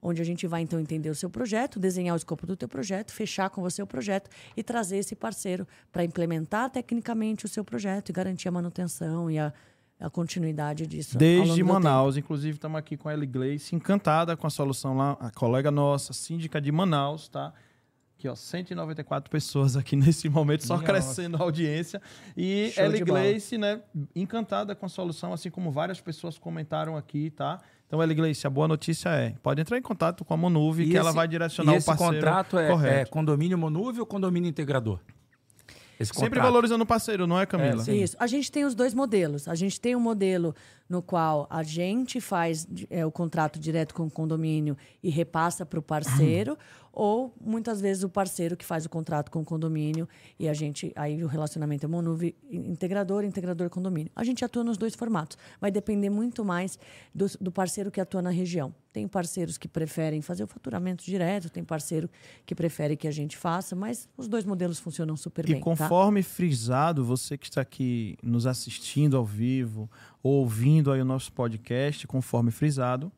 onde 0.00 0.22
a 0.22 0.24
gente 0.24 0.46
vai 0.46 0.62
então 0.62 0.80
entender 0.80 1.10
o 1.10 1.14
seu 1.14 1.28
projeto, 1.28 1.78
desenhar 1.78 2.14
o 2.14 2.16
escopo 2.16 2.46
do 2.46 2.56
teu 2.56 2.68
projeto, 2.68 3.12
fechar 3.12 3.50
com 3.50 3.60
você 3.62 3.82
o 3.82 3.86
projeto 3.86 4.30
e 4.56 4.62
trazer 4.62 4.98
esse 4.98 5.14
parceiro 5.14 5.66
para 5.92 6.04
implementar 6.04 6.70
tecnicamente 6.70 7.44
o 7.44 7.48
seu 7.48 7.64
projeto 7.64 8.08
e 8.08 8.12
garantir 8.12 8.48
a 8.48 8.52
manutenção 8.52 9.30
e 9.30 9.38
a, 9.38 9.52
a 10.00 10.08
continuidade 10.08 10.86
disso. 10.86 11.18
Desde 11.18 11.62
Manaus, 11.62 12.16
inclusive 12.16 12.56
estamos 12.56 12.78
aqui 12.78 12.96
com 12.96 13.08
a 13.08 13.14
Ellie 13.14 13.26
Gleice, 13.26 13.74
encantada 13.74 14.36
com 14.36 14.46
a 14.46 14.50
solução 14.50 14.96
lá, 14.96 15.12
a 15.20 15.30
colega 15.30 15.70
nossa, 15.70 16.12
síndica 16.12 16.60
de 16.60 16.70
Manaus, 16.72 17.28
tá? 17.28 17.52
Aqui, 18.18 18.26
ó, 18.26 18.34
194 18.34 19.30
pessoas 19.30 19.76
aqui 19.76 19.94
nesse 19.96 20.28
momento, 20.28 20.66
só 20.66 20.74
Minha 20.74 20.88
crescendo 20.88 21.32
nossa. 21.32 21.44
a 21.44 21.46
audiência. 21.46 22.02
E 22.36 22.72
Show 22.74 22.84
Ellie 22.84 23.04
Gleice, 23.04 23.56
né, 23.56 23.80
encantada 24.12 24.74
com 24.74 24.84
a 24.84 24.88
solução, 24.88 25.32
assim 25.32 25.50
como 25.50 25.70
várias 25.70 26.00
pessoas 26.00 26.36
comentaram 26.36 26.96
aqui, 26.96 27.30
tá? 27.30 27.60
Então, 27.86 28.02
Ellie 28.02 28.16
Gleice, 28.16 28.44
a 28.44 28.50
boa 28.50 28.66
notícia 28.66 29.08
é, 29.10 29.34
pode 29.40 29.60
entrar 29.60 29.78
em 29.78 29.82
contato 29.82 30.24
com 30.24 30.34
a 30.34 30.36
Monuve, 30.36 30.82
que 30.82 30.90
esse, 30.90 30.98
ela 30.98 31.12
vai 31.12 31.28
direcionar 31.28 31.70
o 31.70 31.84
parceiro 31.84 32.12
esse 32.12 32.20
contrato 32.20 32.58
é, 32.58 33.02
é, 33.02 33.04
condomínio 33.04 33.56
Monuve 33.56 34.00
ou 34.00 34.06
condomínio 34.06 34.48
integrador? 34.48 34.98
Sempre 36.04 36.40
valorizando 36.40 36.84
o 36.84 36.86
parceiro, 36.86 37.26
não 37.26 37.40
é, 37.40 37.46
Camila? 37.46 37.84
É, 37.86 37.94
Isso. 37.94 38.16
A 38.20 38.26
gente 38.26 38.52
tem 38.52 38.64
os 38.64 38.74
dois 38.74 38.94
modelos. 38.94 39.48
A 39.48 39.54
gente 39.54 39.80
tem 39.80 39.96
um 39.96 40.00
modelo 40.00 40.54
no 40.88 41.02
qual 41.02 41.46
a 41.50 41.62
gente 41.62 42.20
faz 42.20 42.66
é, 42.88 43.04
o 43.04 43.12
contrato 43.12 43.58
direto 43.58 43.94
com 43.94 44.06
o 44.06 44.10
condomínio 44.10 44.76
e 45.02 45.10
repassa 45.10 45.66
para 45.66 45.78
o 45.78 45.82
parceiro, 45.82 46.56
ou 46.98 47.32
muitas 47.40 47.80
vezes 47.80 48.02
o 48.02 48.08
parceiro 48.08 48.56
que 48.56 48.64
faz 48.64 48.84
o 48.84 48.88
contrato 48.88 49.30
com 49.30 49.40
o 49.40 49.44
condomínio 49.44 50.08
e 50.36 50.48
a 50.48 50.52
gente 50.52 50.92
aí 50.96 51.22
o 51.22 51.28
relacionamento 51.28 51.86
é 51.86 51.88
monuve 51.88 52.34
integrador, 52.50 53.22
integrador 53.22 53.70
condomínio. 53.70 54.10
A 54.16 54.24
gente 54.24 54.44
atua 54.44 54.64
nos 54.64 54.76
dois 54.76 54.96
formatos. 54.96 55.38
Vai 55.60 55.70
depender 55.70 56.10
muito 56.10 56.44
mais 56.44 56.76
do, 57.14 57.26
do 57.40 57.52
parceiro 57.52 57.90
que 57.90 58.00
atua 58.00 58.20
na 58.20 58.30
região. 58.30 58.74
Tem 58.92 59.06
parceiros 59.06 59.56
que 59.56 59.68
preferem 59.68 60.20
fazer 60.20 60.42
o 60.42 60.46
faturamento 60.48 61.04
direto, 61.04 61.48
tem 61.48 61.62
parceiro 61.62 62.10
que 62.44 62.52
prefere 62.52 62.96
que 62.96 63.06
a 63.06 63.12
gente 63.12 63.36
faça, 63.36 63.76
mas 63.76 64.08
os 64.16 64.26
dois 64.26 64.44
modelos 64.44 64.80
funcionam 64.80 65.16
super 65.16 65.44
e 65.44 65.52
bem. 65.52 65.56
E 65.56 65.58
tá? 65.60 65.64
conforme 65.64 66.20
tá? 66.22 66.28
frisado, 66.28 67.04
você 67.04 67.38
que 67.38 67.46
está 67.46 67.60
aqui 67.60 68.16
nos 68.22 68.44
assistindo 68.44 69.16
ao 69.16 69.24
vivo, 69.24 69.88
ouvindo 70.22 70.92
aí 70.92 71.00
o 71.00 71.04
nosso 71.04 71.32
podcast, 71.32 72.06
conforme 72.06 72.50
frisado, 72.50 73.10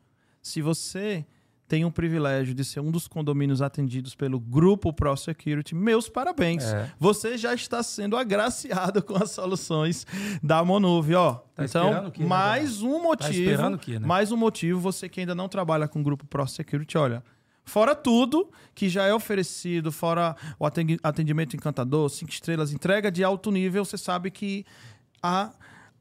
se 0.43 0.61
você 0.63 1.25
tem 1.71 1.85
o 1.85 1.91
privilégio 1.91 2.53
de 2.53 2.65
ser 2.65 2.81
um 2.81 2.91
dos 2.91 3.07
condomínios 3.07 3.63
atendidos 3.63 4.13
pelo 4.17 4.41
Grupo 4.41 4.93
Pro 4.93 5.17
Security, 5.17 5.73
meus 5.73 6.09
parabéns. 6.09 6.65
É. 6.65 6.91
Você 6.99 7.39
já 7.39 7.55
está 7.55 7.81
sendo 7.81 8.17
agraciado 8.17 9.01
com 9.05 9.15
as 9.15 9.31
soluções 9.31 10.05
da 10.43 10.65
Monuve, 10.65 11.15
ó. 11.15 11.35
Tá 11.55 11.65
então, 11.65 12.11
que, 12.11 12.23
né, 12.23 12.27
mais 12.27 12.83
um 12.83 12.97
tá 12.97 13.03
motivo, 13.05 13.71
tá 13.71 13.79
que, 13.79 13.99
né? 14.01 14.07
mais 14.07 14.33
um 14.33 14.37
motivo, 14.37 14.81
você 14.81 15.09
que 15.09 15.21
ainda 15.21 15.35
não 15.35 15.49
trabalha 15.49 15.87
com 15.87 16.01
o 16.01 16.03
Grupo 16.03 16.27
Pro 16.27 16.47
Security, 16.47 16.99
olha, 16.99 17.23
Fora 17.63 17.95
tudo 17.95 18.51
que 18.75 18.89
já 18.89 19.05
é 19.05 19.15
oferecido, 19.15 19.93
fora 19.93 20.35
o 20.59 20.67
atendimento 20.67 21.55
encantador, 21.55 22.09
cinco 22.09 22.33
estrelas, 22.33 22.73
entrega 22.73 23.13
de 23.13 23.23
alto 23.23 23.53
nível, 23.53 23.85
você 23.85 23.97
sabe 23.97 24.29
que 24.29 24.65
a 25.23 25.53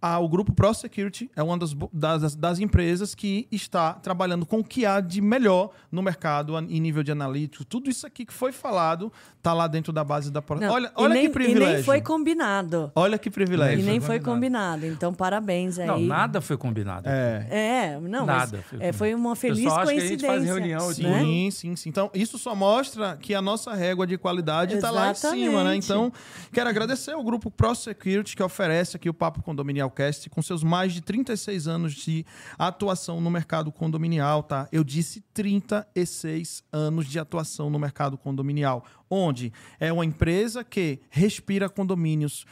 a, 0.02 0.18
o 0.20 0.30
grupo 0.30 0.54
ProSecurity 0.54 1.30
é 1.36 1.44
uma 1.44 1.58
das, 1.58 1.76
das, 1.92 2.36
das, 2.36 2.60
empresas 2.60 3.14
que 3.14 3.48
está 3.52 3.94
trabalhando 3.94 4.46
com 4.46 4.60
o 4.60 4.64
que 4.64 4.86
há 4.86 5.02
de 5.02 5.20
melhor 5.22 5.72
no 5.92 6.02
mercado 6.02 6.58
em 6.58 6.80
nível 6.80 7.04
de 7.04 7.12
analítico. 7.12 7.66
Tudo 7.66 7.90
isso 7.90 8.08
aqui 8.08 8.26
que 8.26 8.34
foi 8.34 8.52
falado 8.52 9.12
está 9.38 9.54
lá 9.54 9.68
dentro 9.68 9.92
da 9.92 10.04
base 10.04 10.32
da 10.32 10.42
Não, 10.60 10.72
olha 10.72 10.92
olha 10.96 11.14
nem, 11.14 11.28
que 11.28 11.34
privilégio. 11.34 11.72
E 11.72 11.74
nem 11.76 11.84
foi 11.84 12.02
combinado. 12.02 12.92
Olha 12.96 13.18
que 13.18 13.30
privilégio. 13.30 13.80
E 13.80 13.84
nem 13.84 14.00
foi 14.00 14.20
combinado. 14.20 14.86
Então, 14.86 15.14
parabéns 15.14 15.78
aí. 15.78 15.88
Não, 15.88 16.00
nada 16.00 16.40
foi 16.40 16.58
combinado. 16.58 17.08
É, 17.10 17.48
é 17.50 18.00
não, 18.00 18.26
nada 18.26 18.62
foi, 18.62 18.80
é, 18.82 18.94
foi 18.94 19.14
uma 19.14 19.36
feliz 19.36 19.72
coincidência. 19.74 19.98
Que 19.98 20.02
a 20.02 20.08
gente 20.08 20.26
faz 20.26 20.46
reunião, 20.46 20.94
sim, 20.94 21.04
né? 21.04 21.52
sim, 21.52 21.76
sim. 21.76 21.90
Então, 21.90 22.10
isso 22.14 22.38
só 22.38 22.56
mostra 22.56 23.18
que 23.18 23.36
a 23.36 23.42
nossa 23.42 23.74
régua 23.74 24.08
de 24.08 24.18
qualidade 24.18 24.76
está 24.76 24.92
lá 24.92 25.12
em 25.12 25.16
cima, 25.16 25.64
né? 25.64 25.76
Então, 25.76 26.12
quero 26.54 26.70
agradecer 26.70 27.12
ao 27.12 27.24
grupo 27.24 27.52
ProSecurity 27.52 28.36
que 28.36 28.44
oferece 28.44 28.96
aqui 28.96 29.10
o 29.10 29.14
Papo 29.14 29.42
Condominial 29.42 29.89
Cast, 29.90 30.30
com 30.30 30.42
seus 30.42 30.64
mais 30.64 30.94
de 30.94 31.02
36 31.02 31.68
anos 31.68 31.94
de 31.94 32.26
atuação 32.58 33.20
no 33.20 33.30
mercado 33.30 33.72
condominial, 33.72 34.44
tá? 34.44 34.68
Eu 34.72 34.84
disse 34.84 35.22
36 35.34 36.64
anos 36.72 37.08
de 37.08 37.20
atuação 37.20 37.70
no 37.70 37.80
mercado 37.80 38.18
condominial, 38.18 38.86
onde 39.10 39.52
é 39.80 39.92
uma 39.92 40.06
empresa 40.06 40.64
que 40.64 41.00
respira 41.10 41.70
condomínios 41.70 42.46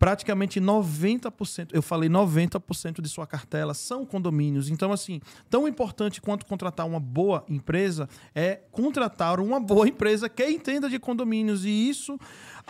praticamente 0.00 0.58
90%, 0.58 1.68
eu 1.74 1.82
falei 1.82 2.08
90% 2.08 3.02
de 3.02 3.08
sua 3.10 3.26
cartela 3.26 3.74
são 3.74 4.06
condomínios. 4.06 4.70
Então, 4.70 4.92
assim, 4.92 5.20
tão 5.50 5.68
importante 5.68 6.22
quanto 6.22 6.46
contratar 6.46 6.86
uma 6.86 6.98
boa 6.98 7.44
empresa 7.46 8.08
é 8.34 8.62
contratar 8.72 9.38
uma 9.38 9.60
boa 9.60 9.86
empresa 9.86 10.26
que 10.26 10.42
entenda 10.48 10.88
de 10.88 10.98
condomínios. 10.98 11.66
E 11.66 11.68
isso 11.68 12.18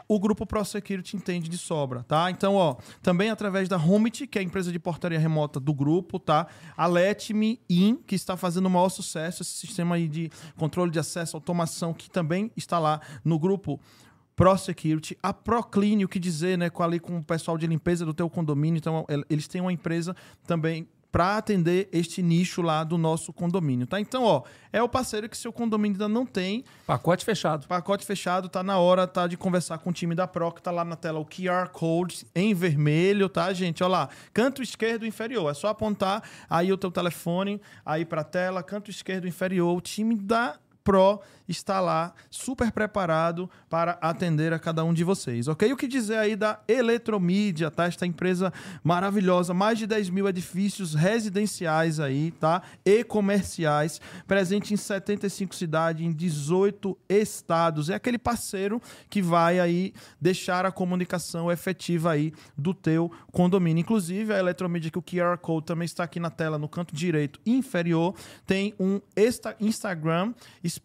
o 0.08 0.18
grupo 0.18 0.44
ProSecurity 0.44 1.16
entende 1.16 1.48
de 1.48 1.56
sobra, 1.56 2.02
tá? 2.02 2.32
Então, 2.32 2.56
ó, 2.56 2.74
também 3.00 3.30
através 3.30 3.68
da 3.68 3.76
Homit, 3.76 4.26
que 4.26 4.36
é 4.36 4.42
a 4.42 4.44
empresa 4.44 4.72
de 4.72 4.80
portaria 4.80 5.18
remota 5.18 5.60
do 5.60 5.72
grupo, 5.72 6.18
tá? 6.18 6.48
A 6.76 6.88
Let 6.88 7.30
Me 7.30 7.60
In, 7.70 7.94
que 7.94 8.16
está 8.16 8.36
fazendo 8.36 8.66
o 8.66 8.70
maior 8.70 8.88
sucesso, 8.88 9.42
esse 9.42 9.52
sistema 9.52 9.94
aí 9.94 10.08
de 10.08 10.30
controle 10.56 10.90
de 10.90 10.98
acesso, 10.98 11.36
automação, 11.36 11.94
que 11.94 12.10
também 12.10 12.50
está 12.56 12.80
lá 12.80 13.00
no 13.24 13.38
grupo 13.38 13.78
ProSecurity, 14.40 15.18
a 15.22 15.34
Procline, 15.34 16.02
o 16.02 16.08
que 16.08 16.18
dizer, 16.18 16.56
né, 16.56 16.70
com 16.70 16.82
ali 16.82 16.98
com 16.98 17.18
o 17.18 17.22
pessoal 17.22 17.58
de 17.58 17.66
limpeza 17.66 18.06
do 18.06 18.14
teu 18.14 18.30
condomínio. 18.30 18.78
Então, 18.78 19.04
eles 19.28 19.46
têm 19.46 19.60
uma 19.60 19.70
empresa 19.70 20.16
também 20.46 20.88
para 21.12 21.36
atender 21.36 21.90
este 21.92 22.22
nicho 22.22 22.62
lá 22.62 22.82
do 22.82 22.96
nosso 22.96 23.34
condomínio, 23.34 23.86
tá? 23.86 24.00
Então, 24.00 24.22
ó, 24.22 24.44
é 24.72 24.82
o 24.82 24.88
parceiro 24.88 25.28
que 25.28 25.36
seu 25.36 25.52
condomínio 25.52 25.96
ainda 25.96 26.08
não 26.08 26.24
tem. 26.24 26.64
Pacote 26.86 27.22
fechado. 27.22 27.66
Pacote 27.66 28.06
fechado, 28.06 28.48
tá 28.48 28.62
na 28.62 28.78
hora, 28.78 29.06
tá, 29.06 29.26
de 29.26 29.36
conversar 29.36 29.76
com 29.76 29.90
o 29.90 29.92
time 29.92 30.14
da 30.14 30.26
Pro, 30.26 30.52
que 30.52 30.62
tá 30.62 30.70
lá 30.70 30.86
na 30.86 30.96
tela 30.96 31.18
o 31.18 31.26
QR 31.26 31.68
Code 31.68 32.26
em 32.34 32.54
vermelho, 32.54 33.28
tá, 33.28 33.52
gente? 33.52 33.84
Ó 33.84 33.88
lá, 33.88 34.08
canto 34.32 34.62
esquerdo 34.62 35.04
inferior, 35.04 35.50
é 35.50 35.54
só 35.54 35.68
apontar 35.68 36.22
aí 36.48 36.72
o 36.72 36.78
teu 36.78 36.90
telefone 36.90 37.60
aí 37.84 38.06
para 38.06 38.24
tela, 38.24 38.62
canto 38.62 38.90
esquerdo 38.90 39.28
inferior, 39.28 39.76
o 39.76 39.82
time 39.82 40.14
da 40.14 40.58
Pro 40.90 41.20
está 41.50 41.80
lá, 41.80 42.14
super 42.30 42.70
preparado 42.70 43.50
para 43.68 43.92
atender 44.00 44.52
a 44.52 44.58
cada 44.58 44.84
um 44.84 44.94
de 44.94 45.04
vocês, 45.04 45.48
ok? 45.48 45.72
O 45.72 45.76
que 45.76 45.88
dizer 45.88 46.16
aí 46.16 46.36
da 46.36 46.60
Eletromídia, 46.68 47.70
tá? 47.70 47.86
Esta 47.86 48.06
empresa 48.06 48.52
maravilhosa, 48.82 49.52
mais 49.52 49.78
de 49.78 49.86
10 49.86 50.10
mil 50.10 50.28
edifícios 50.28 50.94
residenciais 50.94 51.98
aí, 51.98 52.30
tá? 52.32 52.62
E 52.84 53.02
comerciais, 53.04 54.00
presente 54.26 54.72
em 54.72 54.76
75 54.76 55.54
cidades, 55.54 56.06
em 56.06 56.12
18 56.12 56.96
estados. 57.08 57.90
É 57.90 57.94
aquele 57.94 58.18
parceiro 58.18 58.80
que 59.08 59.20
vai 59.20 59.58
aí 59.58 59.92
deixar 60.20 60.64
a 60.64 60.72
comunicação 60.72 61.50
efetiva 61.50 62.12
aí 62.12 62.32
do 62.56 62.72
teu 62.72 63.10
condomínio. 63.32 63.80
Inclusive, 63.80 64.32
a 64.32 64.38
Eletromídia, 64.38 64.90
que 64.90 64.98
o 64.98 65.02
QR 65.02 65.36
Code 65.38 65.66
também 65.66 65.86
está 65.86 66.04
aqui 66.04 66.20
na 66.20 66.30
tela, 66.30 66.58
no 66.58 66.68
canto 66.68 66.94
direito 66.94 67.40
inferior, 67.44 68.14
tem 68.46 68.74
um 68.78 69.00
Instagram 69.60 70.32
específico, 70.62 70.79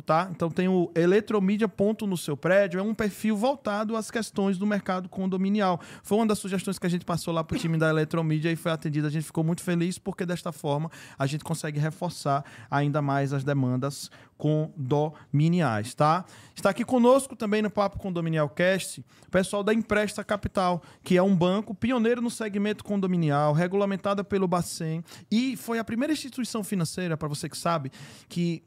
tá? 0.00 0.28
Então 0.30 0.50
tem 0.50 0.68
o 0.68 0.90
Eletromídia 0.94 1.68
ponto 1.68 2.06
no 2.06 2.16
seu 2.16 2.36
prédio, 2.36 2.78
é 2.78 2.82
um 2.82 2.94
perfil 2.94 3.36
voltado 3.36 3.96
às 3.96 4.10
questões 4.10 4.56
do 4.56 4.66
mercado 4.66 5.08
condominial. 5.08 5.80
Foi 6.02 6.18
uma 6.18 6.26
das 6.26 6.38
sugestões 6.38 6.78
que 6.78 6.86
a 6.86 6.90
gente 6.90 7.04
passou 7.04 7.34
lá 7.34 7.42
para 7.42 7.56
o 7.56 7.58
time 7.58 7.76
da 7.76 7.88
Eletromídia 7.88 8.50
e 8.50 8.56
foi 8.56 8.72
atendida. 8.72 9.08
A 9.08 9.10
gente 9.10 9.24
ficou 9.24 9.44
muito 9.44 9.62
feliz 9.62 9.98
porque 9.98 10.24
desta 10.24 10.52
forma 10.52 10.90
a 11.18 11.26
gente 11.26 11.44
consegue 11.44 11.78
reforçar 11.78 12.44
ainda 12.70 13.02
mais 13.02 13.32
as 13.32 13.44
demandas 13.44 14.10
condominiais, 14.36 15.94
tá? 15.94 16.24
Está 16.54 16.70
aqui 16.70 16.84
conosco 16.84 17.36
também 17.36 17.62
no 17.62 17.70
Papo 17.70 17.98
Condominial 17.98 18.48
Cast 18.48 19.00
o 19.26 19.30
pessoal 19.30 19.62
da 19.62 19.72
Empresta 19.72 20.24
Capital, 20.24 20.82
que 21.02 21.16
é 21.16 21.22
um 21.22 21.34
banco 21.34 21.74
pioneiro 21.74 22.20
no 22.20 22.30
segmento 22.30 22.84
condominial, 22.84 23.52
regulamentada 23.52 24.22
pelo 24.24 24.46
Bacen 24.48 25.04
e 25.30 25.56
foi 25.56 25.78
a 25.78 25.84
primeira 25.84 26.12
instituição 26.12 26.62
financeira, 26.62 27.16
para 27.16 27.28
você 27.28 27.48
que 27.48 27.56
sabe, 27.56 27.90
que 28.28 28.62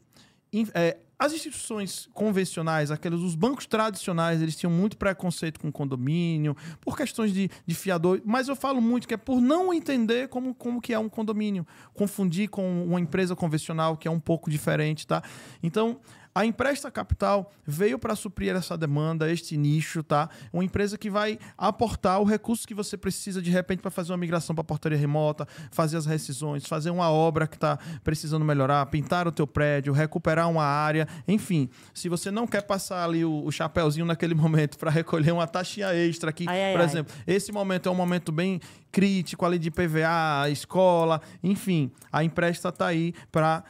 é, 0.73 0.97
as 1.19 1.33
instituições 1.33 2.07
convencionais, 2.13 2.91
aqueles, 2.91 3.19
os 3.21 3.33
bancos 3.33 3.65
tradicionais, 3.65 4.41
eles 4.41 4.55
tinham 4.55 4.71
muito 4.71 4.97
preconceito 4.97 5.59
com 5.59 5.71
condomínio, 5.71 6.55
por 6.79 6.95
questões 6.95 7.33
de, 7.33 7.49
de 7.65 7.75
fiador, 7.75 8.21
mas 8.23 8.47
eu 8.47 8.55
falo 8.55 8.79
muito 8.79 9.07
que 9.07 9.15
é 9.15 9.17
por 9.17 9.41
não 9.41 9.73
entender 9.73 10.27
como, 10.27 10.53
como 10.53 10.79
que 10.79 10.93
é 10.93 10.99
um 10.99 11.09
condomínio, 11.09 11.65
confundir 11.93 12.49
com 12.49 12.83
uma 12.83 12.99
empresa 12.99 13.35
convencional 13.35 13.97
que 13.97 14.07
é 14.07 14.11
um 14.11 14.19
pouco 14.19 14.49
diferente, 14.49 15.07
tá? 15.07 15.23
Então, 15.63 15.99
a 16.37 16.45
Empresta 16.45 16.91
Capital 16.91 17.51
veio 17.65 17.97
para 17.97 18.15
suprir 18.15 18.55
essa 18.55 18.77
demanda, 18.77 19.31
este 19.31 19.57
nicho, 19.57 20.03
tá? 20.03 20.29
Uma 20.53 20.63
empresa 20.63 20.95
que 20.95 21.09
vai 21.09 21.39
aportar 21.57 22.21
o 22.21 22.23
recurso 22.23 22.67
que 22.67 22.75
você 22.75 22.95
precisa 22.95 23.41
de 23.41 23.49
repente 23.49 23.81
para 23.81 23.89
fazer 23.89 24.11
uma 24.11 24.19
migração 24.19 24.53
para 24.53 24.63
portaria 24.63 24.95
remota, 24.95 25.47
fazer 25.71 25.97
as 25.97 26.05
rescisões, 26.05 26.67
fazer 26.67 26.91
uma 26.91 27.09
obra 27.09 27.47
que 27.47 27.55
está 27.55 27.79
precisando 28.03 28.45
melhorar, 28.45 28.85
pintar 28.85 29.27
o 29.27 29.31
teu 29.31 29.47
prédio, 29.47 29.91
recuperar 29.91 30.47
uma 30.47 30.63
área, 30.63 31.07
enfim. 31.27 31.71
Se 31.91 32.07
você 32.07 32.29
não 32.29 32.45
quer 32.45 32.61
passar 32.61 33.03
ali 33.03 33.25
o, 33.25 33.43
o 33.43 33.51
chapéuzinho 33.51 34.05
naquele 34.05 34.35
momento 34.37 34.77
para 34.77 34.91
recolher 34.91 35.31
uma 35.31 35.47
taxinha 35.47 35.91
extra 35.95 36.29
aqui, 36.29 36.45
Ai, 36.47 36.65
ai, 36.65 36.71
por 36.73 36.81
ai. 36.81 36.85
exemplo, 36.85 37.15
esse 37.25 37.51
momento 37.51 37.89
é 37.89 37.91
um 37.91 37.95
momento 37.95 38.31
bem 38.31 38.61
crítico 38.91 39.43
ali 39.43 39.57
de 39.57 39.71
PVA, 39.71 40.47
escola, 40.51 41.19
enfim, 41.43 41.91
a 42.11 42.23
Empresta 42.23 42.69
está 42.69 42.85
aí 42.85 43.11
para 43.31 43.63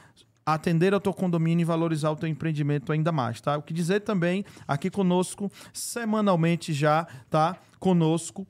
atender 0.53 0.93
ao 0.93 0.99
teu 1.01 1.13
condomínio 1.13 1.63
e 1.63 1.65
valorizar 1.65 2.09
o 2.09 2.15
teu 2.15 2.29
empreendimento 2.29 2.93
ainda 2.93 3.11
mais, 3.11 3.41
tá? 3.41 3.57
O 3.57 3.61
que 3.61 3.73
dizer 3.73 3.99
também 3.99 4.45
aqui 4.65 4.89
conosco 4.89 5.51
semanalmente 5.73 6.71
já, 6.71 7.05
tá? 7.29 7.57
Conosco 7.79 8.47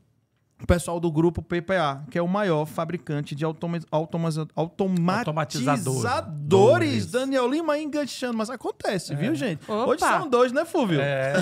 o 0.61 0.65
pessoal 0.65 0.99
do 0.99 1.11
grupo 1.11 1.41
PPA, 1.41 2.03
que 2.09 2.17
é 2.17 2.21
o 2.21 2.27
maior 2.27 2.65
fabricante 2.65 3.35
de 3.35 3.45
automa 3.45 3.79
automa 3.91 4.29
automatizadores. 4.55 6.05
Automatizadores. 6.05 7.05
Daniel 7.11 7.47
Lima 7.47 7.77
enganchando, 7.77 8.37
mas 8.37 8.49
acontece, 8.49 9.15
viu, 9.15 9.35
gente? 9.35 9.63
Opa. 9.69 9.85
Hoje 9.85 9.99
são 9.99 10.27
dois, 10.27 10.51
né, 10.51 10.65
Fúvio? 10.65 10.99
É. 10.99 11.33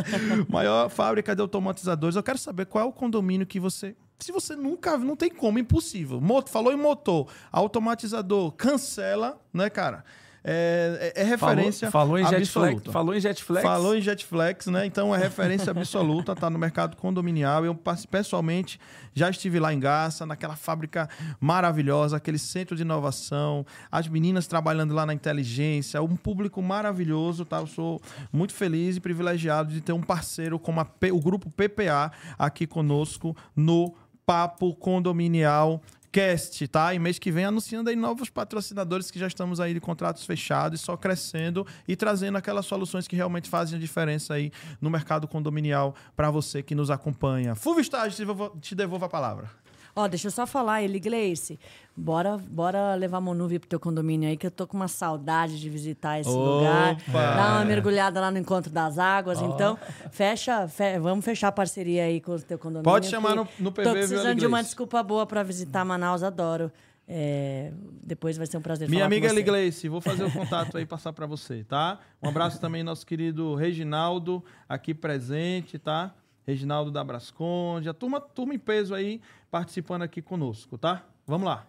maior 0.48 0.88
fábrica 0.88 1.34
de 1.34 1.42
automatizadores. 1.42 2.16
Eu 2.16 2.22
quero 2.22 2.38
saber 2.38 2.66
qual 2.66 2.84
é 2.84 2.88
o 2.88 2.92
condomínio 2.92 3.46
que 3.46 3.60
você. 3.60 3.94
Se 4.18 4.32
você 4.32 4.54
nunca. 4.56 4.96
Não 4.96 5.16
tem 5.16 5.30
como, 5.30 5.58
impossível. 5.58 6.20
Moto, 6.20 6.48
falou 6.50 6.72
em 6.72 6.76
motor, 6.76 7.28
automatizador, 7.52 8.52
cancela, 8.52 9.38
né, 9.52 9.68
cara? 9.68 10.04
É, 10.46 11.12
é- 11.16 11.22
é 11.22 11.24
referência 11.24 11.90
falou, 11.90 12.18
falou 12.18 12.18
em 12.18 12.24
Jetflex. 12.24 12.48
absoluta. 12.68 12.92
Falou 12.92 13.14
em 13.14 13.20
Jetflex. 13.20 13.62
Falou 13.62 13.96
em 13.96 14.00
Jetflex, 14.02 14.66
né? 14.66 14.84
Então 14.84 15.14
é 15.14 15.18
referência 15.18 15.70
absoluta, 15.70 16.34
tá 16.36 16.50
no 16.50 16.58
mercado 16.58 16.98
condominial. 16.98 17.64
Eu 17.64 17.74
pessoalmente 18.10 18.78
já 19.14 19.30
estive 19.30 19.58
lá 19.58 19.72
em 19.72 19.80
Garça, 19.80 20.26
naquela 20.26 20.54
fábrica 20.54 21.08
maravilhosa, 21.40 22.18
aquele 22.18 22.38
centro 22.38 22.76
de 22.76 22.82
inovação, 22.82 23.64
as 23.90 24.06
meninas 24.06 24.46
trabalhando 24.46 24.92
lá 24.92 25.06
na 25.06 25.14
inteligência, 25.14 26.02
um 26.02 26.14
público 26.14 26.60
maravilhoso, 26.60 27.46
tá? 27.46 27.58
Eu 27.60 27.66
sou 27.66 27.98
muito 28.30 28.52
feliz 28.52 28.96
e 28.96 29.00
privilegiado 29.00 29.72
de 29.72 29.80
ter 29.80 29.92
um 29.92 30.02
parceiro 30.02 30.58
como 30.58 30.84
P- 30.84 31.10
o 31.10 31.20
grupo 31.20 31.50
PPA 31.50 32.12
aqui 32.38 32.66
conosco 32.66 33.34
no 33.56 33.94
Papo 34.26 34.74
Condominial 34.74 35.82
Cast, 36.14 36.68
tá? 36.68 36.94
E 36.94 36.98
mês 37.00 37.18
que 37.18 37.32
vem 37.32 37.44
anunciando 37.44 37.90
aí 37.90 37.96
novos 37.96 38.30
patrocinadores 38.30 39.10
que 39.10 39.18
já 39.18 39.26
estamos 39.26 39.58
aí 39.58 39.74
de 39.74 39.80
contratos 39.80 40.24
fechados, 40.24 40.80
só 40.80 40.96
crescendo 40.96 41.66
e 41.88 41.96
trazendo 41.96 42.38
aquelas 42.38 42.66
soluções 42.66 43.08
que 43.08 43.16
realmente 43.16 43.50
fazem 43.50 43.76
a 43.76 43.80
diferença 43.80 44.34
aí 44.34 44.52
no 44.80 44.88
mercado 44.88 45.26
condominial 45.26 45.92
para 46.14 46.30
você 46.30 46.62
que 46.62 46.72
nos 46.72 46.88
acompanha. 46.88 47.56
Fulvio 47.56 47.80
Estágio, 47.80 48.26
te 48.60 48.76
devolvo, 48.76 49.04
a 49.04 49.08
palavra. 49.08 49.50
Ó, 49.96 50.08
deixa 50.08 50.26
eu 50.26 50.30
só 50.32 50.44
falar, 50.46 50.82
ele 50.82 50.98
Gleice, 50.98 51.58
bora, 51.96 52.36
bora 52.36 52.94
levar 52.96 53.18
a 53.18 53.20
Monuvi 53.20 53.60
pro 53.60 53.68
teu 53.68 53.78
condomínio 53.78 54.28
aí, 54.28 54.36
que 54.36 54.44
eu 54.46 54.50
tô 54.50 54.66
com 54.66 54.76
uma 54.76 54.88
saudade 54.88 55.60
de 55.60 55.70
visitar 55.70 56.18
esse 56.18 56.28
lugar. 56.28 56.94
Opa! 57.08 57.12
Dar 57.12 57.52
uma 57.58 57.64
mergulhada 57.64 58.20
lá 58.20 58.30
no 58.30 58.38
Encontro 58.38 58.72
das 58.72 58.98
Águas. 58.98 59.40
Então, 59.40 59.78
fecha, 60.10 60.66
fe- 60.66 60.98
vamos 60.98 61.24
fechar 61.24 61.48
a 61.48 61.52
parceria 61.52 62.04
aí 62.04 62.20
com 62.20 62.32
o 62.32 62.40
teu 62.40 62.58
condomínio. 62.58 62.82
Pode 62.84 63.06
chamar 63.06 63.36
no- 63.36 63.46
no 63.58 63.70
PV, 63.70 63.84
Tô 63.88 63.92
precisando 63.92 64.38
de 64.38 64.46
uma 64.46 64.62
desculpa 64.62 65.00
boa 65.02 65.24
pra 65.26 65.42
visitar 65.44 65.84
Manaus, 65.84 66.22
adoro. 66.24 66.72
É, 67.06 67.70
depois 68.02 68.36
vai 68.36 68.46
ser 68.46 68.56
um 68.56 68.62
prazer 68.62 68.88
Minha 68.88 69.04
amiga. 69.04 69.30
Ligleice, 69.30 69.88
vou 69.90 70.00
fazer 70.00 70.24
o 70.24 70.30
contato 70.32 70.76
aí 70.78 70.86
passar 70.86 71.12
para 71.12 71.26
você, 71.26 71.62
tá? 71.62 72.00
Um 72.22 72.28
abraço 72.30 72.58
também 72.60 72.82
nosso 72.82 73.06
querido 73.06 73.54
Reginaldo, 73.54 74.42
aqui 74.68 74.94
presente, 74.94 75.78
tá? 75.78 76.14
Reginaldo 76.46 76.90
da 76.90 77.02
Brasconde, 77.04 77.88
a 77.88 77.94
turma, 77.94 78.20
turma 78.20 78.54
em 78.54 78.58
peso 78.58 78.94
aí 78.94 79.20
participando 79.54 80.02
aqui 80.02 80.20
conosco, 80.20 80.76
tá? 80.76 81.04
Vamos 81.24 81.46
lá. 81.46 81.64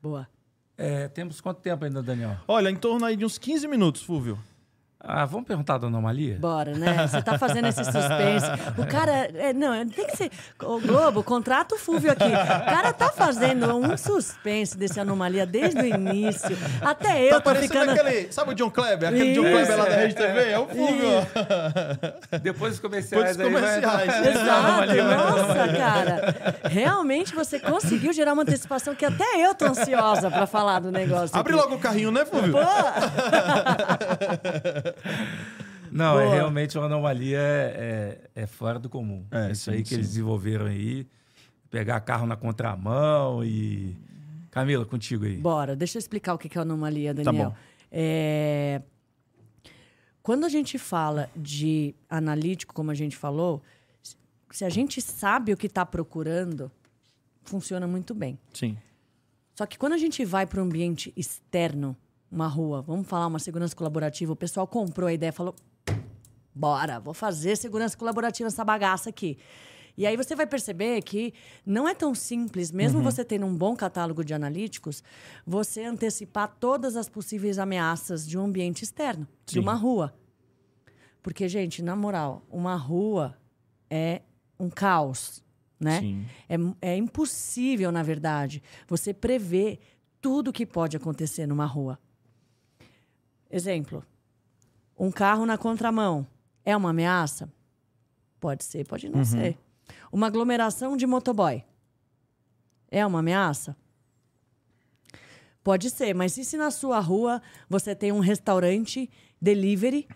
Boa. 0.00 0.26
É, 0.74 1.06
temos 1.08 1.38
quanto 1.38 1.60
tempo 1.60 1.84
ainda, 1.84 2.02
Daniel? 2.02 2.38
Olha, 2.48 2.70
em 2.70 2.76
torno 2.76 3.04
aí 3.04 3.14
de 3.14 3.26
uns 3.26 3.36
15 3.36 3.68
minutos, 3.68 4.00
Fúvio. 4.02 4.38
Ah, 5.08 5.24
vamos 5.24 5.46
perguntar 5.46 5.78
da 5.78 5.86
anomalia? 5.86 6.36
Bora, 6.40 6.72
né? 6.72 7.06
Você 7.06 7.22
tá 7.22 7.38
fazendo 7.38 7.68
esse 7.68 7.84
suspense. 7.84 8.46
O 8.76 8.86
cara. 8.86 9.12
É, 9.34 9.52
não, 9.52 9.86
tem 9.88 10.04
que 10.06 10.16
ser. 10.16 10.30
O 10.60 10.80
Globo, 10.80 11.22
contrata 11.22 11.76
o 11.76 11.78
Fúvio 11.78 12.10
aqui. 12.10 12.24
O 12.24 12.64
cara 12.64 12.92
tá 12.92 13.10
fazendo 13.12 13.76
um 13.76 13.96
suspense 13.96 14.76
desse 14.76 14.98
anomalia 14.98 15.46
desde 15.46 15.80
o 15.80 15.86
início. 15.86 16.56
Até 16.80 17.24
eu 17.26 17.30
tá 17.30 17.36
tô 17.36 17.42
parecendo 17.42 17.72
ficando. 17.72 17.90
aquele. 18.00 18.32
Sabe 18.32 18.50
o 18.50 18.54
John 18.54 18.70
Kleber? 18.70 19.10
Aquele 19.10 19.32
John 19.34 19.42
Isso. 19.44 19.52
Kleber 19.52 19.78
lá 19.78 19.84
da 19.84 19.96
Rede 19.96 20.14
TV? 20.16 20.50
É 20.50 20.58
o 20.58 20.66
Fúvio. 20.66 21.08
ó. 22.32 22.38
Depois 22.38 22.72
dos 22.72 22.80
comerciais. 22.80 23.36
Depois 23.36 23.52
dos 23.52 23.62
aí 23.70 23.80
comerciais. 23.82 24.26
Exato, 24.26 24.50
Anomalia, 24.50 25.04
vai- 25.04 25.16
nossa, 25.16 25.68
cara. 25.76 26.34
Realmente 26.64 27.32
você 27.34 27.60
conseguiu 27.60 28.12
gerar 28.12 28.32
uma 28.32 28.42
antecipação 28.42 28.92
que 28.94 29.04
até 29.04 29.24
eu 29.46 29.54
tô 29.54 29.66
ansiosa 29.66 30.30
pra 30.30 30.46
falar 30.48 30.80
do 30.80 30.90
negócio. 30.90 31.36
Abre 31.38 31.52
aqui. 31.54 31.62
logo 31.62 31.76
o 31.76 31.78
carrinho, 31.78 32.10
né, 32.10 32.24
Fúvio? 32.24 32.52
Pô, 32.52 32.58
Não, 35.90 36.18
é 36.18 36.24
Boa. 36.24 36.34
realmente 36.34 36.76
uma 36.76 36.86
anomalia 36.86 37.38
é, 37.38 38.20
é- 38.34 38.42
é 38.42 38.46
fora 38.46 38.78
do 38.78 38.88
comum. 38.88 39.24
É, 39.30 39.52
Isso 39.52 39.70
sim, 39.70 39.76
aí 39.76 39.82
que 39.82 39.90
sim. 39.90 39.94
eles 39.96 40.08
desenvolveram 40.08 40.66
aí. 40.66 41.06
Pegar 41.70 42.00
carro 42.00 42.26
na 42.26 42.36
contramão 42.36 43.44
e. 43.44 43.96
Camila, 44.50 44.84
contigo 44.84 45.24
aí. 45.24 45.36
Bora, 45.36 45.76
deixa 45.76 45.96
eu 45.96 46.00
explicar 46.00 46.34
o 46.34 46.38
que 46.38 46.56
é 46.56 46.60
anomalia, 46.60 47.12
Daniel. 47.14 47.50
bom. 47.50 47.56
É, 47.92 48.82
Quando 50.22 50.44
a 50.44 50.48
gente 50.48 50.78
fala 50.78 51.30
de 51.36 51.94
analítico, 52.08 52.74
como 52.74 52.90
a 52.90 52.94
gente 52.94 53.16
falou, 53.16 53.62
se 54.50 54.64
a 54.64 54.68
gente 54.68 55.00
sabe 55.00 55.52
o 55.52 55.56
que 55.56 55.66
está 55.66 55.84
procurando, 55.86 56.70
funciona 57.44 57.86
muito 57.86 58.14
bem. 58.14 58.38
Sim. 58.52 58.76
Só 59.54 59.66
que 59.66 59.78
quando 59.78 59.92
a 59.92 59.98
gente 59.98 60.24
vai 60.24 60.46
para 60.46 60.60
um 60.60 60.64
ambiente 60.64 61.12
externo, 61.16 61.96
uma 62.30 62.46
rua, 62.46 62.82
vamos 62.82 63.06
falar 63.06 63.26
uma 63.26 63.38
segurança 63.38 63.74
colaborativa, 63.74 64.32
o 64.32 64.36
pessoal 64.36 64.66
comprou 64.66 65.08
a 65.08 65.12
ideia 65.12 65.30
e 65.30 65.32
falou: 65.32 65.54
bora, 66.54 66.98
vou 66.98 67.14
fazer 67.14 67.56
segurança 67.56 67.96
colaborativa 67.96 68.46
nessa 68.46 68.64
bagaça 68.64 69.10
aqui. 69.10 69.38
E 69.96 70.06
aí 70.06 70.16
você 70.16 70.34
vai 70.34 70.46
perceber 70.46 71.00
que 71.02 71.32
não 71.64 71.88
é 71.88 71.94
tão 71.94 72.14
simples, 72.14 72.70
mesmo 72.70 73.00
você 73.00 73.24
tendo 73.24 73.46
um 73.46 73.56
bom 73.56 73.74
catálogo 73.74 74.22
de 74.22 74.34
analíticos, 74.34 75.02
você 75.46 75.84
antecipar 75.84 76.54
todas 76.60 76.96
as 76.96 77.08
possíveis 77.08 77.58
ameaças 77.58 78.26
de 78.26 78.36
um 78.36 78.44
ambiente 78.44 78.82
externo, 78.82 79.26
de 79.46 79.54
Sim. 79.54 79.60
uma 79.60 79.74
rua. 79.74 80.14
Porque, 81.22 81.48
gente, 81.48 81.82
na 81.82 81.96
moral, 81.96 82.44
uma 82.50 82.76
rua 82.76 83.36
é 83.88 84.20
um 84.60 84.68
caos, 84.68 85.42
né? 85.80 86.00
Sim. 86.00 86.26
É, 86.48 86.56
é 86.92 86.96
impossível, 86.96 87.90
na 87.90 88.02
verdade, 88.02 88.62
você 88.86 89.14
prever 89.14 89.80
tudo 90.20 90.52
que 90.52 90.66
pode 90.66 90.96
acontecer 90.96 91.46
numa 91.46 91.66
rua. 91.66 91.98
Exemplo: 93.56 94.04
um 94.98 95.10
carro 95.10 95.46
na 95.46 95.56
contramão 95.56 96.26
é 96.62 96.76
uma 96.76 96.90
ameaça? 96.90 97.50
Pode 98.38 98.62
ser, 98.62 98.86
pode 98.86 99.08
não 99.08 99.24
ser. 99.24 99.56
Uma 100.12 100.26
aglomeração 100.26 100.94
de 100.94 101.06
motoboy 101.06 101.64
é 102.90 103.06
uma 103.06 103.20
ameaça? 103.20 103.74
Pode 105.64 105.88
ser, 105.88 106.14
mas 106.14 106.36
e 106.36 106.44
se 106.44 106.58
na 106.58 106.70
sua 106.70 107.00
rua 107.00 107.40
você 107.66 107.94
tem 107.94 108.12
um 108.12 108.20
restaurante 108.20 109.10
delivery, 109.40 110.06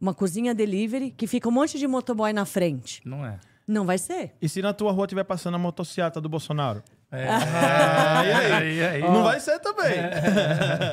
uma 0.00 0.14
cozinha 0.14 0.54
delivery, 0.54 1.10
que 1.10 1.26
fica 1.26 1.48
um 1.48 1.52
monte 1.52 1.76
de 1.76 1.88
motoboy 1.88 2.32
na 2.32 2.44
frente? 2.44 3.02
Não 3.04 3.26
é. 3.26 3.40
Não 3.66 3.84
vai 3.84 3.98
ser. 3.98 4.32
E 4.40 4.48
se 4.48 4.62
na 4.62 4.72
tua 4.72 4.92
rua 4.92 5.06
estiver 5.06 5.24
passando 5.24 5.56
a 5.56 5.58
motocicleta 5.58 6.20
do 6.20 6.28
Bolsonaro? 6.28 6.84
É. 7.14 7.28
Ah, 7.28 8.24
e 8.26 8.32
aí? 8.32 8.52
aí, 8.52 8.84
aí. 8.84 9.02
Não 9.02 9.22
vai 9.22 9.40
ser 9.40 9.58
também. 9.60 9.94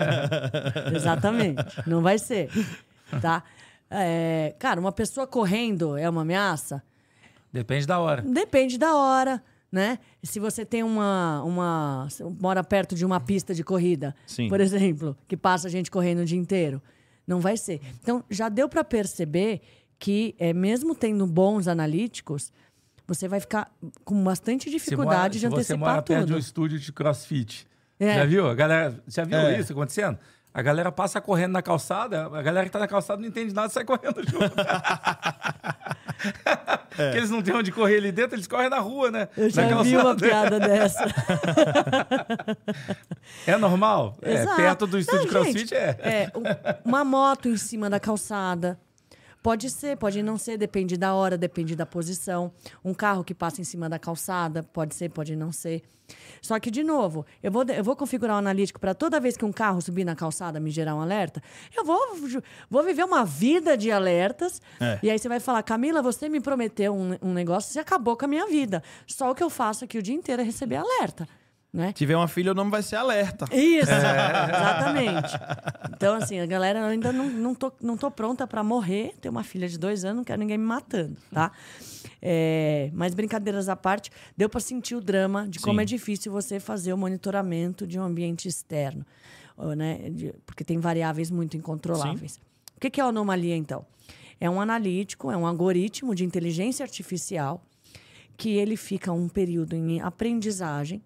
Exatamente. 0.95 1.63
Não 1.87 2.01
vai 2.01 2.17
ser. 2.17 2.49
Tá? 3.21 3.43
É, 3.89 4.55
cara, 4.57 4.79
uma 4.79 4.91
pessoa 4.91 5.27
correndo 5.27 5.97
é 5.97 6.09
uma 6.09 6.21
ameaça? 6.21 6.81
Depende 7.51 7.85
da 7.85 7.99
hora. 7.99 8.21
Depende 8.21 8.77
da 8.77 8.95
hora, 8.95 9.43
né? 9.71 9.99
Se 10.23 10.39
você 10.39 10.65
tem 10.65 10.83
uma. 10.83 11.43
uma 11.43 12.07
mora 12.39 12.63
perto 12.63 12.95
de 12.95 13.05
uma 13.05 13.19
pista 13.19 13.53
de 13.53 13.63
corrida, 13.63 14.15
Sim. 14.25 14.47
por 14.47 14.61
exemplo, 14.61 15.17
que 15.27 15.35
passa 15.35 15.69
gente 15.69 15.91
correndo 15.91 16.19
o 16.19 16.25
dia 16.25 16.39
inteiro. 16.39 16.81
Não 17.27 17.39
vai 17.39 17.57
ser. 17.57 17.81
Então, 18.01 18.23
já 18.29 18.49
deu 18.49 18.67
para 18.67 18.83
perceber 18.83 19.61
que, 19.99 20.35
é, 20.39 20.53
mesmo 20.53 20.95
tendo 20.95 21.27
bons 21.27 21.67
analíticos, 21.67 22.51
você 23.07 23.27
vai 23.27 23.39
ficar 23.39 23.69
com 24.05 24.23
bastante 24.23 24.69
dificuldade 24.69 25.35
se 25.35 25.39
de 25.41 25.49
mora, 25.49 25.61
se 25.61 25.67
você 25.67 25.73
antecipar 25.73 25.89
mora 25.95 26.01
perto 26.01 26.19
de 26.21 26.25
tudo. 26.27 26.35
um 26.35 26.39
estúdio 26.39 26.79
de 26.79 26.91
crossfit. 26.93 27.67
É. 27.99 28.15
Já 28.15 28.25
viu? 28.25 28.49
A 28.49 28.55
galera, 28.55 28.99
já 29.07 29.23
viu 29.23 29.37
É. 29.37 29.59
isso 29.59 29.71
acontecendo? 29.73 30.17
A 30.53 30.61
galera 30.61 30.91
passa 30.91 31.21
correndo 31.21 31.53
na 31.53 31.61
calçada, 31.61 32.25
a 32.25 32.41
galera 32.41 32.65
que 32.65 32.71
tá 32.71 32.79
na 32.79 32.87
calçada 32.87 33.21
não 33.21 33.27
entende 33.29 33.53
nada 33.53 33.69
sai 33.69 33.85
correndo 33.85 34.21
junto. 34.29 34.51
Porque 36.91 37.17
eles 37.17 37.29
não 37.29 37.41
têm 37.41 37.55
onde 37.55 37.71
correr 37.71 37.97
ali 37.97 38.11
dentro, 38.11 38.35
eles 38.35 38.47
correm 38.47 38.69
na 38.69 38.79
rua, 38.79 39.09
né? 39.09 39.27
Eu 39.37 39.49
já 39.49 39.65
na 39.67 39.81
vi 39.81 39.95
uma 39.95 40.13
piada 40.15 40.59
dessa. 40.59 41.05
É 43.47 43.57
normal? 43.57 44.17
É, 44.21 44.33
Exato. 44.33 44.55
perto 44.57 44.87
do 44.87 44.99
estúdio 44.99 45.23
Não, 45.25 45.29
CrossFit 45.31 45.59
gente, 45.59 45.73
é. 45.73 45.97
é, 46.01 46.31
um- 46.35 46.89
uma 46.89 47.03
moto 47.03 47.47
em 47.47 47.57
cima 47.57 47.89
da 47.89 47.99
calçada. 47.99 48.79
Pode 49.41 49.69
ser, 49.69 49.97
pode 49.97 50.21
não 50.21 50.37
ser, 50.37 50.57
depende 50.57 50.97
da 50.97 51.13
hora, 51.13 51.37
depende 51.37 51.75
da 51.75 51.85
posição. 51.85 52.51
Um 52.85 52.93
carro 52.93 53.23
que 53.23 53.33
passa 53.33 53.59
em 53.59 53.63
cima 53.63 53.89
da 53.89 53.97
calçada, 53.97 54.61
pode 54.61 54.93
ser, 54.93 55.09
pode 55.09 55.35
não 55.35 55.51
ser. 55.51 55.81
Só 56.41 56.59
que, 56.59 56.69
de 56.69 56.83
novo, 56.83 57.25
eu 57.41 57.51
vou, 57.51 57.63
eu 57.63 57.83
vou 57.83 57.95
configurar 57.95 58.35
o 58.35 58.39
analítico 58.39 58.79
para 58.79 58.93
toda 58.93 59.19
vez 59.19 59.37
que 59.37 59.45
um 59.45 59.51
carro 59.51 59.81
subir 59.81 60.03
na 60.03 60.15
calçada 60.15 60.59
me 60.59 60.69
gerar 60.69 60.95
um 60.95 61.01
alerta. 61.01 61.41
Eu 61.75 61.85
vou, 61.85 61.99
vou 62.69 62.83
viver 62.83 63.03
uma 63.03 63.23
vida 63.25 63.77
de 63.77 63.91
alertas. 63.91 64.61
É. 64.79 64.99
E 65.01 65.09
aí 65.09 65.17
você 65.17 65.29
vai 65.29 65.39
falar, 65.39 65.63
Camila, 65.63 66.01
você 66.01 66.27
me 66.29 66.39
prometeu 66.39 66.93
um, 66.93 67.17
um 67.21 67.33
negócio, 67.33 67.71
você 67.71 67.79
acabou 67.79 68.17
com 68.17 68.25
a 68.25 68.27
minha 68.27 68.47
vida. 68.47 68.83
Só 69.07 69.31
o 69.31 69.35
que 69.35 69.43
eu 69.43 69.49
faço 69.49 69.85
aqui 69.85 69.97
o 69.97 70.03
dia 70.03 70.15
inteiro 70.15 70.41
é 70.41 70.45
receber 70.45 70.75
alerta. 70.75 71.27
Né? 71.73 71.93
Tiver 71.93 72.17
uma 72.17 72.27
filha, 72.27 72.51
o 72.51 72.55
nome 72.55 72.69
vai 72.69 72.83
ser 72.83 72.97
alerta. 72.97 73.45
Isso, 73.51 73.91
exatamente. 73.91 75.31
Então, 76.01 76.15
assim, 76.15 76.39
a 76.39 76.47
galera 76.47 76.83
ainda 76.87 77.13
não, 77.13 77.29
não, 77.29 77.53
tô, 77.53 77.71
não 77.79 77.95
tô 77.95 78.09
pronta 78.09 78.47
para 78.47 78.63
morrer. 78.63 79.13
Tenho 79.21 79.31
uma 79.31 79.43
filha 79.43 79.69
de 79.69 79.77
dois 79.77 80.03
anos, 80.03 80.17
não 80.17 80.23
quero 80.23 80.39
ninguém 80.39 80.57
me 80.57 80.65
matando, 80.65 81.15
tá? 81.31 81.51
É, 82.19 82.89
mas 82.91 83.13
brincadeiras 83.13 83.69
à 83.69 83.75
parte, 83.75 84.09
deu 84.35 84.49
para 84.49 84.59
sentir 84.59 84.95
o 84.95 85.01
drama 85.01 85.47
de 85.47 85.59
como 85.59 85.75
Sim. 85.77 85.83
é 85.83 85.85
difícil 85.85 86.31
você 86.31 86.59
fazer 86.59 86.91
o 86.91 86.97
monitoramento 86.97 87.85
de 87.85 87.99
um 87.99 88.03
ambiente 88.03 88.47
externo, 88.47 89.05
né? 89.77 89.99
Porque 90.43 90.63
tem 90.63 90.79
variáveis 90.79 91.29
muito 91.29 91.55
incontroláveis. 91.55 92.37
O 92.75 92.79
que 92.79 92.89
que 92.89 92.99
é 92.99 93.03
a 93.03 93.07
anomalia, 93.07 93.55
então? 93.55 93.85
É 94.39 94.49
um 94.49 94.59
analítico, 94.59 95.29
é 95.29 95.37
um 95.37 95.45
algoritmo 95.45 96.15
de 96.15 96.25
inteligência 96.25 96.83
artificial 96.83 97.63
que 98.35 98.49
ele 98.49 98.75
fica 98.75 99.11
um 99.11 99.29
período 99.29 99.75
em 99.75 100.01
aprendizagem 100.01 100.99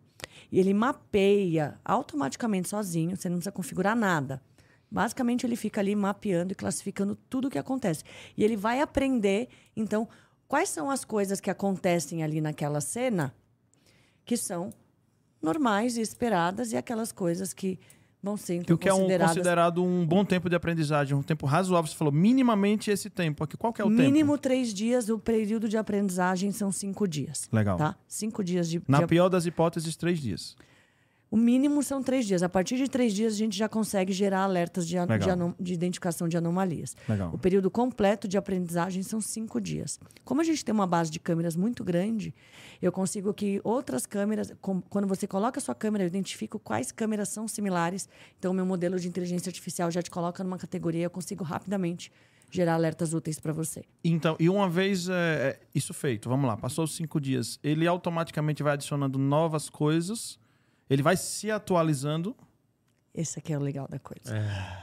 e 0.51 0.59
ele 0.59 0.73
mapeia 0.73 1.79
automaticamente 1.83 2.69
sozinho, 2.69 3.15
você 3.15 3.29
não 3.29 3.37
precisa 3.37 3.51
configurar 3.51 3.95
nada. 3.95 4.41
Basicamente, 4.89 5.45
ele 5.45 5.55
fica 5.55 5.81
ali 5.81 5.95
mapeando 5.95 6.53
e 6.53 6.55
classificando 6.55 7.15
tudo 7.29 7.47
o 7.47 7.51
que 7.51 7.57
acontece. 7.57 8.03
E 8.37 8.43
ele 8.43 8.55
vai 8.55 8.81
aprender, 8.81 9.49
então, 9.75 10.07
quais 10.47 10.69
são 10.69 10.89
as 10.89 11.03
coisas 11.03 11.41
que 11.41 11.49
acontecem 11.49 12.23
ali 12.23 12.39
naquela 12.39 12.79
cena 12.79 13.33
que 14.23 14.37
são 14.37 14.71
normais 15.41 15.97
e 15.97 16.01
esperadas 16.01 16.71
e 16.71 16.77
aquelas 16.77 17.11
coisas 17.11 17.53
que 17.53 17.79
vão 18.25 18.35
ser 18.35 18.55
E 18.55 18.57
então, 18.57 18.75
o 18.75 18.79
que 18.79 18.89
é 18.89 18.93
um, 18.93 19.07
considerado 19.07 19.83
um 19.83 20.05
bom 20.05 20.25
tempo 20.25 20.49
de 20.49 20.55
aprendizagem, 20.55 21.15
um 21.15 21.21
tempo 21.21 21.45
razoável. 21.45 21.89
Você 21.89 21.95
falou 21.95 22.11
minimamente 22.11 22.89
esse 22.89 23.09
tempo. 23.09 23.43
Aqui, 23.43 23.55
qual 23.55 23.71
que 23.71 23.81
é 23.81 23.85
o 23.85 23.89
mínimo 23.89 24.33
tempo? 24.33 24.37
três 24.39 24.73
dias, 24.73 25.07
o 25.07 25.19
período 25.19 25.69
de 25.69 25.77
aprendizagem 25.77 26.51
são 26.51 26.71
cinco 26.71 27.07
dias. 27.07 27.47
Legal. 27.51 27.77
Tá? 27.77 27.95
Cinco 28.07 28.43
dias 28.43 28.67
de, 28.67 28.81
Na 28.87 29.01
de 29.01 29.07
pior 29.07 29.29
das 29.29 29.45
hipóteses, 29.45 29.95
três 29.95 30.19
dias. 30.19 30.55
O 31.35 31.37
mínimo 31.37 31.83
são 31.83 32.01
três 32.01 32.25
dias. 32.25 32.41
A 32.43 32.47
partir 32.47 32.77
de 32.77 32.87
três 32.87 33.13
dias, 33.13 33.33
a 33.33 33.35
gente 33.35 33.57
já 33.57 33.67
consegue 33.67 34.13
gerar 34.13 34.43
alertas 34.43 34.87
de, 34.87 34.95
de 34.95 35.63
de 35.65 35.73
identificação 35.73 36.29
de 36.29 36.37
anomalias. 36.37 36.95
Legal. 37.09 37.29
O 37.33 37.37
período 37.37 37.69
completo 37.69 38.25
de 38.25 38.37
aprendizagem 38.37 39.03
são 39.03 39.19
cinco 39.19 39.59
dias. 39.59 39.99
Como 40.23 40.39
a 40.39 40.45
gente 40.45 40.63
tem 40.63 40.73
uma 40.73 40.87
base 40.87 41.11
de 41.11 41.19
câmeras 41.19 41.53
muito 41.57 41.83
grande, 41.83 42.33
eu 42.81 42.89
consigo 42.89 43.33
que 43.33 43.59
outras 43.65 44.05
câmeras, 44.05 44.53
com- 44.61 44.79
quando 44.79 45.09
você 45.09 45.27
coloca 45.27 45.59
a 45.59 45.61
sua 45.61 45.75
câmera, 45.75 46.05
eu 46.05 46.07
identifico 46.07 46.57
quais 46.57 46.89
câmeras 46.89 47.27
são 47.27 47.49
similares. 47.49 48.07
Então, 48.39 48.51
o 48.51 48.55
meu 48.55 48.65
modelo 48.65 48.97
de 48.97 49.05
inteligência 49.09 49.49
artificial 49.49 49.91
já 49.91 50.01
te 50.01 50.09
coloca 50.09 50.41
numa 50.41 50.57
categoria, 50.57 51.03
eu 51.03 51.09
consigo 51.09 51.43
rapidamente 51.43 52.13
gerar 52.49 52.75
alertas 52.75 53.13
úteis 53.13 53.41
para 53.41 53.51
você. 53.51 53.83
Então, 54.05 54.37
e 54.39 54.47
uma 54.49 54.69
vez 54.69 55.09
é, 55.09 55.59
isso 55.73 55.93
feito, 55.93 56.29
vamos 56.29 56.47
lá, 56.47 56.55
passou 56.55 56.85
os 56.85 56.95
cinco 56.95 57.19
dias, 57.19 57.59
ele 57.61 57.85
automaticamente 57.85 58.63
vai 58.63 58.73
adicionando 58.75 59.19
novas 59.19 59.69
coisas, 59.69 60.39
ele 60.89 61.01
vai 61.01 61.17
se 61.17 61.49
atualizando. 61.51 62.35
Esse 63.13 63.39
aqui 63.39 63.53
é 63.53 63.57
o 63.57 63.61
legal 63.61 63.87
da 63.87 63.99
coisa. 63.99 64.33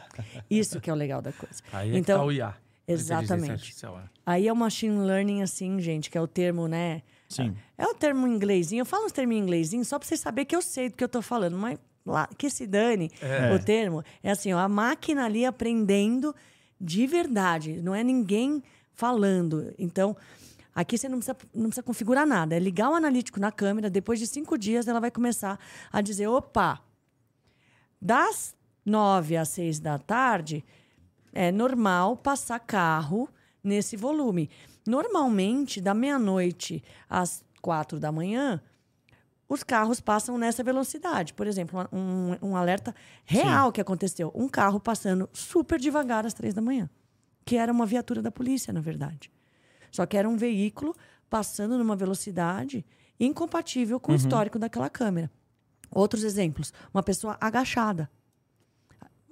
Isso 0.51 0.81
que 0.81 0.91
é 0.91 0.93
o 0.93 0.97
legal 0.97 1.21
da 1.21 1.33
coisa. 1.33 1.63
Aí 1.73 1.95
é 1.95 1.99
então, 1.99 2.19
que 2.19 2.23
tá 2.23 2.27
o 2.27 2.33
IA. 2.33 2.55
exatamente. 2.87 3.75
é. 3.85 3.89
Aí 4.25 4.49
é 4.49 4.53
o 4.53 4.57
machine 4.57 4.99
learning, 4.99 5.43
assim, 5.43 5.81
gente, 5.81 6.11
que 6.11 6.17
é 6.17 6.21
o 6.21 6.27
termo, 6.27 6.67
né? 6.67 7.03
Sim. 7.29 7.55
É 7.77 7.87
o 7.87 7.95
termo 7.95 8.27
inglesinho. 8.27 8.83
Eu 8.83 8.87
falo 8.87 9.07
uns 9.07 9.13
termos 9.13 9.37
em 9.37 9.41
inglesinho 9.41 9.85
só 9.85 9.99
pra 9.99 10.07
vocês 10.07 10.21
saberem 10.21 10.47
que 10.47 10.57
eu 10.57 10.63
sei 10.63 10.89
do 10.89 10.97
que 10.97 11.05
eu 11.05 11.09
tô 11.09 11.23
falando, 11.23 11.57
mas 11.57 11.79
lá, 12.05 12.29
que 12.37 12.51
se 12.51 12.67
dane 12.67 13.11
o 13.55 13.65
termo. 13.65 14.05
É 14.23 14.31
assim, 14.31 14.53
ó, 14.53 14.59
a 14.59 14.69
máquina 14.69 15.25
ali 15.25 15.45
aprendendo 15.45 16.35
de 16.81 17.07
verdade. 17.07 17.81
Não 17.81 17.95
é 17.95 18.03
ninguém 18.03 18.63
falando. 18.93 19.73
Então, 19.79 20.17
aqui 20.75 20.97
você 20.97 21.09
não 21.09 21.19
precisa, 21.19 21.37
não 21.55 21.67
precisa 21.67 21.83
configurar 21.83 22.27
nada. 22.27 22.57
É 22.57 22.59
ligar 22.59 22.91
o 22.91 22.95
analítico 22.95 23.41
na 23.41 23.53
câmera, 23.53 23.91
depois 23.91 24.19
de 24.19 24.27
cinco 24.27 24.57
dias 24.57 24.89
ela 24.89 25.01
vai 25.01 25.11
começar 25.11 25.59
a 25.93 26.01
dizer, 26.01 26.27
opa, 26.27 26.81
das 28.01 28.57
nove 28.85 29.37
às 29.37 29.49
seis 29.49 29.79
da 29.79 29.99
tarde, 29.99 30.65
é 31.33 31.53
normal 31.53 32.17
passar 32.17 32.59
carro 32.61 33.29
nesse 33.63 33.97
volume. 33.97 34.51
Normalmente, 34.87 35.81
da 35.81 35.95
meia-noite 35.95 36.83
às 37.09 37.45
quatro 37.61 38.01
da 38.01 38.11
manhã, 38.11 38.61
os 39.49 39.63
carros 39.63 40.01
passam 40.01 40.37
nessa 40.37 40.63
velocidade. 40.63 41.35
Por 41.35 41.47
exemplo, 41.47 41.87
um, 41.93 42.51
um 42.51 42.57
alerta 42.57 42.95
real 43.25 43.71
que 43.71 43.81
aconteceu. 43.81 44.33
Um 44.35 44.49
carro 44.49 44.81
passando 44.81 45.29
super 45.33 45.79
devagar 45.79 46.27
às 46.27 46.35
três 46.35 46.55
da 46.55 46.63
manhã. 46.63 46.89
Que 47.45 47.57
era 47.57 47.71
uma 47.73 47.87
viatura 47.87 48.23
da 48.23 48.31
polícia, 48.31 48.73
na 48.73 48.81
verdade. 48.81 49.31
Só 49.93 50.05
que 50.07 50.17
era 50.17 50.29
um 50.29 50.37
veículo 50.37 50.97
passando 51.31 51.79
numa 51.79 51.95
velocidade 51.95 52.85
incompatível 53.21 54.01
com 54.01 54.11
o 54.11 54.15
histórico 54.17 54.59
daquela 54.59 54.91
câmera. 54.91 55.31
Outros 55.91 56.25
exemplos. 56.25 56.73
Uma 56.93 57.03
pessoa 57.05 57.37
agachada. 57.41 58.11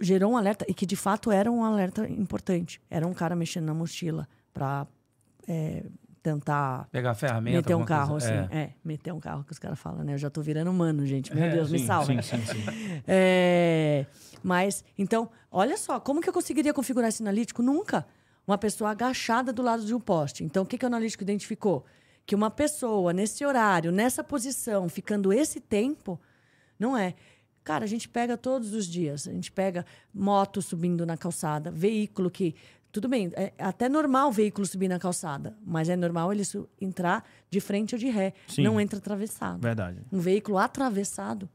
Gerou 0.01 0.33
um 0.33 0.37
alerta, 0.37 0.65
e 0.69 0.73
que 0.75 0.87
de 0.87 0.95
fato 0.97 1.31
era 1.33 1.51
um 1.51 1.65
alerta 1.65 2.09
importante. 2.09 2.81
Era 2.89 3.07
um 3.07 3.13
cara 3.13 3.35
mexendo 3.35 3.65
na 3.67 3.75
mochila 3.75 4.29
para 4.55 4.87
tentar 6.23 6.87
Pegar 6.93 7.15
ferramenta. 7.15 7.57
meter 7.57 7.75
um 7.75 7.85
carro, 7.85 8.11
coisa. 8.13 8.43
assim. 8.45 8.55
É. 8.55 8.61
É. 8.63 8.75
meter 8.85 9.13
um 9.13 9.19
carro 9.21 9.43
que 9.45 9.53
os 9.53 9.59
caras 9.59 9.79
falam, 9.79 10.05
né? 10.05 10.13
Eu 10.15 10.19
já 10.19 10.29
tô 10.31 10.43
virando 10.43 10.71
humano, 10.71 11.05
gente. 11.07 11.35
Meu 11.35 11.45
É, 11.45 11.49
Deus, 11.51 11.71
me 11.71 11.79
sim, 11.79 11.87
salva. 11.87 12.07
sim, 12.07 12.21
sim, 12.23 12.45
sim. 12.47 12.65
É, 13.09 14.05
mas, 14.43 14.85
então, 14.99 15.31
olha 15.51 15.77
só, 15.79 15.99
como 15.99 16.21
que 16.21 16.29
eu 16.29 16.33
conseguiria 16.33 16.73
configurar 16.75 17.09
esse 17.09 17.23
analítico? 17.23 17.63
Nunca. 17.63 18.07
Uma 18.51 18.59
pessoa 18.59 18.91
agachada 18.91 19.53
do 19.53 19.63
lado 19.63 19.85
de 19.85 19.95
um 19.95 20.01
poste. 20.01 20.43
Então, 20.43 20.65
o 20.65 20.67
que, 20.67 20.77
que 20.77 20.85
o 20.85 20.89
analítico 20.89 21.23
identificou? 21.23 21.87
Que 22.27 22.35
uma 22.35 22.51
pessoa, 22.51 23.13
nesse 23.13 23.47
horário, 23.47 23.93
nessa 23.93 24.25
posição, 24.25 24.89
ficando 24.89 25.33
esse 25.33 25.61
tempo, 25.61 26.21
não 26.77 26.97
é. 26.97 27.15
Cara, 27.63 27.85
a 27.85 27.87
gente 27.87 28.09
pega 28.09 28.37
todos 28.37 28.75
os 28.75 28.87
dias. 28.87 29.29
A 29.29 29.33
gente 29.33 29.53
pega 29.53 29.87
moto 30.13 30.61
subindo 30.61 31.07
na 31.07 31.17
calçada, 31.17 31.71
veículo 31.71 32.29
que. 32.29 32.57
Tudo 32.91 33.09
bem, 33.09 33.31
é 33.37 33.53
até 33.57 33.89
normal 33.89 34.31
o 34.31 34.33
veículo 34.33 34.67
subir 34.67 34.89
na 34.89 34.99
calçada, 34.99 35.57
mas 35.65 35.89
é 35.89 35.95
normal 35.95 36.33
ele 36.33 36.43
entrar 36.81 37.25
de 37.49 37.61
frente 37.61 37.95
ou 37.95 38.01
de 38.01 38.09
ré. 38.09 38.35
Sim. 38.49 38.65
Não 38.65 38.81
entra 38.81 38.99
atravessado. 38.99 39.61
Verdade. 39.61 40.03
Um 40.11 40.19
veículo 40.19 40.59
atravessado 40.59 41.49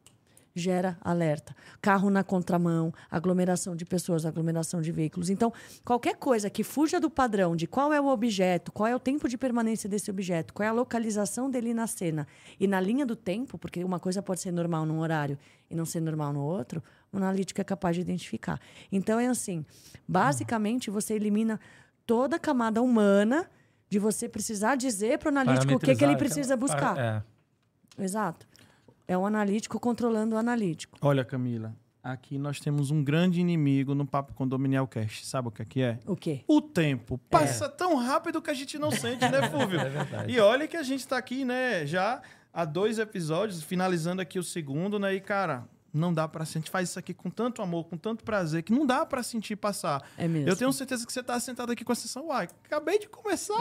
gera 0.55 0.97
alerta. 1.01 1.53
Carro 1.81 2.09
na 2.09 2.23
contramão, 2.23 2.93
aglomeração 3.11 3.75
de 3.75 3.83
pessoas, 3.85 4.25
aglomeração 4.25 4.81
de 4.81 4.89
veículos. 4.91 5.29
Então, 5.29 5.51
qualquer 5.83 6.15
coisa 6.15 6.49
que 6.49 6.63
fuja 6.63 6.99
do 6.99 7.09
padrão 7.09 7.55
de 7.55 7.67
qual 7.67 7.91
é 7.91 7.99
o 7.99 8.07
objeto, 8.07 8.71
qual 8.71 8.87
é 8.87 8.95
o 8.95 8.99
tempo 8.99 9.27
de 9.27 9.37
permanência 9.37 9.89
desse 9.89 10.09
objeto, 10.09 10.53
qual 10.53 10.65
é 10.65 10.69
a 10.69 10.73
localização 10.73 11.51
dele 11.51 11.73
na 11.73 11.87
cena 11.87 12.25
e 12.57 12.67
na 12.67 12.79
linha 12.79 13.05
do 13.05 13.17
tempo, 13.17 13.57
porque 13.57 13.83
uma 13.83 13.99
coisa 13.99 14.21
pode 14.21 14.39
ser 14.39 14.51
normal 14.51 14.85
num 14.85 14.99
horário 14.99 15.37
e 15.69 15.75
não 15.75 15.85
ser 15.85 15.99
normal 15.99 16.31
no 16.31 16.41
outro, 16.41 16.81
o 17.11 17.17
analítico 17.17 17.59
é 17.59 17.63
capaz 17.63 17.95
de 17.97 18.01
identificar. 18.01 18.59
Então, 18.89 19.19
é 19.19 19.27
assim, 19.27 19.65
basicamente 20.07 20.89
você 20.89 21.15
elimina 21.15 21.59
toda 22.05 22.37
a 22.37 22.39
camada 22.39 22.81
humana 22.81 23.49
de 23.89 23.99
você 23.99 24.29
precisar 24.29 24.75
dizer 24.75 25.19
para 25.19 25.27
o 25.27 25.29
analítico 25.29 25.73
o 25.73 25.79
que, 25.79 25.95
que 25.95 26.03
ele 26.03 26.15
precisa 26.15 26.55
buscar. 26.55 26.97
É. 26.97 27.23
Exato. 27.97 28.47
É 29.07 29.17
um 29.17 29.25
analítico 29.25 29.79
controlando 29.79 30.35
o 30.35 30.37
analítico. 30.37 30.97
Olha, 31.01 31.23
Camila, 31.23 31.75
aqui 32.03 32.37
nós 32.37 32.59
temos 32.59 32.91
um 32.91 33.03
grande 33.03 33.39
inimigo 33.39 33.93
no 33.93 34.05
Papo 34.05 34.33
Condominial 34.33 34.87
Cast. 34.87 35.25
Sabe 35.25 35.47
o 35.47 35.51
que 35.51 35.61
é 35.61 35.65
que 35.65 35.81
é? 35.81 35.99
O 36.05 36.15
quê? 36.15 36.43
O 36.47 36.61
tempo 36.61 37.17
passa 37.29 37.69
tão 37.69 37.95
rápido 37.95 38.41
que 38.41 38.49
a 38.49 38.53
gente 38.53 38.77
não 38.79 38.91
sente, 38.91 39.21
né, 39.29 39.47
Fúvio? 39.49 39.79
É 39.79 39.89
verdade. 39.89 40.33
E 40.33 40.39
olha 40.39 40.67
que 40.67 40.77
a 40.77 40.83
gente 40.83 41.07
tá 41.07 41.17
aqui, 41.17 41.45
né, 41.45 41.85
já 41.85 42.21
há 42.53 42.65
dois 42.65 42.99
episódios, 42.99 43.61
finalizando 43.61 44.21
aqui 44.21 44.39
o 44.39 44.43
segundo, 44.43 44.97
né? 44.97 45.13
E, 45.13 45.19
cara, 45.19 45.67
não 45.95 46.13
dá 46.13 46.27
pra 46.27 46.45
sentir. 46.45 46.57
A 46.57 46.59
gente 46.61 46.71
faz 46.71 46.89
isso 46.89 46.99
aqui 46.99 47.13
com 47.13 47.29
tanto 47.29 47.61
amor, 47.61 47.85
com 47.85 47.97
tanto 47.97 48.23
prazer, 48.23 48.63
que 48.63 48.71
não 48.71 48.85
dá 48.85 49.05
pra 49.05 49.21
sentir 49.23 49.55
passar. 49.55 50.03
É 50.17 50.27
mesmo. 50.27 50.49
Eu 50.49 50.55
tenho 50.55 50.71
certeza 50.71 51.05
que 51.05 51.11
você 51.11 51.21
tá 51.21 51.39
sentado 51.39 51.71
aqui 51.71 51.83
com 51.83 51.91
a 51.91 51.95
sessão. 51.95 52.27
Uai, 52.27 52.47
acabei 52.65 52.99
de 52.99 53.07
começar. 53.07 53.55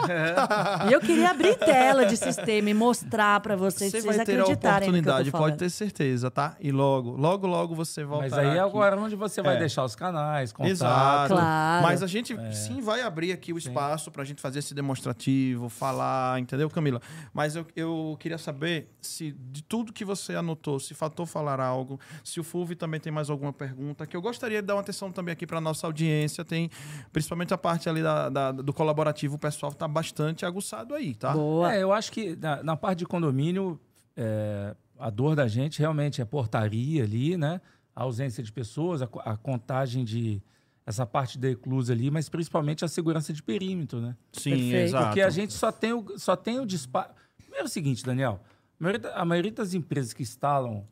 E 0.89 0.93
eu 0.93 0.99
queria 0.99 1.31
abrir 1.31 1.55
tela 1.57 2.05
de 2.05 2.17
sistema 2.17 2.69
e 2.69 2.73
mostrar 2.73 3.39
pra 3.39 3.55
vocês, 3.55 3.91
Você 3.91 4.01
vocês 4.01 4.15
vai 4.15 4.25
ter 4.25 4.39
a 4.39 4.43
acreditarem 4.43 4.89
no 4.89 4.93
que 4.93 4.99
eu 4.99 5.03
tô 5.03 5.09
oportunidade, 5.09 5.31
pode 5.31 5.57
ter 5.57 5.69
certeza, 5.69 6.31
tá? 6.31 6.55
E 6.59 6.71
logo, 6.71 7.11
logo, 7.11 7.47
logo 7.47 7.75
você 7.75 8.03
volta. 8.03 8.23
Mas 8.23 8.33
aí 8.33 8.57
é 8.57 8.59
agora 8.59 8.99
onde 8.99 9.15
você 9.15 9.41
vai 9.41 9.57
deixar 9.57 9.83
os 9.83 9.95
canais, 9.95 10.51
contato. 10.51 10.71
Exato. 10.71 11.33
Claro. 11.33 11.83
Mas 11.83 12.03
a 12.03 12.07
gente 12.07 12.35
sim 12.53 12.81
vai 12.81 13.01
abrir 13.01 13.31
aqui 13.31 13.53
o 13.53 13.57
espaço 13.57 14.11
pra 14.11 14.23
gente 14.23 14.41
fazer 14.41 14.59
esse 14.59 14.73
demonstrativo, 14.73 15.69
falar, 15.69 16.39
entendeu, 16.39 16.69
Camila? 16.69 17.01
Mas 17.33 17.55
eu, 17.55 17.65
eu 17.75 18.17
queria 18.19 18.37
saber 18.37 18.89
se 19.01 19.31
de 19.51 19.63
tudo 19.63 19.93
que 19.93 20.03
você 20.03 20.35
anotou, 20.35 20.79
se 20.79 20.93
faltou 20.93 21.25
falar 21.25 21.59
algo, 21.59 21.99
se 22.25 22.39
o 22.39 22.43
Fulvio 22.43 22.75
também 22.75 22.99
tem 22.99 23.13
mais 23.13 23.29
alguma 23.29 23.53
pergunta, 23.53 24.05
que 24.05 24.17
eu 24.17 24.21
gostaria 24.21 24.61
de 24.61 24.67
dar 24.67 24.75
uma 24.75 24.81
atenção 24.81 25.11
também 25.11 25.31
aqui 25.31 25.45
pra 25.47 25.61
nossa 25.61 25.85
audiência. 25.87 26.43
Tem 26.43 26.69
principalmente 27.13 27.53
a 27.53 27.57
parte 27.57 27.87
ali 27.87 28.01
da, 28.03 28.29
da- 28.29 28.51
do 28.51 28.73
colaborativo, 28.73 29.35
o 29.35 29.39
pessoal 29.39 29.71
tá 29.71 29.87
bastante 29.87 30.45
aguçado 30.45 30.93
aí, 30.95 31.13
tá? 31.15 31.31
Boa. 31.33 31.73
É, 31.73 31.81
eu 31.83 31.93
acho 31.93 32.11
que 32.11 32.35
na, 32.35 32.61
na 32.63 32.75
parte 32.75 32.99
de 32.99 33.05
condomínio, 33.05 33.79
é, 34.17 34.75
a 34.99 35.09
dor 35.09 35.35
da 35.35 35.47
gente 35.47 35.79
realmente 35.79 36.21
é 36.21 36.25
portaria 36.25 37.03
ali, 37.03 37.37
né? 37.37 37.61
A 37.95 38.03
ausência 38.03 38.43
de 38.43 38.51
pessoas, 38.51 39.01
a, 39.01 39.09
a 39.23 39.37
contagem 39.37 40.03
de. 40.03 40.41
Essa 40.87 41.03
parte 41.03 41.39
da 41.39 41.49
eclusa 41.49 41.93
ali, 41.93 42.11
mas 42.11 42.29
principalmente 42.29 42.85
a 42.85 42.87
segurança 42.87 43.33
de 43.33 43.41
perímetro, 43.41 43.99
né? 43.99 44.15
Sim, 44.31 44.51
Perfeito. 44.51 44.75
exato. 44.75 45.05
Porque 45.07 45.21
a 45.21 45.29
gente 45.31 45.51
só 45.51 45.71
tem 45.71 45.93
o, 45.93 46.05
só 46.19 46.35
tem 46.35 46.59
o 46.59 46.65
disparo. 46.65 47.09
Primeiro 47.37 47.63
é 47.63 47.65
o 47.65 47.69
seguinte, 47.69 48.05
Daniel. 48.05 48.39
A 48.79 48.83
maioria, 48.83 49.09
a 49.13 49.25
maioria 49.25 49.51
das 49.51 49.73
empresas 49.73 50.13
que 50.13 50.21
instalam, 50.21 50.85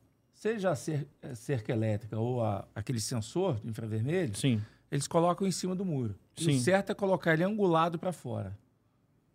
seja 0.43 0.71
a 0.71 0.75
cer- 0.75 1.07
cerca 1.35 1.71
elétrica 1.71 2.19
ou 2.19 2.43
a- 2.43 2.67
aquele 2.75 2.99
sensor 2.99 3.61
de 3.61 3.69
infravermelho, 3.69 4.35
Sim. 4.35 4.61
eles 4.91 5.07
colocam 5.07 5.47
em 5.47 5.51
cima 5.51 5.73
do 5.73 5.85
muro. 5.85 6.15
E 6.37 6.43
Sim. 6.43 6.57
o 6.57 6.59
certo 6.59 6.91
é 6.91 6.93
colocar 6.93 7.31
ele 7.33 7.45
angulado 7.45 7.97
para 7.97 8.11
fora. 8.11 8.53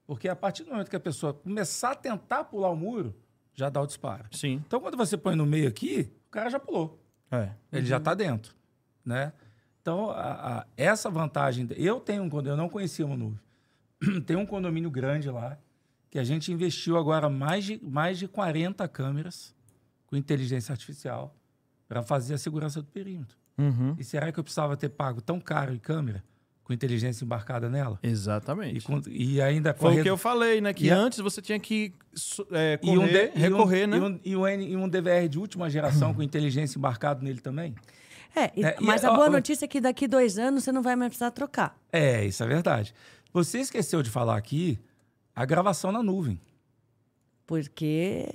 Porque 0.07 0.29
a 0.29 0.37
partir 0.37 0.65
do 0.65 0.71
momento 0.71 0.91
que 0.91 0.97
a 0.97 1.01
pessoa 1.01 1.33
começar 1.33 1.93
a 1.93 1.95
tentar 1.95 2.45
pular 2.45 2.69
o 2.69 2.77
muro, 2.77 3.15
já 3.55 3.71
dá 3.71 3.81
o 3.81 3.87
disparo. 3.87 4.27
Sim. 4.33 4.63
Então, 4.67 4.81
quando 4.81 4.99
você 4.99 5.17
põe 5.17 5.35
no 5.35 5.47
meio 5.47 5.67
aqui, 5.67 6.13
o 6.29 6.31
cara 6.31 6.51
já 6.51 6.61
pulou. 6.61 7.03
É. 7.31 7.53
Ele 7.73 7.87
já 7.87 7.97
está 7.97 8.13
dentro, 8.13 8.55
né? 9.03 9.33
Então, 9.81 10.11
a- 10.11 10.59
a- 10.59 10.67
essa 10.77 11.09
vantagem... 11.09 11.67
Eu 11.77 12.01
tenho 12.01 12.23
um 12.23 12.29
condomínio, 12.29 12.53
eu 12.53 12.57
não 12.59 12.69
conhecia 12.69 13.07
o 13.07 13.09
Manuve. 13.09 13.39
Tem 14.27 14.37
um 14.37 14.45
condomínio 14.45 14.91
grande 14.91 15.31
lá, 15.31 15.59
que 16.11 16.19
a 16.19 16.25
gente 16.25 16.53
investiu 16.53 16.99
agora 16.99 17.31
mais 17.31 17.65
de, 17.65 17.83
mais 17.83 18.19
de 18.19 18.29
40 18.29 18.87
câmeras 18.89 19.55
com 20.09 20.17
inteligência 20.17 20.73
artificial 20.73 21.33
para 21.87 22.03
fazer 22.03 22.35
a 22.35 22.39
segurança 22.39 22.83
do 22.83 22.89
perímetro. 22.89 23.37
Uhum. 23.57 23.95
E 23.99 24.03
será 24.05 24.33
que 24.33 24.41
eu 24.41 24.45
precisava 24.45 24.77
ter 24.77 24.89
pago 24.89 25.21
tão 25.21 25.39
caro 25.41 25.73
em 25.73 25.79
câmera, 25.79 26.25
com 26.65 26.73
inteligência 26.73 27.25
embarcada 27.25 27.69
nela? 27.69 27.99
Exatamente. 28.03 28.79
E, 28.79 28.81
com- 28.83 29.01
e 29.09 29.41
ainda 29.41 29.73
Foi 29.75 29.89
o 29.89 29.91
correr- 29.93 30.03
que 30.03 30.11
eu 30.11 30.17
falei, 30.17 30.61
né? 30.61 30.73
Que 30.73 30.87
E 30.87 30.91
a- 30.91 30.97
antes 30.97 31.19
você 31.21 31.41
tinha 31.43 31.59
que 31.61 31.93
é, 32.53 32.79
e 32.83 32.91
um 32.91 32.97
correr, 32.97 33.33
de- 33.33 33.39
e 33.39 33.39
um- 33.39 33.43
recorrer, 33.43 33.87
né? 33.87 33.97
E 33.97 34.01
um, 34.01 34.21
e 34.25 34.37
um 34.37 34.49
e 34.49 34.77
um 34.77 34.89
DVR 34.89 35.29
de 35.29 35.39
última 35.39 35.69
geração 35.71 36.13
com 36.15 36.23
inteligência 36.23 36.79
embarcado 36.79 37.23
nele 37.25 37.41
também? 37.41 37.75
É, 38.37 38.53
e- 38.55 38.65
É, 38.65 38.77
mas 38.81 39.05
a 39.05 39.13
boa 39.13 39.27
ó, 39.27 39.31
notícia 39.31 39.65
é 39.65 39.69
que 39.69 39.81
daqui 39.81 40.07
dois 40.07 40.39
anos 40.39 40.63
você 40.65 40.71
não 40.71 40.83
vai 40.83 40.95
mais 40.95 41.09
precisar 41.09 41.31
trocar. 41.33 41.77
É, 41.93 42.25
isso 42.25 42.43
é 42.43 42.47
verdade. 42.47 42.95
Você 43.33 43.59
esqueceu 43.59 44.03
de 44.03 44.11
falar 44.11 44.37
aqui 44.37 44.79
a 45.35 45.45
gravação 45.45 45.91
na 45.91 46.03
nuvem. 46.03 46.39
Porque. 47.47 48.29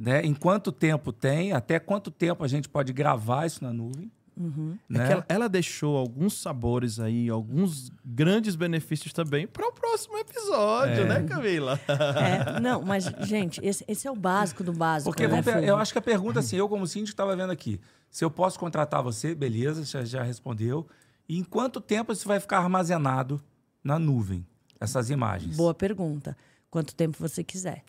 Né? 0.00 0.24
Em 0.24 0.32
quanto 0.32 0.72
tempo 0.72 1.12
tem, 1.12 1.52
até 1.52 1.78
quanto 1.78 2.10
tempo 2.10 2.42
a 2.42 2.48
gente 2.48 2.70
pode 2.70 2.90
gravar 2.90 3.44
isso 3.44 3.62
na 3.62 3.70
nuvem. 3.70 4.10
É 4.34 4.42
Né? 4.88 5.06
que 5.06 5.12
ela, 5.12 5.26
ela 5.28 5.48
deixou 5.50 5.98
alguns 5.98 6.40
sabores 6.40 6.98
aí, 6.98 7.28
alguns 7.28 7.92
grandes 8.02 8.56
benefícios 8.56 9.12
também 9.12 9.46
para 9.46 9.68
o 9.68 9.72
próximo 9.72 10.16
episódio, 10.16 11.02
É. 11.02 11.04
né, 11.04 11.22
Camila? 11.28 11.78
É, 11.86 12.58
não, 12.60 12.80
mas, 12.80 13.04
gente, 13.20 13.60
esse, 13.62 13.84
esse 13.86 14.08
é 14.08 14.10
o 14.10 14.16
básico 14.16 14.64
do 14.64 14.72
básico. 14.72 15.10
Porque 15.10 15.28
né, 15.28 15.42
eu 15.68 15.76
acho 15.76 15.92
que 15.92 15.98
a 15.98 16.02
pergunta, 16.02 16.40
assim, 16.40 16.56
eu 16.56 16.66
como 16.70 16.86
síndico 16.86 17.10
estava 17.12 17.36
vendo 17.36 17.50
aqui. 17.50 17.78
Se 18.10 18.24
eu 18.24 18.30
posso 18.30 18.58
contratar 18.58 19.02
você, 19.02 19.34
beleza, 19.34 19.84
já, 19.84 20.02
já 20.02 20.22
respondeu. 20.22 20.88
E 21.28 21.38
em 21.38 21.44
quanto 21.44 21.78
tempo 21.78 22.10
isso 22.10 22.26
vai 22.26 22.40
ficar 22.40 22.58
armazenado 22.60 23.38
na 23.84 23.98
nuvem, 23.98 24.46
essas 24.80 25.10
imagens? 25.10 25.54
Boa 25.58 25.74
pergunta. 25.74 26.34
Quanto 26.70 26.94
tempo 26.94 27.18
você 27.20 27.44
quiser. 27.44 27.84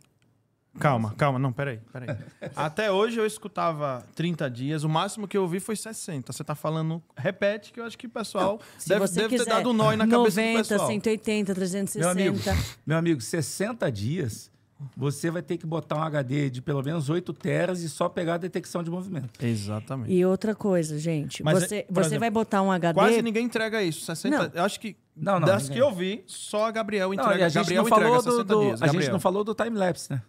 Calma, 0.79 1.13
calma, 1.17 1.37
não, 1.37 1.51
peraí, 1.51 1.79
peraí. 1.91 2.15
Até 2.55 2.89
hoje 2.89 3.19
eu 3.19 3.25
escutava 3.25 4.05
30 4.15 4.49
dias, 4.49 4.83
o 4.85 4.89
máximo 4.89 5.27
que 5.27 5.37
eu 5.37 5.41
ouvi 5.41 5.59
foi 5.59 5.75
60. 5.75 6.31
Você 6.31 6.43
tá 6.45 6.55
falando, 6.55 7.03
repete, 7.15 7.73
que 7.73 7.79
eu 7.79 7.83
acho 7.83 7.97
que 7.97 8.07
o 8.07 8.09
pessoal 8.09 8.59
Se 8.77 8.87
deve, 8.87 9.01
você 9.05 9.15
deve 9.15 9.29
ter 9.29 9.39
quiser 9.39 9.49
dado 9.49 9.69
um 9.69 9.73
nó 9.73 9.91
na 9.95 10.07
cabeça 10.07 10.39
90, 10.41 10.63
do 10.63 10.67
pessoal. 10.69 10.87
180, 10.87 11.49
Meu 11.49 11.55
360. 11.55 12.09
amigo, 12.11 12.39
meu 12.85 12.97
amigo, 12.97 13.19
60 13.19 13.91
dias, 13.91 14.49
você 14.95 15.29
vai 15.29 15.41
ter 15.41 15.57
que 15.57 15.65
botar 15.67 15.97
um 15.97 16.03
HD 16.03 16.49
de 16.49 16.61
pelo 16.61 16.81
menos 16.81 17.09
8 17.09 17.33
teras 17.33 17.81
e 17.81 17.89
só 17.89 18.07
pegar 18.07 18.35
a 18.35 18.37
detecção 18.37 18.81
de 18.81 18.89
movimento. 18.89 19.43
Exatamente. 19.45 20.11
E 20.13 20.25
outra 20.25 20.55
coisa, 20.55 20.97
gente, 20.97 21.43
Mas, 21.43 21.59
você, 21.65 21.83
por 21.83 21.95
você 21.95 22.01
exemplo, 22.07 22.19
vai 22.21 22.29
botar 22.31 22.61
um 22.61 22.71
HD. 22.71 22.93
Quase 22.97 23.21
ninguém 23.21 23.45
entrega 23.45 23.83
isso. 23.83 24.05
60, 24.05 24.37
Não. 24.37 24.51
Eu 24.53 24.63
acho 24.63 24.79
que 24.79 24.95
Não, 25.15 25.37
não, 25.39 25.47
das 25.47 25.63
ninguém. 25.63 25.77
que 25.77 25.83
eu 25.83 25.93
vi, 25.93 26.23
só 26.25 26.65
a 26.65 26.71
Gabriel 26.71 27.09
Não, 27.09 27.13
entrega. 27.13 27.39
e 27.39 27.43
a 27.43 27.49
gente 27.49 27.55
Gabriel 27.61 27.83
não 27.83 27.89
entrega 27.89 28.05
falou 28.09 28.21
do, 28.23 28.31
60 28.31 28.43
do- 28.45 28.59
dias. 28.61 28.81
a 28.81 28.85
gente 28.85 28.93
Gabriel. 28.93 29.11
não 29.13 29.19
falou 29.19 29.43
do 29.43 29.53
time-lapse, 29.53 30.11
né? 30.13 30.21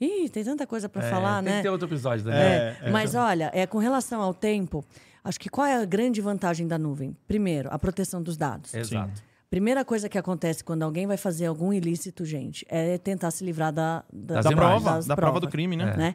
Ih, 0.00 0.28
tem 0.28 0.44
tanta 0.44 0.66
coisa 0.66 0.88
para 0.88 1.06
É, 1.06 1.10
falar, 1.10 1.42
tem 1.42 1.52
né? 1.52 1.56
que 1.58 1.62
ter 1.62 1.70
outro 1.70 1.88
episódio, 1.88 2.24
Daniel. 2.24 2.42
É, 2.42 2.76
É, 2.82 2.90
mas 2.90 3.14
olha, 3.14 3.50
é, 3.54 3.66
com 3.66 3.78
relação 3.78 4.20
ao 4.20 4.34
tempo, 4.34 4.84
acho 5.24 5.40
que 5.40 5.48
qual 5.48 5.66
é 5.66 5.76
a 5.76 5.84
grande 5.84 6.20
vantagem 6.20 6.66
da 6.66 6.78
nuvem? 6.78 7.16
Primeiro, 7.26 7.68
a 7.72 7.78
proteção 7.78 8.22
dos 8.22 8.36
dados. 8.36 8.74
Exato. 8.74 9.22
Primeira 9.48 9.84
coisa 9.84 10.08
que 10.08 10.18
acontece 10.18 10.62
quando 10.62 10.82
alguém 10.82 11.06
vai 11.06 11.16
fazer 11.16 11.46
algum 11.46 11.72
ilícito, 11.72 12.24
gente, 12.24 12.66
é 12.68 12.98
tentar 12.98 13.30
se 13.30 13.44
livrar 13.44 13.72
da, 13.72 14.04
da, 14.12 14.42
Da 14.42 14.50
prova, 14.50 15.00
da 15.00 15.16
prova 15.16 15.40
do 15.40 15.48
crime, 15.48 15.76
né? 15.76 15.96
né? 15.96 16.14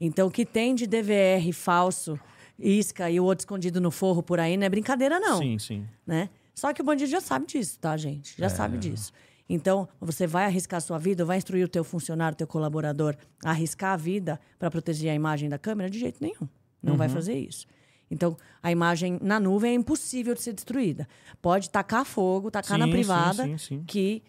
Então, 0.00 0.28
o 0.28 0.30
que 0.30 0.46
tem 0.46 0.74
de 0.74 0.86
DVR 0.86 1.52
falso, 1.52 2.18
isca 2.58 3.10
e 3.10 3.20
o 3.20 3.24
outro 3.24 3.42
escondido 3.42 3.80
no 3.80 3.90
forro 3.90 4.22
por 4.22 4.40
aí, 4.40 4.56
não 4.56 4.64
é 4.64 4.68
brincadeira, 4.68 5.20
não. 5.20 5.38
Sim, 5.38 5.58
sim. 5.58 5.86
né? 6.06 6.30
Só 6.54 6.72
que 6.72 6.80
o 6.82 6.84
bandido 6.84 7.10
já 7.10 7.20
sabe 7.20 7.46
disso, 7.46 7.78
tá, 7.78 7.96
gente? 7.96 8.34
Já 8.36 8.48
sabe 8.48 8.76
disso. 8.78 9.12
Então, 9.52 9.88
você 10.00 10.28
vai 10.28 10.44
arriscar 10.44 10.78
a 10.78 10.80
sua 10.80 10.96
vida, 10.96 11.24
vai 11.24 11.36
instruir 11.36 11.64
o 11.64 11.68
teu 11.68 11.82
funcionário, 11.82 12.34
o 12.34 12.36
teu 12.36 12.46
colaborador 12.46 13.16
a 13.44 13.50
arriscar 13.50 13.94
a 13.94 13.96
vida 13.96 14.40
para 14.60 14.70
proteger 14.70 15.10
a 15.10 15.14
imagem 15.14 15.48
da 15.48 15.58
câmera? 15.58 15.90
De 15.90 15.98
jeito 15.98 16.22
nenhum. 16.22 16.48
Não 16.80 16.96
vai 16.96 17.08
fazer 17.08 17.36
isso. 17.36 17.66
Então, 18.08 18.36
a 18.62 18.70
imagem 18.70 19.18
na 19.20 19.40
nuvem 19.40 19.72
é 19.72 19.74
impossível 19.74 20.34
de 20.34 20.40
ser 20.40 20.52
destruída. 20.52 21.08
Pode 21.42 21.68
tacar 21.68 22.04
fogo, 22.04 22.48
tacar 22.48 22.78
na 22.78 22.84
Sim, 22.84 22.90
sim, 22.90 22.96
privada, 22.96 23.44
sim, 23.44 23.58
sim. 23.58 23.84
que 23.86 24.22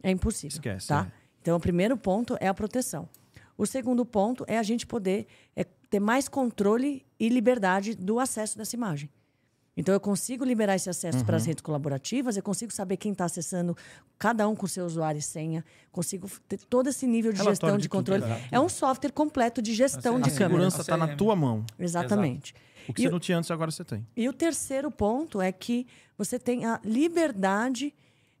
é 0.00 0.10
impossível. 0.12 0.54
Esquece, 0.54 0.86
Tá? 0.86 1.08
é. 1.12 1.18
Então, 1.42 1.56
o 1.56 1.60
primeiro 1.60 1.96
ponto 1.96 2.36
é 2.40 2.46
a 2.46 2.54
proteção. 2.54 3.08
O 3.56 3.66
segundo 3.66 4.06
ponto 4.06 4.44
é 4.46 4.58
a 4.58 4.62
gente 4.62 4.86
poder 4.86 5.26
é, 5.56 5.64
ter 5.64 5.98
mais 5.98 6.28
controle 6.28 7.04
e 7.18 7.28
liberdade 7.28 7.96
do 7.96 8.20
acesso 8.20 8.56
dessa 8.56 8.76
imagem. 8.76 9.10
Então, 9.80 9.94
eu 9.94 10.00
consigo 10.00 10.44
liberar 10.44 10.74
esse 10.74 10.90
acesso 10.90 11.24
para 11.24 11.36
as 11.36 11.42
Uhum. 11.44 11.48
redes 11.48 11.62
colaborativas, 11.62 12.36
eu 12.36 12.42
consigo 12.42 12.72
saber 12.72 12.96
quem 12.96 13.12
está 13.12 13.24
acessando, 13.26 13.76
cada 14.18 14.46
um 14.48 14.54
com 14.56 14.66
seu 14.66 14.84
usuário 14.84 15.18
e 15.20 15.22
senha, 15.22 15.64
consigo 15.92 16.28
ter 16.48 16.58
todo 16.68 16.88
esse 16.88 17.06
nível 17.06 17.32
de 17.32 17.38
Relatório 17.38 17.54
gestão 17.56 17.76
de 17.76 17.82
de 17.82 17.88
controle. 17.88 18.24
exato. 18.24 18.42
É 18.50 18.58
um 18.58 18.68
software 18.68 19.12
completo 19.12 19.62
de 19.62 19.72
gestão 19.72 20.16
A 20.16 20.20
de 20.20 20.30
A 20.30 20.32
câmera. 20.32 20.48
segurança 20.50 20.80
está 20.80 20.96
na 20.96 21.14
tua 21.14 21.36
mão. 21.36 21.64
Exatamente. 21.78 22.52
O 22.88 22.92
que 22.92 23.02
E 23.02 23.04
você 23.04 23.10
não 23.10 23.20
tinha 23.20 23.38
antes, 23.38 23.50
agora 23.52 23.70
você 23.70 23.84
tem. 23.84 24.04
e 24.16 24.28
o 24.28 24.32
terceiro 24.32 24.90
ponto 24.90 25.40
é 25.40 25.52
que 25.52 25.86
você 26.16 26.38
tem 26.38 26.64
a 26.66 26.80
liberdade 26.84 27.94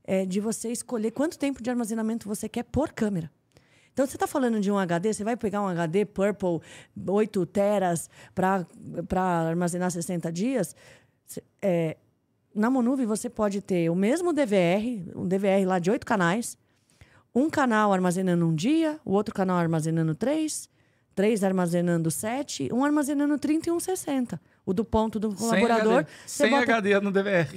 eh, 0.04 0.24
de 0.26 0.40
você 0.40 0.72
escolher 0.72 1.10
quanto 1.12 1.38
tempo 1.38 1.62
de 1.62 1.68
armazenamento 1.70 2.26
você 2.26 2.48
quer 2.48 2.64
por 2.64 2.90
câmera. 2.92 3.30
Então, 3.92 4.06
você 4.06 4.16
está 4.16 4.26
falando 4.26 4.58
de 4.60 4.70
um 4.70 4.78
HD, 4.78 5.12
você 5.12 5.22
vai 5.24 5.36
pegar 5.36 5.60
um 5.60 5.66
HD 5.66 6.04
Purple 6.04 6.60
8 7.06 7.44
teras 7.46 8.08
para 8.34 8.64
armazenar 9.48 9.90
60 9.90 10.32
dias. 10.32 10.74
Eh, 11.60 11.96
na 12.54 12.70
Monuvem, 12.70 13.06
você 13.06 13.28
pode 13.28 13.60
ter 13.60 13.90
o 13.90 13.94
mesmo 13.94 14.32
DVR, 14.32 15.02
um 15.14 15.26
DVR 15.26 15.64
lá 15.66 15.78
de 15.78 15.90
oito 15.90 16.06
canais, 16.06 16.56
um 17.34 17.48
canal 17.50 17.92
armazenando 17.92 18.46
um 18.46 18.54
dia, 18.54 18.98
o 19.04 19.12
outro 19.12 19.34
canal 19.34 19.56
armazenando 19.56 20.14
três, 20.14 20.68
três 21.14 21.44
armazenando 21.44 22.10
sete, 22.10 22.68
um 22.72 22.84
armazenando 22.84 23.38
30 23.38 23.68
e 23.68 23.72
um 23.72 23.80
60. 23.80 24.40
O 24.64 24.72
do 24.72 24.84
ponto 24.84 25.18
do 25.18 25.30
Sem 25.30 25.38
colaborador, 25.38 25.92
HD. 25.98 26.10
você 26.26 26.44
Sem 26.44 26.54
HD 26.56 27.00
no 27.00 27.10
DVR. 27.10 27.48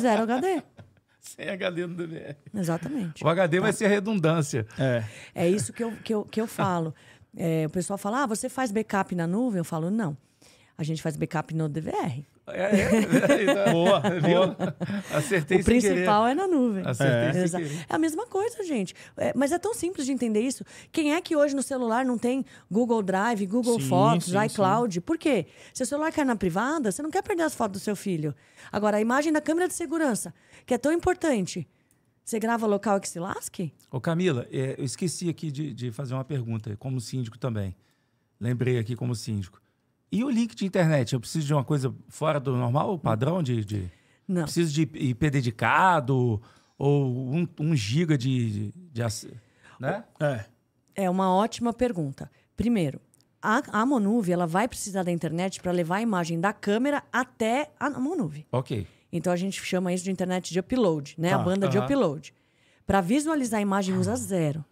zero 0.00 0.22
HD. 0.22 0.62
Sem 1.20 1.48
HD 1.48 1.86
no 1.86 1.94
DVR. 1.94 2.36
Exatamente. 2.52 3.24
O 3.24 3.28
HD 3.28 3.60
vai 3.60 3.72
ser 3.72 3.84
a 3.84 3.88
redundância. 3.88 4.66
É. 4.78 5.04
É 5.34 5.48
isso 5.48 5.72
que 5.72 5.82
eu, 5.84 5.92
que 5.92 6.12
eu, 6.12 6.24
que 6.24 6.40
eu 6.40 6.46
falo. 6.48 6.94
É, 7.36 7.64
o 7.66 7.70
pessoal 7.70 7.96
fala, 7.96 8.24
ah, 8.24 8.26
você 8.26 8.48
faz 8.48 8.72
backup 8.72 9.14
na 9.14 9.26
nuvem? 9.26 9.58
Eu 9.58 9.64
falo, 9.64 9.90
não. 9.90 10.16
A 10.76 10.82
gente 10.82 11.00
faz 11.00 11.16
backup 11.16 11.54
no 11.54 11.68
DVR. 11.68 12.24
É, 12.46 12.62
é, 12.62 13.68
é, 13.68 13.72
Boa, 13.72 14.00
viu? 14.20 14.42
Acertei 15.16 15.60
o 15.60 15.62
sem 15.62 15.80
querer. 15.80 15.92
principal 15.92 16.26
é 16.26 16.34
na 16.34 16.48
nuvem. 16.48 16.84
Acertei 16.84 17.48
querer. 17.48 17.86
É 17.88 17.94
a 17.94 17.98
mesma 17.98 18.26
coisa, 18.26 18.64
gente. 18.64 18.94
É, 19.16 19.32
mas 19.36 19.52
é 19.52 19.58
tão 19.58 19.72
simples 19.72 20.06
de 20.06 20.12
entender 20.12 20.40
isso. 20.40 20.64
Quem 20.90 21.14
é 21.14 21.20
que 21.20 21.36
hoje 21.36 21.54
no 21.54 21.62
celular 21.62 22.04
não 22.04 22.18
tem 22.18 22.44
Google 22.70 23.02
Drive, 23.02 23.46
Google 23.46 23.80
Sim, 23.80 23.88
Fotos, 23.88 24.26
sim, 24.26 24.44
iCloud? 24.44 25.00
Por 25.02 25.16
quê? 25.16 25.46
Se 25.72 25.84
o 25.84 25.86
celular 25.86 26.12
cai 26.12 26.24
na 26.24 26.34
privada, 26.34 26.90
você 26.90 27.00
não 27.00 27.10
quer 27.10 27.22
perder 27.22 27.44
as 27.44 27.54
fotos 27.54 27.80
do 27.80 27.84
seu 27.84 27.94
filho. 27.94 28.34
Agora, 28.72 28.96
a 28.96 29.00
imagem 29.00 29.32
da 29.32 29.40
câmera 29.40 29.68
de 29.68 29.74
segurança, 29.74 30.34
que 30.66 30.74
é 30.74 30.78
tão 30.78 30.92
importante, 30.92 31.68
você 32.24 32.38
grava 32.40 32.66
local 32.66 33.00
que 33.00 33.08
se 33.08 33.20
lasque? 33.20 33.72
Ô 33.90 34.00
Camila, 34.00 34.46
é, 34.50 34.76
eu 34.78 34.84
esqueci 34.84 35.28
aqui 35.28 35.50
de, 35.50 35.72
de 35.72 35.92
fazer 35.92 36.14
uma 36.14 36.24
pergunta, 36.24 36.76
como 36.76 37.00
síndico 37.00 37.38
também. 37.38 37.74
Lembrei 38.40 38.78
aqui 38.78 38.96
como 38.96 39.14
síndico. 39.14 39.60
E 40.12 40.22
o 40.22 40.28
link 40.28 40.54
de 40.54 40.66
internet? 40.66 41.14
Eu 41.14 41.20
preciso 41.20 41.46
de 41.46 41.54
uma 41.54 41.64
coisa 41.64 41.92
fora 42.08 42.38
do 42.38 42.54
normal, 42.56 42.98
padrão 42.98 43.42
de... 43.42 43.64
de... 43.64 43.90
Não. 44.28 44.42
Preciso 44.44 44.72
de 44.72 44.82
IP 44.82 45.30
dedicado 45.30 46.40
ou 46.78 47.06
um, 47.34 47.48
um 47.58 47.74
giga 47.74 48.16
de... 48.18 48.70
de, 48.92 49.02
ac- 49.02 49.32
né? 49.80 50.04
É. 50.20 50.44
É 50.94 51.10
uma 51.10 51.34
ótima 51.34 51.72
pergunta. 51.72 52.30
Primeiro, 52.56 53.00
a, 53.40 53.62
a 53.80 53.86
Monuve 53.86 54.30
ela 54.32 54.46
vai 54.46 54.68
precisar 54.68 55.02
da 55.02 55.10
internet 55.10 55.60
para 55.60 55.72
levar 55.72 55.96
a 55.96 56.02
imagem 56.02 56.38
da 56.38 56.52
câmera 56.52 57.02
até 57.10 57.70
a 57.80 57.88
Monuve. 57.90 58.46
Ok. 58.52 58.86
Então 59.10 59.32
a 59.32 59.36
gente 59.36 59.60
chama 59.64 59.92
isso 59.92 60.04
de 60.04 60.10
internet 60.10 60.52
de 60.52 60.60
upload, 60.60 61.14
né? 61.18 61.30
Tá, 61.30 61.36
a 61.36 61.38
banda 61.38 61.68
de 61.68 61.78
upload. 61.78 62.32
Para 62.86 63.00
visualizar 63.00 63.58
a 63.58 63.62
imagem 63.62 63.96
usa 63.96 64.14
zero. 64.16 64.64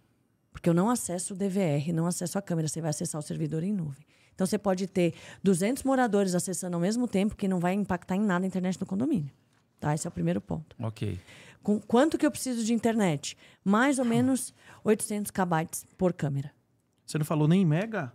Porque 0.51 0.69
eu 0.69 0.73
não 0.73 0.89
acesso 0.89 1.33
o 1.33 1.37
DVR, 1.37 1.91
não 1.93 2.05
acesso 2.05 2.37
a 2.37 2.41
câmera, 2.41 2.67
você 2.67 2.81
vai 2.81 2.89
acessar 2.91 3.19
o 3.19 3.23
servidor 3.23 3.63
em 3.63 3.71
nuvem. 3.73 4.05
Então 4.41 4.47
você 4.47 4.57
pode 4.57 4.87
ter 4.87 5.13
200 5.43 5.83
moradores 5.83 6.33
acessando 6.33 6.75
ao 6.75 6.81
mesmo 6.81 7.07
tempo 7.07 7.35
que 7.35 7.47
não 7.47 7.59
vai 7.59 7.75
impactar 7.75 8.15
em 8.15 8.21
nada 8.21 8.43
a 8.43 8.47
internet 8.47 8.79
do 8.79 8.87
condomínio. 8.87 9.31
Tá? 9.79 9.93
Esse 9.93 10.07
é 10.07 10.09
o 10.09 10.11
primeiro 10.11 10.41
ponto. 10.41 10.75
Ok. 10.79 11.19
Com 11.61 11.79
quanto 11.79 12.17
que 12.17 12.25
eu 12.25 12.31
preciso 12.31 12.65
de 12.65 12.73
internet? 12.73 13.37
Mais 13.63 13.99
ou 13.99 14.05
menos 14.05 14.51
800 14.83 15.29
kbytes 15.29 15.85
por 15.95 16.11
câmera. 16.11 16.51
Você 17.05 17.19
não 17.19 17.25
falou 17.25 17.47
nem 17.47 17.63
mega? 17.63 18.11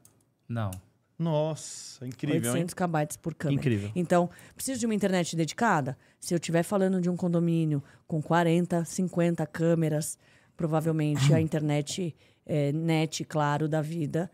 Não. 0.48 0.72
Nossa, 1.16 2.04
incrível, 2.04 2.50
hein? 2.50 2.62
800 2.62 2.74
kbytes 2.74 3.16
por 3.16 3.32
câmera. 3.32 3.60
Incrível. 3.60 3.92
Então, 3.94 4.28
preciso 4.56 4.80
de 4.80 4.86
uma 4.86 4.96
internet 4.96 5.36
dedicada? 5.36 5.96
Se 6.18 6.34
eu 6.34 6.38
estiver 6.38 6.64
falando 6.64 7.00
de 7.00 7.08
um 7.08 7.16
condomínio 7.16 7.80
com 8.04 8.20
40, 8.20 8.84
50 8.84 9.46
câmeras, 9.46 10.18
provavelmente 10.56 11.32
a 11.32 11.38
internet 11.40 12.16
é, 12.44 12.72
net, 12.72 13.24
claro, 13.24 13.68
da 13.68 13.80
vida, 13.80 14.28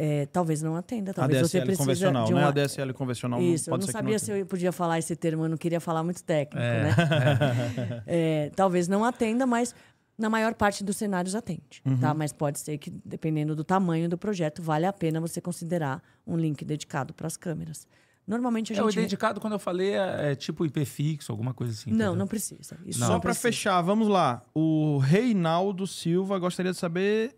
é, 0.00 0.26
talvez 0.26 0.62
não 0.62 0.76
atenda. 0.76 1.12
Talvez 1.12 1.40
você 1.40 1.58
ADSL 1.58 1.66
precisa 1.66 1.82
convencional, 1.84 2.24
de 2.26 2.32
né? 2.34 2.40
uma... 2.40 2.48
ADSL 2.50 2.92
convencional 2.94 3.42
Isso, 3.42 3.68
eu 3.68 3.72
pode 3.72 3.86
não 3.86 3.92
sabia 3.92 4.12
não 4.12 4.18
se 4.20 4.30
eu 4.30 4.46
podia 4.46 4.70
falar 4.70 4.98
esse 5.00 5.16
termo, 5.16 5.44
eu 5.44 5.48
não 5.48 5.56
queria 5.56 5.80
falar 5.80 6.04
muito 6.04 6.22
técnico, 6.22 6.62
É. 6.64 6.82
né? 6.84 6.94
É, 8.06 8.50
talvez 8.54 8.86
não 8.86 9.04
atenda, 9.04 9.44
mas 9.46 9.74
na 10.16 10.30
maior 10.30 10.54
parte 10.54 10.82
dos 10.84 10.96
cenários 10.96 11.34
atende, 11.34 11.82
Uhum. 11.84 11.98
tá? 11.98 12.14
Mas 12.14 12.32
pode 12.32 12.58
ser 12.60 12.78
que, 12.78 12.90
dependendo 13.04 13.56
do 13.56 13.64
tamanho 13.64 14.08
do 14.08 14.16
projeto, 14.16 14.62
vale 14.62 14.86
a 14.86 14.92
pena 14.92 15.20
você 15.20 15.40
considerar 15.40 16.00
um 16.26 16.36
link 16.36 16.64
dedicado 16.64 17.12
para 17.12 17.26
as 17.26 17.36
câmeras. 17.36 17.86
Normalmente 18.26 18.72
a 18.72 18.76
É, 18.76 18.82
o 18.82 18.90
gente... 18.90 19.02
dedicado, 19.04 19.40
quando 19.40 19.54
eu 19.54 19.58
falei, 19.58 19.94
é, 19.94 20.32
é 20.32 20.34
tipo 20.34 20.64
IP 20.66 20.84
fixo, 20.84 21.32
alguma 21.32 21.54
coisa 21.54 21.72
assim. 21.72 21.90
Não, 21.90 21.96
entendeu? 21.96 22.14
não 22.16 22.26
precisa. 22.26 22.76
Isso 22.84 23.00
Não. 23.00 23.06
Só 23.06 23.18
para 23.18 23.32
fechar, 23.34 23.80
vamos 23.80 24.06
lá. 24.06 24.42
O 24.54 24.98
Reinaldo 24.98 25.86
Silva 25.86 26.38
gostaria 26.38 26.70
de 26.72 26.78
saber 26.78 27.34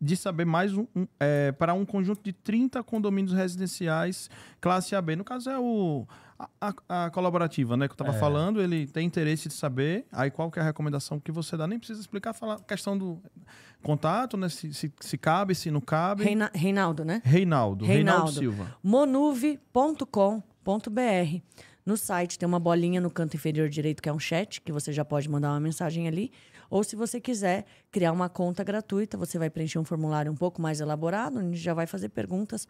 de 0.00 0.16
saber 0.16 0.46
mais 0.46 0.72
um, 0.74 0.86
um, 0.96 1.06
é, 1.18 1.52
para 1.52 1.74
um 1.74 1.84
conjunto 1.84 2.22
de 2.22 2.32
30 2.32 2.82
condomínios 2.82 3.34
residenciais 3.34 4.30
classe 4.60 4.94
AB. 4.96 5.16
No 5.16 5.24
caso 5.24 5.50
é 5.50 5.58
o 5.58 6.06
a, 6.38 6.48
a- 6.88 7.04
a 7.06 7.10
colaborativa, 7.10 7.76
né, 7.76 7.86
que 7.86 7.92
eu 7.92 8.02
estava 8.02 8.16
É. 8.16 8.18
falando, 8.18 8.62
ele 8.62 8.86
tem 8.86 9.06
interesse 9.06 9.46
de 9.48 9.52
saber. 9.54 10.06
Aí 10.10 10.30
qual 10.30 10.50
que 10.50 10.58
é 10.58 10.62
a 10.62 10.64
recomendação 10.64 11.20
que 11.20 11.30
você 11.30 11.54
dá? 11.54 11.66
Nem 11.66 11.78
precisa 11.78 12.00
explicar, 12.00 12.32
falar 12.32 12.58
questão 12.60 12.96
do 12.96 13.20
contato, 13.82 14.38
né, 14.38 14.48
se, 14.48 14.72
se, 14.72 14.90
se 15.00 15.18
cabe, 15.18 15.54
se 15.54 15.70
não 15.70 15.82
cabe. 15.82 16.24
Reina- 16.24 16.50
Reinaldo, 16.54 17.04
né? 17.04 17.20
Reinaldo, 17.22 17.84
Reinaldo, 17.84 18.32
Reinaldo. 18.32 18.38
Silva. 18.38 18.74
monuve.com.br. 18.82 21.42
No 21.90 21.96
site 21.96 22.38
tem 22.38 22.46
uma 22.46 22.60
bolinha 22.60 23.00
no 23.00 23.10
canto 23.10 23.34
inferior 23.34 23.68
direito 23.68 24.00
que 24.00 24.08
é 24.08 24.12
um 24.12 24.18
chat, 24.20 24.60
que 24.60 24.70
você 24.70 24.92
já 24.92 25.04
pode 25.04 25.28
mandar 25.28 25.50
uma 25.50 25.58
mensagem 25.58 26.06
ali. 26.06 26.30
Ou 26.70 26.84
se 26.84 26.94
você 26.94 27.20
quiser 27.20 27.64
criar 27.90 28.12
uma 28.12 28.28
conta 28.28 28.62
gratuita, 28.62 29.18
você 29.18 29.36
vai 29.40 29.50
preencher 29.50 29.76
um 29.76 29.84
formulário 29.84 30.30
um 30.30 30.36
pouco 30.36 30.62
mais 30.62 30.80
elaborado, 30.80 31.40
onde 31.40 31.58
já 31.58 31.74
vai 31.74 31.88
fazer 31.88 32.10
perguntas 32.10 32.68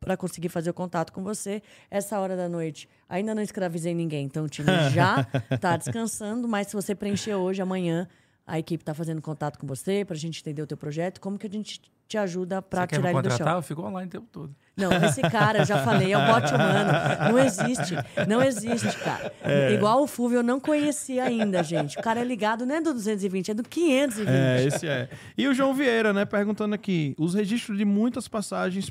para 0.00 0.16
conseguir 0.16 0.48
fazer 0.48 0.70
o 0.70 0.74
contato 0.74 1.12
com 1.12 1.22
você. 1.22 1.62
Essa 1.88 2.18
hora 2.18 2.36
da 2.36 2.48
noite, 2.48 2.88
ainda 3.08 3.36
não 3.36 3.40
escravizei 3.40 3.94
ninguém, 3.94 4.26
então 4.26 4.46
o 4.46 4.48
time 4.48 4.66
já 4.92 5.24
está 5.48 5.76
descansando, 5.76 6.48
mas 6.48 6.66
se 6.66 6.74
você 6.74 6.92
preencher 6.92 7.36
hoje, 7.36 7.62
amanhã, 7.62 8.08
a 8.46 8.58
equipe 8.58 8.82
está 8.82 8.92
fazendo 8.94 9.22
contato 9.22 9.58
com 9.58 9.66
você 9.66 10.04
para 10.04 10.16
a 10.16 10.18
gente 10.18 10.40
entender 10.40 10.62
o 10.62 10.66
teu 10.66 10.76
projeto, 10.76 11.20
como 11.20 11.38
que 11.38 11.46
a 11.46 11.50
gente 11.50 11.80
te 12.06 12.18
ajuda 12.18 12.60
para 12.60 12.86
tirar 12.86 13.10
ele 13.10 13.22
do 13.22 13.28
chão. 13.30 13.38
contratar? 13.38 13.56
Eu 13.56 13.62
fico 13.62 13.82
online 13.82 14.06
o 14.06 14.10
tempo 14.10 14.28
todo. 14.30 14.54
Não, 14.76 14.92
esse 14.92 15.22
cara, 15.22 15.60
eu 15.60 15.64
já 15.64 15.82
falei, 15.82 16.12
é 16.12 16.18
o 16.18 16.26
bote 16.26 16.52
humano. 16.52 16.92
Não 17.30 17.38
existe. 17.38 17.94
Não 18.28 18.42
existe, 18.42 18.98
cara. 18.98 19.32
É. 19.42 19.72
Igual 19.72 20.02
o 20.02 20.06
Fulvio, 20.06 20.38
eu 20.40 20.42
não 20.42 20.60
conhecia 20.60 21.24
ainda, 21.24 21.62
gente. 21.62 21.98
O 21.98 22.02
cara 22.02 22.20
é 22.20 22.24
ligado, 22.24 22.66
não 22.66 22.74
é 22.74 22.80
do 22.80 22.92
220, 22.92 23.50
é 23.50 23.54
do 23.54 23.62
520. 23.62 24.28
É, 24.28 24.64
esse 24.64 24.86
é. 24.86 25.08
E 25.38 25.48
o 25.48 25.54
João 25.54 25.72
Vieira, 25.72 26.12
né, 26.12 26.24
perguntando 26.24 26.74
aqui, 26.74 27.14
os 27.18 27.34
registros 27.34 27.78
de 27.78 27.84
muitas 27.84 28.28
passagens, 28.28 28.90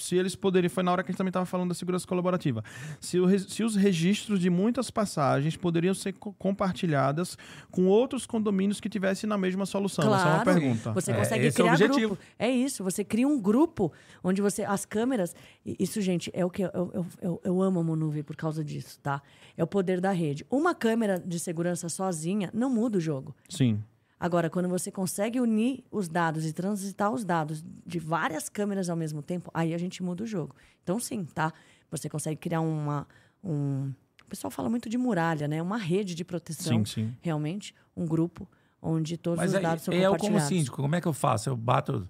se 0.00 0.16
eles 0.16 0.34
poderiam, 0.34 0.70
foi 0.70 0.82
na 0.82 0.92
hora 0.92 1.02
que 1.02 1.10
a 1.10 1.12
gente 1.12 1.18
também 1.18 1.30
estava 1.30 1.46
falando 1.46 1.68
da 1.68 1.74
segurança 1.74 2.06
colaborativa, 2.06 2.62
se, 3.00 3.18
o 3.18 3.38
se 3.38 3.62
os 3.62 3.76
registros 3.76 4.40
de 4.40 4.48
muitas 4.50 4.90
passagens 4.90 5.56
poderiam 5.56 5.94
ser 5.94 6.12
co- 6.14 6.32
compartilhadas 6.34 7.36
com 7.70 7.86
outros 7.86 8.26
condomínios 8.26 8.80
que 8.80 8.88
tivessem 8.88 9.28
na 9.28 9.36
mesma 9.38 9.66
solução. 9.66 10.04
Essa 10.14 10.22
é 10.28 10.32
uma 10.34 10.42
Claro, 10.44 10.60
pergunta. 10.60 10.92
você 10.92 11.12
É, 11.12 11.16
consegue 11.16 11.46
é 11.46 11.48
o 11.50 11.52
criar 11.52 11.72
objetivo. 11.72 12.08
grupo. 12.14 12.22
É 12.38 12.50
isso, 12.50 12.84
você 12.84 13.04
cria 13.04 13.26
um 13.26 13.40
grupo 13.40 13.92
onde 14.22 14.40
você. 14.42 14.62
As 14.64 14.84
câmeras. 14.84 15.34
Isso, 15.64 16.00
gente, 16.00 16.30
é 16.34 16.44
o 16.44 16.50
que 16.50 16.62
eu, 16.62 16.70
eu, 16.74 17.06
eu, 17.22 17.40
eu 17.44 17.62
amo 17.62 17.80
a 17.80 17.82
Monuve 17.84 18.22
por 18.22 18.36
causa 18.36 18.64
disso, 18.64 18.98
tá? 19.02 19.22
É 19.56 19.62
o 19.62 19.66
poder 19.66 20.00
da 20.00 20.12
rede. 20.12 20.44
Uma 20.50 20.74
câmera 20.74 21.18
de 21.18 21.38
segurança 21.38 21.88
sozinha 21.88 22.50
não 22.52 22.70
muda 22.70 22.98
o 22.98 23.00
jogo. 23.00 23.34
Sim. 23.48 23.82
Agora, 24.20 24.50
quando 24.50 24.68
você 24.68 24.90
consegue 24.90 25.40
unir 25.40 25.84
os 25.90 26.08
dados 26.08 26.44
e 26.44 26.52
transitar 26.52 27.12
os 27.12 27.24
dados 27.24 27.64
de 27.86 27.98
várias 27.98 28.48
câmeras 28.48 28.90
ao 28.90 28.96
mesmo 28.96 29.22
tempo, 29.22 29.50
aí 29.54 29.72
a 29.72 29.78
gente 29.78 30.02
muda 30.02 30.24
o 30.24 30.26
jogo. 30.26 30.56
Então, 30.82 30.98
sim, 30.98 31.24
tá? 31.24 31.52
Você 31.90 32.08
consegue 32.08 32.36
criar 32.36 32.60
uma. 32.60 33.06
Um... 33.42 33.92
O 34.24 34.28
pessoal 34.28 34.50
fala 34.50 34.68
muito 34.68 34.88
de 34.88 34.98
muralha, 34.98 35.46
né? 35.46 35.62
Uma 35.62 35.78
rede 35.78 36.14
de 36.14 36.24
proteção. 36.24 36.78
Sim, 36.78 36.84
sim. 36.84 37.16
Realmente, 37.20 37.74
um 37.96 38.06
grupo 38.06 38.48
onde 38.82 39.16
todos 39.16 39.38
Mas 39.38 39.50
os 39.50 39.56
aí, 39.56 39.62
dados 39.62 39.84
são 39.84 39.94
eu 39.94 40.10
como 40.10 40.18
compartilhados. 40.18 40.48
síndico, 40.48 40.76
como 40.76 40.94
é 40.96 41.00
que 41.00 41.08
eu 41.08 41.12
faço? 41.12 41.48
Eu 41.48 41.56
bato, 41.56 42.08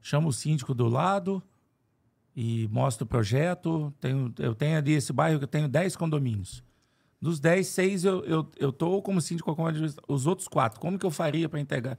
chamo 0.00 0.28
o 0.28 0.32
síndico 0.32 0.74
do 0.74 0.88
lado 0.88 1.42
e 2.34 2.68
mostro 2.70 3.04
o 3.04 3.08
projeto. 3.08 3.92
Tenho, 4.00 4.32
eu 4.38 4.54
tenho 4.54 4.76
ali 4.76 4.92
esse 4.92 5.12
bairro 5.12 5.38
que 5.38 5.44
eu 5.44 5.48
tenho 5.48 5.68
10 5.68 5.96
condomínios. 5.96 6.62
Dos 7.20 7.40
10, 7.40 7.66
6 7.66 8.04
eu, 8.04 8.24
eu, 8.24 8.50
eu 8.58 8.72
tô 8.72 9.00
como 9.02 9.20
síndico 9.20 9.50
administrador. 9.50 10.04
Os 10.08 10.26
outros 10.26 10.48
quatro, 10.48 10.80
como 10.80 10.98
que 10.98 11.06
eu 11.06 11.10
faria 11.10 11.48
para 11.48 11.60
integrar? 11.60 11.98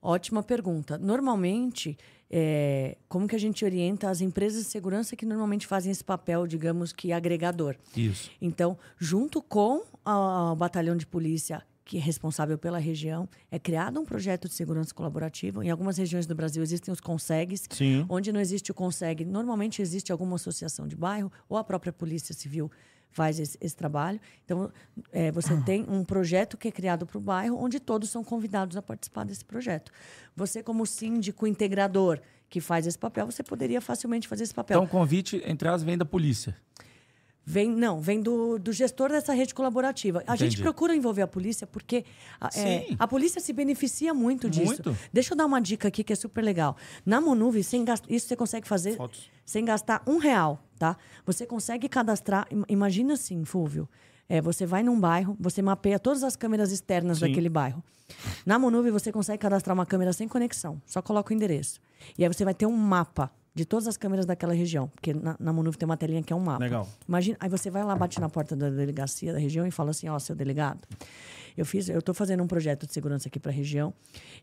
Ótima 0.00 0.42
pergunta. 0.42 0.96
Normalmente, 0.96 1.98
é, 2.30 2.96
como 3.08 3.26
que 3.26 3.34
a 3.34 3.38
gente 3.38 3.64
orienta 3.64 4.08
as 4.08 4.20
empresas 4.20 4.64
de 4.64 4.70
segurança 4.70 5.16
que 5.16 5.26
normalmente 5.26 5.66
fazem 5.66 5.90
esse 5.90 6.04
papel, 6.04 6.46
digamos 6.46 6.92
que 6.92 7.12
agregador? 7.12 7.76
Isso. 7.96 8.30
Então, 8.40 8.78
junto 8.96 9.42
com 9.42 9.82
o 10.04 10.56
batalhão 10.56 10.96
de 10.96 11.06
polícia 11.06 11.62
que 11.84 11.96
é 11.96 12.00
responsável 12.00 12.58
pela 12.58 12.78
região, 12.78 13.26
é 13.50 13.58
criado 13.58 13.98
um 13.98 14.04
projeto 14.04 14.46
de 14.46 14.52
segurança 14.52 14.92
colaborativa. 14.94 15.64
Em 15.64 15.70
algumas 15.70 15.96
regiões 15.96 16.26
do 16.26 16.34
Brasil 16.34 16.62
existem 16.62 16.92
os 16.92 17.00
consegues. 17.00 17.66
Sim. 17.70 18.04
Onde 18.10 18.30
não 18.30 18.38
existe 18.38 18.70
o 18.70 18.74
consegue, 18.74 19.24
normalmente 19.24 19.80
existe 19.80 20.12
alguma 20.12 20.36
associação 20.36 20.86
de 20.86 20.94
bairro 20.94 21.32
ou 21.48 21.56
a 21.56 21.64
própria 21.64 21.90
polícia 21.90 22.34
civil 22.34 22.70
faz 23.10 23.38
esse, 23.38 23.58
esse 23.60 23.76
trabalho. 23.76 24.20
Então, 24.44 24.70
é, 25.12 25.30
você 25.32 25.56
tem 25.62 25.84
um 25.88 26.04
projeto 26.04 26.56
que 26.56 26.68
é 26.68 26.70
criado 26.70 27.06
para 27.06 27.18
o 27.18 27.20
bairro, 27.20 27.56
onde 27.58 27.80
todos 27.80 28.10
são 28.10 28.22
convidados 28.22 28.76
a 28.76 28.82
participar 28.82 29.24
desse 29.24 29.44
projeto. 29.44 29.92
Você, 30.36 30.62
como 30.62 30.86
síndico 30.86 31.46
integrador 31.46 32.20
que 32.48 32.60
faz 32.60 32.86
esse 32.86 32.98
papel, 32.98 33.26
você 33.26 33.42
poderia 33.42 33.80
facilmente 33.80 34.26
fazer 34.26 34.44
esse 34.44 34.54
papel. 34.54 34.76
Então 34.76 34.86
o 34.86 34.88
convite, 34.88 35.42
entre 35.44 35.68
as, 35.68 35.82
vem 35.82 35.98
da 35.98 36.04
polícia. 36.04 36.56
Vem, 37.50 37.70
não, 37.70 37.98
vem 37.98 38.20
do, 38.20 38.58
do 38.58 38.72
gestor 38.74 39.08
dessa 39.08 39.32
rede 39.32 39.54
colaborativa. 39.54 40.22
A 40.26 40.36
gente 40.36 40.48
Entendi. 40.48 40.62
procura 40.62 40.94
envolver 40.94 41.22
a 41.22 41.26
polícia 41.26 41.66
porque 41.66 42.04
a, 42.38 42.50
é, 42.58 42.88
a 42.98 43.08
polícia 43.08 43.40
se 43.40 43.54
beneficia 43.54 44.12
muito 44.12 44.50
disso. 44.50 44.66
Muito. 44.66 44.94
Deixa 45.10 45.32
eu 45.32 45.36
dar 45.36 45.46
uma 45.46 45.58
dica 45.58 45.88
aqui 45.88 46.04
que 46.04 46.12
é 46.12 46.16
super 46.16 46.42
legal. 46.44 46.76
Na 47.06 47.22
Monuve, 47.22 47.64
sem 47.64 47.86
isso 48.06 48.26
você 48.28 48.36
consegue 48.36 48.68
fazer 48.68 48.96
Fotos. 48.98 49.30
sem 49.46 49.64
gastar 49.64 50.02
um 50.06 50.18
real, 50.18 50.62
tá? 50.78 50.94
Você 51.24 51.46
consegue 51.46 51.88
cadastrar. 51.88 52.46
im- 52.50 52.64
Imagina 52.68 53.14
assim, 53.14 53.42
Fúvio. 53.46 53.88
É, 54.28 54.42
você 54.42 54.66
vai 54.66 54.82
num 54.82 55.00
bairro, 55.00 55.34
você 55.40 55.62
mapeia 55.62 55.98
todas 55.98 56.22
as 56.22 56.36
câmeras 56.36 56.70
externas 56.70 57.16
Sim. 57.18 57.28
daquele 57.28 57.48
bairro. 57.48 57.82
Na 58.44 58.58
Monuve, 58.58 58.90
você 58.90 59.10
consegue 59.10 59.38
cadastrar 59.38 59.74
uma 59.74 59.86
câmera 59.86 60.12
sem 60.12 60.28
conexão. 60.28 60.82
Só 60.84 61.00
coloca 61.00 61.32
o 61.32 61.34
endereço. 61.34 61.80
E 62.18 62.22
aí 62.24 62.28
você 62.28 62.44
vai 62.44 62.52
ter 62.52 62.66
um 62.66 62.76
mapa 62.76 63.30
de 63.58 63.64
todas 63.64 63.88
as 63.88 63.96
câmeras 63.96 64.24
daquela 64.24 64.54
região. 64.54 64.86
Porque 64.86 65.12
na, 65.12 65.36
na 65.40 65.52
Monuv 65.52 65.74
tem 65.76 65.84
uma 65.84 65.96
telinha 65.96 66.22
que 66.22 66.32
é 66.32 66.36
um 66.36 66.40
mapa. 66.40 66.62
Legal. 66.62 66.86
Imagina, 67.08 67.36
aí 67.40 67.48
você 67.48 67.68
vai 67.68 67.82
lá, 67.82 67.96
bate 67.96 68.20
na 68.20 68.28
porta 68.28 68.54
da 68.54 68.70
delegacia 68.70 69.32
da 69.32 69.38
região 69.40 69.66
e 69.66 69.70
fala 69.72 69.90
assim, 69.90 70.08
ó, 70.08 70.16
seu 70.20 70.36
delegado, 70.36 70.78
eu 71.58 71.66
fiz, 71.66 71.88
eu 71.88 71.98
estou 71.98 72.14
fazendo 72.14 72.40
um 72.40 72.46
projeto 72.46 72.86
de 72.86 72.92
segurança 72.92 73.28
aqui 73.28 73.40
para 73.40 73.50
a 73.50 73.54
região. 73.54 73.92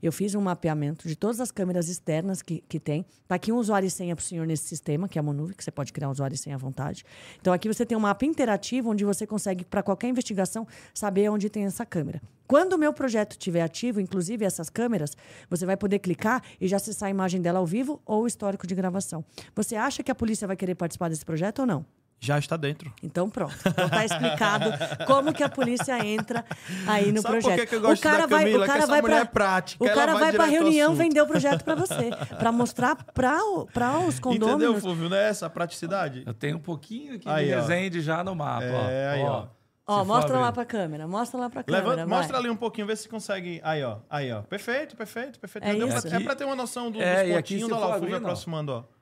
Eu 0.03 0.11
fiz 0.11 0.35
um 0.35 0.41
mapeamento 0.41 1.07
de 1.07 1.15
todas 1.15 1.39
as 1.39 1.49
câmeras 1.49 1.87
externas 1.87 2.41
que, 2.41 2.61
que 2.67 2.77
tem. 2.77 3.05
Está 3.23 3.35
aqui 3.35 3.53
um 3.53 3.55
usuário 3.55 3.87
e 3.87 3.89
senha 3.89 4.13
para 4.13 4.21
o 4.21 4.25
senhor 4.25 4.45
nesse 4.45 4.67
sistema, 4.67 5.07
que 5.07 5.17
é 5.17 5.21
a 5.21 5.23
Monuv, 5.23 5.53
que 5.53 5.63
você 5.63 5.71
pode 5.71 5.93
criar 5.93 6.09
um 6.09 6.11
usuário 6.11 6.35
e 6.35 6.37
senha 6.37 6.57
à 6.57 6.59
vontade. 6.59 7.05
Então 7.39 7.53
aqui 7.53 7.69
você 7.69 7.85
tem 7.85 7.97
um 7.97 8.01
mapa 8.01 8.25
interativo 8.25 8.89
onde 8.89 9.05
você 9.05 9.25
consegue, 9.25 9.63
para 9.63 9.81
qualquer 9.81 10.09
investigação, 10.09 10.67
saber 10.93 11.29
onde 11.29 11.49
tem 11.49 11.63
essa 11.63 11.85
câmera. 11.85 12.21
Quando 12.45 12.73
o 12.73 12.77
meu 12.77 12.91
projeto 12.91 13.31
estiver 13.31 13.61
ativo, 13.61 14.01
inclusive 14.01 14.43
essas 14.43 14.69
câmeras, 14.69 15.15
você 15.49 15.65
vai 15.65 15.77
poder 15.77 15.99
clicar 15.99 16.43
e 16.59 16.67
já 16.67 16.75
acessar 16.75 17.07
a 17.07 17.09
imagem 17.09 17.41
dela 17.41 17.59
ao 17.59 17.65
vivo 17.65 18.01
ou 18.05 18.23
o 18.23 18.27
histórico 18.27 18.67
de 18.67 18.75
gravação. 18.75 19.23
Você 19.55 19.77
acha 19.77 20.03
que 20.03 20.11
a 20.11 20.15
polícia 20.15 20.45
vai 20.45 20.57
querer 20.57 20.75
participar 20.75 21.07
desse 21.07 21.23
projeto 21.23 21.59
ou 21.59 21.65
não? 21.65 21.85
Já 22.19 22.39
está 22.39 22.57
dentro. 22.57 22.91
Então 23.03 23.29
pronto. 23.29 23.55
Então 23.67 23.87
tá 23.89 24.03
explicado 24.03 24.71
como 25.05 25.31
que 25.31 25.43
a 25.43 25.49
polícia 25.49 26.03
entra 26.03 26.43
aí 26.87 27.11
no 27.11 27.21
Sabe 27.21 27.39
projeto. 27.39 27.59
por 27.59 27.67
que 27.67 27.75
eu 27.75 27.81
gosto 27.81 27.99
o 27.99 28.03
cara 28.03 28.17
da 28.19 28.27
vai, 28.27 28.39
Camila? 28.45 28.57
o 28.57 28.61
Que 28.61 28.73
cara 28.73 28.85
vai 28.87 29.01
pra, 29.01 29.17
é 29.19 29.25
prática, 29.25 29.83
O 29.83 29.87
cara 29.93 30.13
vai 30.13 30.21
vai 30.23 30.33
para 30.33 30.45
reunião 30.45 30.95
vender 30.95 31.21
o 31.21 31.27
projeto 31.27 31.63
para 31.63 31.75
você, 31.75 32.09
para 32.39 32.51
mostrar 32.51 32.95
para 32.95 33.37
para 33.71 33.99
os 33.99 34.17
Entendeu, 34.19 34.39
condôminos. 34.47 34.81
Fulvio? 34.81 35.09
Não 35.09 35.17
é 35.17 35.29
essa 35.29 35.45
a 35.45 35.49
praticidade? 35.49 36.23
Eu 36.25 36.33
tenho 36.33 36.57
um 36.57 36.61
pouquinho 36.61 37.15
aqui 37.15 37.29
Aí, 37.29 37.45
de. 37.45 37.53
Resende 37.53 38.01
já 38.01 38.23
no 38.23 38.33
mapa. 38.33 38.63
É, 38.65 39.07
ó. 39.07 39.11
aí, 39.13 39.21
ó. 39.23 39.47
Ó, 39.87 40.01
se 40.01 40.07
mostra 40.07 40.39
lá 40.39 40.51
para 40.51 40.63
a 40.63 40.65
câmera, 40.65 41.07
mostra 41.07 41.39
lá 41.39 41.47
para 41.47 41.63
Levanta- 41.67 41.89
câmera. 41.89 42.07
vai. 42.07 42.17
mostra 42.17 42.37
ali 42.39 42.49
um 42.49 42.55
pouquinho, 42.55 42.87
vê 42.87 42.95
se 42.95 43.07
consegue. 43.07 43.61
Aí, 43.63 43.83
ó. 43.83 43.97
Aí, 44.09 44.31
ó. 44.31 44.41
Perfeito, 44.41 44.95
perfeito, 44.95 45.39
perfeito. 45.39 45.63
É 45.67 45.75
pra- 45.75 45.85
isso. 45.97 46.07
é 46.07 46.19
pra 46.21 46.33
ter 46.35 46.43
uma 46.45 46.55
noção 46.55 46.89
do, 46.89 46.99
É, 46.99 47.23
dos 47.25 47.35
pontinhos 47.35 47.69
for 47.69 47.77
lá, 47.77 47.89
o 47.95 47.99
Fulvio 47.99 48.17
aproximando, 48.17 48.71
ó. 48.71 48.94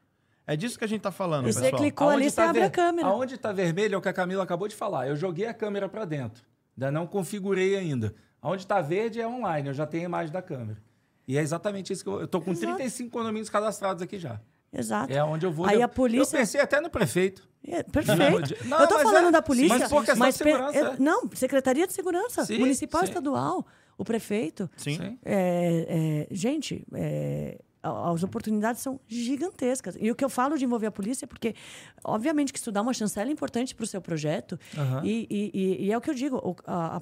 É 0.45 0.55
disso 0.57 0.77
que 0.77 0.83
a 0.83 0.87
gente 0.87 1.01
tá 1.01 1.11
falando, 1.11 1.45
você 1.45 1.61
pessoal. 1.61 1.81
clicou 1.81 2.09
ali, 2.09 2.29
você 2.29 2.35
tá 2.35 2.49
abre 2.49 2.61
a 2.61 2.65
ver- 2.65 2.71
câmera. 2.71 3.07
Aonde 3.07 3.35
está 3.35 3.51
vermelho 3.53 3.95
é 3.95 3.97
o 3.97 4.01
que 4.01 4.09
a 4.09 4.13
Camila 4.13 4.43
acabou 4.43 4.67
de 4.67 4.75
falar. 4.75 5.07
Eu 5.07 5.15
joguei 5.15 5.45
a 5.45 5.53
câmera 5.53 5.87
para 5.87 6.03
dentro. 6.05 6.43
Ainda 6.77 6.91
não 6.91 7.07
configurei 7.07 7.77
ainda. 7.77 8.13
Aonde 8.41 8.63
está 8.63 8.81
verde 8.81 9.21
é 9.21 9.27
online, 9.27 9.69
eu 9.69 9.73
já 9.73 9.85
tenho 9.85 10.03
a 10.03 10.05
imagem 10.05 10.33
da 10.33 10.41
câmera. 10.41 10.81
E 11.25 11.37
é 11.37 11.41
exatamente 11.41 11.93
isso 11.93 12.03
que 12.03 12.09
eu... 12.09 12.19
Eu 12.21 12.27
tô 12.27 12.41
com 12.41 12.51
Exato. 12.51 12.75
35 12.75 13.09
condomínios 13.09 13.49
cadastrados 13.49 14.01
aqui 14.03 14.19
já. 14.19 14.41
Exato. 14.73 15.13
É 15.13 15.23
onde 15.23 15.45
eu 15.45 15.51
vou... 15.51 15.65
Aí 15.65 15.77
eu, 15.77 15.85
a 15.85 15.87
polícia 15.87 16.35
Eu 16.35 16.39
pensei 16.41 16.59
até 16.59 16.81
no 16.81 16.89
prefeito. 16.89 17.47
É, 17.65 17.81
perfeito. 17.83 18.65
Não, 18.65 18.81
eu 18.81 18.87
tô 18.87 18.95
mas 18.95 19.03
falando 19.03 19.27
é- 19.27 19.31
da 19.31 19.41
polícia. 19.41 19.77
mas 19.79 19.87
por 19.89 20.03
questão 20.03 20.27
de 20.29 20.33
pe- 20.33 20.37
segurança, 20.43 20.77
é- 20.77 20.81
é. 20.81 20.95
Não, 20.99 21.29
Secretaria 21.33 21.87
de 21.87 21.93
Segurança, 21.93 22.43
Sim, 22.43 22.57
Municipal 22.59 22.99
sim. 23.01 23.07
Estadual, 23.07 23.65
o 23.97 24.03
prefeito. 24.03 24.69
Sim. 24.75 24.97
Sim. 24.97 25.19
É, 25.23 26.27
é, 26.29 26.35
gente, 26.35 26.85
é, 26.93 27.57
a- 27.57 27.72
as 27.83 28.23
oportunidades 28.23 28.81
são 28.81 28.99
gigantescas. 29.07 29.97
E 29.99 30.09
o 30.09 30.15
que 30.15 30.23
eu 30.23 30.29
falo 30.29 30.57
de 30.57 30.63
envolver 30.65 30.87
a 30.87 30.91
polícia 30.91 31.25
é 31.25 31.27
porque, 31.27 31.53
obviamente, 32.03 32.53
que 32.53 32.57
estudar 32.59 32.81
uma 32.81 32.93
chancela 32.93 33.29
é 33.29 33.33
importante 33.33 33.75
para 33.75 33.83
o 33.83 33.87
seu 33.87 34.01
projeto. 34.01 34.57
Aham. 34.77 35.01
E, 35.03 35.27
e- 35.29 35.51
e- 35.53 35.85
e 35.87 35.91
é 35.91 35.97
o 35.97 36.01
que 36.01 36.09
eu 36.09 36.13
digo, 36.13 36.55
a, 36.65 36.97
a- 36.97 37.01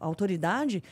a 0.00 0.04
autoridade 0.04 0.82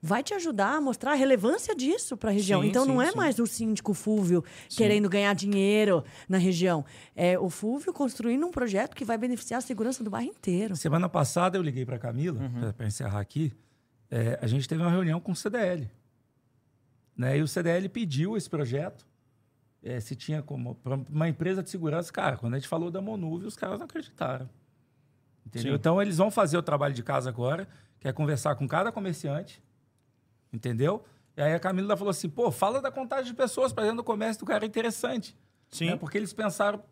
vai 0.00 0.22
te 0.22 0.34
ajudar 0.34 0.76
a 0.76 0.80
mostrar 0.80 1.12
a 1.12 1.14
relevância 1.14 1.74
disso 1.74 2.16
para 2.16 2.30
a 2.30 2.32
região. 2.32 2.62
Sim, 2.62 2.68
então, 2.68 2.84
não 2.84 3.00
sim, 3.00 3.06
é 3.06 3.10
sim. 3.10 3.16
mais 3.16 3.38
o 3.40 3.46
síndico 3.46 3.92
Fúvio 3.92 4.44
querendo 4.68 5.08
ganhar 5.08 5.34
dinheiro 5.34 6.04
na 6.28 6.38
região. 6.38 6.84
É 7.16 7.36
o 7.38 7.48
Fúvio 7.50 7.92
construindo 7.92 8.46
um 8.46 8.50
projeto 8.52 8.94
que 8.94 9.04
vai 9.04 9.18
beneficiar 9.18 9.58
a 9.58 9.60
segurança 9.62 10.04
do 10.04 10.10
bairro 10.10 10.28
inteiro. 10.30 10.76
Semana 10.76 11.08
passada 11.08 11.58
eu 11.58 11.62
liguei 11.62 11.84
para 11.84 11.98
Camila, 11.98 12.40
Uhum. 12.40 12.72
para 12.72 12.86
encerrar 12.86 13.18
aqui. 13.20 13.52
É, 14.08 14.38
a 14.40 14.46
gente 14.46 14.68
teve 14.68 14.80
uma 14.80 14.90
reunião 14.90 15.18
com 15.18 15.32
o 15.32 15.36
CDL. 15.36 15.90
Né? 17.16 17.38
E 17.38 17.42
o 17.42 17.48
CDL 17.48 17.88
pediu 17.88 18.36
esse 18.36 18.48
projeto. 18.48 19.06
é, 19.82 20.00
se 20.00 20.16
tinha 20.16 20.42
como. 20.42 20.74
Para 20.76 20.96
uma 21.08 21.28
empresa 21.28 21.62
de 21.62 21.70
segurança, 21.70 22.12
cara, 22.12 22.36
quando 22.36 22.54
a 22.54 22.58
gente 22.58 22.68
falou 22.68 22.90
da 22.90 23.00
Monuve, 23.00 23.46
os 23.46 23.56
caras 23.56 23.78
não 23.78 23.86
acreditaram. 23.86 24.48
Entendeu? 25.46 25.72
Sim. 25.72 25.76
Então 25.76 26.02
eles 26.02 26.16
vão 26.16 26.30
fazer 26.30 26.58
o 26.58 26.62
trabalho 26.62 26.92
de 26.92 27.02
casa 27.02 27.30
agora, 27.30 27.68
que 28.00 28.08
é 28.08 28.12
conversar 28.12 28.56
com 28.56 28.66
cada 28.66 28.90
comerciante. 28.90 29.62
Entendeu? 30.52 31.04
E 31.36 31.42
aí 31.42 31.54
a 31.54 31.60
Camila 31.60 31.96
falou 31.96 32.10
assim: 32.10 32.28
pô, 32.28 32.50
fala 32.50 32.82
da 32.82 32.90
contagem 32.90 33.26
de 33.26 33.34
pessoas 33.34 33.72
para 33.72 33.84
dentro 33.84 33.98
do 33.98 34.04
comércio 34.04 34.40
do 34.40 34.46
cara 34.46 34.64
é 34.64 34.68
interessante. 34.68 35.36
Sim. 35.70 35.90
né? 35.90 35.96
Porque 35.96 36.18
eles 36.18 36.32
pensaram, 36.32 36.82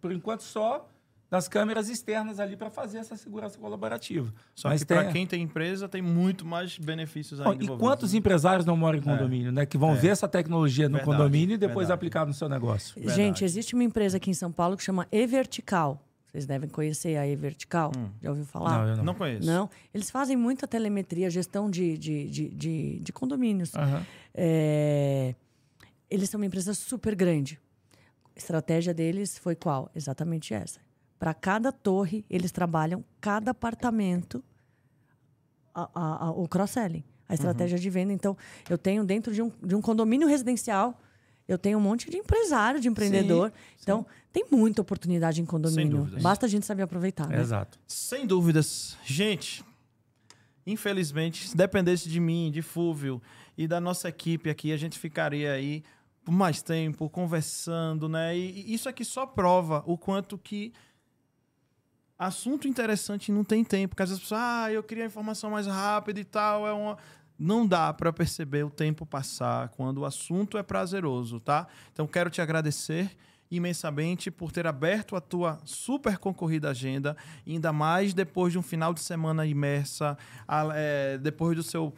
por 0.00 0.12
enquanto, 0.12 0.42
só 0.42 0.88
nas 1.34 1.48
câmeras 1.48 1.88
externas 1.88 2.38
ali 2.38 2.56
para 2.56 2.70
fazer 2.70 2.98
essa 2.98 3.16
segurança 3.16 3.58
colaborativa. 3.58 4.32
Só 4.54 4.68
Mas 4.68 4.82
que 4.82 4.86
para 4.86 5.10
quem 5.10 5.26
tem 5.26 5.42
empresa, 5.42 5.88
tem 5.88 6.00
muito 6.00 6.46
mais 6.46 6.78
benefícios 6.78 7.40
Bom, 7.40 7.50
ainda 7.50 7.64
e 7.64 7.68
quantos 7.76 8.12
né? 8.12 8.20
empresários 8.20 8.64
não 8.64 8.76
moram 8.76 8.98
em 8.98 9.02
condomínio, 9.02 9.50
né? 9.50 9.66
Que 9.66 9.76
vão 9.76 9.96
ver 9.96 10.08
essa 10.08 10.28
tecnologia 10.28 10.88
no 10.88 10.98
Verdade, 10.98 11.18
condomínio 11.18 11.54
e 11.54 11.58
depois 11.58 11.88
verdade. 11.88 11.92
aplicar 11.94 12.24
no 12.24 12.32
seu 12.32 12.48
negócio. 12.48 12.94
Gente, 13.10 13.44
existe 13.44 13.74
uma 13.74 13.82
empresa 13.82 14.18
aqui 14.18 14.30
em 14.30 14.34
São 14.34 14.52
Paulo 14.52 14.76
que 14.76 14.84
chama 14.84 15.08
Evertical. 15.10 16.00
Vocês 16.28 16.46
devem 16.46 16.68
conhecer 16.68 17.16
a 17.16 17.26
Evertical. 17.26 17.90
Já 18.22 18.30
ouviu 18.30 18.44
falar? 18.44 18.78
Não, 18.78 18.88
eu 18.88 18.96
não. 18.98 19.04
Não 19.04 19.14
conheço. 19.14 19.44
Não, 19.44 19.68
eles 19.92 20.10
fazem 20.10 20.36
muita 20.36 20.68
telemetria, 20.68 21.28
gestão 21.30 21.68
de, 21.68 21.98
de, 21.98 22.30
de, 22.30 22.48
de, 22.48 22.98
de 23.00 23.12
condomínios. 23.12 23.74
Aham. 23.74 24.06
É, 24.32 25.34
eles 26.08 26.30
são 26.30 26.38
uma 26.38 26.46
empresa 26.46 26.74
super 26.74 27.16
grande. 27.16 27.58
A 28.36 28.38
estratégia 28.38 28.94
deles 28.94 29.36
foi 29.36 29.56
qual? 29.56 29.90
Exatamente 29.96 30.54
essa. 30.54 30.78
Para 31.18 31.32
cada 31.34 31.72
torre, 31.72 32.24
eles 32.28 32.50
trabalham 32.52 33.04
cada 33.20 33.50
apartamento, 33.52 34.42
a- 35.74 35.88
a- 35.94 36.24
a- 36.26 36.30
o 36.30 36.46
cross-selling, 36.48 37.04
a 37.28 37.34
estratégia 37.34 37.78
de 37.78 37.90
venda. 37.90 38.12
Então, 38.12 38.36
eu 38.68 38.76
tenho 38.78 39.04
dentro 39.04 39.32
de 39.32 39.40
um, 39.42 39.50
de 39.62 39.74
um 39.74 39.80
condomínio 39.80 40.28
residencial, 40.28 41.00
eu 41.48 41.58
tenho 41.58 41.78
um 41.78 41.80
monte 41.80 42.10
de 42.10 42.16
empresário, 42.16 42.80
de 42.80 42.88
empreendedor. 42.88 43.52
então, 43.82 44.06
tem 44.32 44.44
muita 44.50 44.82
oportunidade 44.82 45.40
em 45.40 45.44
condomínio. 45.46 46.08
Basta 46.22 46.46
a 46.46 46.48
gente 46.48 46.66
saber 46.66 46.82
aproveitar. 46.82 47.28
né? 47.28 47.40
Exato. 47.40 47.78
Sem 47.86 48.26
dúvidas. 48.26 48.96
Gente, 49.04 49.64
infelizmente, 50.66 51.48
se 51.48 51.56
dependesse 51.56 52.08
de 52.08 52.20
mim, 52.20 52.50
de 52.50 52.62
Fúvio 52.62 53.20
e 53.56 53.66
da 53.68 53.80
nossa 53.80 54.08
equipe 54.08 54.48
aqui, 54.50 54.72
a 54.72 54.76
gente 54.76 54.98
ficaria 54.98 55.52
aí 55.52 55.82
por 56.24 56.32
mais 56.32 56.62
tempo 56.62 57.08
conversando, 57.10 58.08
né? 58.08 58.36
E 58.36 58.72
isso 58.72 58.88
aqui 58.88 59.04
só 59.04 59.26
prova 59.26 59.82
o 59.86 59.98
quanto 59.98 60.38
que 60.38 60.72
assunto 62.24 62.66
interessante 62.66 63.30
não 63.30 63.44
tem 63.44 63.62
tempo. 63.64 63.90
Porque 63.90 64.02
às 64.02 64.08
vezes 64.10 64.22
as 64.22 64.28
pessoas, 64.28 64.40
ah, 64.42 64.72
eu 64.72 64.82
queria 64.82 65.04
informação 65.04 65.50
mais 65.50 65.66
rápida 65.66 66.18
e 66.20 66.24
tal, 66.24 66.66
é 66.66 66.72
uma 66.72 66.96
não 67.36 67.66
dá 67.66 67.92
para 67.92 68.12
perceber 68.12 68.64
o 68.64 68.70
tempo 68.70 69.04
passar 69.04 69.68
quando 69.70 69.98
o 69.98 70.04
assunto 70.04 70.56
é 70.56 70.62
prazeroso, 70.62 71.40
tá? 71.40 71.66
Então 71.92 72.06
quero 72.06 72.30
te 72.30 72.40
agradecer 72.40 73.10
imensamente 73.50 74.30
por 74.30 74.50
ter 74.52 74.66
aberto 74.66 75.14
a 75.16 75.20
tua 75.20 75.58
super 75.64 76.18
concorrida 76.18 76.70
agenda, 76.70 77.16
ainda 77.46 77.72
mais 77.72 78.14
depois 78.14 78.52
de 78.52 78.58
um 78.58 78.62
final 78.62 78.92
de 78.94 79.00
semana 79.00 79.44
imersa, 79.46 80.16
a- 80.46 80.68
é, 80.74 81.18
depois 81.18 81.56
do 81.56 81.62
seu 81.62 81.92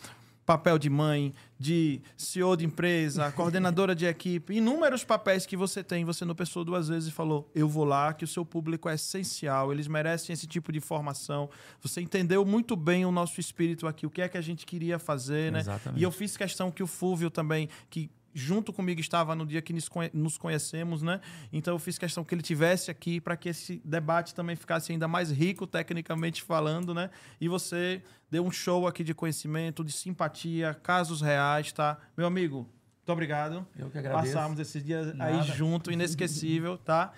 papel 0.46 0.78
de 0.78 0.88
mãe, 0.88 1.34
de 1.58 2.00
CEO 2.16 2.56
de 2.56 2.64
empresa, 2.64 3.30
coordenadora 3.36 3.94
de 3.94 4.06
equipe, 4.06 4.54
inúmeros 4.54 5.02
papéis 5.02 5.44
que 5.44 5.56
você 5.56 5.82
tem, 5.82 6.04
você 6.04 6.24
não 6.24 6.34
pensou 6.34 6.64
duas 6.64 6.88
vezes 6.88 7.08
e 7.08 7.12
falou: 7.12 7.50
eu 7.54 7.68
vou 7.68 7.84
lá, 7.84 8.14
que 8.14 8.24
o 8.24 8.28
seu 8.28 8.44
público 8.44 8.88
é 8.88 8.94
essencial, 8.94 9.72
eles 9.72 9.88
merecem 9.88 10.32
esse 10.32 10.46
tipo 10.46 10.70
de 10.70 10.78
informação. 10.78 11.50
Você 11.82 12.00
entendeu 12.00 12.44
muito 12.44 12.76
bem 12.76 13.04
o 13.04 13.10
nosso 13.10 13.40
espírito 13.40 13.86
aqui, 13.86 14.06
o 14.06 14.10
que 14.10 14.22
é 14.22 14.28
que 14.28 14.38
a 14.38 14.40
gente 14.40 14.64
queria 14.64 14.98
fazer, 14.98 15.50
né? 15.50 15.58
Exatamente. 15.58 16.00
E 16.00 16.04
eu 16.04 16.12
fiz 16.12 16.36
questão 16.36 16.70
que 16.70 16.82
o 16.82 16.86
Fúvio 16.86 17.28
também, 17.28 17.68
que 17.90 18.08
junto 18.38 18.70
comigo 18.72 19.00
estava 19.00 19.34
no 19.34 19.46
dia 19.46 19.62
que 19.62 19.72
nos 19.72 19.88
conhe- 19.88 20.10
nos 20.12 20.36
conhecemos, 20.36 21.00
né? 21.00 21.20
Então 21.50 21.74
eu 21.74 21.78
fiz 21.78 21.96
questão 21.96 22.22
que 22.22 22.34
ele 22.34 22.42
tivesse 22.42 22.90
aqui 22.90 23.18
para 23.20 23.36
que 23.36 23.48
esse 23.48 23.80
debate 23.84 24.34
também 24.34 24.54
ficasse 24.54 24.92
ainda 24.92 25.08
mais 25.08 25.30
rico 25.30 25.66
tecnicamente 25.66 26.42
falando, 26.42 26.92
né? 26.92 27.08
E 27.40 27.48
você 27.48 28.02
deu 28.30 28.44
um 28.44 28.50
show 28.50 28.86
aqui 28.86 29.02
de 29.02 29.14
conhecimento, 29.14 29.82
de 29.82 29.90
simpatia, 29.92 30.74
casos 30.74 31.22
reais, 31.22 31.72
tá? 31.72 31.96
Meu 32.16 32.26
amigo, 32.26 32.58
muito 32.98 33.12
obrigado. 33.12 33.66
Eu 33.78 33.88
que 33.88 33.96
agradeço. 33.96 34.34
Passamos 34.34 34.58
esses 34.60 34.84
dias 34.84 35.08
aí 35.08 35.14
Nada. 35.36 35.42
junto, 35.44 35.90
inesquecível, 35.90 36.76
tá? 36.76 37.12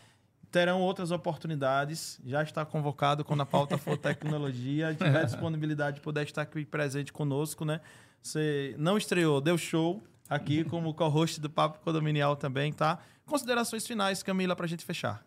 Terão 0.51 0.81
outras 0.81 1.11
oportunidades. 1.11 2.21
Já 2.25 2.43
está 2.43 2.65
convocado 2.65 3.25
quando 3.25 3.41
a 3.43 3.47
pauta 3.47 3.77
for 3.77 3.97
tecnologia. 3.99 4.95
Tiver 4.95 5.25
disponibilidade 5.27 5.97
de 5.97 6.01
poder 6.03 6.25
estar 6.25 6.43
aqui 6.43 6.65
presente 6.65 7.13
conosco, 7.13 7.65
né? 7.65 7.81
Você 8.23 8.75
não 8.79 8.97
estreou, 8.97 9.41
deu 9.41 9.57
show 9.59 10.03
aqui 10.29 10.65
como 10.65 10.93
co-host 10.95 11.41
do 11.41 11.49
Papo 11.51 11.79
Condominial 11.81 12.37
também, 12.37 12.73
tá? 12.73 12.99
Considerações 13.27 13.87
finais, 13.87 14.23
Camila, 14.23 14.55
pra 14.57 14.67
gente 14.67 14.85
fechar. 14.85 15.25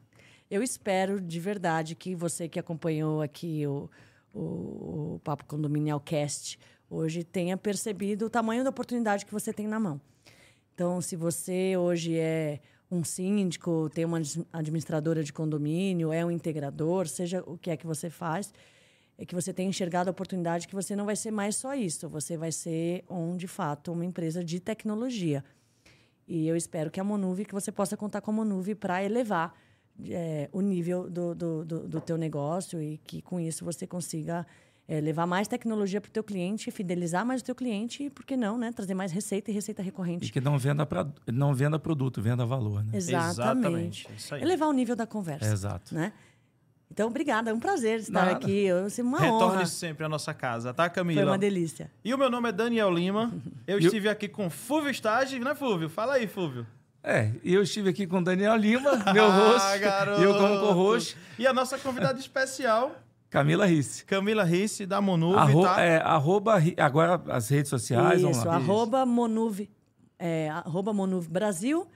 Eu 0.50 0.62
espero 0.62 1.22
de 1.22 1.40
verdade 1.40 1.96
que 1.96 2.14
você 2.16 2.50
que 2.50 2.60
acompanhou 2.60 3.22
aqui 3.22 3.66
o, 3.66 3.90
o, 4.34 4.40
o 5.16 5.22
Papo 5.24 5.46
Condominial 5.46 6.00
Cast 6.00 6.60
hoje 6.90 7.24
tenha 7.24 7.56
percebido 7.56 8.26
o 8.26 8.30
tamanho 8.30 8.64
da 8.64 8.70
oportunidade 8.70 9.26
que 9.26 9.32
você 9.32 9.54
tem 9.54 9.66
na 9.68 9.80
mão. 9.80 10.02
Então, 10.74 11.00
se 11.00 11.16
você 11.16 11.78
hoje 11.78 12.18
é 12.18 12.60
um 12.90 13.04
síndico, 13.04 13.90
tem 13.94 14.04
uma 14.04 14.18
admi- 14.18 14.46
administradora 14.52 15.24
de 15.24 15.32
condomínio, 15.32 16.12
é 16.12 16.26
um 16.26 16.32
integrador, 16.32 17.08
seja 17.08 17.42
o 17.48 17.58
que 17.58 17.72
é 17.72 17.78
que 17.78 17.88
você 17.88 18.10
faz, 18.10 18.54
é 19.18 19.26
que 19.26 19.36
você 19.36 19.54
tenha 19.54 19.70
enxergado 19.70 20.10
a 20.10 20.12
oportunidade 20.12 20.68
que 20.68 20.74
você 20.74 20.96
não 20.96 21.06
vai 21.06 21.16
ser 21.16 21.32
mais 21.32 21.56
só 21.56 21.76
isso, 21.76 22.10
você 22.10 22.36
vai 22.38 22.52
ser 22.52 23.04
um, 23.10 23.38
de 23.38 23.48
fato, 23.48 23.92
uma 23.92 24.06
empresa 24.06 24.44
de 24.44 24.60
tecnologia. 24.60 25.44
E 26.28 26.48
eu 26.48 26.56
espero 26.56 26.90
que 26.90 27.00
a 27.00 27.04
Monuve, 27.04 27.46
que 27.46 27.54
você 27.54 27.72
possa 27.72 27.98
contar 27.98 28.22
com 28.22 28.32
a 28.32 28.34
Monuve 28.34 28.74
para 28.74 29.04
elevar 29.04 29.54
é, 30.10 30.50
o 30.52 30.62
nível 30.62 31.10
do, 31.10 31.36
do, 31.36 31.66
do, 31.66 31.88
do 31.88 32.02
teu 32.02 32.18
negócio 32.18 32.82
e 32.82 32.98
que 33.00 33.22
com 33.22 33.40
isso 33.40 33.66
você 33.66 33.86
consiga 33.86 34.46
é, 34.88 35.00
levar 35.00 35.26
mais 35.26 35.48
tecnologia 35.48 36.02
para 36.02 36.10
o 36.10 36.12
teu 36.12 36.24
cliente, 36.24 36.72
fidelizar 36.72 37.26
mais 37.26 37.42
o 37.42 37.44
teu 37.44 37.56
cliente 37.56 38.04
e, 38.04 38.10
por 38.10 38.26
que 38.26 38.36
não, 38.36 38.58
né? 38.58 38.72
Trazer 38.72 38.94
mais 38.94 39.12
receita 39.12 39.52
e 39.52 39.54
receita 39.54 39.82
recorrente. 39.82 40.28
E 40.28 40.32
que 40.32 40.42
não 40.42 40.58
venda, 40.58 40.86
pra, 40.86 41.08
não 41.32 41.54
venda 41.54 41.80
produto, 41.80 42.22
venda 42.22 42.46
valor, 42.46 42.84
né? 42.84 42.92
Exatamente. 42.94 44.08
Exatamente. 44.14 44.46
Elevar 44.46 44.68
o 44.68 44.74
nível 44.74 44.96
da 44.96 45.08
conversa. 45.08 45.46
É, 45.46 45.54
exato. 45.54 45.96
Né? 45.96 46.12
Então, 46.92 47.08
obrigada. 47.08 47.52
É 47.52 47.54
um 47.54 47.60
prazer 47.60 48.00
estar 48.00 48.26
Nada. 48.26 48.32
aqui. 48.32 48.66
Eu, 48.66 48.86
assim, 48.86 49.02
uma 49.02 49.18
Retorne 49.18 49.56
honra. 49.60 49.66
sempre 49.66 50.06
à 50.06 50.10
nossa 50.10 50.34
casa, 50.34 50.74
tá, 50.74 50.90
Camila? 50.90 51.22
Foi 51.22 51.30
uma 51.32 51.38
delícia. 51.38 51.90
E 52.04 52.14
o 52.14 52.18
meu 52.18 52.30
nome 52.30 52.50
é 52.50 52.52
Daniel 52.52 52.92
Lima. 52.92 53.32
Eu 53.66 53.80
estive 53.80 54.10
aqui 54.10 54.28
com 54.28 54.50
Fúvio 54.50 54.92
Stage, 54.92 55.40
né, 55.40 55.56
Fúvio? 55.56 55.90
Fala 55.90 56.16
aí, 56.16 56.28
Fúvio. 56.28 56.68
É, 57.04 57.32
e 57.44 57.56
eu 57.56 57.64
estive 57.64 57.90
aqui 57.90 58.06
com 58.06 58.22
Daniel 58.22 58.56
Lima, 58.56 58.92
meu 59.12 59.28
rosto. 59.28 59.66
ah, 59.66 60.22
eu 60.22 60.36
como 60.36 60.60
co-host. 60.60 61.18
E 61.40 61.48
a 61.48 61.54
nossa 61.54 61.76
convidada 61.80 62.20
especial... 62.20 62.96
Camila 63.28 63.66
Risse. 63.66 64.06
Camila 64.06 64.44
Risse, 64.44 64.86
da 64.86 65.02
Monuve, 65.02 65.38
Arro 65.38 65.64
tá? 65.64 65.82
É, 65.82 65.98
arroba, 65.98 66.62
agora 66.78 67.20
as 67.30 67.50
redes 67.50 67.70
sociais. 67.70 68.22
Isso, 68.22 68.48
arroba 68.48 69.04
Monuve, 69.04 69.72
é, 70.20 70.50
arroba 70.50 70.94
Monuve 70.94 71.30
Brasil 71.30 71.88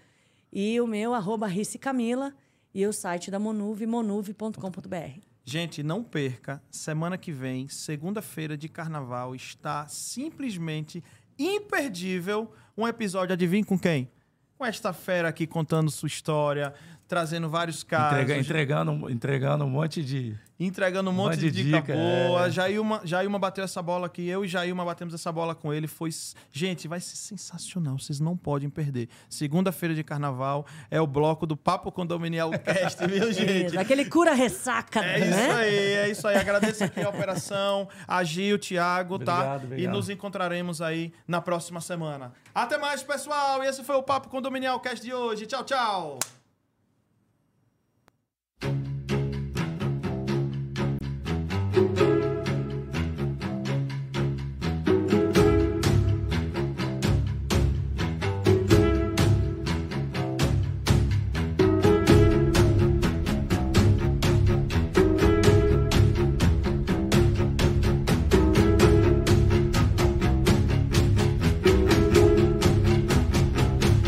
e 0.52 0.80
o 0.80 0.88
meu, 0.88 1.14
arroba 1.14 1.46
Risse 1.46 1.78
Camila 1.78 2.34
e 2.76 2.86
o 2.86 2.92
site 2.92 3.32
da 3.32 3.40
Monuve, 3.40 3.88
monuve.com.br. 3.88 5.20
Gente, 5.46 5.82
não 5.82 6.04
perca, 6.04 6.62
semana 6.70 7.18
que 7.18 7.32
vem, 7.32 7.70
segunda-feira 7.70 8.58
de 8.58 8.68
carnaval, 8.68 9.34
está 9.34 9.88
simplesmente 9.88 11.02
imperdível 11.40 12.52
um 12.78 12.86
episódio, 12.86 13.32
adivinha 13.32 13.64
com 13.64 13.80
quem? 13.80 14.12
Com 14.58 14.66
esta 14.66 14.92
fera 14.92 15.30
aqui 15.30 15.48
contando 15.48 15.90
sua 15.90 16.08
história, 16.08 16.74
trazendo 17.08 17.50
vários 17.50 17.82
casos. 17.82 18.20
Entrega, 18.20 18.38
entregando, 18.38 19.10
entregando 19.10 19.64
um 19.64 19.70
monte 19.70 20.04
de 20.04 20.38
entregando 20.60 21.10
um 21.10 21.14
monte, 21.14 21.38
de, 21.38 21.52
de 21.52 21.64
dica, 21.64 21.82
dica 21.82 21.94
boa. 21.94 22.48
É. 22.48 22.52
Jailma, 22.52 23.02
Jailma 23.04 23.38
bateu 23.38 23.64
essa 23.64 23.82
bola 23.82 24.08
aqui, 24.08 24.28
eu 24.28 24.46
e 24.46 24.48
Jailma 24.48 24.86
batemos 24.86 25.14
essa 25.14 25.32
bola 25.32 25.54
com 25.54 25.74
ele. 25.74 25.88
Foi. 25.88 26.10
Gente, 26.52 26.88
vai 26.88 27.00
ser 27.00 27.16
sensacional, 27.16 27.98
vocês 28.00 28.20
não 28.20 28.38
podem 28.38 28.70
perder. 28.70 29.10
Segunda-feira 29.30 29.94
de 29.94 30.04
carnaval 30.04 30.66
é 30.90 31.00
o 31.02 31.08
bloco 31.08 31.46
do 31.46 31.58
Papo 31.58 31.92
Condominial 31.92 32.52
Cast, 32.52 33.06
viu, 33.08 33.32
gente? 33.34 33.76
É, 33.76 33.80
aquele 33.80 34.06
cura-ressaca, 34.06 35.00
é 35.00 35.20
né? 35.20 35.26
É 35.26 35.30
isso 35.30 35.52
aí, 35.52 35.76
é 35.76 36.10
isso 36.10 36.28
aí. 36.28 36.38
Agradeço 36.38 36.84
aqui 36.84 37.02
a 37.02 37.10
operação, 37.10 37.88
a 38.08 38.24
Gil, 38.24 38.58
Thiago, 38.58 39.20
tá? 39.20 39.34
obrigado, 39.34 39.60
tá? 39.60 39.66
Obrigado. 39.66 39.80
E 39.80 39.88
nos 39.88 40.10
encontraremos 40.10 40.82
aí 40.82 41.14
na 41.28 41.42
próxima 41.42 41.82
semana. 41.82 42.34
Até 42.54 42.78
mais, 42.78 43.04
pessoal! 43.04 43.64
E 43.64 43.68
esse 43.68 43.84
foi 43.84 43.96
o 43.96 44.04
Papo 44.04 44.30
Condominial 44.30 44.80
Cast 44.80 45.04
de 45.04 45.14
hoje. 45.14 45.46
Tchau, 45.46 45.64
tchau! 45.64 46.20